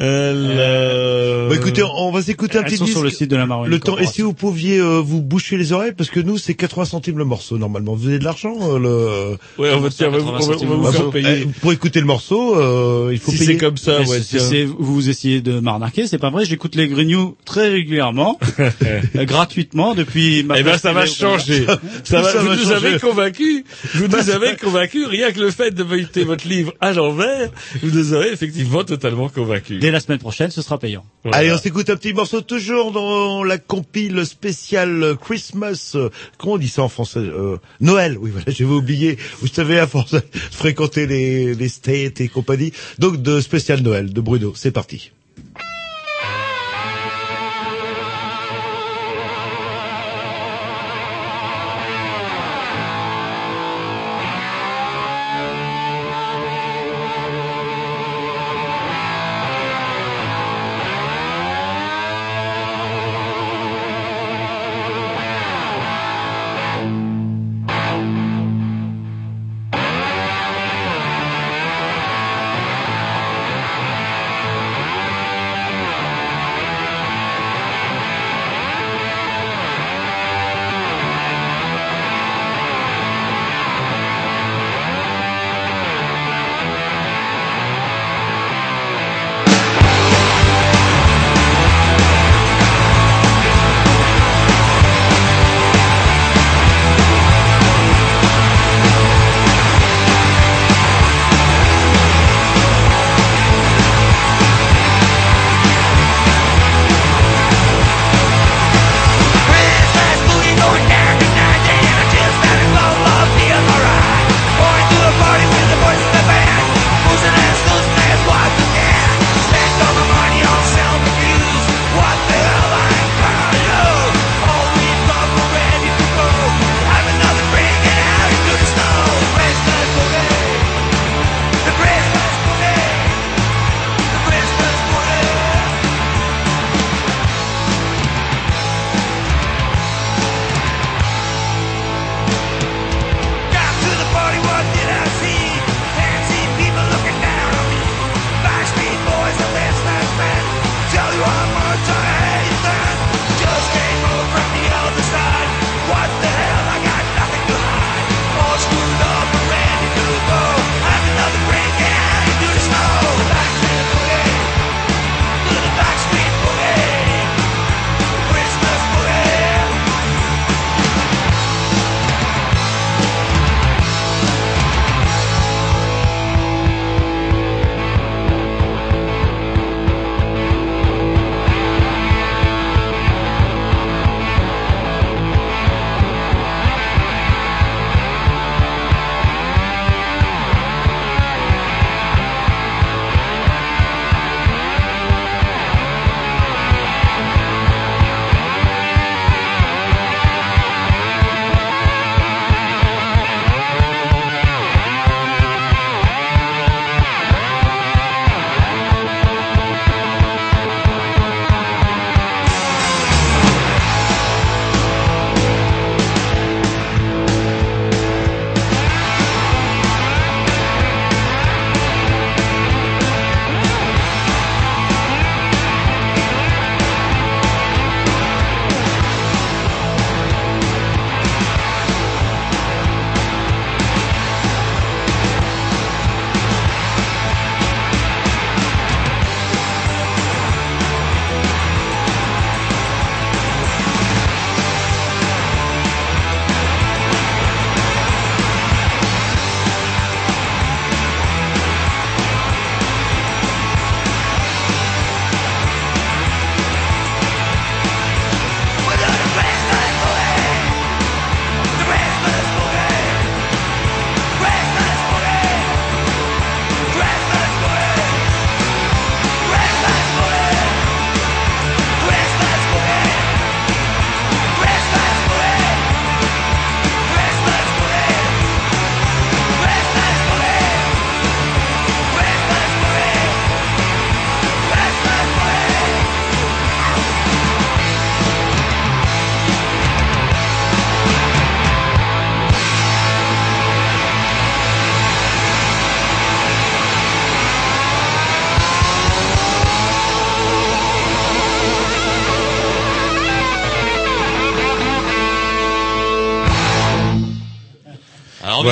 Euh, 0.00 1.48
Bah, 1.48 1.56
écoutez, 1.56 1.82
on 1.82 2.10
va 2.10 2.22
s'écouter 2.22 2.58
un 2.58 2.62
petit 2.62 2.76
sont 2.76 2.84
disque. 2.84 2.94
sur 2.96 3.02
le 3.04 3.10
site 3.10 3.30
de 3.30 3.36
la 3.36 3.46
Maroni 3.46 3.70
Le 3.70 3.80
temps. 3.80 3.98
Et 3.98 4.06
si 4.06 4.22
vous 4.22 4.32
pouviez 4.32 4.78
euh, 4.78 5.00
vous 5.04 5.20
boucher 5.22 5.56
les 5.56 5.72
oreilles, 5.72 5.92
parce 5.96 6.10
que 6.10 6.20
nous 6.20 6.38
c'est 6.38 6.54
80 6.54 6.84
centimes 6.84 7.18
le 7.18 7.24
morceau 7.24 7.58
normalement. 7.58 7.94
Vous 7.94 8.08
avez 8.08 8.18
de 8.18 8.24
l'argent 8.24 8.54
euh, 8.60 8.78
le. 8.78 9.62
Ouais, 9.62 9.70
on 9.74 9.80
va, 9.80 9.90
tiens, 9.90 10.08
on 10.08 10.10
va, 10.12 10.18
on 10.18 10.22
va- 10.22 10.32
on 10.38 10.66
va 10.66 10.74
vous 10.76 10.82
Bah, 10.82 10.92
faire 10.92 11.02
pour, 11.04 11.12
payer. 11.12 11.42
eh, 11.42 11.46
pour 11.60 11.72
écouter 11.72 12.00
le 12.00 12.06
morceau, 12.06 12.56
euh, 12.58 13.10
il 13.12 13.18
faut 13.18 13.32
Si 13.32 13.38
payer. 13.38 13.52
c'est 13.52 13.56
comme 13.58 13.76
ça, 13.76 13.98
Mais 14.00 14.08
ouais, 14.08 14.20
si 14.22 14.38
c'est- 14.40 14.64
vous 14.64 15.08
essayez 15.08 15.40
de 15.40 15.58
m'arnaquer, 15.60 16.06
c'est 16.06 16.18
pas 16.18 16.30
vrai. 16.30 16.44
J'écoute 16.44 16.74
les 16.74 16.88
Grignoux 16.88 17.36
très 17.44 17.68
régulièrement, 17.68 18.38
euh, 18.60 19.24
gratuitement 19.24 19.94
depuis 19.94 20.42
ma. 20.44 20.58
Eh 20.58 20.62
ben, 20.62 20.78
ça 20.78 20.92
va 20.92 21.06
changer. 21.06 21.66
Ça 22.04 22.20
va, 22.22 22.32
vous 22.38 22.48
nous 22.50 22.56
changer. 22.58 22.72
avez 22.74 22.98
convaincus. 22.98 23.64
Vous 23.94 24.06
nous 24.08 24.30
avez 24.30 24.56
convaincus. 24.56 25.06
Rien 25.06 25.32
que 25.32 25.40
le 25.40 25.50
fait 25.50 25.70
de 25.72 25.84
feuilleter 25.84 26.24
votre 26.24 26.46
livre 26.46 26.72
à 26.80 26.92
l'envers, 26.92 27.50
vous 27.82 27.90
nous 27.96 28.14
aurez 28.14 28.30
effectivement 28.32 28.84
totalement 28.84 29.28
convaincus. 29.28 29.80
Dès 29.88 29.92
la 29.92 30.00
semaine 30.00 30.18
prochaine, 30.18 30.50
ce 30.50 30.60
sera 30.60 30.78
payant. 30.78 31.02
Allez, 31.32 31.50
on 31.50 31.56
s'écoute 31.56 31.88
un 31.88 31.96
petit 31.96 32.12
morceau 32.12 32.42
toujours 32.42 32.92
dans 32.92 33.42
la 33.42 33.56
compile 33.56 34.26
spéciale 34.26 35.16
Christmas. 35.18 35.92
euh, 35.94 36.10
Comment 36.36 36.54
on 36.54 36.58
dit 36.58 36.68
ça 36.68 36.82
en 36.82 36.90
français? 36.90 37.20
Euh, 37.20 37.56
Noël. 37.80 38.18
Oui, 38.20 38.30
voilà, 38.30 38.44
j'avais 38.50 38.70
oublié. 38.70 39.16
Vous 39.40 39.46
savez, 39.46 39.78
à 39.78 39.86
force 39.86 40.12
de 40.12 40.20
fréquenter 40.50 41.06
les, 41.06 41.54
les 41.54 41.68
States 41.70 42.20
et 42.20 42.28
compagnie. 42.28 42.70
Donc, 42.98 43.22
de 43.22 43.40
spécial 43.40 43.80
Noël 43.80 44.12
de 44.12 44.20
Bruno. 44.20 44.52
C'est 44.54 44.72
parti. 44.72 45.10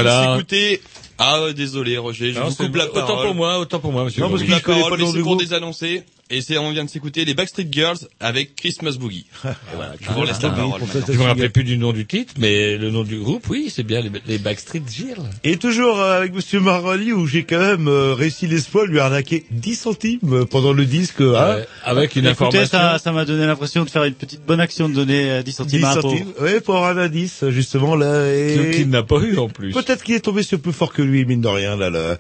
Voilà. 0.02 0.34
s'écouter. 0.34 0.82
Ah, 1.18 1.38
euh, 1.40 1.52
désolé, 1.52 1.96
Roger, 1.98 2.32
je 2.32 2.38
Non, 2.38 2.46
vous 2.46 2.50
c'est- 2.52 2.64
coupe 2.64 2.76
la 2.76 2.84
autant 2.86 3.06
parole. 3.06 3.26
pour 3.26 3.34
moi, 3.34 3.58
autant 3.58 3.78
pour 3.80 3.92
moi, 3.92 4.04
monsieur. 4.04 4.22
Non, 4.22 4.30
parce 4.30 4.42
que 4.42 4.50
la 4.50 4.58
Je 4.58 4.62
connais 4.62 4.78
parole, 4.80 4.90
pas 4.92 4.96
le 4.98 5.02
nom 5.04 5.08
les 5.08 5.12
du 5.14 5.18
secours 5.20 5.36
groupe. 5.36 5.48
des 5.48 5.54
annoncés. 5.54 6.02
Et 6.28 6.40
c'est, 6.40 6.58
on 6.58 6.72
vient 6.72 6.84
de 6.84 6.90
s'écouter 6.90 7.24
les 7.24 7.34
Backstreet 7.34 7.68
Girls 7.70 7.98
avec 8.18 8.56
Christmas 8.56 8.96
Boogie. 8.98 9.26
Voilà, 9.44 9.92
je 10.00 10.10
vous 10.10 10.24
laisse 10.24 10.42
la 10.42 10.50
parole. 10.50 10.80
Je 11.08 11.12
me 11.16 11.22
rappelais 11.22 11.48
plus 11.50 11.62
du 11.62 11.78
nom 11.78 11.92
du 11.92 12.04
titre, 12.04 12.34
mais 12.36 12.76
le 12.76 12.90
nom 12.90 13.04
du 13.04 13.16
groupe, 13.20 13.48
oui, 13.48 13.70
c'est 13.72 13.84
bien 13.84 14.00
les, 14.00 14.10
les 14.26 14.38
Backstreet 14.38 14.82
Girls. 14.90 15.22
Et 15.44 15.56
toujours 15.56 16.00
euh, 16.00 16.18
avec 16.18 16.34
Monsieur 16.34 16.58
Maroli 16.58 17.12
où 17.12 17.28
j'ai 17.28 17.44
quand 17.44 17.60
même 17.60 17.86
euh, 17.86 18.12
réussi 18.14 18.48
l'exploit 18.48 18.86
de 18.88 18.90
lui 18.90 18.98
arnaquer 18.98 19.46
10 19.52 19.76
centimes 19.76 20.18
euh, 20.32 20.44
pendant 20.44 20.72
le 20.72 20.84
disque. 20.84 21.20
hein. 21.20 21.58
Ouais, 21.58 21.68
avec 21.84 22.16
une 22.16 22.26
Écoutez, 22.26 22.58
information. 22.58 22.66
ça 22.76 22.98
ça 22.98 23.12
m'a 23.12 23.24
donné 23.24 23.46
l'impression 23.46 23.84
de 23.84 23.90
faire 23.90 24.02
une 24.02 24.14
petite 24.14 24.44
bonne 24.44 24.58
action 24.58 24.88
de 24.88 24.94
donner 24.94 25.30
euh, 25.30 25.42
10 25.44 25.52
centimes 25.52 25.78
10 25.78 25.84
à 25.84 25.90
un 25.90 26.00
centimes. 26.00 26.32
Oui, 26.40 26.60
pour 26.64 26.84
un 26.84 26.96
indice, 26.98 27.44
justement, 27.50 27.94
là. 27.94 28.26
Et... 28.34 28.72
Qu'il 28.74 28.88
n'a 28.90 29.04
pas 29.04 29.20
eu 29.20 29.38
en 29.38 29.48
plus. 29.48 29.70
Peut-être 29.72 30.02
qu'il 30.02 30.16
est 30.16 30.20
tombé 30.20 30.42
sur 30.42 30.58
plus 30.58 30.72
fort 30.72 30.92
que 30.92 31.02
lui, 31.06 31.24
mine 31.24 31.40
de 31.40 31.48
rien, 31.48 31.76
là, 31.76 31.88
là. 31.90 32.16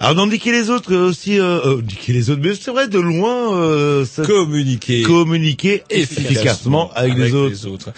Alors, 0.00 0.14
d'indiquer 0.16 0.52
les 0.52 0.68
autres 0.68 0.92
euh, 0.92 1.08
aussi, 1.08 1.38
euh, 1.40 1.58
euh, 1.64 1.78
indiquer 1.78 2.12
les 2.12 2.28
autres, 2.30 2.42
mais 2.44 2.54
c'est 2.54 2.70
vrai, 2.70 2.86
de 2.88 2.98
loin, 2.98 3.56
euh, 3.56 4.04
ça- 4.04 4.22
Communiquer 4.24 5.02
communiquer 5.02 5.82
efficacement 5.88 6.90
avec, 6.94 7.16
les 7.16 7.64
autres. 7.66 7.90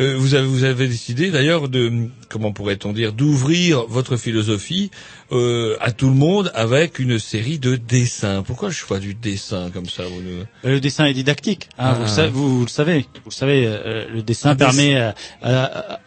Euh, 0.00 0.16
vous 0.18 0.34
avez 0.34 0.46
vous 0.46 0.64
avez 0.64 0.88
décidé 0.88 1.30
d'ailleurs 1.30 1.68
de 1.68 1.92
comment 2.30 2.50
pourrait-on 2.52 2.94
dire 2.94 3.12
d'ouvrir 3.12 3.84
votre 3.88 4.16
philosophie 4.16 4.90
euh, 5.32 5.76
à 5.82 5.92
tout 5.92 6.08
le 6.08 6.14
monde 6.14 6.50
avec 6.54 6.98
une 6.98 7.18
série 7.18 7.58
de 7.58 7.76
dessins. 7.76 8.42
Pourquoi 8.42 8.68
le 8.68 8.74
choix 8.74 8.98
du 8.98 9.12
dessin 9.12 9.68
comme 9.70 9.84
ça 9.90 10.04
vous 10.04 10.22
Euh, 10.26 10.44
Le 10.64 10.80
dessin 10.80 11.04
est 11.04 11.12
didactique, 11.12 11.68
hein, 11.78 11.90
Ah. 11.90 11.94
vous, 11.94 12.02
le 12.04 12.08
sa- 12.08 12.28
vous- 12.28 12.58
vous 12.60 12.64
le 12.64 12.70
savez. 12.70 13.00
Vous 13.16 13.30
le 13.30 13.34
savez, 13.34 13.64
euh, 13.66 14.06
le 14.14 14.22
dessin 14.22 14.50
Un 14.52 14.56
permet 14.56 14.96
à, 14.96 15.14
à- 15.42 15.64
à- 15.94 16.00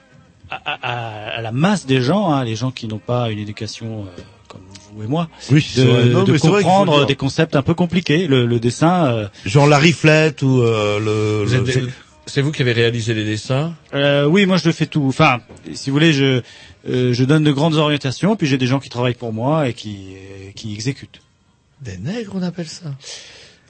à- 0.52 1.38
à 1.38 1.42
la 1.42 1.52
masse 1.52 1.86
des 1.86 2.02
gens, 2.02 2.32
hein, 2.32 2.44
les 2.44 2.56
gens 2.56 2.72
qui 2.72 2.88
n'ont 2.88 3.00
pas 3.00 3.30
une 3.32 3.40
éducation 3.40 4.06
euh, 4.06 4.22
comme 4.48 4.62
vous 4.94 5.04
et 5.04 5.08
moi, 5.08 5.30
Oui, 5.52 5.62
c'est 5.62 5.82
de, 5.84 5.88
vrai. 5.90 6.06
Non, 6.06 6.24
de 6.24 6.38
comprendre 6.38 7.06
des 7.06 7.16
concepts 7.16 7.56
un 7.56 7.62
peu 7.62 7.74
compliqués. 7.74 8.28
Le, 8.28 8.46
le 8.46 8.60
dessin, 8.60 9.06
euh, 9.08 9.28
Genre 9.46 9.68
la 9.68 9.78
riflette 9.78 10.42
ou 10.42 10.62
euh, 10.62 11.00
le... 11.00 11.52
Le- 11.52 11.90
C'est 12.28 12.42
vous 12.42 12.52
qui 12.52 12.62
avez 12.64 12.72
réalisé 12.74 13.14
les 13.14 13.24
dessins? 13.26 13.74
Euh, 13.94 14.26
oui, 14.26 14.46
moi 14.46 14.58
je 14.58 14.66
le 14.66 14.72
fais 14.74 14.88
tout. 14.88 15.06
Enfin, 15.08 15.42
si 15.74 15.90
vous 15.90 15.96
voulez, 15.96 16.12
je 16.14 16.42
euh, 16.90 17.14
je 17.14 17.24
donne 17.24 17.44
de 17.44 17.52
grandes 17.52 17.76
orientations, 17.76 18.36
puis 18.36 18.48
j'ai 18.48 18.58
des 18.58 18.66
gens 18.68 18.80
qui 18.80 18.90
travaillent 18.90 19.14
pour 19.14 19.32
moi 19.34 19.68
et 19.70 19.74
qui 19.74 20.14
qui 20.56 20.74
exécutent. 20.74 21.22
Des 21.82 21.98
nègres, 21.98 22.34
on 22.36 22.42
appelle 22.42 22.68
ça? 22.68 22.86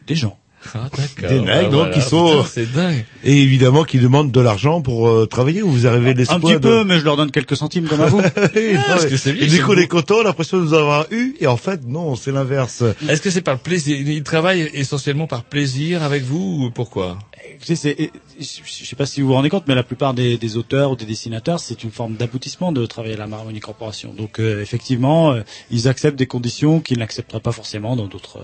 Des 0.08 0.16
gens. 0.16 0.38
Ah, 0.74 0.90
d'accord. 0.96 1.30
Des 1.30 1.40
nègres, 1.40 1.52
Ah, 1.54 1.64
donc, 1.64 1.72
voilà. 1.74 1.94
qui 1.94 2.02
sont- 2.02 2.28
Putain, 2.38 2.50
C'est 2.52 2.72
dingue. 2.74 3.06
Et 3.24 3.42
évidemment 3.42 3.84
qui 3.84 4.00
demandent 4.00 4.32
de 4.32 4.42
l'argent 4.42 4.82
pour 4.82 5.08
euh, 5.08 5.26
travailler 5.26 5.62
ou 5.64 5.70
vous 5.70 5.86
arrivez 5.88 6.10
à 6.10 6.12
Un 6.12 6.16
l'espoir 6.16 6.40
petit 6.42 6.54
de- 6.54 6.58
peu, 6.60 6.84
mais 6.84 7.00
je 7.00 7.06
leur 7.06 7.18
donne 7.18 7.32
quelques 7.32 7.56
centimes 7.58 7.88
comme 7.88 8.02
à 8.02 8.08
vous. 8.08 8.20
Oui, 8.56 8.74
non, 8.74 8.80
parce 8.88 9.06
que 9.06 9.18
c'est 9.18 9.34
bien, 9.34 9.44
et 9.44 9.48
du 9.48 9.62
coup, 9.64 9.74
on 9.74 10.20
a 10.20 10.24
l'impression 10.24 10.58
de 10.58 10.64
nous 10.64 10.74
avoir 10.74 11.06
eu, 11.12 11.36
et 11.40 11.48
en 11.48 11.58
fait, 11.58 11.82
non, 11.88 12.16
c'est 12.16 12.32
l'inverse. 12.32 12.84
Est-ce 13.08 13.22
que 13.22 13.30
c'est 13.30 13.42
par 13.42 13.60
plaisir? 13.60 13.98
Ils 14.00 14.24
travaillent 14.24 14.70
essentiellement 14.74 15.28
par 15.28 15.44
plaisir 15.44 16.04
avec 16.04 16.24
vous 16.24 16.66
ou 16.66 16.72
pourquoi? 16.72 17.18
Écoutez, 17.56 17.76
c'est, 17.76 18.12
je 18.40 18.86
sais 18.86 18.96
pas 18.96 19.06
si 19.06 19.22
vous 19.22 19.28
vous 19.28 19.34
rendez 19.34 19.50
compte, 19.50 19.64
mais 19.68 19.76
la 19.76 19.84
plupart 19.84 20.14
des, 20.14 20.38
des 20.38 20.58
auteurs 20.58 20.92
ou 20.92 20.96
des 20.96 21.06
dessinateurs, 21.06 21.60
c'est 21.60 21.84
une 21.84 21.92
forme 21.92 22.16
d'aboutissement 22.16 22.72
de 22.72 22.86
travailler 22.86 23.14
à 23.14 23.18
la 23.18 23.28
Marmoni 23.28 23.60
Corporation. 23.60 24.14
Donc, 24.14 24.40
euh, 24.40 24.62
effectivement, 24.62 25.32
euh, 25.32 25.42
ils 25.72 25.88
acceptent 25.88 26.18
des 26.18 26.26
conditions 26.28 26.80
qu'ils 26.82 27.00
n'accepteraient 27.00 27.40
pas 27.40 27.52
forcément 27.52 27.96
dans 27.96 28.08
d'autres 28.08 28.38
euh, 28.40 28.42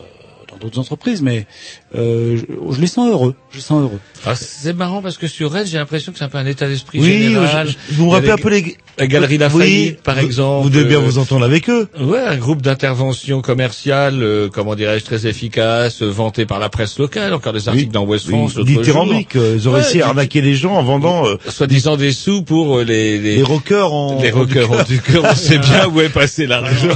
dans 0.52 0.57
d'autres 0.57 0.80
entreprises, 0.80 1.22
mais 1.22 1.48
euh, 1.95 2.38
je, 2.38 2.76
je 2.76 2.81
les 2.81 2.88
sens 2.88 3.09
heureux. 3.09 3.35
Je 3.51 3.57
les 3.57 3.61
sens 3.63 3.81
heureux. 3.81 3.99
Ah, 4.26 4.35
c'est 4.35 4.73
marrant 4.73 5.01
parce 5.01 5.18
que 5.18 5.27
sur 5.27 5.51
Rennes, 5.51 5.65
j'ai 5.68 5.77
l'impression 5.77 6.11
que 6.11 6.18
c'est 6.19 6.23
un 6.23 6.30
peu 6.30 6.38
un 6.38 6.45
état 6.45 6.68
d'esprit 6.68 6.99
Oui, 6.99 7.23
général. 7.23 7.68
je- 7.68 7.72
je- 7.93 7.97
vous 7.97 8.09
me 8.11 8.19
les- 8.19 8.30
un 8.30 8.38
peu 8.38 8.49
les... 8.49 8.77
La 8.97 9.07
Galerie 9.07 9.34
Oui, 9.35 9.39
Lafayette, 9.39 10.01
par 10.03 10.19
exemple. 10.19 10.63
Vous 10.63 10.69
devez 10.69 10.85
bien 10.85 10.97
euh, 10.99 11.01
vous 11.01 11.18
entendre 11.18 11.43
avec 11.45 11.69
eux. 11.69 11.88
Ouais, 11.99 12.19
un 12.19 12.38
groupe 12.38 12.61
d'intervention 12.61 13.41
commerciale, 13.41 14.22
euh, 14.22 14.47
comment 14.53 14.76
dirais-je, 14.76 15.05
très 15.05 15.26
efficace, 15.26 16.03
euh, 16.03 16.09
vanté 16.09 16.45
par 16.45 16.59
la 16.59 16.69
presse 16.69 16.99
locale, 16.99 17.34
encore 17.34 17.53
des 17.53 17.68
articles 17.68 17.91
dans 17.91 18.03
West 18.03 18.27
France 18.30 18.53
jour. 18.53 18.65
Dithyrambique, 18.65 19.35
euh, 19.38 19.55
ils 19.57 19.68
ont 19.68 19.72
Ouais, 19.73 19.80
réussi 19.81 20.01
à 20.01 20.07
arnaquer 20.09 20.41
les 20.41 20.55
gens 20.55 20.76
en 20.76 20.84
vendant 20.84 21.26
euh, 21.26 21.35
Soi-disant 21.47 21.97
des 21.97 22.11
sous 22.11 22.43
pour 22.43 22.80
les, 22.80 23.18
les, 23.18 23.38
les 23.38 23.43
rockers 23.43 23.91
en... 23.93 24.22
les 24.22 24.30
rockers 24.30 24.72
en 24.72 24.84
du 24.84 24.99
cœur. 25.01 25.23
On 25.30 25.35
sait 25.35 25.57
bien 25.57 25.88
où 25.88 25.99
est 26.01 26.09
passé 26.09 26.45
l'argent. 26.45 26.89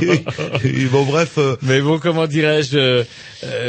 Bon, 0.92 1.04
bref, 1.04 1.38
Mais 1.62 1.80
bon, 1.80 1.98
comment 1.98 2.26
dirais-je, 2.26 3.04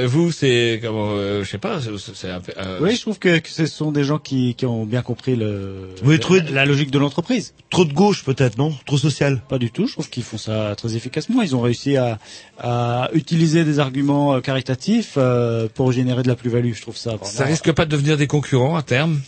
vous, 0.06 0.32
c'est, 0.32 0.61
comment, 0.82 1.12
euh, 1.12 1.44
je 1.44 1.50
sais 1.50 1.58
pas, 1.58 1.80
c'est- 1.82 2.28
euh, 2.28 2.80
Oui, 2.82 2.96
je 2.96 3.02
trouve 3.02 3.20
que, 3.20 3.40
que 3.40 3.50
ce 3.50 3.66
sont 3.66 3.92
des 3.92 4.04
gens 4.04 4.18
qui, 4.20 4.56
qui 4.56 4.66
ont 4.66 4.86
bien 4.86 5.02
compris 5.02 5.36
le, 5.36 5.90
la, 6.04 6.52
la 6.52 6.66
logique 6.66 6.92
de 6.92 7.00
l'entreprise. 7.00 7.54
trop 7.70 7.86
de 7.86 7.94
gauche 7.94 8.24
peut-être, 8.24 8.58
non? 8.58 8.74
Trop 8.86 8.98
social. 8.98 9.42
Pas 9.50 9.58
du 9.58 9.72
tout. 9.72 9.88
Je 9.88 9.94
trouve 9.94 10.10
qu'ils 10.10 10.24
font 10.24 10.38
ça 10.38 10.74
très 10.76 10.96
efficacement. 10.96 11.42
Ils 11.42 11.56
ont 11.56 11.62
réussi 11.62 11.98
à, 11.98 12.20
à 12.60 13.10
utiliser 13.14 13.64
des 13.64 13.80
arguments 13.80 14.36
euh, 14.36 14.40
caritatifs 14.42 15.14
euh, 15.18 15.68
pour 15.74 15.92
générer 15.92 16.24
de 16.24 16.28
la 16.28 16.36
plus-value. 16.36 16.74
Je 16.74 16.82
trouve 16.82 16.98
ça 16.98 17.12
vraiment. 17.12 17.26
Ça 17.26 17.46
risque 17.46 17.72
pas 17.72 17.86
de 17.86 17.92
devenir 17.92 18.18
des 18.18 18.28
concurrents 18.28 18.76
à 18.76 18.84
terme? 18.84 19.22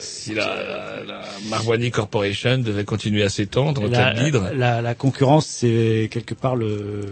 Si 0.00 0.32
la, 0.32 0.46
la, 0.46 1.04
la 1.04 1.22
Marwani 1.50 1.90
Corporation 1.90 2.58
devait 2.58 2.84
continuer 2.84 3.24
à 3.24 3.28
s'étendre 3.28 3.82
en 3.82 3.88
la, 3.88 4.14
la, 4.54 4.80
la 4.82 4.94
concurrence, 4.94 5.46
c'est 5.46 6.08
quelque 6.12 6.34
part 6.34 6.54
le 6.54 6.66
euh, 6.66 7.02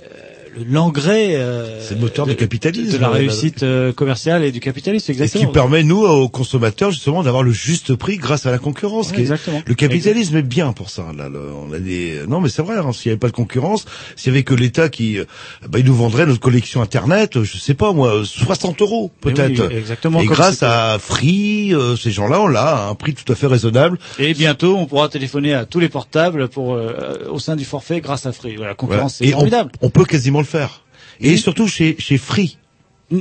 le- 0.00 0.41
l'engrais. 0.68 1.34
euh, 1.36 1.80
C'est 1.80 1.94
le 1.94 2.00
moteur 2.00 2.26
de, 2.26 2.32
du 2.32 2.36
capitalisme. 2.36 2.92
de 2.92 2.98
la 2.98 3.08
euh, 3.08 3.12
réussite 3.12 3.62
euh, 3.62 3.92
commerciale 3.92 4.44
et 4.44 4.52
du 4.52 4.60
capitalisme. 4.60 5.10
Et 5.10 5.14
Exactement. 5.14 5.46
qui 5.46 5.52
permet, 5.52 5.82
nous, 5.82 6.04
aux 6.04 6.28
consommateurs, 6.28 6.90
justement, 6.90 7.22
d'avoir 7.22 7.42
le 7.42 7.52
juste 7.52 7.94
prix 7.94 8.16
grâce 8.16 8.46
à 8.46 8.50
la 8.50 8.58
concurrence. 8.58 9.08
Ouais, 9.08 9.14
qui 9.14 9.18
est- 9.20 9.22
exactement. 9.24 9.62
Le 9.64 9.74
capitalisme 9.74 10.36
est 10.36 10.42
bien 10.42 10.72
pour 10.72 10.90
ça. 10.90 11.06
Là, 11.16 11.28
le- 11.28 11.50
on 11.52 11.72
a 11.72 11.78
des... 11.78 12.20
Non, 12.28 12.40
mais 12.40 12.48
c'est 12.48 12.62
vrai, 12.62 12.76
hein, 12.78 12.92
s'il 12.92 13.08
n'y 13.10 13.12
avait 13.12 13.18
pas 13.18 13.28
de 13.28 13.32
concurrence, 13.32 13.84
s'il 14.16 14.32
y 14.32 14.34
avait 14.36 14.42
que 14.44 14.54
l'État 14.54 14.88
qui... 14.88 15.18
euh, 15.18 15.24
Bah, 15.68 15.78
il 15.78 15.84
nous 15.84 15.94
vendrait 15.94 16.26
notre 16.26 16.40
collection 16.40 16.82
Internet, 16.82 17.36
euh, 17.36 17.44
je 17.44 17.58
sais 17.58 17.74
pas 17.74 17.92
moi, 17.92 18.22
60 18.24 18.80
euros 18.82 19.10
Mais 19.24 19.32
peut-être. 19.32 19.68
oui, 19.68 19.76
exactement. 19.76 20.20
Et 20.20 20.26
grâce 20.26 20.62
à 20.62 20.98
Free, 21.00 21.74
euh, 21.74 21.96
ces 21.96 22.10
gens-là, 22.10 22.40
on 22.40 22.46
l'a 22.46 22.84
à 22.86 22.88
un 22.88 22.94
prix 22.94 23.14
tout 23.14 23.30
à 23.30 23.34
fait 23.36 23.46
raisonnable. 23.46 23.98
Et 24.18 24.34
bientôt, 24.34 24.76
on 24.76 24.86
pourra 24.86 25.08
téléphoner 25.08 25.54
à 25.54 25.64
tous 25.64 25.80
les 25.80 25.88
portables 25.88 26.48
pour 26.48 26.74
euh, 26.74 27.28
au 27.30 27.38
sein 27.38 27.56
du 27.56 27.64
forfait 27.64 28.00
grâce 28.00 28.26
à 28.26 28.32
Free. 28.32 28.56
Voilà, 28.56 28.70
la 28.70 28.74
concurrence, 28.74 29.18
Voilà. 29.18 29.18
c'est 29.18 29.24
Et 29.26 29.34
on, 29.34 29.38
formidable. 29.38 29.72
on 29.80 29.90
peut 29.90 30.04
quasiment 30.04 30.41
le 30.42 30.48
faire. 30.48 30.84
Et 31.20 31.36
surtout 31.36 31.68
chez, 31.68 31.96
chez 31.98 32.18
Free 32.18 32.58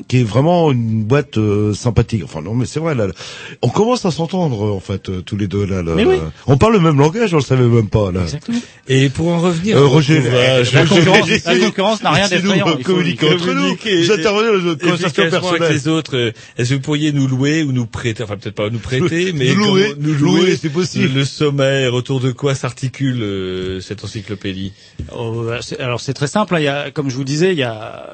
qui 0.07 0.19
est 0.21 0.23
vraiment 0.23 0.71
une 0.71 1.03
boîte 1.03 1.37
euh, 1.37 1.73
sympathique. 1.73 2.21
Enfin 2.23 2.41
non, 2.41 2.53
mais 2.53 2.65
c'est 2.65 2.79
vrai 2.79 2.95
là, 2.95 3.07
là. 3.07 3.13
on 3.61 3.69
commence 3.69 4.05
à 4.05 4.11
s'entendre 4.11 4.73
en 4.73 4.79
fait 4.79 5.09
euh, 5.09 5.21
tous 5.21 5.37
les 5.37 5.47
deux 5.47 5.65
là. 5.65 5.81
là. 5.83 5.93
Mais 5.95 6.05
oui. 6.05 6.17
On 6.47 6.57
parle 6.57 6.73
le 6.73 6.79
même 6.79 6.97
langage, 6.97 7.33
on 7.33 7.37
le 7.37 7.43
savait 7.43 7.63
même 7.65 7.89
pas 7.89 8.11
là. 8.11 8.21
Exactement. 8.23 8.59
Et 8.87 9.09
pour 9.09 9.27
en 9.29 9.39
revenir, 9.39 9.77
Euh, 9.77 9.85
Roger, 9.87 10.19
votre 10.19 10.33
ouvrage, 10.33 10.73
La 10.73 10.85
concurrence, 10.85 11.19
Roger, 11.21 11.41
la 11.45 11.59
concurrence 11.59 12.03
n'a 12.03 12.11
rien 12.11 12.27
d'effrayant. 12.29 12.67
euh, 12.67 12.75
Il 12.79 12.83
faut- 12.85 12.91
communiquer 12.93 13.33
entre 13.33 13.53
nous. 13.53 14.13
intervenez 14.13 14.47
dans 14.57 14.63
notre 14.63 14.81
conversation 14.81 15.23
efficacement 15.23 15.49
avec 15.51 15.69
les 15.69 15.87
autres. 15.87 16.15
euh, 16.17 16.31
Est-ce 16.57 16.69
que 16.69 16.75
vous 16.75 16.81
pourriez 16.81 17.11
nous 17.11 17.27
louer 17.27 17.63
ou 17.63 17.71
nous 17.71 17.85
prêter, 17.85 18.23
enfin 18.23 18.37
peut-être 18.37 18.55
pas 18.55 18.69
nous 18.69 18.79
prêter, 18.79 19.31
mais 19.35 19.53
Nous 19.53 19.55
louer, 19.55 19.83
comment- 19.95 20.07
nous 20.07 20.13
louer, 20.15 20.41
louer 20.41 20.55
c'est 20.61 20.69
possible. 20.69 21.13
Le, 21.13 21.25
sommaire, 21.25 21.93
autour 21.93 22.19
de 22.19 22.31
quoi 22.31 22.55
s'articule 22.55 23.21
euh, 23.21 23.79
cette 23.81 24.03
encyclopédie? 24.03 24.73
Oh, 25.15 25.43
bah, 25.47 25.59
alors 25.79 26.01
c'est 26.01 26.13
très 26.13 26.27
simple. 26.27 26.55
hein. 26.55 26.59
Il 26.59 26.63
y 26.63 26.67
a, 26.67 26.91
comme 26.91 27.09
je 27.09 27.15
vous 27.15 27.23
disais, 27.23 27.51
il 27.51 27.57
y 27.57 27.63
a 27.63 28.05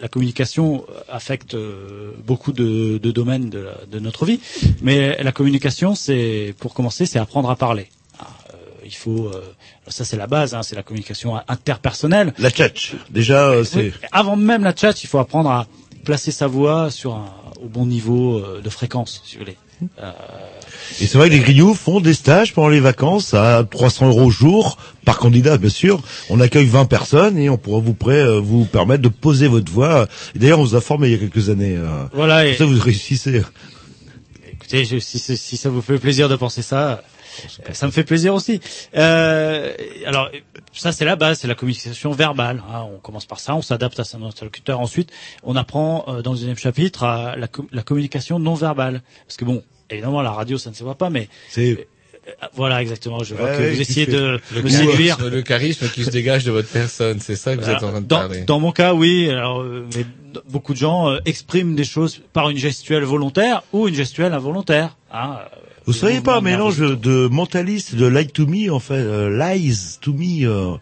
la 0.00 0.08
communication 0.08 0.84
affecte 1.14 1.54
euh, 1.54 2.12
beaucoup 2.26 2.52
de, 2.52 2.98
de 2.98 3.10
domaines 3.10 3.48
de, 3.50 3.68
de 3.90 3.98
notre 3.98 4.26
vie, 4.26 4.40
mais 4.82 5.22
la 5.22 5.32
communication, 5.32 5.94
c'est 5.94 6.54
pour 6.58 6.74
commencer, 6.74 7.06
c'est 7.06 7.18
apprendre 7.18 7.50
à 7.50 7.56
parler. 7.56 7.88
Ah, 8.18 8.26
euh, 8.52 8.56
il 8.84 8.94
faut, 8.94 9.28
euh, 9.28 9.42
ça 9.88 10.04
c'est 10.04 10.16
la 10.16 10.26
base, 10.26 10.54
hein, 10.54 10.62
c'est 10.62 10.76
la 10.76 10.82
communication 10.82 11.36
interpersonnelle. 11.48 12.34
La 12.38 12.50
tchatch, 12.50 12.94
déjà 13.10 13.64
c'est. 13.64 13.78
Oui, 13.78 13.92
avant 14.12 14.36
même 14.36 14.64
la 14.64 14.74
chat, 14.74 15.02
il 15.02 15.06
faut 15.06 15.18
apprendre 15.18 15.50
à 15.50 15.66
placer 16.04 16.32
sa 16.32 16.46
voix 16.46 16.90
sur 16.90 17.14
un, 17.14 17.32
au 17.62 17.68
bon 17.68 17.86
niveau 17.86 18.42
de 18.60 18.70
fréquence, 18.70 19.22
si 19.24 19.36
vous 19.36 19.44
voulez. 19.44 19.56
Euh, 20.00 20.12
Et 21.00 21.06
c'est 21.06 21.18
vrai 21.18 21.28
que 21.28 21.34
les 21.34 21.40
grignoux 21.40 21.74
font 21.74 22.00
des 22.00 22.14
stages 22.14 22.52
pendant 22.54 22.68
les 22.68 22.80
vacances 22.80 23.34
à 23.34 23.64
300 23.68 24.08
euros 24.08 24.30
jour 24.30 24.76
par 25.04 25.18
candidat, 25.18 25.58
bien 25.58 25.68
sûr. 25.70 26.00
On 26.30 26.40
accueille 26.40 26.66
20 26.66 26.84
personnes 26.86 27.36
et 27.38 27.48
on 27.50 27.56
pourra 27.58 27.80
vous 27.80 27.94
prêt, 27.94 28.20
euh, 28.22 28.38
vous 28.40 28.64
permettre 28.64 29.02
de 29.02 29.08
poser 29.08 29.48
votre 29.48 29.70
voix. 29.72 30.06
D'ailleurs, 30.34 30.60
on 30.60 30.64
vous 30.64 30.74
a 30.76 30.80
formé 30.80 31.08
il 31.08 31.12
y 31.12 31.14
a 31.16 31.18
quelques 31.18 31.48
années. 31.50 31.76
euh, 31.76 32.04
voilà. 32.12 32.42
Pour 32.42 32.52
Et, 32.52 32.56
ça, 32.56 32.64
vous 32.64 32.78
réussissez. 32.80 33.42
écoutez, 34.52 34.84
je- 34.84 34.98
si, 34.98 35.56
ça 35.56 35.68
vous 35.68 35.82
fait 35.82 35.98
plaisir 35.98 36.28
de 36.28 36.36
penser 36.36 36.62
ça, 36.62 37.02
euh, 37.68 37.72
ça 37.72 37.86
me 37.86 37.92
fait 37.92 38.04
plaisir 38.04 38.34
aussi. 38.34 38.60
Euh, 38.96 39.72
alors, 40.06 40.30
ça 40.72 40.92
c'est 40.92 41.04
la 41.04 41.16
base, 41.16 41.38
c'est 41.40 41.48
la 41.48 41.54
communication 41.54 42.12
verbale. 42.12 42.62
hein. 42.72 42.84
On 42.94 42.98
commence 42.98 43.26
par 43.26 43.40
ça, 43.40 43.54
on 43.54 43.62
s'adapte 43.62 43.98
à 44.00 44.04
son 44.04 44.22
interlocuteur. 44.24 44.80
Ensuite, 44.80 45.10
on 45.42 45.56
apprend 45.56 46.04
euh, 46.08 46.22
dans 46.22 46.32
le 46.32 46.38
deuxième 46.38 46.56
chapitre 46.56 47.04
à 47.04 47.36
la, 47.36 47.48
com- 47.48 47.66
la 47.72 47.82
communication 47.82 48.38
non 48.38 48.54
verbale. 48.54 49.02
Parce 49.26 49.36
que 49.36 49.44
bon, 49.44 49.62
évidemment, 49.90 50.22
la 50.22 50.32
radio, 50.32 50.58
ça 50.58 50.70
ne 50.70 50.74
se 50.74 50.82
voit 50.84 50.94
pas, 50.96 51.10
mais 51.10 51.28
C'est 51.48 51.72
euh, 52.26 52.32
voilà, 52.54 52.80
exactement. 52.80 53.22
Je 53.22 53.34
vois 53.34 53.50
Ouais, 53.50 53.56
que 53.58 53.74
vous 53.74 53.80
essayez 53.82 54.06
de 54.06 54.40
le 54.54 54.62
me 54.62 54.68
charisme, 54.70 54.90
séduire. 54.90 55.18
le 55.28 55.42
charisme 55.42 55.88
qui 55.90 56.04
se 56.04 56.10
dégage 56.10 56.44
de 56.44 56.50
votre 56.52 56.68
personne, 56.68 57.20
c'est 57.20 57.36
ça 57.36 57.54
que 57.54 57.60
vous 57.62 57.68
êtes 57.68 57.82
en 57.82 57.90
train 57.90 58.00
de 58.00 58.06
dans, 58.06 58.18
parler. 58.20 58.40
dans 58.42 58.60
mon 58.60 58.72
cas, 58.72 58.94
oui. 58.94 59.28
Alors, 59.28 59.60
euh, 59.60 59.86
mais 59.94 60.06
beaucoup 60.48 60.72
de 60.72 60.78
gens 60.78 61.10
euh, 61.10 61.18
expriment 61.26 61.74
des 61.74 61.84
choses 61.84 62.22
par 62.32 62.48
une 62.48 62.56
gestuelle 62.56 63.02
volontaire 63.04 63.62
ou 63.74 63.88
une 63.88 63.94
gestuelle 63.94 64.32
involontaire. 64.32 64.96
Hein, 65.12 65.36
euh, 65.38 65.58
Vous 65.84 65.92
des 65.92 65.98
seriez 65.98 66.20
pas 66.22 66.38
un 66.38 66.40
mélange 66.40 66.78
de 66.78 67.28
mentaliste, 67.28 67.94
de 67.94 68.06
lie 68.06 68.26
to 68.28 68.46
me, 68.46 68.70
en 68.72 68.80
fait, 68.80 68.94
euh, 68.94 69.28
lies 69.28 69.98
to 70.00 70.14
me. 70.14 70.46
euh, 70.48 70.76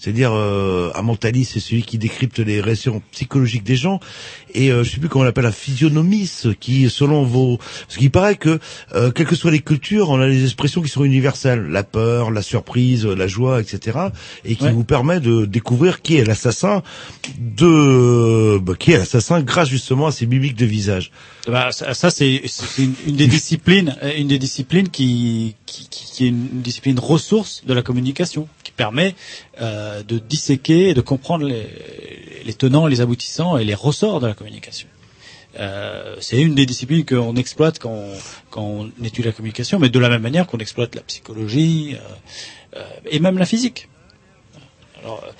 C'est-à-dire 0.00 0.32
euh, 0.32 0.90
un 0.94 1.02
mentaliste, 1.02 1.52
c'est 1.52 1.60
celui 1.60 1.82
qui 1.82 1.98
décrypte 1.98 2.38
les 2.38 2.60
réactions 2.62 3.02
psychologiques 3.12 3.64
des 3.64 3.76
gens. 3.76 4.00
Et 4.54 4.72
euh, 4.72 4.82
je 4.82 4.90
sais 4.92 4.98
plus 4.98 5.08
comment 5.10 5.22
on 5.22 5.26
l'appelle, 5.26 5.44
un 5.44 5.52
physionomiste 5.52 6.58
qui, 6.58 6.88
selon 6.88 7.22
vos, 7.22 7.58
parce 7.58 7.98
qu'il 7.98 8.10
paraît 8.10 8.36
que 8.36 8.58
euh, 8.94 9.10
quelles 9.10 9.26
que 9.26 9.36
soient 9.36 9.50
les 9.50 9.60
cultures, 9.60 10.08
on 10.08 10.18
a 10.18 10.26
des 10.26 10.42
expressions 10.44 10.80
qui 10.80 10.88
sont 10.88 11.04
universelles, 11.04 11.66
la 11.68 11.82
peur, 11.84 12.30
la 12.30 12.40
surprise, 12.40 13.04
la 13.04 13.26
joie, 13.28 13.60
etc. 13.60 13.98
Et 14.46 14.56
qui 14.56 14.64
Ouais. 14.64 14.72
vous 14.72 14.84
permet 14.84 15.20
de 15.20 15.44
découvrir 15.44 16.00
qui 16.00 16.16
est 16.16 16.24
l'assassin 16.24 16.82
de, 17.38 18.58
bah, 18.58 18.74
qui 18.78 18.92
est 18.92 18.98
l'assassin 18.98 19.42
grâce 19.42 19.68
justement 19.68 20.06
à 20.06 20.12
ces 20.12 20.26
mimiques 20.26 20.56
de 20.56 20.66
visage. 20.66 21.10
Bah, 21.46 21.72
ça, 21.72 21.94
ça, 21.94 22.10
c'est 22.10 22.42
une, 22.78 22.94
une 23.06 23.16
des 23.16 23.26
disciplines, 23.26 23.96
euh, 24.02 24.12
une 24.16 24.28
des 24.28 24.38
disciplines 24.38 24.88
qui, 24.88 25.54
qui, 25.66 25.88
qui 25.88 26.06
qui 26.10 26.24
est 26.24 26.28
une 26.28 26.60
discipline 26.62 26.98
ressource 26.98 27.62
de 27.66 27.72
la 27.72 27.82
communication, 27.82 28.46
permet 28.84 29.14
euh, 29.60 30.02
de 30.02 30.16
disséquer 30.18 30.88
et 30.90 30.94
de 30.94 31.02
comprendre 31.12 31.44
les, 31.44 31.66
les 32.48 32.54
tenants, 32.62 32.86
les 32.86 33.00
aboutissants 33.02 33.58
et 33.60 33.64
les 33.70 33.74
ressorts 33.86 34.20
de 34.24 34.26
la 34.26 34.36
communication. 34.40 34.88
Euh, 35.58 36.16
c'est 36.20 36.40
une 36.40 36.54
des 36.54 36.64
disciplines 36.64 37.04
qu'on 37.04 37.36
exploite 37.36 37.78
quand 37.78 37.90
on, 37.90 38.12
quand 38.52 38.62
on 38.62 39.04
étudie 39.04 39.28
la 39.32 39.32
communication, 39.38 39.78
mais 39.78 39.90
de 39.90 39.98
la 39.98 40.08
même 40.08 40.22
manière 40.22 40.46
qu'on 40.46 40.62
exploite 40.66 40.94
la 40.94 41.02
psychologie 41.02 41.96
euh, 41.96 42.78
euh, 42.78 43.10
et 43.14 43.18
même 43.20 43.36
la 43.36 43.44
physique. 43.52 43.88
Alors, 45.02 45.22
euh, 45.26 45.30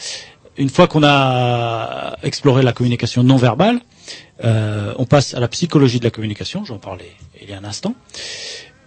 une 0.59 0.69
fois 0.69 0.87
qu'on 0.87 1.05
a 1.05 2.19
exploré 2.23 2.62
la 2.62 2.75
communication 2.75 3.23
non 3.23 3.37
verbale, 3.37 3.79
euh, 4.45 4.93
on 4.99 5.07
passe 5.07 5.33
à 5.33 5.41
la 5.41 5.49
psychologie 5.49 6.01
de 6.01 6.05
la 6.05 6.11
communication, 6.11 6.65
j'en 6.67 6.79
parlais 6.79 7.12
il 7.41 7.49
y 7.49 7.55
a 7.55 7.59
un 7.59 7.65
instant. 7.65 7.95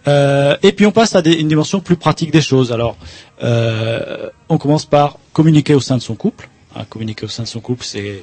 Euh, 0.06 0.56
et 0.62 0.72
puis 0.72 0.86
on 0.86 0.90
passe 0.92 1.14
à 1.14 1.22
des- 1.22 1.32
une 1.34 1.48
dimension 1.48 1.80
plus 1.80 1.96
pratique 1.96 2.30
des 2.30 2.40
choses. 2.42 2.72
Alors, 2.72 2.96
euh, 3.42 4.28
on 4.48 4.58
commence 4.58 4.84
par 4.86 5.18
communiquer 5.32 5.74
au 5.74 5.80
sein 5.80 5.96
de 5.96 6.02
son 6.02 6.14
couple. 6.14 6.48
Hein, 6.76 6.84
communiquer 6.90 7.24
au 7.26 7.28
sein 7.28 7.44
de 7.44 7.48
son 7.48 7.60
couple, 7.60 7.84
c'est 7.84 8.22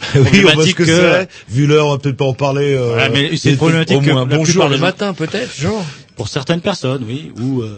oui, 0.14 0.20
on 0.20 0.20
voit 0.22 0.24
ce 0.24 0.40
problématique 0.42 0.76
que 0.76 0.84
c'est. 0.86 1.28
Vu 1.48 1.66
l'heure, 1.66 1.86
on 1.86 1.90
va 1.92 1.98
peut-être 1.98 2.16
pas 2.16 2.24
en 2.24 2.32
parler. 2.34 2.74
euh, 2.74 2.86
Voilà, 2.94 3.08
mais 3.10 3.36
c'est 3.36 3.56
problématique 3.56 3.96
au 3.98 4.00
que 4.00 4.10
moins 4.10 4.26
la 4.26 4.36
bonjour 4.36 4.68
le 4.68 4.78
matin. 4.78 5.12
peut-être, 5.14 5.54
genre. 5.58 5.84
Pour 6.16 6.28
certaines 6.28 6.60
personnes, 6.60 7.04
oui. 7.06 7.32
Ou 7.40 7.62
euh, 7.62 7.74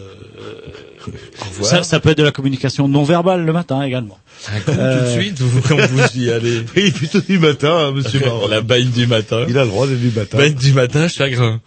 ça, 1.61 1.83
ça 1.83 1.99
peut 1.99 2.09
être 2.09 2.17
de 2.17 2.23
la 2.23 2.31
communication 2.31 2.87
non 2.89 3.03
verbale 3.03 3.45
le 3.45 3.53
matin 3.53 3.81
également. 3.83 4.17
Tout 4.65 4.71
de 4.71 5.09
suite, 5.21 5.39
vous, 5.39 5.61
quand 5.61 5.77
vous 5.77 6.17
y 6.17 6.29
allez. 6.31 6.63
Oui, 6.75 6.91
plutôt 6.91 7.21
du 7.21 7.39
matin, 7.39 7.73
hein, 7.73 7.91
monsieur 7.91 8.19
Baron. 8.19 8.47
La 8.49 8.61
bagne 8.61 8.89
du 8.89 9.07
matin. 9.07 9.45
Il 9.47 9.57
a 9.57 9.63
le 9.63 9.69
droit 9.69 9.87
d'être 9.87 9.99
du 10.01 10.11
matin. 10.11 10.37
Bagne 10.37 10.53
du 10.55 10.73
matin, 10.73 11.07
chagrin. 11.07 11.61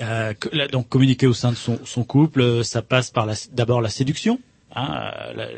Euh, 0.00 0.34
là, 0.52 0.68
donc 0.68 0.88
communiquer 0.88 1.26
au 1.26 1.32
sein 1.34 1.50
de 1.50 1.56
son, 1.56 1.78
son 1.84 2.04
couple, 2.04 2.40
euh, 2.42 2.62
ça 2.62 2.82
passe 2.82 3.10
par 3.10 3.26
d'abord 3.52 3.80
la 3.80 3.88
séduction, 3.88 4.38
hein, 4.74 4.88
euh, 5.28 5.32
la- 5.34 5.48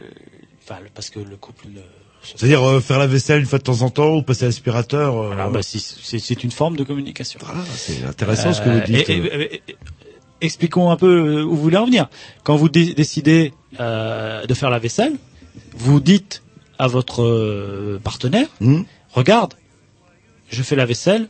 enfin, 0.63 0.81
parce 0.95 1.11
que 1.11 1.19
le 1.21 1.37
couple 1.37 1.67
ne. 1.75 1.81
C'est-à-dire 2.23 2.63
euh, 2.69 2.81
faire 2.81 2.99
la 2.99 3.07
vaisselle 3.07 3.41
une 3.41 3.47
fois 3.47 3.59
de 3.59 3.65
temps 3.65 3.83
en 3.83 3.91
temps 3.91 4.15
ou 4.17 4.23
passer 4.23 4.45
l'aspirateur. 4.45 5.17
euh, 5.17 5.35
Ah, 5.39 5.49
bah, 5.49 5.61
c'est 5.63 6.45
une 6.45 6.51
forme 6.51 6.77
de 6.77 6.85
communication. 6.85 7.41
Ah, 7.47 7.55
c'est 7.75 8.03
intéressant 8.05 8.53
ce 8.53 8.61
que 8.61 8.69
vous 8.69 8.81
dites. 8.81 9.09
et- 9.09 9.17
et- 9.19 9.43
et- 9.55 9.63
et- 9.69 9.77
expliquons 10.41 10.91
un 10.91 10.97
peu 10.97 11.43
où 11.43 11.51
vous 11.51 11.63
voulez 11.63 11.77
en 11.77 11.87
venir. 11.87 12.09
Quand 12.45 12.57
vous 12.57 12.69
dé- 12.69 12.95
décidez 12.95 13.53
euh, 13.81 14.47
de 14.47 14.55
faire 14.55 14.71
la 14.71 14.79
vaisselle, 14.79 15.15
vous 15.77 16.01
dites 16.01 16.43
à 16.79 16.87
votre 16.87 17.99
partenaire, 18.05 18.47
Hmm 18.61 18.83
regarde, 19.13 19.55
je 20.51 20.63
fais 20.63 20.77
la 20.77 20.87
vaisselle 20.87 21.29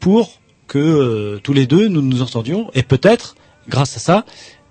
pour 0.00 0.38
que 0.68 0.78
euh, 0.78 1.40
tous 1.42 1.52
les 1.52 1.66
deux 1.66 1.88
nous 1.88 2.02
nous 2.02 2.22
entendions 2.22 2.70
et 2.74 2.82
peut-être, 2.82 3.34
grâce 3.68 3.96
à 3.96 4.00
ça, 4.00 4.24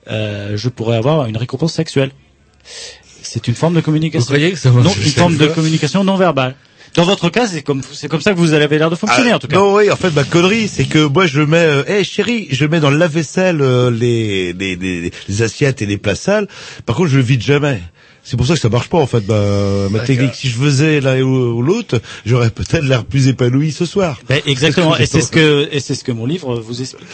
euh, 0.10 0.56
je 0.56 0.70
pourrais 0.70 0.96
avoir 0.98 1.26
une 1.26 1.36
récompense 1.36 1.74
sexuelle. 1.74 2.12
C'est 3.22 3.48
une 3.48 3.56
forme 3.56 3.74
de 3.74 3.82
communication. 3.82 4.20
Vous 4.22 4.26
croyez 4.34 4.52
que 4.54 4.58
ça 4.58 4.70
Non, 4.70 4.84
une 4.84 5.12
forme 5.12 5.38
de 5.38 5.48
communication 5.48 6.04
non 6.06 6.16
verbale. 6.16 6.56
Dans 6.96 7.04
votre 7.04 7.30
cas, 7.30 7.46
c'est 7.46 7.62
comme 7.62 7.82
c'est 7.92 8.08
comme 8.08 8.22
ça 8.22 8.34
que 8.34 8.40
vous 8.40 8.54
avez 8.54 8.78
l'air 8.78 8.90
de 8.90 8.96
fonctionner 8.96 9.32
Ah, 9.32 9.36
en 9.36 9.40
tout 9.40 9.48
cas. 9.48 9.58
Non, 9.58 9.76
oui, 9.76 9.92
en 9.92 9.96
fait, 9.96 10.10
ma 10.12 10.24
connerie, 10.24 10.68
c'est 10.68 10.86
que 10.86 11.06
moi, 11.06 11.28
je 11.28 11.42
mets, 11.42 11.58
euh, 11.58 11.84
hey, 11.86 12.04
chérie, 12.04 12.48
je 12.50 12.66
mets 12.66 12.80
dans 12.80 12.90
le 12.90 12.98
lave-vaisselle 12.98 13.62
euh, 13.62 13.92
les, 13.92 14.54
les, 14.54 14.76
les, 14.76 15.12
les 15.28 15.42
assiettes 15.42 15.82
et 15.82 15.86
les 15.86 15.98
plats 15.98 16.16
sales. 16.16 16.48
Par 16.86 16.96
contre, 16.96 17.10
je 17.10 17.18
le 17.18 17.24
vide 17.24 17.42
jamais. 17.44 17.82
C'est 18.30 18.36
pour 18.36 18.46
ça 18.46 18.56
que 18.56 18.60
ça 18.60 18.68
marche 18.68 18.90
pas, 18.90 18.98
en 18.98 19.08
fait, 19.08 19.26
ma, 19.26 19.88
ma 19.90 20.00
technique. 20.02 20.36
Si 20.36 20.50
je 20.50 20.58
faisais 20.58 21.00
l'un 21.00 21.22
ou, 21.22 21.62
l'autre, 21.62 22.02
j'aurais 22.26 22.50
peut-être 22.50 22.84
l'air 22.84 23.06
plus 23.06 23.30
épanoui 23.30 23.72
ce 23.72 23.86
soir. 23.86 24.20
Ben, 24.28 24.42
exactement. 24.46 24.98
Et 24.98 25.06
c'est 25.06 25.22
ce 25.22 25.32
que 25.32 25.70
et 25.72 25.80
c'est 25.80 25.96
ce 25.96 26.04
que 26.04 26.12
mon 26.12 26.26
livre 26.26 26.60
vous 26.60 26.82
explique. 26.82 27.08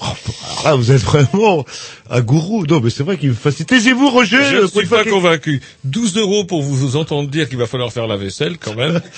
Alors 0.00 0.16
là, 0.64 0.74
vous 0.76 0.92
êtes 0.92 1.02
vraiment 1.02 1.64
un 2.08 2.20
gourou. 2.20 2.64
Non, 2.66 2.80
mais 2.80 2.90
c'est 2.90 3.02
vrai 3.02 3.18
qu'il 3.18 3.30
me 3.30 3.34
fascine. 3.34 3.66
Taisez-vous, 3.66 4.10
Roger. 4.10 4.44
Je 4.48 4.56
ne 4.62 4.66
suis 4.68 4.86
pas 4.86 5.02
convaincu. 5.04 5.60
12 5.82 6.16
euros 6.18 6.44
pour 6.44 6.62
vous, 6.62 6.76
vous 6.76 6.94
entendre 6.96 7.28
dire 7.28 7.48
qu'il 7.48 7.58
va 7.58 7.66
falloir 7.66 7.92
faire 7.92 8.06
la 8.06 8.16
vaisselle, 8.16 8.56
quand 8.58 8.76
même. 8.76 9.00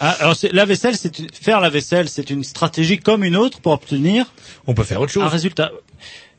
Ah, 0.00 0.16
alors 0.20 0.36
c'est- 0.36 0.52
la 0.52 0.64
vaisselle, 0.64 0.96
c'est 0.96 1.18
une- 1.18 1.28
faire 1.32 1.60
la 1.60 1.70
vaisselle, 1.70 2.08
c'est 2.08 2.28
une 2.30 2.44
stratégie 2.44 2.98
comme 2.98 3.24
une 3.24 3.36
autre 3.36 3.60
pour 3.60 3.72
obtenir 3.72 4.26
On 4.66 4.74
peut 4.74 4.82
faire 4.84 5.00
autre 5.00 5.12
chose. 5.12 5.22
un 5.22 5.28
résultat. 5.28 5.70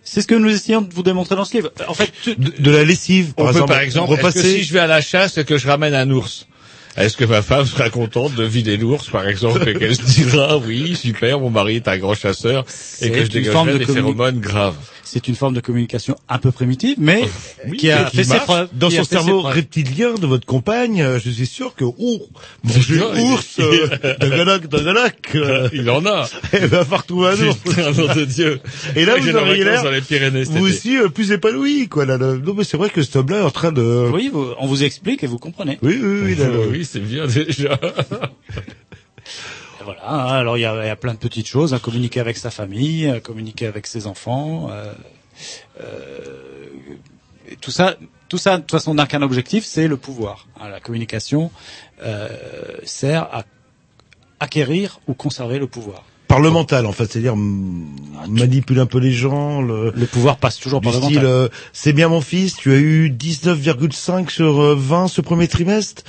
C'est 0.07 0.21
ce 0.21 0.27
que 0.27 0.35
nous 0.35 0.49
essayons 0.49 0.81
de 0.81 0.93
vous 0.93 1.01
démontrer 1.03 1.35
dans 1.35 1.45
ce 1.45 1.57
livre. 1.57 1.71
En 1.87 1.93
fait, 1.95 2.11
tu- 2.21 2.35
De, 2.35 2.51
de 2.59 2.71
la 2.71 2.83
lessive, 2.83 3.33
par 3.33 3.45
On 3.45 3.47
peut 3.49 3.53
exemple. 3.55 3.71
par 3.73 3.81
exemple, 3.81 4.11
que 4.11 4.17
repasser. 4.17 4.43
si 4.43 4.63
je 4.63 4.71
vais 4.73 4.79
à 4.79 4.87
la 4.87 5.01
chasse 5.01 5.37
et 5.39 5.43
que 5.45 5.57
je 5.57 5.67
ramène 5.67 5.95
un 5.95 6.09
ours, 6.11 6.45
est-ce 6.97 7.17
que 7.17 7.25
ma 7.25 7.41
femme 7.41 7.65
sera 7.65 7.89
contente 7.89 8.35
de 8.35 8.43
vider 8.43 8.77
l'ours, 8.77 9.09
par 9.09 9.27
exemple, 9.27 9.67
et 9.67 9.73
qu'elle 9.73 9.95
se 9.95 10.01
dira, 10.03 10.57
oui, 10.57 10.95
super, 10.95 11.39
mon 11.39 11.49
mari 11.49 11.75
est 11.77 11.87
un 11.87 11.97
grand 11.97 12.15
chasseur, 12.15 12.65
et 13.01 13.09
que 13.11 13.25
je 13.25 13.31
C'est 13.31 13.39
une 13.39 13.45
forme 13.45 13.67
dégagerai 13.67 13.73
de 13.73 13.77
des 13.79 13.85
communi- 13.85 13.93
phéromones 14.15 14.39
graves. 14.39 14.75
c'est 15.03 15.27
une 15.27 15.35
forme 15.35 15.53
de 15.53 15.59
communication 15.61 16.15
un 16.29 16.37
peu 16.39 16.51
primitive, 16.51 16.95
mais 16.99 17.21
Oui, 17.69 17.77
qui 17.77 17.91
a 17.91 18.03
mais 18.05 18.09
fait 18.09 18.23
ses 18.23 18.37
preuves. 18.39 18.69
Dans 18.73 18.89
Qui 18.89 18.95
son 18.97 19.03
cerveau 19.03 19.41
reptilien 19.41 20.13
de 20.15 20.25
votre 20.25 20.45
compagne, 20.45 21.01
euh, 21.01 21.19
je 21.23 21.29
suis 21.29 21.45
sûr 21.45 21.75
que, 21.75 21.83
oh, 21.85 21.95
Non, 22.63 22.71
il- 23.15 23.21
ours, 23.33 23.59
euh, 23.59 23.87
dagalac, 24.19 24.67
dagalac, 24.67 25.17
euh, 25.35 25.69
Il 25.73 25.89
en 25.89 26.05
a. 26.05 26.27
elle 26.53 26.65
va 26.67 26.83
trouver 27.05 27.29
un 27.29 27.47
ours. 27.47 27.57
De 28.15 28.25
Dieu. 28.25 28.59
Et 28.95 29.03
là, 29.05 29.15
J'ai 29.21 29.31
vous 29.31 29.37
auriez 29.37 29.63
l'air, 29.63 29.83
vous 30.49 30.65
aussi, 30.65 30.97
euh, 30.97 31.09
plus 31.09 31.31
épanoui, 31.31 31.87
quoi, 31.89 32.05
là, 32.05 32.17
là. 32.17 32.33
Non, 32.35 32.53
mais 32.57 32.63
c'est 32.63 32.77
vrai 32.77 32.89
que 32.89 33.01
cet 33.03 33.15
homme-là 33.17 33.39
est 33.39 33.43
en 33.43 33.51
train 33.51 33.71
de... 33.71 34.09
Oui, 34.13 34.29
vous- 34.31 34.47
on 34.59 34.67
vous 34.67 34.83
explique 34.83 35.23
et 35.23 35.27
vous 35.27 35.37
comprenez. 35.39 35.77
Oui, 35.81 35.99
oui, 36.01 36.19
oui, 36.23 36.35
là, 36.35 36.47
là. 36.47 36.57
C'est 36.85 36.99
bien 36.99 37.27
déjà. 37.27 37.79
Voilà. 39.83 40.01
hein, 40.07 40.27
Alors 40.27 40.57
il 40.57 40.61
y 40.61 40.65
a, 40.65 40.95
plein 40.95 41.13
de 41.13 41.19
petites 41.19 41.47
choses 41.47 41.73
à 41.73 41.79
communiquer 41.79 42.19
avec 42.19 42.37
sa 42.37 42.49
famille, 42.49 43.07
à 43.07 43.19
communiquer 43.19 43.67
avec 43.67 43.87
ses 43.87 44.07
enfants. 44.07 44.69
euh, 44.71 44.93
euh, 45.81 46.69
tout 47.61 47.71
ça, 47.71 47.95
tout 48.29 48.37
ça 48.37 48.57
de 48.57 48.61
toute 48.61 48.71
façon 48.71 48.93
n'a 48.93 49.05
qu'un 49.05 49.21
objectif, 49.21 49.65
c'est 49.65 49.87
le 49.87 49.97
pouvoir. 49.97 50.47
Hein, 50.59 50.69
la 50.69 50.79
communication 50.79 51.51
euh, 52.03 52.29
sert 52.83 53.23
à 53.23 53.43
acquérir 54.39 54.99
ou 55.07 55.13
conserver 55.13 55.59
le 55.59 55.67
pouvoir. 55.67 56.03
Par 56.27 56.39
le 56.39 56.49
mental, 56.49 56.85
en 56.85 56.91
fait, 56.91 57.11
c'est-à-dire 57.11 57.35
mm, 57.35 57.85
manipuler 58.29 58.81
un 58.81 58.85
peu 58.85 58.97
les 58.99 59.11
gens, 59.11 59.61
le, 59.61 59.91
Le 59.95 60.05
pouvoir 60.07 60.37
passe 60.37 60.57
toujours 60.57 60.81
par 60.81 60.93
le 60.93 60.99
style, 60.99 61.15
mental. 61.15 61.25
euh, 61.29 61.47
c'est 61.73 61.93
bien 61.93 62.07
mon 62.07 62.21
fils, 62.21 62.55
tu 62.55 62.71
as 62.71 62.77
eu 62.77 63.09
19,5 63.09 64.29
sur 64.29 64.59
euh, 64.61 64.75
20 64.77 65.07
ce 65.07 65.21
premier 65.21 65.47
trimestre, 65.47 66.03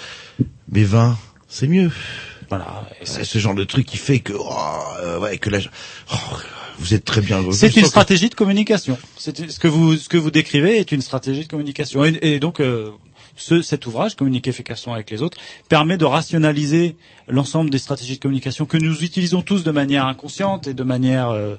mais 0.70 0.84
20, 0.84 1.18
c'est 1.48 1.68
mieux. 1.68 1.90
Voilà. 2.48 2.88
C'est 3.02 3.24
ce 3.24 3.38
genre 3.38 3.54
de 3.54 3.64
truc 3.64 3.86
qui 3.86 3.96
fait 3.96 4.20
que, 4.20 4.32
oh, 4.32 4.48
euh, 5.02 5.18
ouais, 5.18 5.36
que 5.38 5.50
là, 5.50 5.58
oh, 6.12 6.16
vous 6.78 6.94
êtes 6.94 7.04
très 7.04 7.20
bien. 7.20 7.42
C'est 7.52 7.74
une 7.76 7.82
que- 7.82 7.88
stratégie 7.88 8.28
de 8.28 8.34
communication. 8.34 8.96
C'est 9.16 9.50
ce 9.50 9.58
que 9.58 9.68
vous 9.68 9.96
ce 9.96 10.08
que 10.08 10.16
vous 10.16 10.30
décrivez 10.30 10.78
est 10.78 10.92
une 10.92 11.02
stratégie 11.02 11.42
de 11.42 11.48
communication. 11.48 12.04
Et, 12.04 12.18
et 12.22 12.38
donc 12.40 12.60
euh, 12.60 12.90
ce, 13.36 13.62
cet 13.62 13.86
ouvrage, 13.86 14.14
communiquer 14.16 14.50
efficacement 14.50 14.94
avec 14.94 15.10
les 15.10 15.22
autres, 15.22 15.38
permet 15.68 15.96
de 15.96 16.04
rationaliser 16.04 16.96
l'ensemble 17.28 17.70
des 17.70 17.78
stratégies 17.78 18.16
de 18.16 18.20
communication 18.20 18.66
que 18.66 18.76
nous 18.76 19.02
utilisons 19.04 19.42
tous 19.42 19.62
de 19.64 19.70
manière 19.70 20.06
inconsciente 20.06 20.66
et 20.66 20.74
de 20.74 20.82
manière 20.82 21.30
euh, 21.30 21.56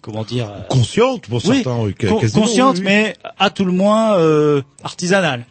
comment 0.00 0.24
dire 0.24 0.48
euh, 0.50 0.60
consciente 0.68 1.26
pour 1.28 1.40
certains. 1.42 1.78
oui, 1.80 1.94
con- 1.94 2.20
consciente, 2.32 2.76
oui, 2.76 2.80
oui. 2.80 2.84
mais 2.86 3.16
à 3.38 3.50
tout 3.50 3.64
le 3.64 3.72
moins 3.72 4.16
euh, 4.18 4.62
artisanale. 4.82 5.46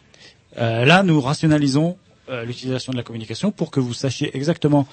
Euh, 0.58 0.84
là, 0.84 1.02
nous 1.02 1.20
rationalisons 1.20 1.96
euh, 2.28 2.44
l'utilisation 2.44 2.92
de 2.92 2.96
la 2.96 3.02
communication 3.04 3.50
pour 3.52 3.70
que 3.70 3.80
vous 3.80 3.94
sachiez 3.94 4.36
exactement 4.36 4.86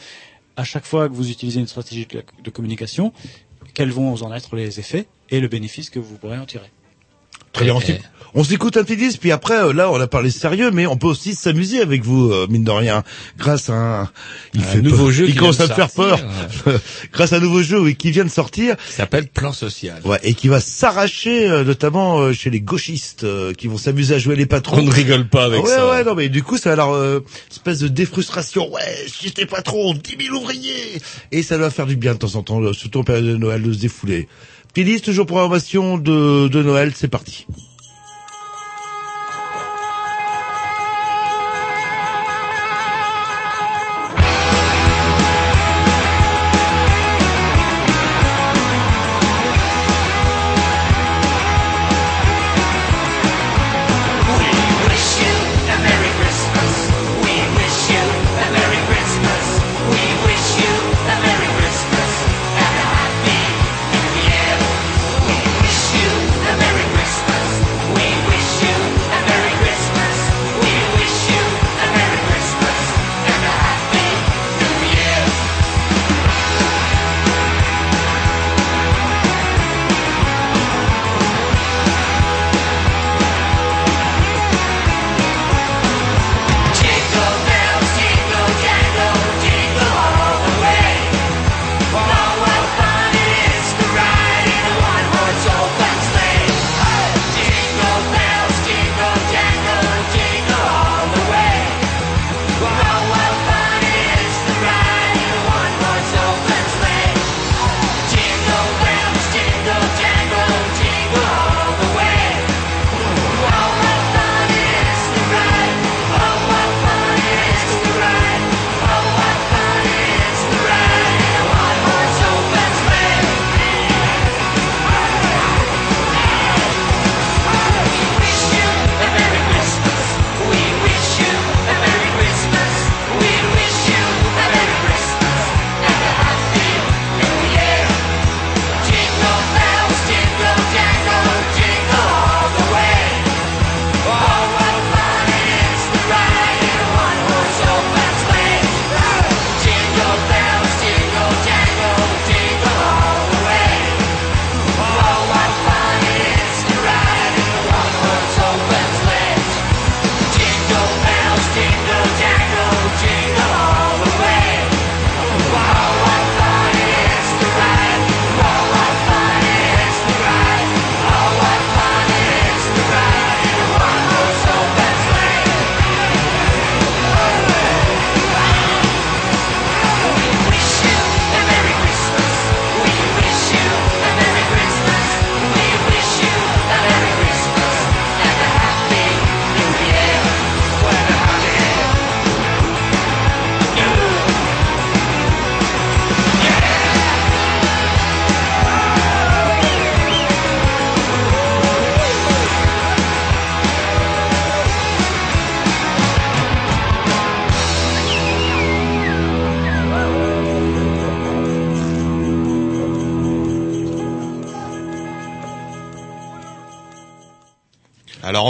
à 0.58 0.64
chaque 0.64 0.86
fois 0.86 1.10
que 1.10 1.14
vous 1.14 1.30
utilisez 1.32 1.60
une 1.60 1.68
stratégie 1.68 2.06
de, 2.06 2.24
de 2.44 2.50
communication 2.50 3.12
quels 3.74 3.92
vont 3.92 4.14
en 4.24 4.34
être 4.34 4.56
les 4.56 4.80
effets 4.80 5.06
et 5.30 5.40
le 5.40 5.48
bénéfice 5.48 5.90
que 5.90 6.00
vous 6.00 6.18
pourrez 6.18 6.38
en 6.38 6.46
tirer. 6.46 6.72
Très. 7.56 7.70
On 7.72 7.80
s'éc- 7.80 8.02
On 8.38 8.44
s'écoute 8.44 8.76
un 8.76 8.84
petit 8.84 8.98
disque, 8.98 9.20
puis 9.22 9.32
après, 9.32 9.56
euh, 9.58 9.72
là, 9.72 9.90
on 9.90 9.98
a 10.02 10.08
parlé 10.08 10.30
sérieux, 10.30 10.70
mais 10.70 10.86
on 10.88 10.98
peut 10.98 11.08
aussi 11.08 11.34
s'amuser 11.36 11.80
avec 11.80 12.04
vous, 12.04 12.34
euh, 12.34 12.48
mine 12.50 12.66
de 12.66 12.72
rien, 12.72 13.02
grâce 13.40 13.70
à 13.70 14.02
un, 14.02 14.10
il 14.54 14.60
Un 14.60 14.64
fait 14.66 14.82
nouveau 14.82 15.06
peur. 15.06 15.12
jeu 15.14 15.26
il 15.28 15.32
qui 15.32 15.38
commence 15.38 15.62
à 15.62 15.68
me 15.68 15.74
faire 15.74 15.90
peur, 15.90 16.20
grâce 17.14 17.32
à 17.32 17.38
un 17.38 17.40
nouveau 17.40 17.62
jeu, 17.64 17.80
oui, 17.80 17.96
qui 17.96 18.12
vient 18.12 18.26
de 18.26 18.30
sortir, 18.30 18.76
Il 18.90 18.94
s'appelle 18.94 19.28
Plan 19.30 19.54
Social. 19.54 20.02
ouais, 20.04 20.20
et 20.24 20.34
qui 20.34 20.50
va 20.50 20.60
s'arracher, 20.60 21.48
euh, 21.50 21.64
notamment 21.64 22.20
euh, 22.20 22.34
chez 22.34 22.50
les 22.50 22.60
gauchistes, 22.60 23.26
qui 23.58 23.68
vont 23.70 23.78
s'amuser 23.78 24.16
à 24.16 24.20
jouer 24.20 24.36
les 24.36 24.46
patrons. 24.46 24.80
On 24.80 24.84
ne 24.84 24.92
rigole 24.92 25.30
pas 25.30 25.46
avec 25.46 25.64
ouais, 25.64 25.70
ça. 25.70 25.90
ouais, 25.90 26.04
non, 26.04 26.14
mais 26.14 26.28
du 26.28 26.44
coup, 26.44 26.58
ça 26.58 26.74
a 26.74 26.76
l'air, 26.76 26.90
espèce 27.50 27.80
de 27.80 27.88
défrustration. 27.88 28.70
Ouais, 28.70 28.82
j'étais 29.22 29.46
patron, 29.46 29.94
10 29.94 30.26
000 30.26 30.36
ouvriers. 30.36 31.00
Et 31.32 31.42
ça 31.42 31.58
doit 31.58 31.70
faire 31.70 31.86
du 31.88 31.96
bien 31.96 32.14
de 32.16 32.20
temps 32.20 32.36
en 32.36 32.44
temps, 32.44 32.74
surtout 32.74 33.00
en 33.00 33.04
période 33.06 33.24
de 33.28 33.38
Noël, 33.38 33.62
de 33.62 33.72
se 33.72 33.80
défouler. 33.80 34.28
Petit 34.76 34.84
liste, 34.84 35.06
toujours 35.06 35.26
programmation 35.26 35.98
de, 35.98 36.50
de 36.50 36.62
Noël, 36.62 36.92
c'est 36.94 37.08
parti. 37.08 37.48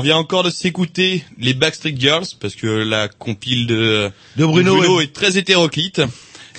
Vient 0.06 0.18
encore 0.18 0.44
de 0.44 0.52
s'écouter 0.52 1.24
les 1.40 1.56
Backstreet 1.56 1.96
Girls 1.98 2.28
parce 2.40 2.54
que 2.54 2.68
la 2.68 3.08
compile 3.08 3.66
de, 3.66 4.12
De 4.38 4.46
Bruno 4.46 5.02
est 5.02 5.12
très 5.12 5.36
hétéroclite. 5.36 6.00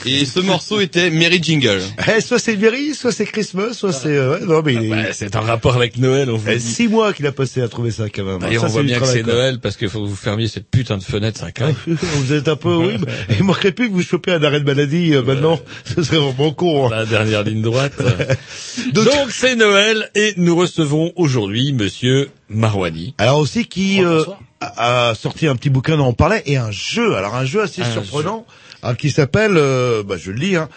Et 0.04 0.24
ce 0.26 0.40
morceau 0.40 0.80
était 0.80 1.10
Mary 1.10 1.38
Jingle. 1.40 1.80
Eh, 2.08 2.20
soit 2.20 2.40
c'est 2.40 2.56
Mary, 2.56 2.92
soit 2.96 3.12
c'est 3.12 3.24
Christmas, 3.26 3.72
soit 3.74 3.92
c'est... 3.92 4.08
euh, 4.16 4.38
non, 4.40 4.62
mais 4.64 4.74
il 4.74 4.84
est- 4.84 4.88
Bah, 4.90 5.12
c'est 5.12 5.36
en 5.36 5.40
rapport 5.42 5.76
avec 5.76 5.98
Noël, 5.98 6.30
on 6.30 6.36
vous 6.36 6.48
Eh, 6.50 6.56
dit. 6.56 6.60
six 6.60 6.88
mois 6.88 7.12
qu'il 7.12 7.26
a 7.26 7.32
passé 7.32 7.62
à 7.62 7.68
trouver 7.68 7.90
ça 7.90 8.08
quand 8.08 8.24
même. 8.24 8.38
D'ailleurs, 8.38 8.62
Ça, 8.62 8.68
on 8.68 8.70
voit 8.72 8.82
bien 8.82 8.98
que 9.00 9.06
c'est. 9.06 9.22
Noël 9.22 9.58
parce 9.60 9.76
qu'il 9.76 9.88
faut 9.88 10.02
que 10.02 10.08
vous 10.08 10.16
fermiez 10.16 10.48
cette 10.48 10.68
putain 10.70 10.98
de 10.98 11.02
fenêtre 11.02 11.38
5 11.38 11.60
ans. 11.62 11.74
Vous 11.86 12.32
êtes 12.32 12.48
un 12.48 12.56
peu, 12.56 12.74
oui. 12.74 12.96
Il 13.38 13.44
manquerait 13.44 13.72
plus 13.72 13.88
que 13.88 13.94
vous 13.94 14.02
chopiez 14.02 14.32
un 14.34 14.42
arrêt 14.42 14.60
de 14.60 14.64
maladie 14.66 15.14
euh, 15.14 15.22
maintenant. 15.22 15.60
Ce 15.96 16.02
serait 16.02 16.18
vraiment 16.18 16.52
con. 16.52 16.86
hein. 16.86 16.90
La 16.90 17.06
dernière 17.06 17.42
ligne 17.44 17.62
droite. 17.62 17.94
Donc 18.92 19.30
c'est 19.30 19.56
Noël 19.56 20.10
et 20.14 20.34
nous 20.36 20.56
recevons 20.56 21.12
aujourd'hui 21.16 21.72
Monsieur 21.72 22.30
Marouani. 22.48 23.14
Alors 23.18 23.38
aussi 23.38 23.66
qui 23.66 24.04
euh, 24.04 24.22
a 24.60 25.10
a 25.10 25.14
sorti 25.14 25.46
un 25.46 25.54
petit 25.56 25.70
bouquin 25.70 25.96
dont 25.96 26.06
on 26.06 26.12
parlait 26.12 26.42
et 26.46 26.56
un 26.56 26.70
jeu. 26.70 27.14
Alors 27.16 27.34
un 27.34 27.44
jeu 27.44 27.60
assez 27.62 27.82
Un 27.82 27.92
surprenant 27.92 28.46
alors, 28.82 28.96
qui 28.96 29.10
s'appelle, 29.10 29.52
euh, 29.56 30.02
bah, 30.02 30.16
je 30.18 30.30
le 30.30 30.38
lis, 30.38 30.56
hein, 30.56 30.68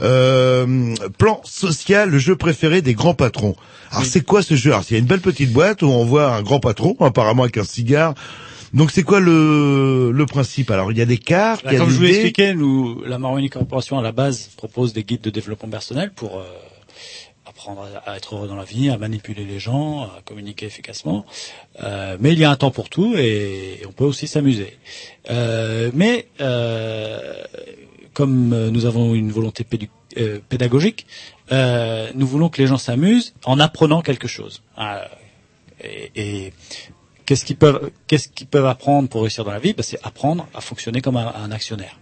euh, 0.00 0.94
Plan 1.18 1.40
social, 1.44 2.10
le 2.10 2.18
jeu 2.18 2.36
préféré 2.36 2.82
des 2.82 2.94
grands 2.94 3.14
patrons. 3.14 3.56
Alors 3.90 4.04
c'est 4.04 4.22
quoi 4.22 4.42
ce 4.42 4.54
jeu? 4.54 4.72
Alors 4.72 4.84
il 4.90 4.94
y 4.94 4.96
a 4.96 4.98
une 4.98 5.06
belle 5.06 5.20
petite 5.20 5.52
boîte 5.52 5.82
où 5.82 5.86
on 5.86 6.04
voit 6.04 6.34
un 6.34 6.42
grand 6.42 6.60
patron, 6.60 6.96
apparemment 7.00 7.44
avec 7.44 7.58
un 7.58 7.64
cigare. 7.64 8.14
Donc 8.72 8.90
c'est 8.90 9.04
quoi 9.04 9.20
le, 9.20 10.10
le 10.10 10.26
principe? 10.26 10.70
Alors 10.72 10.90
il 10.90 10.98
y 10.98 11.02
a 11.02 11.06
des 11.06 11.18
cartes, 11.18 11.64
Bah, 11.64 11.70
il 11.70 11.74
y 11.74 11.76
a 11.76 11.80
comme 11.80 11.90
des 11.90 11.94
je 11.94 11.98
vous 12.00 12.06
expliqué, 12.06 12.54
nous, 12.54 13.02
la 13.04 13.18
Maroni 13.20 13.48
Corporation 13.48 13.98
à 13.98 14.02
la 14.02 14.10
base 14.10 14.50
propose 14.56 14.92
des 14.92 15.04
guides 15.04 15.20
de 15.20 15.30
développement 15.30 15.68
personnel 15.68 16.10
pour 16.10 16.38
euh, 16.38 16.44
apprendre 17.46 17.86
à, 18.04 18.10
à 18.10 18.16
être 18.16 18.34
heureux 18.34 18.48
dans 18.48 18.56
la 18.56 18.64
vie, 18.64 18.90
à 18.90 18.98
manipuler 18.98 19.44
les 19.44 19.60
gens, 19.60 20.02
à 20.02 20.22
communiquer 20.24 20.66
efficacement. 20.66 21.24
Euh, 21.84 22.16
mais 22.18 22.32
il 22.32 22.38
y 22.40 22.44
a 22.44 22.50
un 22.50 22.56
temps 22.56 22.72
pour 22.72 22.88
tout 22.88 23.14
et, 23.16 23.80
on 23.86 23.92
peut 23.92 24.04
aussi 24.04 24.26
s'amuser. 24.26 24.76
Euh, 25.30 25.92
mais 25.94 26.26
euh, 26.40 27.34
comme 28.14 28.52
euh, 28.52 28.70
nous 28.70 28.86
avons 28.86 29.14
une 29.14 29.30
volonté 29.30 29.66
euh, 30.16 30.38
pédagogique, 30.48 31.06
euh, 31.52 32.08
nous 32.14 32.26
voulons 32.26 32.48
que 32.48 32.60
les 32.62 32.66
gens 32.68 32.78
s'amusent 32.78 33.34
en 33.44 33.60
apprenant 33.60 34.00
quelque 34.02 34.28
chose. 34.28 34.62
Euh, 34.78 35.04
et, 35.82 36.10
et 36.14 36.52
qu'est-ce 37.26 37.44
qu'ils 37.44 37.56
peuvent, 37.56 37.90
qu'est-ce 38.06 38.28
qu'ils 38.28 38.46
peuvent 38.46 38.66
apprendre 38.66 39.08
pour 39.08 39.22
réussir 39.22 39.44
dans 39.44 39.50
la 39.52 39.58
vie? 39.58 39.72
Ben, 39.74 39.82
C'est 39.82 39.98
apprendre 40.04 40.46
à 40.54 40.60
fonctionner 40.60 41.00
comme 41.00 41.16
un, 41.16 41.32
un 41.34 41.50
actionnaire. 41.50 41.98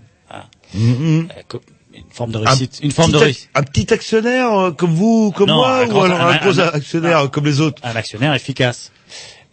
co- 1.48 1.60
Une 1.94 2.04
forme 2.10 2.32
de 2.32 2.38
réussite. 2.38 2.78
Un 2.82 2.84
une 2.86 2.90
forme 2.92 3.12
de 3.12 3.16
réussite. 3.18 3.50
Un 3.54 3.62
petit 3.62 3.92
actionnaire 3.92 4.72
comme 4.76 4.94
vous, 4.94 5.32
comme 5.32 5.48
Non, 5.48 5.56
moi, 5.56 5.78
un 5.80 5.86
ou 5.86 5.88
grand- 5.88 6.02
alors 6.04 6.20
un, 6.20 6.36
gros 6.38 6.58
actionnaire 6.60 7.30
comme 7.30 7.44
les 7.46 7.60
autres? 7.60 7.80
Un 7.84 7.96
actionnaire 7.96 8.34
efficace. 8.34 8.92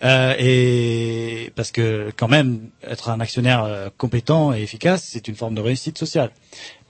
Euh, 0.03 0.33
et 0.39 1.51
parce 1.55 1.71
que 1.71 2.11
quand 2.15 2.27
même 2.29 2.69
être 2.83 3.09
un 3.09 3.19
actionnaire 3.19 3.63
euh, 3.63 3.89
compétent 3.97 4.53
et 4.53 4.61
efficace, 4.61 5.03
c'est 5.11 5.27
une 5.27 5.35
forme 5.35 5.55
de 5.55 5.61
réussite 5.61 5.97
sociale. 5.97 6.31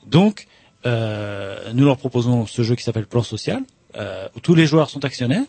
Donc, 0.05 0.47
euh, 0.85 1.71
nous 1.73 1.85
leur 1.85 1.97
proposons 1.97 2.45
ce 2.45 2.61
jeu 2.61 2.75
qui 2.75 2.83
s'appelle 2.83 3.07
Plan 3.07 3.23
Social, 3.23 3.63
euh, 3.95 4.27
où 4.35 4.39
tous 4.39 4.55
les 4.55 4.65
joueurs 4.67 4.89
sont 4.89 5.03
actionnaires, 5.05 5.45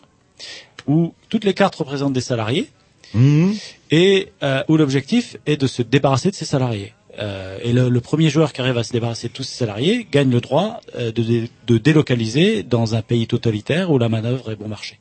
où 0.87 1.13
toutes 1.29 1.43
les 1.43 1.53
cartes 1.53 1.75
représentent 1.75 2.13
des 2.13 2.21
salariés, 2.21 2.67
Mhm. 3.13 3.53
et 3.91 4.31
euh, 4.41 4.63
où 4.69 4.77
l'objectif 4.77 5.35
est 5.45 5.57
de 5.57 5.67
se 5.67 5.81
débarrasser 5.81 6.31
de 6.31 6.35
ces 6.35 6.45
salariés. 6.45 6.93
Euh, 7.19 7.59
et 7.61 7.73
le, 7.73 7.89
le 7.89 7.99
premier 8.01 8.29
joueur 8.29 8.53
qui 8.53 8.61
arrive 8.61 8.77
à 8.77 8.83
se 8.85 8.93
débarrasser 8.93 9.27
de 9.27 9.33
tous 9.33 9.43
ces 9.43 9.53
salariés 9.57 10.07
gagne 10.09 10.31
le 10.31 10.39
droit 10.39 10.79
euh, 10.95 11.11
de, 11.11 11.21
dé- 11.21 11.49
de 11.67 11.77
délocaliser 11.77 12.63
dans 12.63 12.95
un 12.95 13.01
pays 13.01 13.27
totalitaire 13.27 13.91
où 13.91 13.97
la 13.99 14.07
manœuvre 14.07 14.51
est 14.51 14.55
bon 14.55 14.69
marché. 14.69 14.97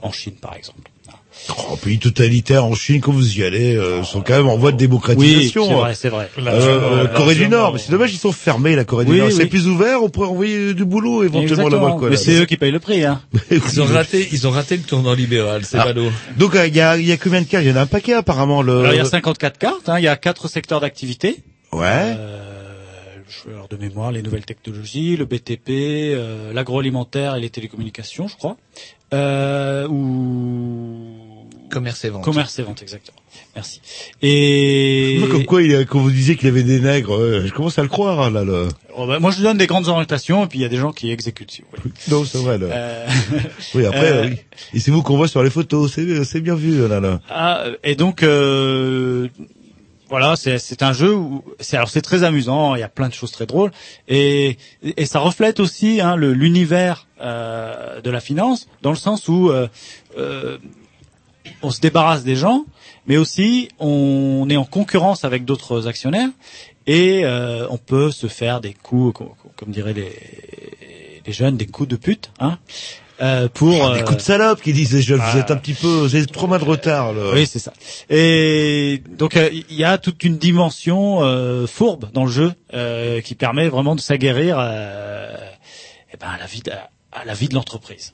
En 0.00 0.12
Chine, 0.12 0.36
par 0.40 0.54
exemple. 0.56 0.90
Oh, 1.48 1.76
pays 1.76 1.98
totalitaire 1.98 2.64
en 2.64 2.74
Chine, 2.74 3.00
quand 3.00 3.12
vous 3.12 3.38
y 3.38 3.44
allez, 3.44 3.76
euh, 3.76 4.02
sont 4.02 4.20
quand 4.20 4.36
même 4.36 4.48
en 4.48 4.56
voie 4.56 4.72
de 4.72 4.76
démocratisation. 4.76 5.62
Oui, 5.62 5.68
c'est 5.68 5.74
vrai, 5.74 5.94
c'est 5.94 6.08
vrai. 6.08 6.28
Euh, 6.38 7.04
euh, 7.04 7.06
Corée 7.06 7.34
du. 7.36 7.48
Nord, 7.48 7.74
mais 7.74 7.78
c'est 7.78 7.92
dommage, 7.92 8.12
ils 8.12 8.18
sont 8.18 8.32
fermés, 8.32 8.74
la 8.74 8.84
Corée 8.84 9.04
Oui, 9.06 9.14
du 9.14 9.20
Nord. 9.20 9.30
C'est 9.30 9.44
oui. 9.44 9.48
plus 9.48 9.68
ouvert, 9.68 10.02
on 10.02 10.08
pourrait 10.08 10.28
envoyer 10.28 10.74
du 10.74 10.84
boulot 10.84 11.22
éventuellement 11.22 11.68
là-bas. 11.68 11.96
Mais 12.02 12.10
là. 12.10 12.16
c'est 12.16 12.40
eux 12.40 12.46
qui 12.46 12.56
payent 12.56 12.72
le 12.72 12.80
prix. 12.80 13.04
Hein. 13.04 13.20
Ils 13.50 13.80
ont 13.80 13.84
raté, 13.84 14.28
ils 14.32 14.46
ont 14.48 14.50
raté 14.50 14.76
le 14.76 14.82
tournant 14.82 15.12
libéral, 15.14 15.64
c'est 15.64 15.78
Ah. 15.78 15.84
ballot. 15.84 16.10
Donc 16.36 16.56
euh, 16.56 16.66
il 16.66 16.74
y, 16.74 16.80
a, 16.80 16.96
il 16.96 17.06
y 17.06 17.12
a 17.12 17.16
combien 17.16 17.42
de 17.42 17.46
cartes 17.46 17.64
Il 17.64 17.70
y 17.70 17.72
en 17.72 17.76
a 17.76 17.82
un 17.82 17.86
paquet 17.86 18.14
apparemment. 18.14 18.62
Le... 18.62 18.80
Alors, 18.80 18.92
il 18.92 18.96
y 18.96 19.00
a 19.00 19.04
54 19.04 19.58
cartes, 19.58 19.88
hein, 19.88 19.98
il 19.98 20.04
y 20.04 20.08
a 20.08 20.16
quatre 20.16 20.48
secteurs 20.48 20.80
d'activité. 20.80 21.36
Ouais. 21.72 22.16
je 23.28 23.50
alors 23.50 23.68
de 23.68 23.76
mémoire, 23.76 24.10
les 24.10 24.22
nouvelles 24.22 24.44
technologies, 24.44 25.16
le 25.16 25.24
BTP, 25.26 25.68
euh, 25.68 26.52
l'agroalimentaire 26.52 27.36
et 27.36 27.40
les 27.40 27.50
télécommunications, 27.50 28.26
je 28.26 28.36
crois. 28.36 28.56
Euh, 29.14 29.86
ou 29.86 31.14
Commerce 31.70 32.04
et 32.04 32.10
vente. 32.10 32.24
Commerce 32.24 32.58
et 32.58 32.62
vente, 32.62 32.82
exactement. 32.82 33.16
Merci. 33.54 33.80
Et 34.22 35.20
Comme 35.30 35.44
quoi, 35.44 35.62
il, 35.62 35.74
a- 35.74 35.84
quand 35.84 35.98
vous 35.98 36.10
disiez 36.10 36.36
qu'il 36.36 36.46
y 36.46 36.50
avait 36.50 36.62
des 36.62 36.80
nègres, 36.80 37.14
euh, 37.16 37.44
je 37.46 37.52
commence 37.52 37.78
à 37.78 37.82
le 37.82 37.88
croire 37.88 38.20
hein, 38.20 38.30
là. 38.30 38.44
Le... 38.44 38.68
Oh, 38.96 39.06
bah, 39.06 39.18
moi, 39.18 39.30
je 39.30 39.42
donne 39.42 39.56
des 39.58 39.66
grandes 39.66 39.88
orientations, 39.88 40.44
et 40.44 40.46
puis 40.46 40.58
il 40.58 40.62
y 40.62 40.64
a 40.64 40.68
des 40.68 40.76
gens 40.76 40.92
qui 40.92 41.10
exécutent. 41.10 41.50
Si 41.50 41.62
vous 41.62 41.68
voulez. 41.82 41.94
Non, 42.10 42.24
c'est 42.24 42.38
vrai. 42.38 42.58
Là. 42.58 42.66
Euh, 42.70 43.06
Oui, 43.74 43.84
après, 43.86 44.12
euh, 44.12 44.26
oui. 44.28 44.36
Et 44.74 44.80
c'est 44.80 44.90
vous 44.90 45.02
qu'on 45.02 45.16
voit 45.16 45.28
sur 45.28 45.42
les 45.42 45.50
photos, 45.50 45.92
c'est 45.92 46.24
c'est 46.24 46.40
bien 46.40 46.54
vu 46.54 46.86
là. 46.88 47.00
là. 47.00 47.20
Ah, 47.30 47.64
et 47.84 47.94
donc 47.94 48.22
euh, 48.22 49.28
voilà, 50.08 50.36
c'est 50.36 50.58
c'est 50.58 50.82
un 50.82 50.92
jeu 50.92 51.14
où 51.14 51.42
c'est 51.60 51.76
alors 51.76 51.88
c'est 51.88 52.00
très 52.02 52.22
amusant, 52.22 52.74
il 52.76 52.80
y 52.80 52.84
a 52.84 52.88
plein 52.88 53.08
de 53.08 53.14
choses 53.14 53.32
très 53.32 53.46
drôles 53.46 53.70
et 54.08 54.56
et 54.82 55.04
ça 55.04 55.18
reflète 55.18 55.58
aussi 55.60 56.00
hein, 56.00 56.14
le 56.16 56.32
l'univers 56.32 57.06
euh, 57.20 58.00
de 58.00 58.10
la 58.10 58.20
finance 58.20 58.68
dans 58.82 58.90
le 58.90 58.96
sens 58.96 59.26
où 59.28 59.50
euh, 59.50 59.66
euh, 60.16 60.58
on 61.62 61.70
se 61.70 61.80
débarrasse 61.80 62.24
des 62.24 62.36
gens, 62.36 62.64
mais 63.06 63.16
aussi 63.16 63.68
on 63.78 64.46
est 64.50 64.56
en 64.56 64.64
concurrence 64.64 65.24
avec 65.24 65.44
d'autres 65.44 65.86
actionnaires 65.88 66.30
et 66.86 67.22
euh, 67.24 67.66
on 67.70 67.78
peut 67.78 68.10
se 68.10 68.26
faire 68.28 68.60
des 68.60 68.72
coups, 68.74 69.18
co- 69.18 69.34
co- 69.42 69.50
comme 69.56 69.70
diraient 69.70 69.94
les 69.94 70.12
les 71.26 71.32
jeunes, 71.32 71.56
des 71.56 71.66
coups 71.66 71.88
de 71.88 71.96
pute, 71.96 72.30
hein, 72.38 72.58
euh, 73.20 73.48
pour 73.52 73.72
Des 73.92 74.00
euh, 74.00 74.02
coups 74.04 74.18
de 74.18 74.22
salope 74.22 74.62
qui 74.62 74.72
disent 74.72 74.92
les 74.92 75.02
jeunes, 75.02 75.18
vous 75.18 75.24
ah. 75.34 75.38
êtes 75.38 75.50
un 75.50 75.56
petit 75.56 75.74
peu, 75.74 75.88
vous 75.88 76.14
avez 76.14 76.24
trop 76.26 76.46
mal 76.46 76.60
de 76.60 76.64
retard. 76.66 77.12
Là. 77.12 77.32
Oui, 77.34 77.46
c'est 77.46 77.58
ça. 77.58 77.72
Et 78.10 79.02
donc 79.18 79.36
euh, 79.36 79.48
il 79.52 79.74
y 79.76 79.82
a 79.84 79.98
toute 79.98 80.22
une 80.22 80.38
dimension 80.38 81.24
euh, 81.24 81.66
fourbe 81.66 82.10
dans 82.12 82.24
le 82.26 82.30
jeu 82.30 82.52
euh, 82.74 83.20
qui 83.22 83.34
permet 83.34 83.68
vraiment 83.68 83.96
de 83.96 84.00
s'aguerrir 84.00 84.56
euh, 84.60 85.34
eh 86.12 86.16
ben, 86.16 86.28
à 86.28 86.38
la 86.38 86.46
vie 86.46 86.62
à 87.20 87.24
la 87.24 87.32
vie 87.34 87.48
de 87.48 87.54
l'entreprise. 87.54 88.12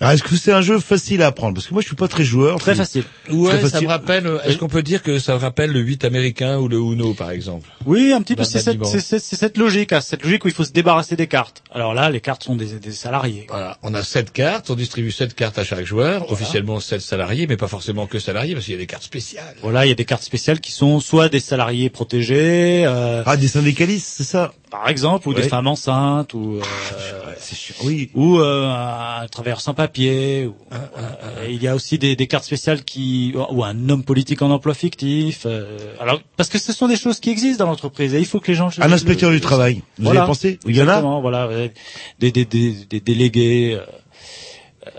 Alors, 0.00 0.12
est-ce 0.12 0.22
que 0.22 0.36
c'est 0.36 0.52
un 0.52 0.60
jeu 0.60 0.78
facile 0.78 1.22
à 1.22 1.26
apprendre? 1.26 1.54
Parce 1.54 1.66
que 1.66 1.72
moi, 1.74 1.82
je 1.82 1.86
suis 1.88 1.96
pas 1.96 2.06
très 2.08 2.22
joueur. 2.24 2.58
Très 2.58 2.74
facile. 2.76 3.02
Ouais, 3.30 3.58
Très 3.58 3.68
ça 3.68 3.80
me 3.80 3.88
rappelle. 3.88 4.26
euh, 4.26 4.38
Est-ce 4.44 4.58
qu'on 4.58 4.68
peut 4.68 4.82
dire 4.82 5.02
que 5.02 5.18
ça 5.18 5.32
me 5.34 5.38
rappelle 5.38 5.70
le 5.72 5.80
8 5.80 6.04
américain 6.04 6.58
ou 6.58 6.68
le 6.68 6.76
Uno, 6.76 7.14
par 7.14 7.30
exemple? 7.32 7.68
Oui, 7.84 8.12
un 8.12 8.22
petit 8.22 8.36
peu. 8.36 8.42
Dans 8.44 8.48
C'est 8.84 9.00
cette, 9.00 9.20
cette 9.20 9.58
logique, 9.58 9.92
hein, 9.92 10.00
cette 10.00 10.22
logique 10.22 10.44
où 10.44 10.48
il 10.48 10.54
faut 10.54 10.64
se 10.64 10.70
débarrasser 10.72 11.16
des 11.16 11.26
cartes. 11.26 11.62
Alors 11.72 11.94
là, 11.94 12.10
les 12.10 12.20
cartes 12.20 12.44
sont 12.44 12.54
des, 12.56 12.66
des 12.78 12.92
salariés. 12.92 13.46
Voilà, 13.48 13.76
on 13.82 13.92
a 13.94 14.02
sept 14.04 14.32
cartes, 14.32 14.70
on 14.70 14.74
distribue 14.76 15.10
sept 15.10 15.34
cartes 15.34 15.58
à 15.58 15.64
chaque 15.64 15.84
joueur, 15.84 16.30
officiellement 16.30 16.78
sept 16.80 17.00
salariés, 17.00 17.46
mais 17.48 17.56
pas 17.56 17.68
forcément 17.68 18.06
que 18.06 18.18
salariés, 18.18 18.54
parce 18.54 18.66
qu'il 18.66 18.74
y 18.74 18.76
a 18.76 18.80
des 18.80 18.86
cartes 18.86 19.02
spéciales. 19.04 19.56
Voilà, 19.62 19.84
il 19.84 19.88
y 19.88 19.92
a 19.92 19.96
des 19.96 20.04
cartes 20.04 20.22
spéciales 20.22 20.60
qui 20.60 20.70
sont 20.72 21.00
soit 21.00 21.28
des 21.28 21.40
salariés 21.40 21.90
protégés, 21.90 22.84
euh, 22.86 23.22
Ah, 23.26 23.36
des 23.36 23.48
syndicalistes, 23.48 24.12
c'est 24.16 24.24
ça? 24.24 24.52
Par 24.76 24.88
exemple, 24.88 25.28
ou 25.28 25.32
Ouais. 25.32 25.42
des 25.42 25.48
femmes 25.48 25.68
enceintes, 25.68 26.34
ou 26.34 26.56
euh, 26.56 26.62
C'est 27.38 27.54
sûr. 27.54 27.74
Oui. 27.84 28.10
ou 28.14 28.38
euh, 28.38 28.66
un 29.22 29.26
travailleur 29.28 29.60
sans 29.60 29.74
papier. 29.74 30.46
Ou, 30.46 30.54
euh, 30.72 31.46
et 31.46 31.52
il 31.52 31.62
y 31.62 31.68
a 31.68 31.74
aussi 31.76 31.96
des, 32.04 32.16
des 32.16 32.26
cartes 32.26 32.44
spéciales 32.52 32.82
qui 32.84 33.34
ou 33.54 33.62
un 33.62 33.88
homme 33.90 34.02
politique 34.02 34.42
en 34.42 34.50
emploi 34.50 34.74
fictif. 34.74 35.36
euh, 35.46 35.78
alors 36.00 36.20
parce 36.36 36.48
que 36.48 36.58
ce 36.58 36.72
sont 36.72 36.88
des 36.88 36.96
choses 37.04 37.20
qui 37.20 37.30
existent 37.30 37.64
dans 37.64 37.70
l'entreprise 37.70 38.14
et 38.14 38.18
il 38.18 38.26
faut 38.26 38.40
que 38.40 38.50
les 38.52 38.54
gens. 38.60 38.68
Un 38.78 38.92
inspecteur 38.92 39.30
du 39.30 39.40
travail. 39.40 39.74
Vous 39.98 40.04
Voilà. 40.06 40.22
avez 40.22 40.26
pensé? 40.28 40.58
Il 40.66 40.76
y 40.76 40.82
en 40.82 40.88
a? 40.88 41.00
Voilà, 41.26 41.48
des, 42.18 42.32
des, 42.32 42.44
des, 42.44 42.72
des 42.90 43.00
délégués. 43.00 43.78
Euh, 44.86 44.90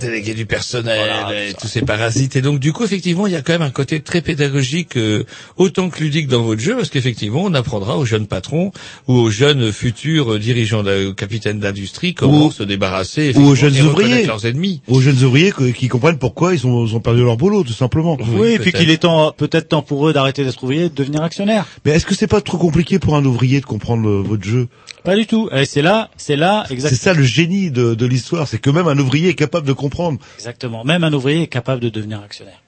Délégué 0.00 0.32
du 0.32 0.46
personnel, 0.46 1.10
et 1.50 1.52
tous 1.52 1.66
ces 1.66 1.82
parasites. 1.82 2.34
Et 2.34 2.40
donc, 2.40 2.58
du 2.58 2.72
coup, 2.72 2.84
effectivement, 2.84 3.26
il 3.26 3.34
y 3.34 3.36
a 3.36 3.42
quand 3.42 3.52
même 3.52 3.60
un 3.60 3.70
côté 3.70 4.00
très 4.00 4.22
pédagogique, 4.22 4.96
euh, 4.96 5.24
autant 5.58 5.90
que 5.90 6.02
ludique 6.02 6.26
dans 6.26 6.40
votre 6.42 6.60
jeu, 6.62 6.74
parce 6.76 6.88
qu'effectivement, 6.88 7.42
on 7.44 7.52
apprendra 7.52 7.98
aux 7.98 8.06
jeunes 8.06 8.26
patrons 8.26 8.72
ou 9.08 9.14
aux 9.14 9.28
jeunes 9.30 9.72
futurs 9.72 10.38
dirigeants, 10.38 10.82
de- 10.82 11.10
capitaines 11.10 11.58
d'industrie, 11.58 12.14
comment 12.14 12.46
Ou- 12.46 12.50
se 12.52 12.62
débarrasser, 12.62 13.32
Ou 13.36 13.48
aux 13.48 13.54
effectivement, 13.54 13.56
jeunes 13.56 13.76
et 13.76 13.82
ouvriers. 13.82 14.26
leurs 14.26 14.46
ennemis. 14.46 14.80
Aux 14.88 15.00
jeunes 15.02 15.22
ouvriers 15.22 15.52
que- 15.52 15.64
qui 15.70 15.88
comprennent 15.88 16.18
pourquoi 16.18 16.54
ils, 16.54 16.66
ont, 16.66 16.86
ils 16.86 16.94
ont 16.96 17.00
perdu 17.00 17.22
leur 17.22 17.36
boulot, 17.36 17.62
tout 17.62 17.72
simplement. 17.74 18.16
Oui, 18.32 18.52
et 18.52 18.58
puis 18.58 18.72
qu'il 18.72 18.88
est 18.90 18.98
temps, 19.02 19.32
peut-être 19.36 19.68
temps 19.68 19.82
pour 19.82 20.08
eux 20.08 20.14
d'arrêter 20.14 20.44
d'être 20.44 20.62
ouvriers 20.62 20.84
et 20.84 20.88
de 20.88 20.94
devenir 20.94 21.22
actionnaires. 21.22 21.66
Mais 21.84 21.90
est-ce 21.92 22.06
que 22.06 22.14
c'est 22.14 22.26
pas 22.28 22.40
trop 22.40 22.56
compliqué 22.56 22.98
pour 22.98 23.16
un 23.16 23.24
ouvrier 23.26 23.60
de 23.60 23.66
comprendre 23.66 24.04
le- 24.08 24.22
votre 24.22 24.44
jeu? 24.44 24.68
Pas 25.04 25.16
du 25.16 25.26
tout. 25.26 25.48
Et 25.52 25.64
c'est 25.64 25.80
là, 25.82 26.10
c'est 26.18 26.36
là, 26.36 26.64
C'est 26.68 26.74
exactement. 26.74 27.00
ça 27.00 27.14
le 27.14 27.22
génie 27.24 27.70
de, 27.70 27.94
de 27.94 28.06
l'histoire, 28.06 28.46
c'est 28.46 28.58
que 28.58 28.68
même 28.70 28.86
un 28.86 28.98
ouvrier 28.98 29.29
est 29.30 29.34
capable 29.34 29.66
de 29.66 29.72
comprendre. 29.72 30.18
Exactement. 30.36 30.84
Même 30.84 31.04
un 31.04 31.12
ouvrier 31.12 31.42
est 31.42 31.46
capable 31.46 31.80
de 31.80 31.88
devenir 31.88 32.20
actionnaire. 32.20 32.60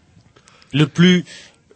Le 0.72 0.86
plus, 0.86 1.24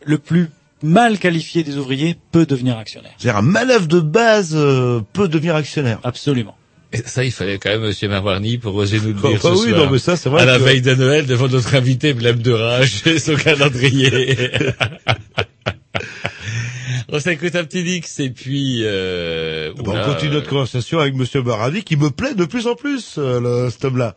le 0.05 0.19
plus 0.19 0.49
mal 0.83 1.19
qualifié 1.19 1.63
des 1.63 1.77
ouvriers 1.77 2.17
peut 2.33 2.47
devenir 2.47 2.79
actionnaire. 2.79 3.13
C'est-à-dire 3.19 3.39
un 3.39 3.43
manœuvre 3.43 3.87
de 3.87 4.01
base 4.01 4.53
euh, 4.55 5.01
peut 5.13 5.29
devenir 5.29 5.55
actionnaire. 5.57 5.99
Absolument. 6.05 6.57
Et 6.93 6.99
ça, 7.05 7.25
il 7.25 7.33
fallait 7.33 7.59
quand 7.59 7.71
même 7.71 7.81
Monsieur 7.83 8.09
Marwarny 8.09 8.59
pour 8.59 8.75
oser 8.77 9.01
nous 9.01 9.09
le 9.13 9.17
Oh, 9.23 9.29
dire 9.29 9.41
bah 9.43 9.51
ce 9.55 9.61
oui, 9.65 9.71
soir. 9.71 9.85
non, 9.85 9.91
mais 9.91 9.99
ça, 9.99 10.17
c'est 10.17 10.29
vrai 10.29 10.43
À 10.43 10.45
la 10.45 10.59
veille 10.59 10.83
de 10.83 10.95
Noël, 10.95 11.27
devant 11.27 11.49
notre 11.49 11.75
invité 11.75 12.15
Blême 12.15 12.39
de 12.41 12.53
Rage 12.53 13.03
et 13.07 13.19
son 13.19 13.35
calendrier. 13.35 14.37
on 17.09 17.19
s'écoute 17.21 17.55
un 17.57 17.65
petit 17.65 17.83
Dix 17.83 18.21
et 18.21 18.31
puis... 18.31 18.81
Euh, 18.85 19.73
Bah, 19.77 19.83
oula, 19.93 20.03
on 20.09 20.13
continue 20.13 20.33
notre 20.33 20.49
conversation 20.49 20.99
avec 21.01 21.15
Monsieur 21.15 21.43
Maradi 21.43 21.83
qui 21.83 21.97
me 21.97 22.11
plaît 22.11 22.35
de 22.35 22.45
plus 22.45 22.67
en 22.67 22.75
plus, 22.77 23.17
euh, 23.19 23.41
le, 23.65 23.71
cet 23.71 23.85
homme-là. 23.85 24.15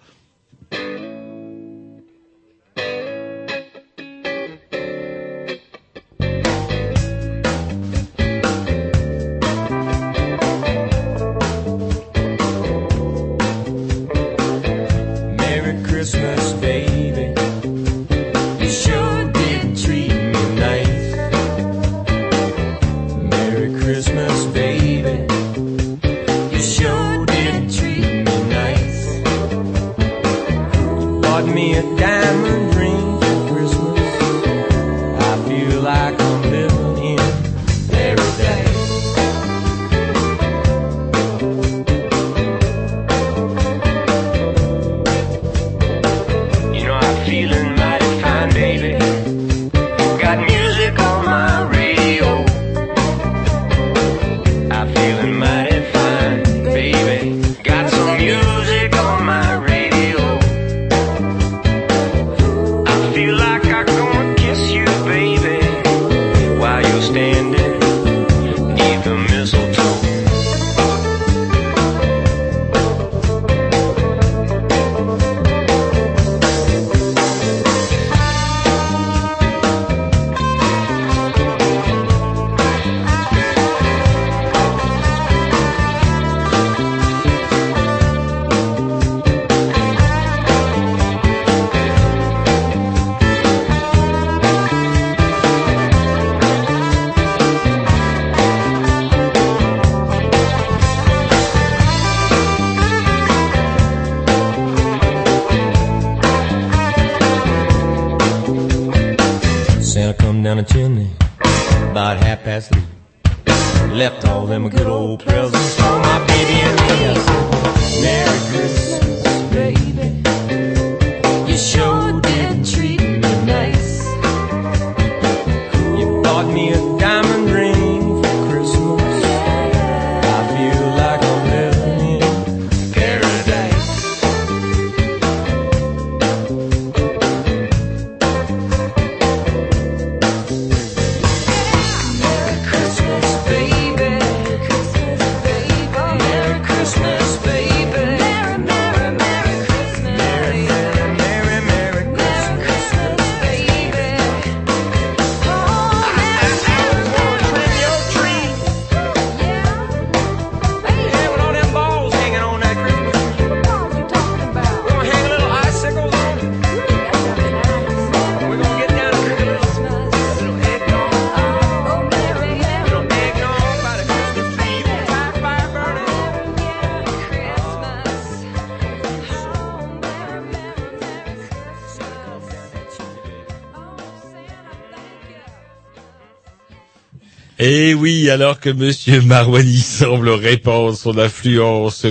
Et 187.69 187.93
oui, 187.93 188.31
alors 188.31 188.59
que 188.59 188.71
Monsieur 188.71 189.21
Marwani 189.21 189.77
semble 189.77 190.29
répandre 190.29 190.97
son 190.97 191.15
influence, 191.19 192.07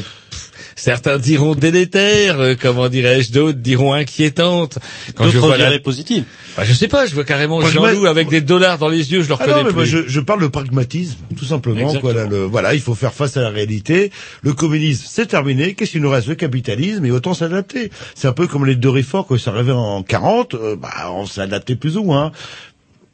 certains 0.77 1.19
diront 1.19 1.57
délétère, 1.57 2.39
euh, 2.39 2.55
comment 2.61 2.89
dirais-je, 2.89 3.33
d'autres 3.33 3.59
diront 3.59 3.93
inquiétante. 3.93 4.79
Quand 5.17 5.25
je 5.27 5.33
D'autres 5.33 5.47
vois 5.49 5.57
la... 5.57 5.77
positive. 5.81 6.23
Bah, 6.57 6.63
je 6.65 6.73
sais 6.73 6.87
pas, 6.87 7.07
je 7.07 7.15
vois 7.17 7.25
carrément 7.25 7.59
Moi, 7.59 7.69
je 7.71 7.75
Jean-Loup 7.75 7.99
vois- 8.01 8.09
avec 8.11 8.29
des 8.29 8.41
dollars 8.41 8.79
dans 8.79 8.89
les 8.89 9.11
yeux, 9.11 9.23
je 9.23 9.29
le 9.29 9.35
Ah 9.35 9.43
reconnais 9.43 9.59
non, 9.63 9.65
mais 9.67 9.73
moi, 9.73 9.85
je, 9.85 10.07
je 10.07 10.21
parle 10.21 10.43
de 10.43 10.47
pragmatisme, 10.47 11.17
tout 11.37 11.45
simplement. 11.45 11.81
Exactement. 11.81 12.13
Quoi, 12.13 12.23
là, 12.23 12.27
le, 12.29 12.45
voilà, 12.45 12.75
il 12.75 12.81
faut 12.81 12.95
faire 12.95 13.13
face 13.13 13.37
à 13.37 13.41
la 13.41 13.51
réalité. 13.51 14.13
Le 14.43 14.53
communisme, 14.53 15.07
c'est 15.09 15.27
terminé. 15.27 15.75
Qu'est-ce 15.75 15.91
qu'il 15.91 16.03
nous 16.03 16.11
reste? 16.11 16.29
Le 16.29 16.37
capitalisme, 16.37 17.05
et 17.05 17.11
autant 17.11 17.35
s'adapter. 17.35 17.91
C'est 18.15 18.29
un 18.29 18.33
peu 18.33 18.47
comme 18.47 18.65
les 18.65 18.77
deux 18.77 18.91
réformes, 18.91 19.25
quand 19.29 19.39
ça 19.39 19.51
arrivait 19.51 19.73
en 19.73 20.05
40, 20.05 20.55
euh, 20.55 20.77
bah, 20.77 21.11
on 21.13 21.27
s'est 21.27 21.41
adapté 21.41 21.75
plus 21.75 21.97
ou 21.97 22.05
moins. 22.05 22.31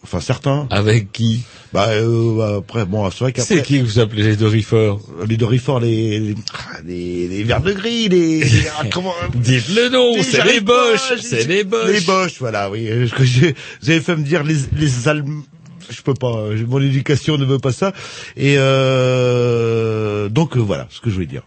Enfin, 0.04 0.20
certains. 0.20 0.66
Avec 0.70 1.10
qui? 1.12 1.42
Bah, 1.72 1.88
euh, 1.88 2.36
bah, 2.36 2.54
après, 2.58 2.84
bon, 2.84 3.10
c'est 3.10 3.20
vrai 3.20 3.32
qu'après... 3.32 3.56
C'est 3.56 3.62
qui 3.62 3.80
que 3.80 3.84
vous 3.84 3.98
appelez 3.98 4.22
les 4.22 4.36
Dorifort? 4.36 5.00
Les 5.26 5.36
Dorifort, 5.38 5.80
les, 5.80 6.20
les, 6.20 6.34
ah, 6.52 6.76
les, 6.84 7.26
les 7.26 7.42
verres 7.42 7.62
de 7.62 7.72
gris, 7.72 8.08
les... 8.10 8.40
les- 8.44 8.68
ah, 8.78 8.84
comment... 8.92 9.14
Dites 9.34 9.68
le 9.74 9.88
nom, 9.88 10.22
c'est 10.22 10.44
les 10.44 10.60
Boches, 10.60 11.14
c'est 11.22 11.48
les 11.48 11.64
Boches. 11.64 11.90
Les 11.90 12.00
Boches, 12.02 12.36
voilà, 12.38 12.70
oui. 12.70 12.86
Euh, 12.88 13.06
Vous 13.18 13.90
avez 13.90 14.00
fait 14.00 14.14
me 14.14 14.22
dire 14.22 14.44
les, 14.44 14.56
les 14.76 15.08
Allemands. 15.08 15.42
Je 15.90 16.00
peux 16.02 16.14
pas, 16.14 16.36
euh, 16.36 16.64
mon 16.66 16.80
éducation 16.80 17.36
ne 17.38 17.44
veut 17.44 17.58
pas 17.58 17.72
ça. 17.72 17.92
Et 18.36 18.56
euh, 18.58 20.28
donc 20.28 20.56
euh, 20.56 20.60
voilà 20.60 20.86
ce 20.90 21.00
que 21.00 21.08
je 21.10 21.14
voulais 21.14 21.26
dire. 21.26 21.42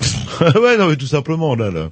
ouais, 0.40 0.76
non, 0.76 0.88
mais 0.88 0.96
tout 0.96 1.06
simplement 1.06 1.54
là, 1.54 1.70
là. 1.70 1.90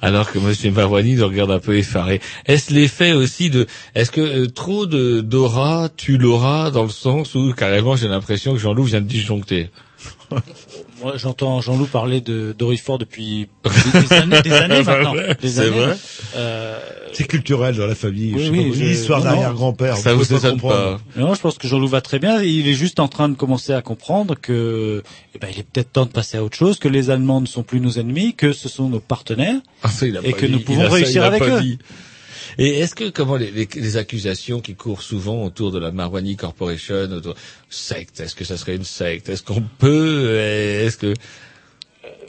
Alors 0.00 0.30
que 0.30 0.38
Monsieur 0.38 0.70
Marwani 0.70 1.14
nous 1.14 1.26
regarde 1.26 1.50
un 1.50 1.58
peu 1.58 1.76
effaré. 1.76 2.20
Est-ce 2.46 2.72
l'effet 2.72 3.12
aussi 3.12 3.50
de, 3.50 3.66
est-ce 3.94 4.10
que 4.10 4.20
euh, 4.20 4.46
trop 4.48 4.86
de 4.86 5.20
d'aura 5.20 5.88
tue 5.96 6.18
l'aura 6.18 6.70
dans 6.70 6.84
le 6.84 6.88
sens 6.88 7.34
où 7.34 7.52
carrément 7.52 7.96
j'ai 7.96 8.08
l'impression 8.08 8.52
que 8.52 8.58
Jean-Loup 8.58 8.84
vient 8.84 9.00
de 9.00 9.06
disjoncter? 9.06 9.70
Moi, 11.02 11.14
j'entends 11.16 11.60
Jean-Loup 11.60 11.86
parler 11.86 12.20
de 12.20 12.54
Dorifort 12.56 12.98
depuis 12.98 13.48
des, 13.64 14.12
années, 14.16 14.40
des 14.42 14.52
années 14.52 14.82
maintenant. 14.86 15.14
c'est 15.42 15.68
vrai. 15.68 15.96
Euh, 16.36 16.78
C'est 17.12 17.26
culturel 17.26 17.76
dans 17.76 17.86
la 17.86 17.94
famille. 17.96 18.32
Oui, 18.36 18.48
oui, 18.52 18.70
pas, 18.70 18.76
je- 18.76 18.82
une 18.84 18.90
histoire 18.90 19.18
non, 19.18 19.24
non. 19.24 19.30
d'arrière-grand-père. 19.32 19.96
Ça 19.96 20.14
vous 20.14 20.32
étonne 20.32 20.60
pas 20.60 20.98
non, 21.16 21.34
je 21.34 21.40
pense 21.40 21.58
que 21.58 21.66
Jean-Loup 21.66 21.88
va 21.88 22.00
très 22.00 22.18
bien. 22.20 22.40
Il 22.42 22.68
est 22.68 22.74
juste 22.74 23.00
en 23.00 23.08
train 23.08 23.28
de 23.28 23.34
commencer 23.34 23.72
à 23.72 23.82
comprendre 23.82 24.36
que, 24.40 25.02
eh 25.34 25.38
ben, 25.38 25.48
il 25.52 25.58
est 25.58 25.64
peut-être 25.64 25.92
temps 25.92 26.06
de 26.06 26.10
passer 26.12 26.36
à 26.38 26.44
autre 26.44 26.56
chose, 26.56 26.78
que 26.78 26.88
les 26.88 27.10
Allemands 27.10 27.40
ne 27.40 27.46
sont 27.46 27.62
plus 27.64 27.80
nos 27.80 27.98
ennemis, 27.98 28.34
que 28.34 28.52
ce 28.52 28.68
sont 28.68 28.88
nos 28.88 29.00
partenaires. 29.00 29.60
Ah, 29.82 29.88
ça, 29.88 30.06
il 30.06 30.16
a 30.16 30.20
Et 30.22 30.30
pas 30.30 30.38
que 30.38 30.46
dit. 30.46 30.52
nous 30.52 30.58
Il 30.58 30.64
pouvons 30.64 30.82
ça, 30.88 30.94
réussir 30.94 31.22
il 31.22 31.24
a 31.24 31.26
avec 31.26 31.40
pas 31.42 31.48
eux. 31.58 31.60
dit. 31.62 31.78
Et 32.58 32.80
est-ce 32.80 32.94
que 32.94 33.08
comment 33.10 33.36
les, 33.36 33.50
les- 33.50 33.68
les 33.74 33.96
accusations 33.96 34.60
qui 34.60 34.74
courent 34.74 35.02
souvent 35.02 35.44
autour 35.44 35.70
de 35.72 35.78
la 35.78 35.90
Marwani 35.92 36.36
Corporation, 36.36 37.10
autour 37.12 37.34
secte, 37.70 38.20
est-ce 38.20 38.34
que 38.34 38.44
ça 38.44 38.56
serait 38.56 38.76
une 38.76 38.84
secte? 38.84 39.28
Est-ce 39.28 39.42
qu'on 39.42 39.62
peut 39.78 40.24
euh, 40.28 40.86
Est-ce 40.86 40.96
que 40.98 41.14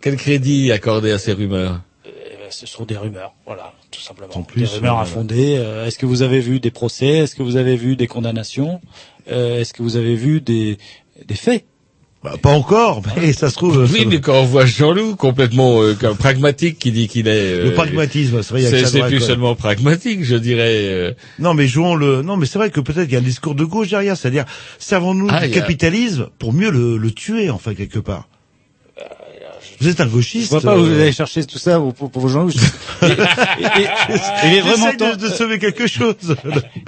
Quel 0.01 0.15
crédit 0.17 0.71
accorder 0.71 1.11
à 1.11 1.19
ces 1.19 1.33
rumeurs? 1.33 1.81
Eh 2.05 2.09
ben, 2.09 2.49
ce 2.51 2.65
sont 2.67 2.85
des 2.85 2.97
rumeurs, 2.97 3.33
voilà, 3.45 3.73
tout 3.91 4.01
simplement. 4.01 4.35
En 4.35 4.43
plus, 4.43 4.61
des 4.61 4.67
rumeurs 4.67 4.99
euh, 4.99 5.01
infondées. 5.03 5.55
Euh, 5.57 5.85
Est-ce 5.85 5.97
que 5.97 6.05
vous 6.05 6.21
avez 6.21 6.39
vu 6.39 6.59
des 6.59 6.71
procès? 6.71 7.07
Est-ce 7.07 7.35
que 7.35 7.43
vous 7.43 7.55
avez 7.55 7.75
vu 7.75 7.95
des 7.95 8.07
condamnations? 8.07 8.81
Euh, 9.31 9.59
Est-ce 9.59 9.73
que 9.73 9.81
vous 9.83 9.95
avez 9.95 10.15
vu 10.15 10.41
des, 10.41 10.77
des 11.25 11.35
faits? 11.35 11.65
Bah, 12.23 12.35
pas 12.41 12.51
encore, 12.51 13.01
mais 13.17 13.33
ça 13.33 13.49
se 13.49 13.55
trouve. 13.55 13.85
Oui, 13.91 14.05
mais 14.09 14.21
quand 14.21 14.39
on 14.39 14.45
voit 14.45 14.65
Jean-Loup 14.65 15.17
complètement 15.17 15.81
euh, 15.81 15.93
comme 15.93 16.15
pragmatique 16.15 16.79
qui 16.79 16.93
dit 16.93 17.09
qu'il 17.09 17.27
est... 17.27 17.31
euh, 17.31 17.63
Le 17.65 17.73
pragmatisme, 17.73 18.41
c'est 18.41 18.49
vrai, 18.51 18.61
il 18.61 18.63
y 18.63 18.67
a 18.67 18.71
que 18.71 18.85
C'est 18.87 19.01
plus 19.07 19.19
seulement 19.19 19.55
pragmatique, 19.55 20.23
je 20.23 20.35
dirais. 20.37 20.85
euh. 20.85 21.11
Non, 21.39 21.53
mais 21.53 21.67
jouons 21.67 21.95
le. 21.95 22.21
Non, 22.21 22.37
mais 22.37 22.45
c'est 22.45 22.57
vrai 22.59 22.69
que 22.69 22.79
peut-être 22.79 23.03
qu'il 23.05 23.13
y 23.13 23.17
a 23.17 23.19
un 23.19 23.23
discours 23.23 23.55
de 23.55 23.65
gauche 23.65 23.89
derrière, 23.89 24.15
c'est-à-dire 24.15 24.45
servons-nous 24.79 25.27
Ah, 25.29 25.41
du 25.41 25.47
il 25.47 25.51
a- 25.57 25.59
capitalisme 25.59 26.29
pour 26.39 26.53
mieux 26.53 26.71
le, 26.71 26.95
le 26.97 27.11
tuer, 27.11 27.49
enfin 27.49 27.73
quelque 27.73 27.99
part. 27.99 28.29
Vous 29.79 29.87
êtes 29.87 29.99
un 30.01 30.05
Je 30.05 30.09
gauchiste. 30.09 30.51
vois 30.51 30.61
pas 30.61 30.77
où 30.77 30.85
vous 30.85 30.93
allez 30.99 31.11
chercher 31.11 31.43
tout 31.45 31.57
ça 31.57 31.79
pour, 31.79 32.09
pour 32.11 32.21
vos 32.21 32.27
gens. 32.27 32.47
Il, 33.01 34.53
est 34.53 34.61
vraiment 34.61 34.91
temps, 34.93 35.11
de, 35.11 35.15
de 35.15 35.27
sauver 35.27 35.59
quelque 35.59 35.87
chose. 35.87 36.35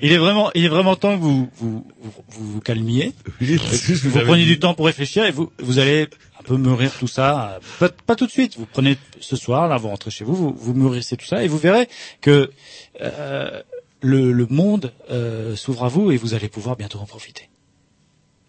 il 0.02 0.12
est 0.12 0.18
vraiment, 0.18 0.52
il 0.56 0.66
est 0.66 0.70
vraiment 0.70 0.96
temps 0.96 1.16
que 1.18 1.22
vous 1.22 1.50
vous 1.58 1.86
vous, 2.02 2.14
vous, 2.30 2.52
vous 2.54 2.60
calmiez, 2.62 3.14
Oui, 3.42 3.58
vous 3.58 4.20
preniez 4.22 4.46
du 4.46 4.60
temps 4.60 4.74
pour 4.74 4.86
réfléchir 4.86 5.26
et 5.26 5.32
vous 5.32 5.52
vous 5.60 5.80
allez 5.80 6.08
un 6.40 6.44
peu 6.44 6.58
mûrir 6.58 6.92
tout 6.98 7.08
ça. 7.08 7.60
Pas, 7.80 7.90
pas 7.90 8.16
tout 8.16 8.26
de 8.28 8.32
suite. 8.32 8.58
Vous 8.58 8.66
prenez 8.72 8.98
ce 9.20 9.36
soir, 9.36 9.68
là, 9.68 9.78
vous 9.78 9.88
rentrez 9.90 10.12
chez 10.12 10.24
vous, 10.24 10.36
vous, 10.36 10.56
vous 10.58 10.74
mûrissez 10.74 11.18
tout 11.18 11.26
ça 11.26 11.44
et 11.44 11.48
vous 11.48 11.58
verrez 11.58 11.88
que 12.22 12.52
euh, 13.02 13.62
le, 14.02 14.32
le 14.32 14.48
monde 14.50 14.94
euh, 15.12 15.56
s'ouvre 15.56 15.86
à 15.86 15.88
vous 15.90 16.12
et 16.12 16.18
vous 16.18 16.34
allez 16.34 16.48
pouvoir 16.50 16.76
bientôt 16.76 17.00
en 17.00 17.06
profiter. 17.06 17.50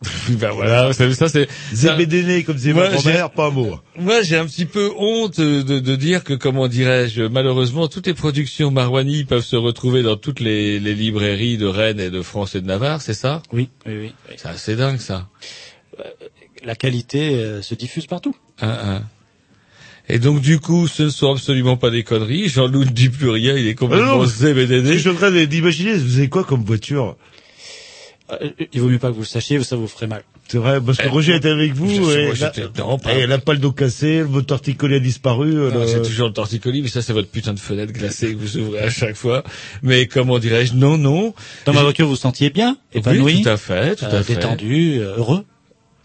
ben 0.28 0.51
voilà, 0.51 0.93
ça, 0.93 1.10
ça 1.14 1.28
c'est... 1.28 1.47
ça- 1.47 1.52
Zébédéné 1.73 2.44
comme 2.44 2.56
disait 2.56 2.74
Moi, 2.74 2.90
ma 2.90 2.97
grand-mère, 2.97 3.31
pas 3.31 3.47
un 3.47 3.51
mot. 3.51 3.78
Moi, 3.98 4.23
j'ai 4.23 4.36
un 4.36 4.44
petit 4.44 4.66
peu 4.66 4.90
honte 4.98 5.40
de, 5.40 5.62
de 5.62 5.97
dire 5.97 6.23
que, 6.23 6.35
comment 6.35 6.68
dirais-je, 6.68 7.23
malheureusement, 7.23 7.89
toutes 7.89 8.06
les 8.06 8.14
productions 8.14 8.70
Marouani 8.70 9.24
peuvent 9.24 9.44
se 9.44 9.56
retrouver 9.56 10.02
dans 10.02 10.16
toutes 10.16 10.40
les, 10.40 10.78
les 10.81 10.94
librairies 10.94 11.56
de 11.56 11.66
Rennes 11.66 12.01
et 12.01 12.10
de 12.10 12.20
France 12.20 12.55
et 12.55 12.60
de 12.60 12.66
Navarre, 12.66 13.01
c'est 13.01 13.14
ça? 13.14 13.43
Oui, 13.52 13.70
oui, 13.86 13.94
oui. 13.97 14.12
oui. 14.28 14.35
C'est 14.36 14.48
assez 14.48 14.77
dingue, 14.77 14.98
ça. 14.98 15.28
La 16.62 16.74
qualité 16.74 17.36
euh, 17.36 17.62
se 17.62 17.74
diffuse 17.74 18.06
partout. 18.06 18.35
Hein, 18.60 18.77
hein. 18.85 19.02
Et 20.09 20.18
donc, 20.18 20.40
du 20.40 20.60
coup, 20.60 20.86
ce 20.89 21.05
ne 21.05 21.09
sont 21.09 21.32
absolument 21.32 21.77
pas 21.77 21.90
des 21.90 22.05
conneries. 22.05 22.48
Jean-Loup 22.48 22.85
ne 22.85 22.90
dit 22.90 23.09
plus 23.09 23.31
rien, 23.31 23.56
il 23.56 23.66
est 23.66 23.70
Ah 23.73 23.74
complètement 23.74 24.24
zébédéné. 24.24 24.93
Je 24.94 24.98
suis 24.98 25.09
en 25.10 25.14
train 25.14 25.31
d'imaginer, 25.31 25.94
vous 25.94 26.18
avez 26.18 26.28
quoi 26.28 26.44
comme 26.44 26.64
voiture? 26.64 27.16
Euh, 27.16 27.35
il 28.73 28.81
vaut 28.81 28.89
mieux 28.89 28.98
pas 28.98 29.09
que 29.09 29.15
vous 29.15 29.20
le 29.20 29.27
sachiez, 29.27 29.62
ça 29.62 29.77
vous 29.77 29.86
ferait 29.89 30.07
mal. 30.07 30.23
C'est 30.48 30.59
vrai, 30.59 30.81
parce 30.81 30.98
que 30.98 31.09
Roger 31.09 31.35
était 31.35 31.48
avec 31.51 31.73
vous, 31.74 31.90
Eh, 31.90 32.15
et 32.15 32.35
la, 32.39 32.51
dedans, 32.51 32.98
pas- 32.98 33.15
et 33.15 33.27
la 33.27 33.39
pale 33.39 33.59
d'eau 33.59 33.73
cassée, 33.73 34.23
le 34.32 34.43
torticolis 34.43 34.94
a 34.94 35.01
disparu. 35.01 35.53
Non, 35.55 35.81
le- 35.81 35.86
C'est 35.89 36.03
toujours 36.03 36.28
le 36.28 36.32
torticolis, 36.32 36.82
mais 36.82 36.89
ça 36.89 37.03
c'est 37.03 37.12
votre 37.12 37.28
putain 37.28 37.53
de 37.53 37.59
fenêtre 37.59 37.93
glacée 37.93 38.32
que 38.32 38.39
vous 38.39 38.57
ouvrez 38.59 38.78
à 38.81 38.90
chaque 38.90 39.16
fois. 39.16 39.43
Mais 39.82 40.07
comment 40.07 40.39
dirais-je? 40.39 40.74
Non, 40.74 40.98
non. 40.98 41.35
Dans 41.65 41.73
ma 41.73 41.82
voiture, 41.82 42.07
vous 42.07 42.12
vous 42.12 42.16
sentiez 42.16 42.51
bien, 42.51 42.77
épanoui, 42.94 43.23
Oui, 43.23 43.43
tout 43.43 43.48
à 43.48 43.57
fait, 43.57 43.97
tout 43.97 44.05
euh, 44.05 44.20
à 44.20 44.23
fait. 44.23 44.35
détendu, 44.35 44.98
euh, 45.01 45.16
heureux. 45.16 45.44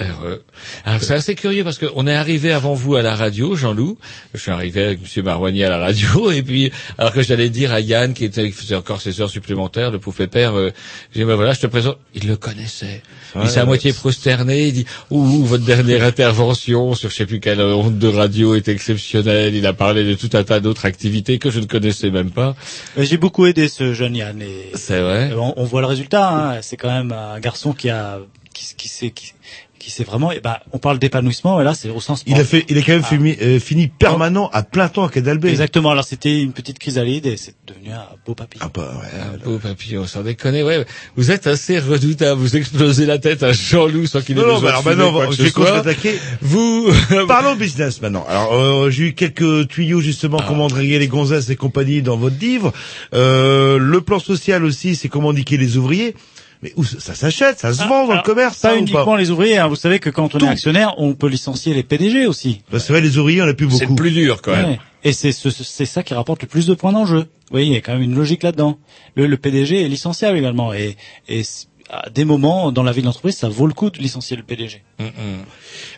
Heureux. 0.01 0.43
Alors 0.85 1.01
c'est 1.01 1.13
assez 1.13 1.35
curieux 1.35 1.63
parce 1.63 1.77
qu'on 1.77 2.07
est 2.07 2.13
arrivé 2.13 2.51
avant 2.51 2.73
vous 2.73 2.95
à 2.95 3.01
la 3.01 3.15
radio, 3.15 3.55
Jean-Loup. 3.55 3.97
Je 4.33 4.39
suis 4.39 4.51
arrivé 4.51 4.83
avec 4.83 5.01
Monsieur 5.01 5.23
Marouani 5.23 5.63
à 5.63 5.69
la 5.69 5.77
radio 5.77 6.31
et 6.31 6.41
puis 6.43 6.71
alors 6.97 7.13
que 7.13 7.21
j'allais 7.21 7.49
dire 7.49 7.71
à 7.73 7.79
Yann 7.79 8.13
qui, 8.13 8.25
était, 8.25 8.51
encore 8.75 9.01
ses 9.01 9.21
heures 9.21 9.29
supplémentaires, 9.29 9.91
le 9.91 9.99
pauvre 9.99 10.17
pépère, 10.17 10.55
euh, 10.55 10.71
j'ai 11.13 11.21
dit 11.21 11.25
ben 11.25 11.35
voilà, 11.35 11.53
je 11.53 11.61
te 11.61 11.67
présente. 11.67 11.97
Il 12.13 12.27
le 12.27 12.35
connaissait. 12.35 13.01
Il 13.41 13.49
s'est 13.49 13.59
à 13.59 13.65
moitié 13.65 13.93
prosterné. 13.93 14.67
Il 14.67 14.73
dit 14.73 14.85
ouh 15.09 15.45
votre 15.45 15.65
dernière 15.65 16.03
intervention 16.03 16.95
sur 16.95 17.09
je 17.09 17.15
sais 17.15 17.25
plus 17.25 17.39
quelle 17.39 17.61
onde 17.61 17.97
de 17.97 18.07
radio 18.07 18.55
est 18.55 18.67
exceptionnelle. 18.67 19.55
Il 19.55 19.65
a 19.65 19.73
parlé 19.73 20.03
de 20.03 20.13
tout 20.15 20.29
un 20.33 20.43
tas 20.43 20.59
d'autres 20.59 20.85
activités 20.85 21.39
que 21.39 21.49
je 21.49 21.59
ne 21.59 21.65
connaissais 21.65 22.11
même 22.11 22.31
pas. 22.31 22.55
J'ai 22.97 23.17
beaucoup 23.17 23.45
aidé 23.45 23.67
ce 23.67 23.93
jeune 23.93 24.15
Yann 24.15 24.41
C'est 24.75 25.01
vrai. 25.01 25.31
on, 25.37 25.53
on 25.57 25.63
voit 25.63 25.81
le 25.81 25.87
résultat. 25.87 26.29
Hein. 26.29 26.61
C'est 26.61 26.77
quand 26.77 26.89
même 26.91 27.11
un 27.11 27.39
garçon 27.39 27.73
qui 27.73 27.89
a, 27.89 28.19
qui, 28.53 28.75
qui 28.75 29.11
qui, 29.11 29.33
qui 29.81 29.91
s'est 29.91 30.03
vraiment. 30.03 30.31
eh 30.31 30.39
ben, 30.39 30.57
on 30.71 30.77
parle 30.77 30.99
d'épanouissement, 30.99 31.59
et 31.59 31.63
là, 31.63 31.73
c'est 31.73 31.89
au 31.89 31.99
sens. 31.99 32.23
Il 32.27 32.35
a 32.39 32.43
fait, 32.45 32.65
il 32.69 32.77
a 32.77 32.81
quand 32.81 32.93
même 32.93 33.01
Ah. 33.03 33.07
fini, 33.09 33.35
euh, 33.41 33.59
fini 33.59 33.87
permanent 33.87 34.49
à 34.53 34.63
plein 34.63 34.87
temps 34.87 35.03
à 35.05 35.09
Cadalbé. 35.09 35.49
Exactement. 35.49 35.91
Alors 35.91 36.03
c'était 36.05 36.39
une 36.41 36.53
petite 36.53 36.77
chrysalide 36.79 37.25
et 37.25 37.35
c'est 37.37 37.55
devenu 37.67 37.91
un 37.91 38.05
beau 38.25 38.35
papillon. 38.35 38.63
Ah 38.65 38.71
bah 38.73 38.91
ouais. 39.01 39.19
Un 39.19 39.37
beau 39.49 39.57
papillon, 39.57 40.05
sans 40.05 40.21
déconner, 40.21 40.63
ouais. 40.63 40.85
Vous 41.15 41.31
êtes 41.31 41.47
assez 41.47 41.79
redoutable. 41.79 42.39
Vous 42.39 42.55
explosez 42.55 43.05
la 43.05 43.17
tête 43.17 43.43
à 43.43 43.51
Jean-Loup 43.51 44.05
sans 44.07 44.21
qu'il 44.21 44.37
ait 44.37 44.41
Non, 44.41 44.47
non, 44.47 44.53
besoin 44.55 44.69
bah 44.69 44.69
alors 44.69 44.83
de 44.83 44.89
fumer 44.89 44.95
maintenant, 45.03 45.11
quoi 45.13 45.21
on 45.21 45.25
que 45.25 45.31
va- 45.31 45.37
je 45.37 45.41
vais 45.43 45.47
ce 45.49 45.53
soit. 45.53 45.65
contre-attaquer. 45.65 46.19
Vous, 46.41 46.87
Parlons 47.27 47.55
business 47.55 48.01
maintenant. 48.01 48.25
Alors, 48.29 48.53
euh, 48.53 48.89
j'ai 48.91 49.07
eu 49.07 49.13
quelques 49.13 49.67
tuyaux 49.67 49.99
justement 50.01 50.37
Ah. 50.41 50.45
comment 50.47 50.67
draguer 50.67 50.99
les 50.99 51.07
gonzesses 51.07 51.49
et 51.49 51.55
compagnie 51.55 52.01
dans 52.01 52.17
votre 52.17 52.37
livre. 52.39 52.71
Euh, 53.13 53.77
le 53.79 54.01
plan 54.01 54.19
social 54.19 54.63
aussi, 54.63 54.95
c'est 54.95 55.09
comment 55.09 55.31
indiquer 55.31 55.57
les 55.57 55.77
ouvriers. 55.77 56.15
Mais 56.63 56.73
où 56.75 56.83
ça, 56.83 57.15
s'achète, 57.15 57.59
ça 57.59 57.73
se 57.73 57.83
vend 57.87 58.05
dans 58.07 58.13
le 58.15 58.21
commerce, 58.21 58.59
Pas 58.59 58.69
ça, 58.69 58.75
ou 58.75 58.77
uniquement 58.77 59.15
les 59.15 59.31
ouvriers. 59.31 59.57
Hein. 59.57 59.67
Vous 59.67 59.75
savez 59.75 59.97
que 59.99 60.09
quand 60.11 60.35
on 60.35 60.37
Tout. 60.37 60.45
est 60.45 60.49
actionnaire, 60.49 60.93
on 60.97 61.15
peut 61.15 61.27
licencier 61.27 61.73
les 61.73 61.81
PDG 61.83 62.27
aussi. 62.27 62.61
Bah, 62.71 62.79
c'est 62.79 62.93
vrai, 62.93 63.01
les 63.01 63.17
ouvriers, 63.17 63.41
on 63.41 63.47
a 63.47 63.53
plus 63.55 63.69
c'est 63.71 63.85
beaucoup. 63.85 63.93
le 63.93 63.95
plus 63.95 64.11
dur 64.11 64.41
quand 64.43 64.51
même. 64.51 64.65
Ouais. 64.71 64.79
Et 65.03 65.13
c'est 65.13 65.31
ce- 65.31 65.49
c'est 65.49 65.85
ça 65.85 66.03
qui 66.03 66.13
rapporte 66.13 66.43
le 66.43 66.47
plus 66.47 66.67
de 66.67 66.75
points 66.75 66.91
d'enjeu. 66.91 67.21
Vous 67.21 67.25
voyez, 67.51 67.65
il 67.65 67.73
y 67.73 67.77
a 67.77 67.81
quand 67.81 67.93
même 67.93 68.03
une 68.03 68.13
logique 68.13 68.43
là-dedans. 68.43 68.77
Le, 69.15 69.25
le 69.25 69.37
PDG 69.37 69.83
est 69.83 69.87
licenciable 69.87 70.37
également. 70.37 70.71
Et, 70.73 70.97
et 71.27 71.41
à 71.89 72.09
des 72.11 72.23
moments, 72.25 72.71
dans 72.71 72.83
la 72.83 72.91
vie 72.91 73.01
de 73.01 73.07
l'entreprise, 73.07 73.35
ça 73.35 73.49
vaut 73.49 73.65
le 73.65 73.73
coup 73.73 73.89
de 73.89 73.97
licencier 73.97 74.37
le 74.37 74.43
PDG. 74.43 74.83
Mm, 74.99 75.03
mm. 75.05 75.09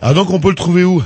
Ah 0.02 0.14
donc 0.14 0.30
on 0.30 0.40
peut 0.40 0.50
le 0.50 0.56
trouver 0.56 0.84
où? 0.86 1.04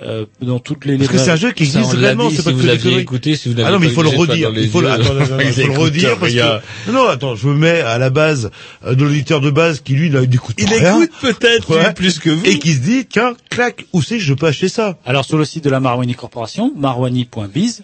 Euh, 0.00 0.26
dans 0.40 0.60
toutes 0.60 0.84
les 0.84 0.96
Parce 0.96 1.10
que 1.10 1.18
c'est 1.18 1.30
un 1.32 1.36
jeu 1.36 1.50
qui 1.50 1.64
existe 1.64 1.78
dit, 1.96 2.30
c'est 2.30 2.36
si 2.36 2.42
pas 2.42 2.50
que 2.52 2.56
vous 2.56 2.62
des 2.62 2.68
aviez 2.68 2.82
conneries. 2.84 3.02
écouté, 3.02 3.34
si 3.34 3.48
vous 3.48 3.54
n'avez 3.56 3.68
Ah 3.68 3.72
non, 3.72 3.80
mais 3.80 3.86
il 3.88 3.92
faut 3.92 4.02
le 4.04 4.10
redire. 4.10 4.52
Il 4.56 4.68
faut 4.68 4.80
le, 4.80 4.90
attends, 4.90 5.02
attends, 5.16 5.22
attends, 5.24 5.38
il 5.40 5.52
faut 5.52 5.60
le 5.60 5.72
écoute 5.72 5.76
redire 5.82 6.18
parce 6.18 6.32
que, 6.32 6.90
non, 6.92 6.92
non, 6.92 7.08
attends, 7.08 7.34
je 7.34 7.48
me 7.48 7.54
mets 7.54 7.80
à 7.80 7.98
la 7.98 8.08
base 8.10 8.50
euh, 8.86 8.94
de 8.94 9.02
l'auditeur 9.04 9.40
de 9.40 9.50
base 9.50 9.80
qui 9.80 9.94
lui 9.94 10.08
n'écoute 10.10 10.54
Il 10.58 10.68
rien. 10.72 11.02
écoute 11.02 11.10
peut-être 11.20 11.76
Ouais. 11.76 11.92
plus 11.94 12.20
que 12.20 12.30
vous. 12.30 12.44
Et 12.46 12.60
qui 12.60 12.74
se 12.74 12.78
dit, 12.78 13.06
tiens, 13.06 13.34
clac, 13.50 13.86
où 13.92 14.00
c'est 14.00 14.18
que 14.18 14.22
je 14.22 14.34
peux 14.34 14.46
acheter 14.46 14.68
ça? 14.68 14.98
Alors 15.04 15.24
sur 15.24 15.36
le 15.36 15.44
site 15.44 15.64
de 15.64 15.70
la 15.70 15.80
Marwani 15.80 16.14
Corporation, 16.14 16.72
marwani.biz. 16.76 17.82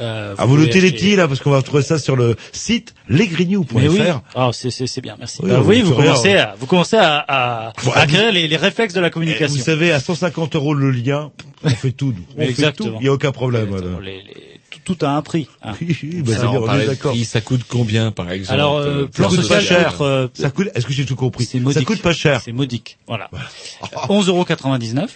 Euh, 0.00 0.34
Ah, 0.38 0.44
vous 0.46 0.54
pouvez 0.54 0.66
notez 0.66 0.80
les 0.80 0.92
petits, 0.92 1.16
là, 1.16 1.26
parce 1.28 1.40
qu'on 1.40 1.50
va 1.50 1.56
retrouver 1.58 1.82
ça 1.82 1.98
sur 1.98 2.14
le 2.16 2.36
site 2.52 2.94
lesgrignoux.fr. 3.08 3.74
Mais 3.74 3.88
oui. 3.88 4.00
Ah, 4.34 4.50
c'est 4.52 4.70
c'est 4.70 4.86
c'est 4.86 5.00
bien, 5.00 5.16
merci. 5.18 5.38
Oui, 5.42 5.50
Bah, 5.50 5.58
vous 5.58 5.64
voyez, 5.64 5.82
vous 5.82 5.94
vous 5.94 6.02
commencez 6.02 6.34
à 6.36 6.54
vous 6.58 6.66
commencez 6.66 6.96
à, 6.96 7.24
à, 7.28 7.72
Bon, 7.84 7.90
à 7.90 7.94
vous- 7.94 8.00
acquérir 8.00 8.32
les, 8.32 8.46
les 8.48 8.56
réflexes 8.56 8.94
de 8.94 9.00
la 9.00 9.08
Eh, 9.08 9.10
communication. 9.10 9.56
Vous 9.56 9.62
savez, 9.62 9.92
à 9.92 10.00
150 10.00 10.54
euros 10.56 10.74
le 10.74 10.90
lien, 10.90 11.30
on 11.64 11.70
fait 11.70 11.92
tout, 11.92 12.14
nous. 12.16 12.24
On 12.36 12.46
fait 12.52 12.72
tout. 12.72 12.92
Il 12.96 13.02
n'y 13.02 13.08
a 13.08 13.12
aucun 13.12 13.32
problème, 13.32 13.64
Exactement. 13.68 13.92
voilà. 13.94 14.06
Les- 14.10 14.22
les- 14.22 14.44
tout, 14.84 14.94
tout 14.94 15.04
a 15.06 15.10
un 15.10 15.22
prix. 15.22 15.48
hein. 15.62 15.72
Oui, 15.80 15.96
oui, 16.02 16.22
bah, 16.22 16.32
bien, 16.34 16.48
on 16.50 16.66
d'accord. 16.86 17.12
prix, 17.12 17.24
ça 17.24 17.40
coûte 17.40 17.62
combien 17.68 18.10
par 18.10 18.30
exemple 18.30 18.54
Alors, 18.54 18.76
euh, 18.76 19.02
euh, 19.02 19.06
plan 19.06 19.28
Ça 19.30 19.36
coûte 19.36 19.44
social, 19.44 19.58
pas 19.60 19.64
cher. 19.66 19.88
outre, 19.94 20.02
euh, 20.02 20.26
Ça 20.34 20.50
coûte, 20.50 20.68
est-ce 20.74 20.86
que 20.86 20.92
j'ai 20.92 21.04
tout 21.06 21.16
compris? 21.16 21.44
C'est 21.44 21.58
Ça 21.58 21.64
modique. 21.64 21.86
coûte 21.86 22.02
pas 22.02 22.12
cher. 22.12 22.40
C'est 22.44 22.52
modique. 22.52 22.98
Voilà. 23.06 23.28
11,99 24.08 25.08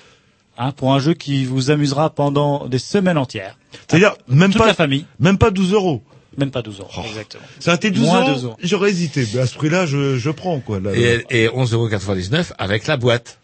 hein, 0.58 0.72
pour 0.72 0.92
un 0.92 0.98
jeu 0.98 1.14
qui 1.14 1.44
vous 1.44 1.70
amusera 1.70 2.10
pendant 2.10 2.66
des 2.66 2.78
semaines 2.78 3.18
entières. 3.18 3.58
C'est-à-dire, 3.88 4.14
même 4.28 4.50
Toute 4.52 4.60
pas, 4.60 4.66
la 4.66 4.74
famille, 4.74 5.06
même 5.18 5.38
pas 5.38 5.50
12 5.50 5.72
euros. 5.72 6.02
même 6.36 6.50
pas 6.50 6.62
12 6.62 6.80
euros. 6.80 6.90
Oh. 6.96 7.00
Exactement. 7.08 7.42
Ça 7.58 7.72
a 7.72 7.74
été 7.74 7.90
12 7.90 8.04
Moins 8.06 8.20
euros, 8.22 8.32
12 8.34 8.44
euros. 8.44 8.56
j'aurais 8.62 8.90
hésité. 8.90 9.26
Mais 9.34 9.40
à 9.40 9.46
ce 9.46 9.54
prix-là, 9.54 9.86
je, 9.86 10.16
je 10.18 10.30
prends, 10.30 10.60
quoi. 10.60 10.80
Là, 10.80 10.90
et, 10.94 11.24
et 11.30 11.48
11,99€ 11.48 12.52
avec 12.58 12.86
la 12.86 12.96
boîte. 12.96 13.38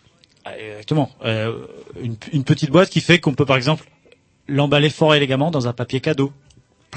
Ah, 0.45 0.51
Exactement. 0.59 1.11
Euh, 1.25 1.53
une, 2.03 2.17
une 2.33 2.45
petite 2.45 2.71
boîte 2.71 2.91
qui 2.91 3.01
fait 3.01 3.19
qu'on 3.19 3.35
peut 3.35 3.47
par 3.47 3.57
exemple 3.57 3.85
l'emballer 4.47 4.89
fort 4.91 5.15
élégamment 5.15 5.51
dans 5.51 5.69
un 5.69 5.73
papier 5.73 6.01
cadeau. 6.01 6.33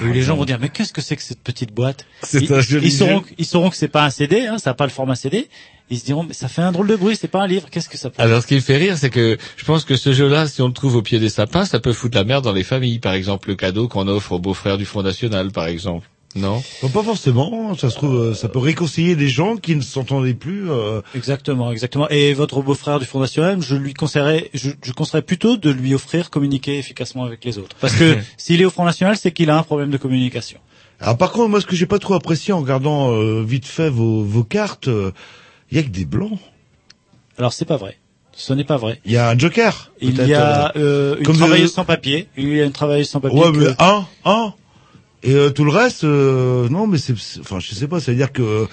Et 0.01 0.13
les 0.13 0.21
gens 0.21 0.35
vont 0.35 0.45
dire 0.45 0.57
mais 0.59 0.69
qu'est-ce 0.69 0.93
que 0.93 1.01
c'est 1.01 1.15
que 1.15 1.21
cette 1.21 1.41
petite 1.41 1.73
boîte? 1.73 2.05
Ils, 2.33 2.51
un 2.53 2.61
joli 2.61 2.87
ils 2.87 2.91
sauront, 2.91 3.23
ils 3.37 3.45
sauront 3.45 3.69
que 3.69 3.75
c'est 3.75 3.87
pas 3.87 4.05
un 4.05 4.09
CD, 4.09 4.45
hein, 4.47 4.57
ça 4.57 4.71
n'a 4.71 4.73
pas 4.73 4.85
le 4.85 4.91
format 4.91 5.15
CD. 5.15 5.47
Ils 5.89 5.99
se 5.99 6.05
diront 6.05 6.23
mais 6.23 6.33
ça 6.33 6.47
fait 6.47 6.61
un 6.61 6.71
drôle 6.71 6.87
de 6.87 6.95
bruit, 6.95 7.15
c'est 7.15 7.27
pas 7.27 7.41
un 7.41 7.47
livre, 7.47 7.69
qu'est-ce 7.69 7.89
que 7.89 7.97
ça 7.97 8.09
peut 8.09 8.21
Alors, 8.21 8.41
ce 8.41 8.47
qui 8.47 8.55
me 8.55 8.61
fait 8.61 8.77
rire, 8.77 8.97
c'est 8.97 9.09
que 9.09 9.37
je 9.57 9.65
pense 9.65 9.85
que 9.85 9.95
ce 9.95 10.13
jeu-là, 10.13 10.47
si 10.47 10.61
on 10.61 10.67
le 10.67 10.73
trouve 10.73 10.95
au 10.95 11.01
pied 11.01 11.19
des 11.19 11.29
sapins, 11.29 11.65
ça 11.65 11.79
peut 11.79 11.93
foutre 11.93 12.17
la 12.17 12.23
merde 12.23 12.43
dans 12.43 12.53
les 12.53 12.63
familles. 12.63 12.99
Par 12.99 13.13
exemple, 13.13 13.49
le 13.49 13.55
cadeau 13.55 13.87
qu'on 13.87 14.07
offre 14.07 14.33
au 14.33 14.39
beau-frère 14.39 14.77
du 14.77 14.85
Front 14.85 15.03
National, 15.03 15.51
par 15.51 15.67
exemple. 15.67 16.07
Non 16.35 16.63
Bon, 16.81 16.89
pas 16.89 17.03
forcément. 17.03 17.75
Ça 17.75 17.89
se 17.89 17.95
trouve, 17.95 18.15
euh, 18.15 18.33
ça 18.33 18.47
peut 18.47 18.59
réconcilier 18.59 19.15
des 19.15 19.27
gens 19.27 19.57
qui 19.57 19.75
ne 19.75 19.81
s'entendaient 19.81 20.33
plus. 20.33 20.69
euh, 20.71 21.01
Exactement, 21.15 21.71
exactement. 21.71 22.07
Et 22.09 22.33
votre 22.33 22.61
beau-frère 22.61 22.99
du 22.99 23.05
Front 23.05 23.19
National, 23.19 23.61
je 23.61 23.75
lui 23.75 23.93
conseillerais, 23.93 24.49
je, 24.53 24.69
je 24.81 24.91
conseillerais 24.93 25.23
plutôt 25.25 25.57
de 25.57 25.69
lui 25.69 25.93
offrir 25.93 26.29
communiquer 26.29 26.77
efficacement 26.77 27.23
avec 27.25 27.43
les 27.43 27.57
autres. 27.57 27.75
Parce 27.81 27.95
que 27.95 28.17
s'il 28.37 28.61
est 28.61 28.65
au 28.65 28.69
Front 28.69 28.85
National, 28.85 29.17
c'est 29.17 29.31
qu'il 29.31 29.49
a 29.49 29.57
un 29.57 29.63
problème 29.63 29.89
de 29.89 29.97
communication. 29.97 30.59
Alors 30.99 31.17
par 31.17 31.31
contre, 31.31 31.49
moi, 31.49 31.59
ce 31.59 31.65
que 31.65 31.75
j'ai 31.75 31.85
pas 31.87 31.99
trop 31.99 32.13
apprécié 32.13 32.53
en 32.53 32.59
regardant 32.61 33.11
euh, 33.11 33.43
vite 33.43 33.65
fait 33.65 33.89
vos, 33.89 34.23
vos 34.23 34.43
cartes, 34.43 34.87
il 34.87 35.75
y 35.77 35.79
a 35.79 35.83
que 35.83 35.89
des 35.89 36.05
blancs. 36.05 36.37
Alors 37.37 37.53
c'est 37.53 37.65
pas 37.65 37.77
vrai. 37.77 37.97
Ce 38.33 38.53
n'est 38.53 38.63
pas 38.63 38.77
vrai. 38.77 38.99
Il 39.05 39.11
y 39.11 39.17
a 39.17 39.29
un 39.29 39.37
joker. 39.37 39.91
Il 39.99 40.15
y 40.25 40.33
a 40.33 40.71
euh, 40.77 41.13
euh, 41.13 41.17
une 41.17 41.25
comme 41.25 41.35
de- 41.35 41.39
travailleuse 41.39 41.73
sans 41.73 41.83
papier. 41.85 42.27
Il 42.37 42.53
y 42.53 42.61
a 42.61 42.65
une 42.65 42.71
travailleuse 42.71 43.09
sans 43.09 43.19
papier. 43.19 43.37
Ouais, 43.39 43.51
mais 43.51 43.67
un, 43.79 44.05
un. 44.25 44.53
Et 45.23 45.33
euh, 45.33 45.49
tout 45.51 45.63
le 45.65 45.71
reste, 45.71 46.03
euh, 46.03 46.67
non, 46.69 46.87
mais 46.87 46.97
c'est, 46.97 47.13
enfin, 47.39 47.59
je 47.59 47.73
sais 47.75 47.87
pas. 47.87 47.99
Ça 47.99 48.11
veut 48.11 48.17
dire 48.17 48.31
que 48.31 48.67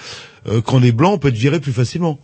euh, 0.49 0.61
quand 0.63 0.79
on 0.79 0.83
est 0.83 0.93
blanc, 0.93 1.13
on 1.13 1.19
peut 1.19 1.29
être 1.29 1.35
viré 1.35 1.61
plus 1.61 1.73
facilement. 1.73 2.19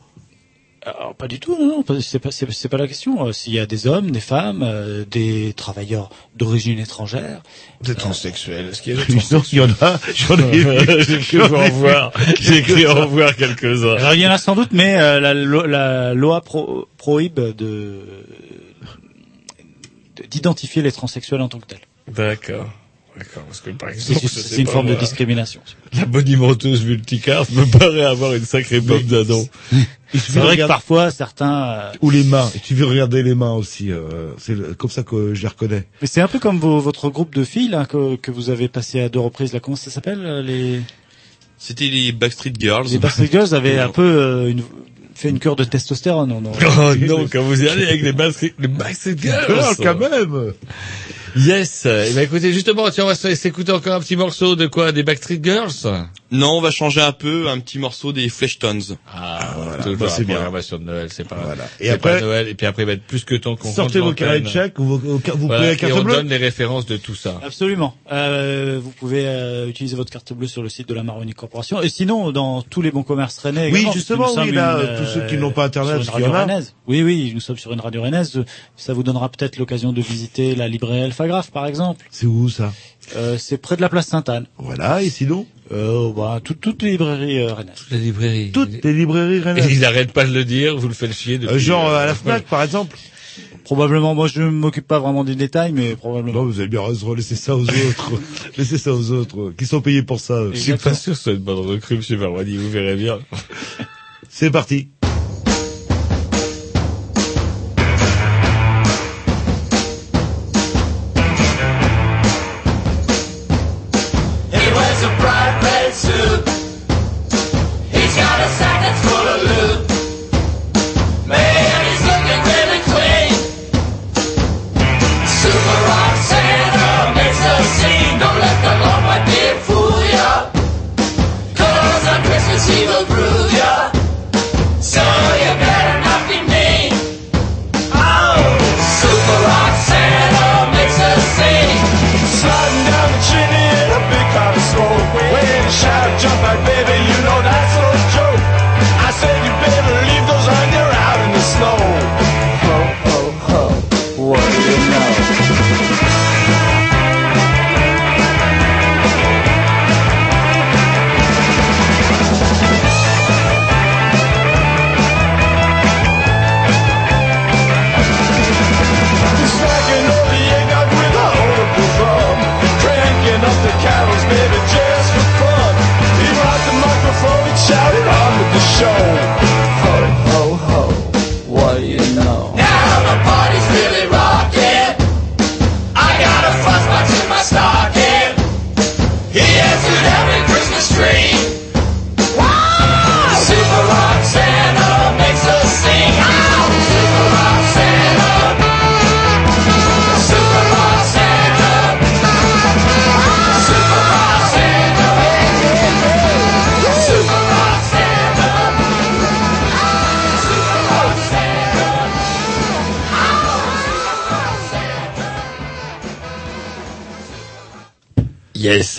Alors, 0.86 1.14
pas 1.14 1.28
du 1.28 1.40
tout, 1.40 1.56
non, 1.58 1.82
non, 1.88 2.00
c'est 2.02 2.18
pas, 2.18 2.30
c'est, 2.30 2.50
c'est 2.52 2.68
pas 2.68 2.76
la 2.76 2.86
question. 2.86 3.26
Euh, 3.26 3.32
S'il 3.32 3.54
y 3.54 3.58
a 3.58 3.64
des 3.64 3.86
hommes, 3.86 4.10
des 4.10 4.20
femmes, 4.20 4.62
euh, 4.62 5.04
des 5.10 5.54
travailleurs 5.56 6.10
d'origine 6.36 6.78
étrangère, 6.78 7.42
Des 7.80 7.94
transsexuels. 7.94 8.66
Est-ce 8.68 8.82
qu'il 8.82 8.94
y 8.94 9.00
a 9.00 9.04
des 9.06 9.14
Il 9.52 9.58
y 9.58 9.60
en 9.62 9.68
a. 9.80 9.98
J'en 10.14 10.36
ai 10.38 10.58
vu. 10.58 11.02
J'ai 11.08 11.18
cru 11.20 11.40
en 11.42 11.68
voir. 11.70 12.12
J'ai 12.38 12.60
cru 12.62 12.86
en 12.86 13.06
voir 13.06 13.34
quelques-uns. 13.34 13.94
Alors 13.96 14.12
il 14.14 14.20
y 14.20 14.26
en 14.26 14.30
a 14.30 14.36
sans 14.38 14.54
doute, 14.54 14.70
mais 14.72 14.96
euh, 15.00 15.20
la, 15.20 15.32
lo- 15.32 15.64
la 15.66 16.12
loi 16.12 16.42
pro, 16.42 16.86
prohibe 16.98 17.34
de, 17.40 17.52
de- 20.16 20.26
d'identifier 20.30 20.82
les 20.82 20.92
transsexuels 20.92 21.40
en 21.40 21.48
tant 21.48 21.60
que 21.60 21.66
tels. 21.66 21.80
D'accord. 22.08 22.70
D'accord, 23.16 23.44
parce 23.44 23.60
que 23.60 23.70
par 23.70 23.90
exemple, 23.90 24.20
C'est, 24.26 24.60
une 24.60 24.66
forme 24.66 24.88
de 24.88 24.94
discrimination. 24.94 25.60
La 25.96 26.04
bonimenteuse 26.04 26.84
multicarte 26.84 27.50
me 27.52 27.64
paraît 27.78 28.04
avoir 28.04 28.34
une 28.34 28.44
sacrée 28.44 28.80
pomme 28.80 29.04
d'Adam. 29.04 29.40
C'est 30.14 30.38
vrai 30.40 30.56
que 30.56 30.66
parfois 30.66 31.10
certains. 31.10 31.64
euh, 31.64 31.92
Ou 32.02 32.10
les 32.10 32.24
mains. 32.24 32.50
Et 32.54 32.58
tu 32.60 32.74
veux 32.74 32.86
regarder 32.86 33.22
les 33.22 33.34
mains 33.34 33.52
aussi. 33.52 33.90
euh, 33.92 34.30
c'est 34.38 34.76
comme 34.76 34.90
ça 34.90 35.02
que 35.02 35.34
je 35.34 35.42
les 35.42 35.48
reconnais. 35.48 35.84
Mais 36.02 36.06
c'est 36.06 36.20
un 36.20 36.28
peu 36.28 36.38
comme 36.38 36.58
vos- 36.58 36.78
votre 36.80 37.08
groupe 37.10 37.34
de 37.34 37.42
filles 37.44 37.68
là, 37.68 37.84
que, 37.84 38.14
que 38.16 38.30
vous 38.30 38.48
avez 38.50 38.68
passé 38.68 39.00
à 39.00 39.08
deux 39.08 39.18
reprises. 39.20 39.52
Là, 39.52 39.58
comment 39.60 39.76
ça 39.76 39.90
s'appelle 39.90 40.20
euh, 40.24 40.40
les 40.42 40.80
C'était 41.58 41.88
les 41.88 42.12
Backstreet 42.12 42.52
Girls. 42.58 42.86
Les 42.90 42.98
Backstreet 42.98 43.30
Girls 43.30 43.54
avaient 43.54 43.78
un 43.80 43.88
peu 43.88 44.02
euh, 44.02 44.48
une- 44.50 44.62
fait 45.16 45.30
une 45.30 45.38
cure 45.38 45.54
de 45.56 45.62
testostérone. 45.64 46.28
Non, 46.28 46.40
non. 46.40 46.52
Oh 46.78 46.94
non, 46.96 47.26
quand 47.30 47.42
vous 47.42 47.62
y 47.62 47.68
allez 47.68 47.86
avec 47.86 48.02
les 48.02 48.12
Backstreet, 48.12 48.54
les 48.58 48.68
Backstreet 48.68 49.16
Girls. 49.20 49.44
Ah, 49.60 49.72
quand 49.80 49.98
même. 49.98 50.52
Yes. 51.36 51.86
Eh 51.86 52.12
ben, 52.14 52.22
écoutez, 52.22 52.52
justement, 52.52 52.88
tiens, 52.90 53.04
on 53.04 53.08
va 53.08 53.14
s'écouter 53.14 53.72
encore 53.72 53.94
un 53.94 54.00
petit 54.00 54.16
morceau 54.16 54.54
de 54.56 54.66
quoi? 54.66 54.92
Des 54.92 55.02
Backstreet 55.02 55.40
Girls? 55.42 55.72
Non, 56.30 56.58
on 56.58 56.60
va 56.60 56.70
changer 56.70 57.00
un 57.00 57.12
peu, 57.12 57.48
un 57.48 57.58
petit 57.60 57.78
morceau 57.78 58.12
des 58.12 58.28
Fleshtones. 58.28 58.82
Ah, 59.12 59.54
voilà. 59.56 59.82
toujours 59.82 59.98
Bah, 59.98 60.08
c'est 60.08 60.22
la 60.22 60.26
bien. 60.26 60.34
programmation 60.36 60.78
de 60.78 60.84
Noël, 60.84 61.08
c'est 61.10 61.26
pas, 61.26 61.36
Voilà. 61.36 61.64
et 61.80 61.90
après, 61.90 62.10
après- 62.10 62.20
pas 62.20 62.26
Noël, 62.26 62.48
et 62.48 62.54
puis 62.54 62.66
après, 62.66 62.82
il 62.82 62.86
va 62.86 62.92
être 62.92 63.02
plus 63.04 63.24
que 63.24 63.34
temps 63.34 63.56
qu'on 63.56 63.72
Sortez 63.72 64.00
vos 64.00 64.12
carrés 64.12 64.40
de 64.40 64.48
chèques 64.48 64.78
ou 64.78 64.84
vos, 64.84 64.98
vous 64.98 65.18
Voilà, 65.18 65.36
prenez 65.54 65.66
la 65.66 65.72
et 65.72 65.76
carte 65.76 65.92
on 65.92 66.02
bleue. 66.02 66.14
donne 66.16 66.28
les 66.28 66.36
références 66.36 66.86
de 66.86 66.96
tout 66.96 67.14
ça. 67.14 67.40
Absolument. 67.44 67.94
Euh, 68.12 68.80
vous 68.82 68.90
pouvez 68.90 69.24
euh, 69.26 69.68
utiliser 69.68 69.96
votre 69.96 70.10
carte 70.12 70.32
bleue 70.32 70.46
sur 70.48 70.62
le 70.62 70.68
site 70.68 70.88
de 70.88 70.94
la 70.94 71.02
Maroni 71.02 71.32
Corporation. 71.34 71.82
Et 71.82 71.88
sinon, 71.88 72.32
dans 72.32 72.62
tous 72.62 72.82
les 72.82 72.90
bons 72.90 73.02
commerces 73.04 73.38
rennais. 73.38 73.70
Oui, 73.72 73.86
justement, 73.92 74.28
oui, 74.36 74.50
là, 74.52 74.80
une, 74.80 75.04
tous 75.04 75.10
ceux 75.12 75.26
qui 75.26 75.36
euh, 75.36 75.40
n'ont 75.40 75.52
pas 75.52 75.64
Internet, 75.64 76.02
sur 76.02 76.06
parce 76.06 76.08
une 76.08 76.12
qu'il 76.14 76.20
y 76.20 76.24
radio 76.24 76.36
en 76.36 76.40
a. 76.40 76.52
rennaise. 76.52 76.74
Oui, 76.88 77.02
oui, 77.02 77.32
nous 77.34 77.40
sommes 77.40 77.56
sur 77.58 77.72
une 77.72 77.80
radio 77.80 78.02
rennaise. 78.02 78.42
Ça 78.76 78.92
vous 78.92 79.02
donnera 79.02 79.28
peut-être 79.28 79.56
l'occasion 79.58 79.92
de 79.92 80.00
visiter 80.00 80.54
la 80.56 80.66
librairie 80.68 81.02
Par 81.52 81.66
exemple. 81.66 82.06
C'est 82.10 82.26
où 82.26 82.48
ça? 82.48 82.72
Euh, 83.16 83.36
C'est 83.38 83.58
près 83.58 83.76
de 83.76 83.80
la 83.82 83.88
place 83.88 84.06
Sainte-Anne. 84.08 84.46
Voilà. 84.58 85.02
Et 85.02 85.10
sinon? 85.10 85.46
Euh, 85.72 86.12
bah, 86.14 86.40
tout- 86.44 86.54
toutes 86.54 86.82
les 86.82 86.92
librairies 86.92 87.38
euh, 87.40 87.54
rennaises. 87.54 87.74
Toutes 87.76 87.90
les 87.90 87.98
librairies. 87.98 88.50
Toutes 88.52 88.84
les 88.84 88.92
librairies 88.92 89.36
Et 89.36 89.40
rennaises. 89.40 89.70
il 89.72 89.84
arrête 89.84 90.12
pas 90.12 90.24
de 90.24 90.32
le 90.32 90.44
dire, 90.44 90.76
vous 90.76 90.88
le 90.88 90.94
faites 90.94 91.12
chier 91.14 91.38
depuis. 91.38 91.54
Euh, 91.54 91.58
genre 91.58 91.88
euh, 91.88 91.98
à 92.02 92.06
la 92.06 92.14
Fnac, 92.14 92.44
par 92.44 92.62
exemple. 92.62 92.96
Probablement, 93.64 94.14
moi 94.14 94.28
je 94.28 94.42
ne 94.42 94.50
m'occupe 94.50 94.86
pas 94.86 94.98
vraiment 94.98 95.24
des 95.24 95.34
détails, 95.34 95.72
mais 95.72 95.96
probablement. 95.96 96.40
Non, 96.40 96.44
vous 96.46 96.60
avez 96.60 96.68
bien 96.68 96.82
raison. 96.86 97.14
Laissez 97.14 97.34
ça 97.34 97.56
aux 97.56 97.62
autres. 97.62 98.12
Laissez 98.58 98.76
ça 98.78 98.92
aux 98.92 99.10
autres. 99.10 99.52
Qui 99.56 99.64
sont 99.66 99.80
payés 99.80 100.02
pour 100.02 100.20
ça. 100.20 100.38
Je 100.52 100.58
suis 100.58 100.74
pas 100.76 100.92
sûr 100.94 101.12
que 101.12 101.16
ce 101.18 101.22
soit 101.24 101.32
une 101.32 101.38
bonne 101.38 101.58
recrue, 101.66 101.96
monsieur 101.96 102.18
Marwani, 102.18 102.56
vous 102.58 102.70
verrez 102.70 102.94
bien. 102.96 103.18
C'est 104.28 104.50
parti. 104.50 104.88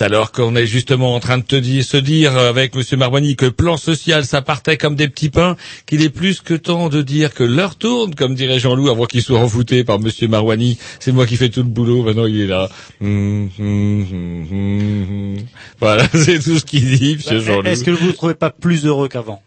Alors 0.06 0.30
qu'on 0.30 0.54
est 0.54 0.66
justement 0.66 1.16
en 1.16 1.20
train 1.20 1.36
de 1.36 1.42
te 1.42 1.56
dire, 1.56 1.84
se 1.84 1.96
dire 1.96 2.36
euh, 2.36 2.48
avec 2.48 2.76
Monsieur 2.76 2.96
Marwani 2.96 3.34
que 3.34 3.46
plan 3.46 3.76
social, 3.76 4.24
ça 4.24 4.40
partait 4.40 4.76
comme 4.76 4.94
des 4.94 5.08
petits 5.08 5.30
pains, 5.30 5.56
qu'il 5.84 6.00
est 6.00 6.10
plus 6.10 6.40
que 6.42 6.54
temps 6.54 6.88
de 6.88 7.02
dire 7.02 7.34
que 7.34 7.42
l'heure 7.42 7.74
tourne, 7.74 8.14
comme 8.14 8.36
dirait 8.36 8.60
Jean-Loup, 8.60 8.88
avant 8.88 9.06
qu'il 9.06 9.20
soit 9.20 9.40
envoûté 9.40 9.82
par 9.82 9.98
Monsieur 9.98 10.28
Marwani. 10.28 10.78
C'est 11.00 11.10
moi 11.10 11.26
qui 11.26 11.36
fais 11.36 11.48
tout 11.48 11.64
le 11.64 11.68
boulot, 11.68 12.04
maintenant 12.04 12.26
il 12.26 12.40
est 12.40 12.46
là. 12.46 12.68
Hum, 13.02 13.50
hum, 13.58 14.06
hum, 14.08 14.46
hum, 14.52 15.06
hum. 15.10 15.36
Voilà, 15.80 16.06
c'est 16.14 16.38
tout 16.38 16.60
ce 16.60 16.64
qu'il 16.64 16.96
dit, 16.96 17.16
Monsieur 17.16 17.40
Jean-Loup. 17.40 17.68
Est-ce 17.68 17.82
que 17.82 17.90
vous 17.90 18.06
ne 18.06 18.12
trouvez 18.12 18.34
pas 18.34 18.50
plus 18.50 18.86
heureux 18.86 19.08
qu'avant? 19.08 19.42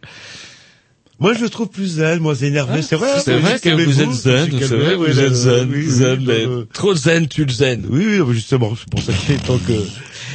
Moi, 1.22 1.34
je 1.34 1.41
le 1.41 1.49
trouve 1.49 1.69
plus 1.69 1.88
zen, 1.95 2.19
moins 2.19 2.36
énervé. 2.36 2.81
c'est 2.81 2.95
vrai. 2.98 3.19
C'est 3.23 3.38
vrai 3.38 3.60
que 3.60 3.69
vous 3.69 4.02
êtes 4.02 4.11
zen, 4.11 4.49
c'est 4.52 4.76
vrai, 4.76 4.91
que 4.91 4.95
vous 4.95 5.19
êtes 5.19 5.34
zen, 5.34 5.69
zen, 5.88 6.23
mais 6.26 6.45
trop 6.73 6.95
zen, 6.95 7.27
tu 7.27 7.45
le 7.45 7.52
zen. 7.52 7.86
Oui, 7.90 8.19
oui, 8.19 8.34
justement, 8.34 8.73
c'est 8.77 8.90
pour 8.90 9.02
ça 9.02 9.14
qu'il 9.14 9.36
est 9.36 9.45
temps 9.45 9.57
que... 9.57 9.73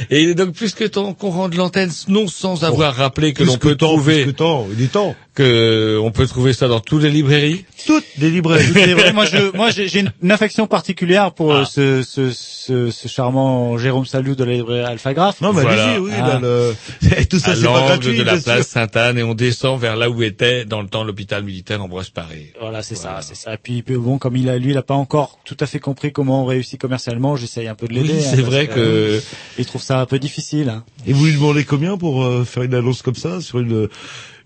Et 0.09 0.33
donc, 0.33 0.53
plus 0.53 0.73
que 0.73 0.85
temps 0.85 1.13
qu'on 1.13 1.29
rende 1.29 1.55
l'antenne, 1.55 1.91
non 2.07 2.27
sans 2.27 2.63
avoir 2.63 2.95
rappelé 2.95 3.33
que 3.33 3.43
l'on 3.43 3.57
peut 3.57 3.75
temps, 3.75 3.93
trouver, 3.93 4.23
plus 4.23 4.33
que 4.33 4.37
temps, 4.37 4.67
il 4.77 4.83
est 4.83 4.91
temps. 4.91 5.15
Que 5.35 5.99
on 6.01 6.11
peut 6.11 6.25
trouver 6.25 6.53
ça 6.53 6.67
dans 6.67 6.79
toutes 6.79 7.03
les 7.03 7.11
librairies. 7.11 7.65
Toutes 7.85 8.05
les 8.17 8.31
librairies. 8.31 8.65
Moi, 9.13 9.25
je, 9.25 9.55
moi, 9.55 9.69
j'ai 9.69 9.87
j'ai 9.87 9.99
une, 9.99 10.31
affection 10.31 10.65
particulière 10.65 11.31
pour 11.33 11.53
Ah. 11.53 11.65
ce, 11.65 12.01
ce, 12.01 12.31
ce, 12.31 12.89
ce 12.89 13.07
charmant 13.07 13.77
Jérôme 13.77 14.05
Salut 14.05 14.35
de 14.35 14.43
la 14.43 14.53
librairie 14.53 14.85
Alphagraphe. 14.85 15.41
Non, 15.41 15.53
mais 15.53 15.61
Voilà. 15.61 15.99
oui, 15.99 16.11
Ah. 16.15 16.27
là, 16.27 16.39
le... 16.41 16.75
Et 17.17 17.25
tout 17.27 17.37
ça, 17.37 17.55
c'est 17.55 17.63
pas 17.63 17.67
l'angle 17.67 17.85
gratuit, 17.85 18.17
de 18.17 18.23
la 18.23 18.37
place 18.37 18.67
Sainte-Anne 18.67 19.17
et 19.19 19.23
on 19.23 19.35
descend 19.35 19.79
vers 19.79 19.95
là 19.95 20.09
où 20.09 20.23
était 20.23 20.65
dans 20.65 20.81
le 20.81 20.87
temps 20.87 21.03
l'hôpital 21.03 21.43
militaire 21.43 21.83
Ambroise 21.83 22.09
Paré. 22.09 22.53
Voilà, 22.59 22.81
c'est 22.81 22.95
ça, 22.95 23.19
c'est 23.21 23.35
ça. 23.35 23.53
Et 23.53 23.57
puis, 23.57 23.83
bon, 23.87 24.17
comme 24.17 24.35
il 24.37 24.49
a, 24.49 24.57
lui, 24.57 24.71
il 24.71 24.77
a 24.77 24.81
pas 24.83 24.95
encore 24.95 25.39
tout 25.45 25.57
à 25.59 25.65
fait 25.65 25.79
compris 25.79 26.11
comment 26.11 26.43
on 26.43 26.45
réussit 26.45 26.79
commercialement, 26.79 27.35
j'essaye 27.35 27.67
un 27.67 27.75
peu 27.75 27.87
de 27.87 27.93
l'aider. 27.93 28.13
Oui, 28.13 28.19
hein, 28.25 28.31
c'est 28.35 28.41
vrai 28.41 28.67
que 28.67 28.79
euh, 28.79 29.19
il 29.59 29.65
trouve 29.65 29.81
ça 29.81 29.99
un 29.99 30.05
peu 30.05 30.17
difficile. 30.17 30.69
Hein. 30.69 30.83
Et 31.05 31.13
vous 31.13 31.25
lui 31.25 31.33
demandez 31.33 31.63
combien 31.65 31.97
pour 31.97 32.23
euh, 32.23 32.43
faire 32.45 32.63
une 32.63 32.73
annonce 32.73 33.01
comme 33.01 33.15
ça 33.15 33.41
sur 33.41 33.59
une, 33.59 33.89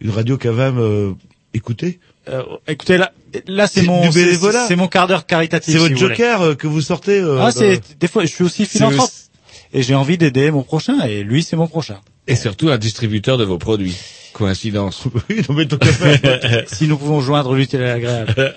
une 0.02 0.10
radio 0.12 0.38
quand 0.38 0.54
même 0.54 0.78
euh, 0.80 1.12
écoutée 1.54 2.00
Euh, 2.28 2.44
écoutez, 2.68 2.98
là, 2.98 3.12
là, 3.48 3.66
c'est 3.68 3.82
mon, 3.84 4.12
c'est 4.12 4.76
mon 4.76 4.88
quart 4.88 5.08
d'heure 5.08 5.26
caritatif. 5.26 5.74
C'est 5.74 5.80
votre 5.80 5.98
joker 5.98 6.42
euh, 6.42 6.56
que 6.56 6.68
vous 6.68 6.82
sortez 6.82 7.20
euh, 7.20 7.40
Ah, 7.42 7.52
c'est 7.52 7.82
des 8.00 8.08
fois, 8.08 8.24
je 8.24 8.28
suis 8.34 8.44
aussi 8.44 8.66
philanthrope. 8.66 9.08
aussi- 9.10 9.30
Et 9.74 9.82
j'ai 9.84 9.96
envie 9.96 10.18
d'aider 10.18 10.52
mon 10.52 10.64
prochain, 10.64 11.00
et 11.08 11.24
lui, 11.24 11.42
c'est 11.44 11.56
mon 11.56 11.68
prochain. 11.68 12.00
et 12.28 12.36
surtout 12.36 12.70
un 12.70 12.78
distributeur 12.78 13.38
de 13.38 13.44
vos 13.46 13.58
produits. 13.58 13.98
coïncidence. 14.34 15.06
Oui, 15.30 15.42
non 15.50 15.56
mais 15.56 15.68
si 16.68 16.88
nous 16.88 16.98
pouvons 16.98 17.22
joindre 17.22 17.54
l'utile 17.56 17.82
à 17.82 17.96
l'agréable. 17.98 18.52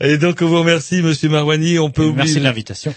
Et 0.00 0.18
donc 0.18 0.38
on 0.42 0.46
vous 0.46 0.58
remercie, 0.58 1.00
Monsieur 1.02 1.28
Marwani. 1.28 1.78
On 1.78 1.90
peut 1.90 2.02
oublier. 2.04 2.24
Merci 2.24 2.38
de 2.38 2.44
l'invitation. 2.44 2.94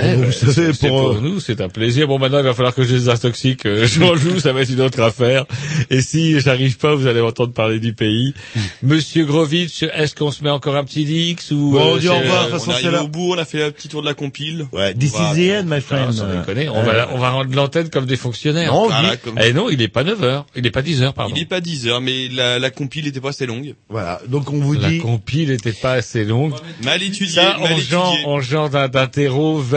Eh, 0.00 0.14
Vous 0.16 0.22
ben, 0.22 0.32
savez, 0.32 0.72
pour, 0.72 0.88
pour 0.88 1.10
euh, 1.12 1.20
nous, 1.20 1.40
c'est 1.40 1.60
un 1.60 1.68
plaisir. 1.68 2.06
Bon, 2.08 2.18
maintenant, 2.18 2.38
il 2.38 2.44
va 2.44 2.54
falloir 2.54 2.74
que 2.74 2.82
je 2.84 2.94
les 2.94 3.08
intoxique. 3.08 3.66
Euh, 3.66 3.86
Jean 3.86 4.16
joue, 4.16 4.38
ça 4.40 4.52
va 4.52 4.62
être 4.62 4.70
une 4.70 4.80
autre 4.80 5.00
affaire. 5.00 5.44
Et 5.90 6.00
si 6.00 6.38
j'arrive 6.40 6.78
pas, 6.78 6.94
vous 6.94 7.06
allez 7.06 7.20
entendre 7.20 7.52
parler 7.52 7.78
du 7.80 7.92
pays. 7.92 8.34
Monsieur 8.82 9.24
Grovitch, 9.24 9.82
est-ce 9.82 10.14
qu'on 10.14 10.30
se 10.30 10.42
met 10.44 10.50
encore 10.50 10.76
un 10.76 10.84
petit 10.84 11.04
Dix 11.04 11.50
ou 11.50 11.72
Bon, 11.72 11.92
on 11.92 11.96
euh, 11.96 11.98
dit 11.98 12.08
au 12.08 12.14
revoir, 12.18 12.46
de 12.46 12.50
toute 12.50 12.54
on 12.54 12.58
façon, 12.64 12.78
est 12.78 12.82
c'est 12.82 12.90
là. 12.90 13.02
au 13.02 13.08
bout, 13.08 13.32
on 13.34 13.38
a 13.38 13.44
fait 13.44 13.62
un 13.62 13.70
petit 13.70 13.88
tour 13.88 14.02
de 14.02 14.06
la 14.06 14.14
compile. 14.14 14.66
Ouais, 14.72 14.92
On 14.94 14.98
this 14.98 15.12
va- 15.12 15.32
is 15.34 15.48
the 15.48 15.52
end, 15.52 15.64
my 15.66 15.80
friend. 15.80 16.10
déconner. 16.12 16.68
On 16.68 16.82
va, 16.82 17.08
on 17.12 17.18
va 17.18 17.30
rendre 17.30 17.54
l'antenne 17.54 17.88
comme 17.90 18.06
des 18.06 18.16
fonctionnaires. 18.16 18.72
Non, 18.72 18.86
Voilà, 18.88 19.12
dit- 19.16 19.18
comme- 19.22 19.38
Eh 19.42 19.52
non, 19.52 19.68
il 19.70 19.80
est 19.82 19.88
pas 19.88 20.04
9 20.04 20.22
heures. 20.22 20.46
Il 20.56 20.66
est 20.66 20.70
pas 20.70 20.82
10 20.82 21.02
heures, 21.02 21.14
pardon. 21.14 21.34
Il 21.36 21.42
est 21.42 21.46
pas 21.46 21.60
10 21.60 21.86
heures, 21.88 22.00
mais 22.00 22.28
la, 22.28 22.58
la 22.58 22.70
compile 22.70 23.06
était 23.06 23.20
pas 23.20 23.30
assez 23.30 23.46
longue. 23.46 23.74
Voilà, 23.88 24.20
donc 24.28 24.50
on 24.52 24.58
vous 24.58 24.74
La 24.74 24.88
dit... 24.90 24.98
compile 24.98 25.50
était 25.50 25.72
pas 25.72 25.92
assez 25.92 26.24
longue. 26.24 26.54
Mal 26.84 27.02
étudié, 27.02 27.34
Ça, 27.34 27.56
mal 27.58 27.72
en 27.72 27.78
genre, 27.78 28.12
étudié. 28.14 28.26
en 28.28 28.40
genre 28.40 28.70
d'un 28.70 28.88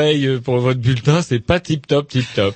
veille 0.05 0.39
pour 0.41 0.57
votre 0.59 0.79
bulletin, 0.79 1.21
c'est 1.21 1.39
pas 1.39 1.59
tip 1.59 1.87
top, 1.87 2.07
tip 2.07 2.25
top. 2.35 2.55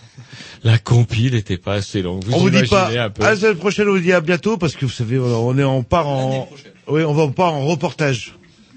La 0.63 0.77
compile 0.77 1.35
était 1.35 1.57
pas 1.57 1.75
assez 1.75 2.01
longue. 2.01 2.23
Vous 2.25 2.33
on 2.33 2.39
vous 2.39 2.49
dit 2.49 2.63
pas 2.67 2.89
un 2.89 3.09
peu. 3.09 3.23
à 3.23 3.31
la 3.31 3.35
semaine 3.37 3.55
prochaine, 3.55 3.87
on 3.87 3.93
vous 3.93 3.99
dit 3.99 4.13
à 4.13 4.21
bientôt 4.21 4.57
parce 4.57 4.75
que 4.75 4.85
vous 4.85 4.91
savez, 4.91 5.17
on 5.19 5.57
est 5.57 5.63
en 5.63 5.83
part 5.83 6.07
en, 6.07 6.49
oui, 6.87 7.03
on 7.03 7.13
va 7.13 7.23
en 7.23 7.31
part 7.31 7.53
en 7.53 7.65
reportage. 7.65 8.35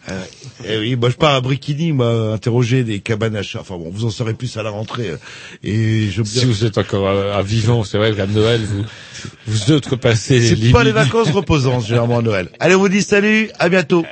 Euh, 0.09 0.21
eh 0.67 0.79
oui, 0.79 0.97
moi 0.97 1.11
je 1.11 1.15
pars 1.15 1.33
à 1.35 1.41
Brikini, 1.41 1.93
moi, 1.93 2.33
interroger 2.35 2.83
des 2.83 2.99
cabanes 2.99 3.37
à 3.37 3.43
chats. 3.45 3.61
Enfin 3.61 3.77
bon, 3.77 3.89
vous 3.93 4.05
en 4.05 4.11
saurez 4.11 4.35
plus 4.35 4.57
à 4.57 4.65
la 4.65 4.71
rentrée. 4.71 5.11
euh, 5.11 5.17
Et 5.63 6.09
je 6.11 6.25
Si 6.25 6.45
vous 6.45 6.65
êtes 6.65 6.77
encore 6.77 7.09
à, 7.09 7.37
à 7.37 7.43
vivant, 7.43 7.85
c'est 7.85 7.99
vrai 7.99 8.13
qu'à 8.13 8.27
Noël, 8.27 8.61
vous, 8.65 8.85
vous 9.47 9.71
outrepassez 9.73 10.41
les 10.41 10.57
c'est 10.57 10.73
pas 10.73 10.83
les 10.83 10.91
vacances 10.91 11.31
reposantes 11.31 11.87
généralement 11.87 12.19
à 12.19 12.23
Noël. 12.23 12.49
Allez, 12.59 12.75
on 12.75 12.81
vous 12.81 12.89
dit 12.89 13.03
salut, 13.03 13.51
à 13.61 13.69
bientôt. 13.69 14.05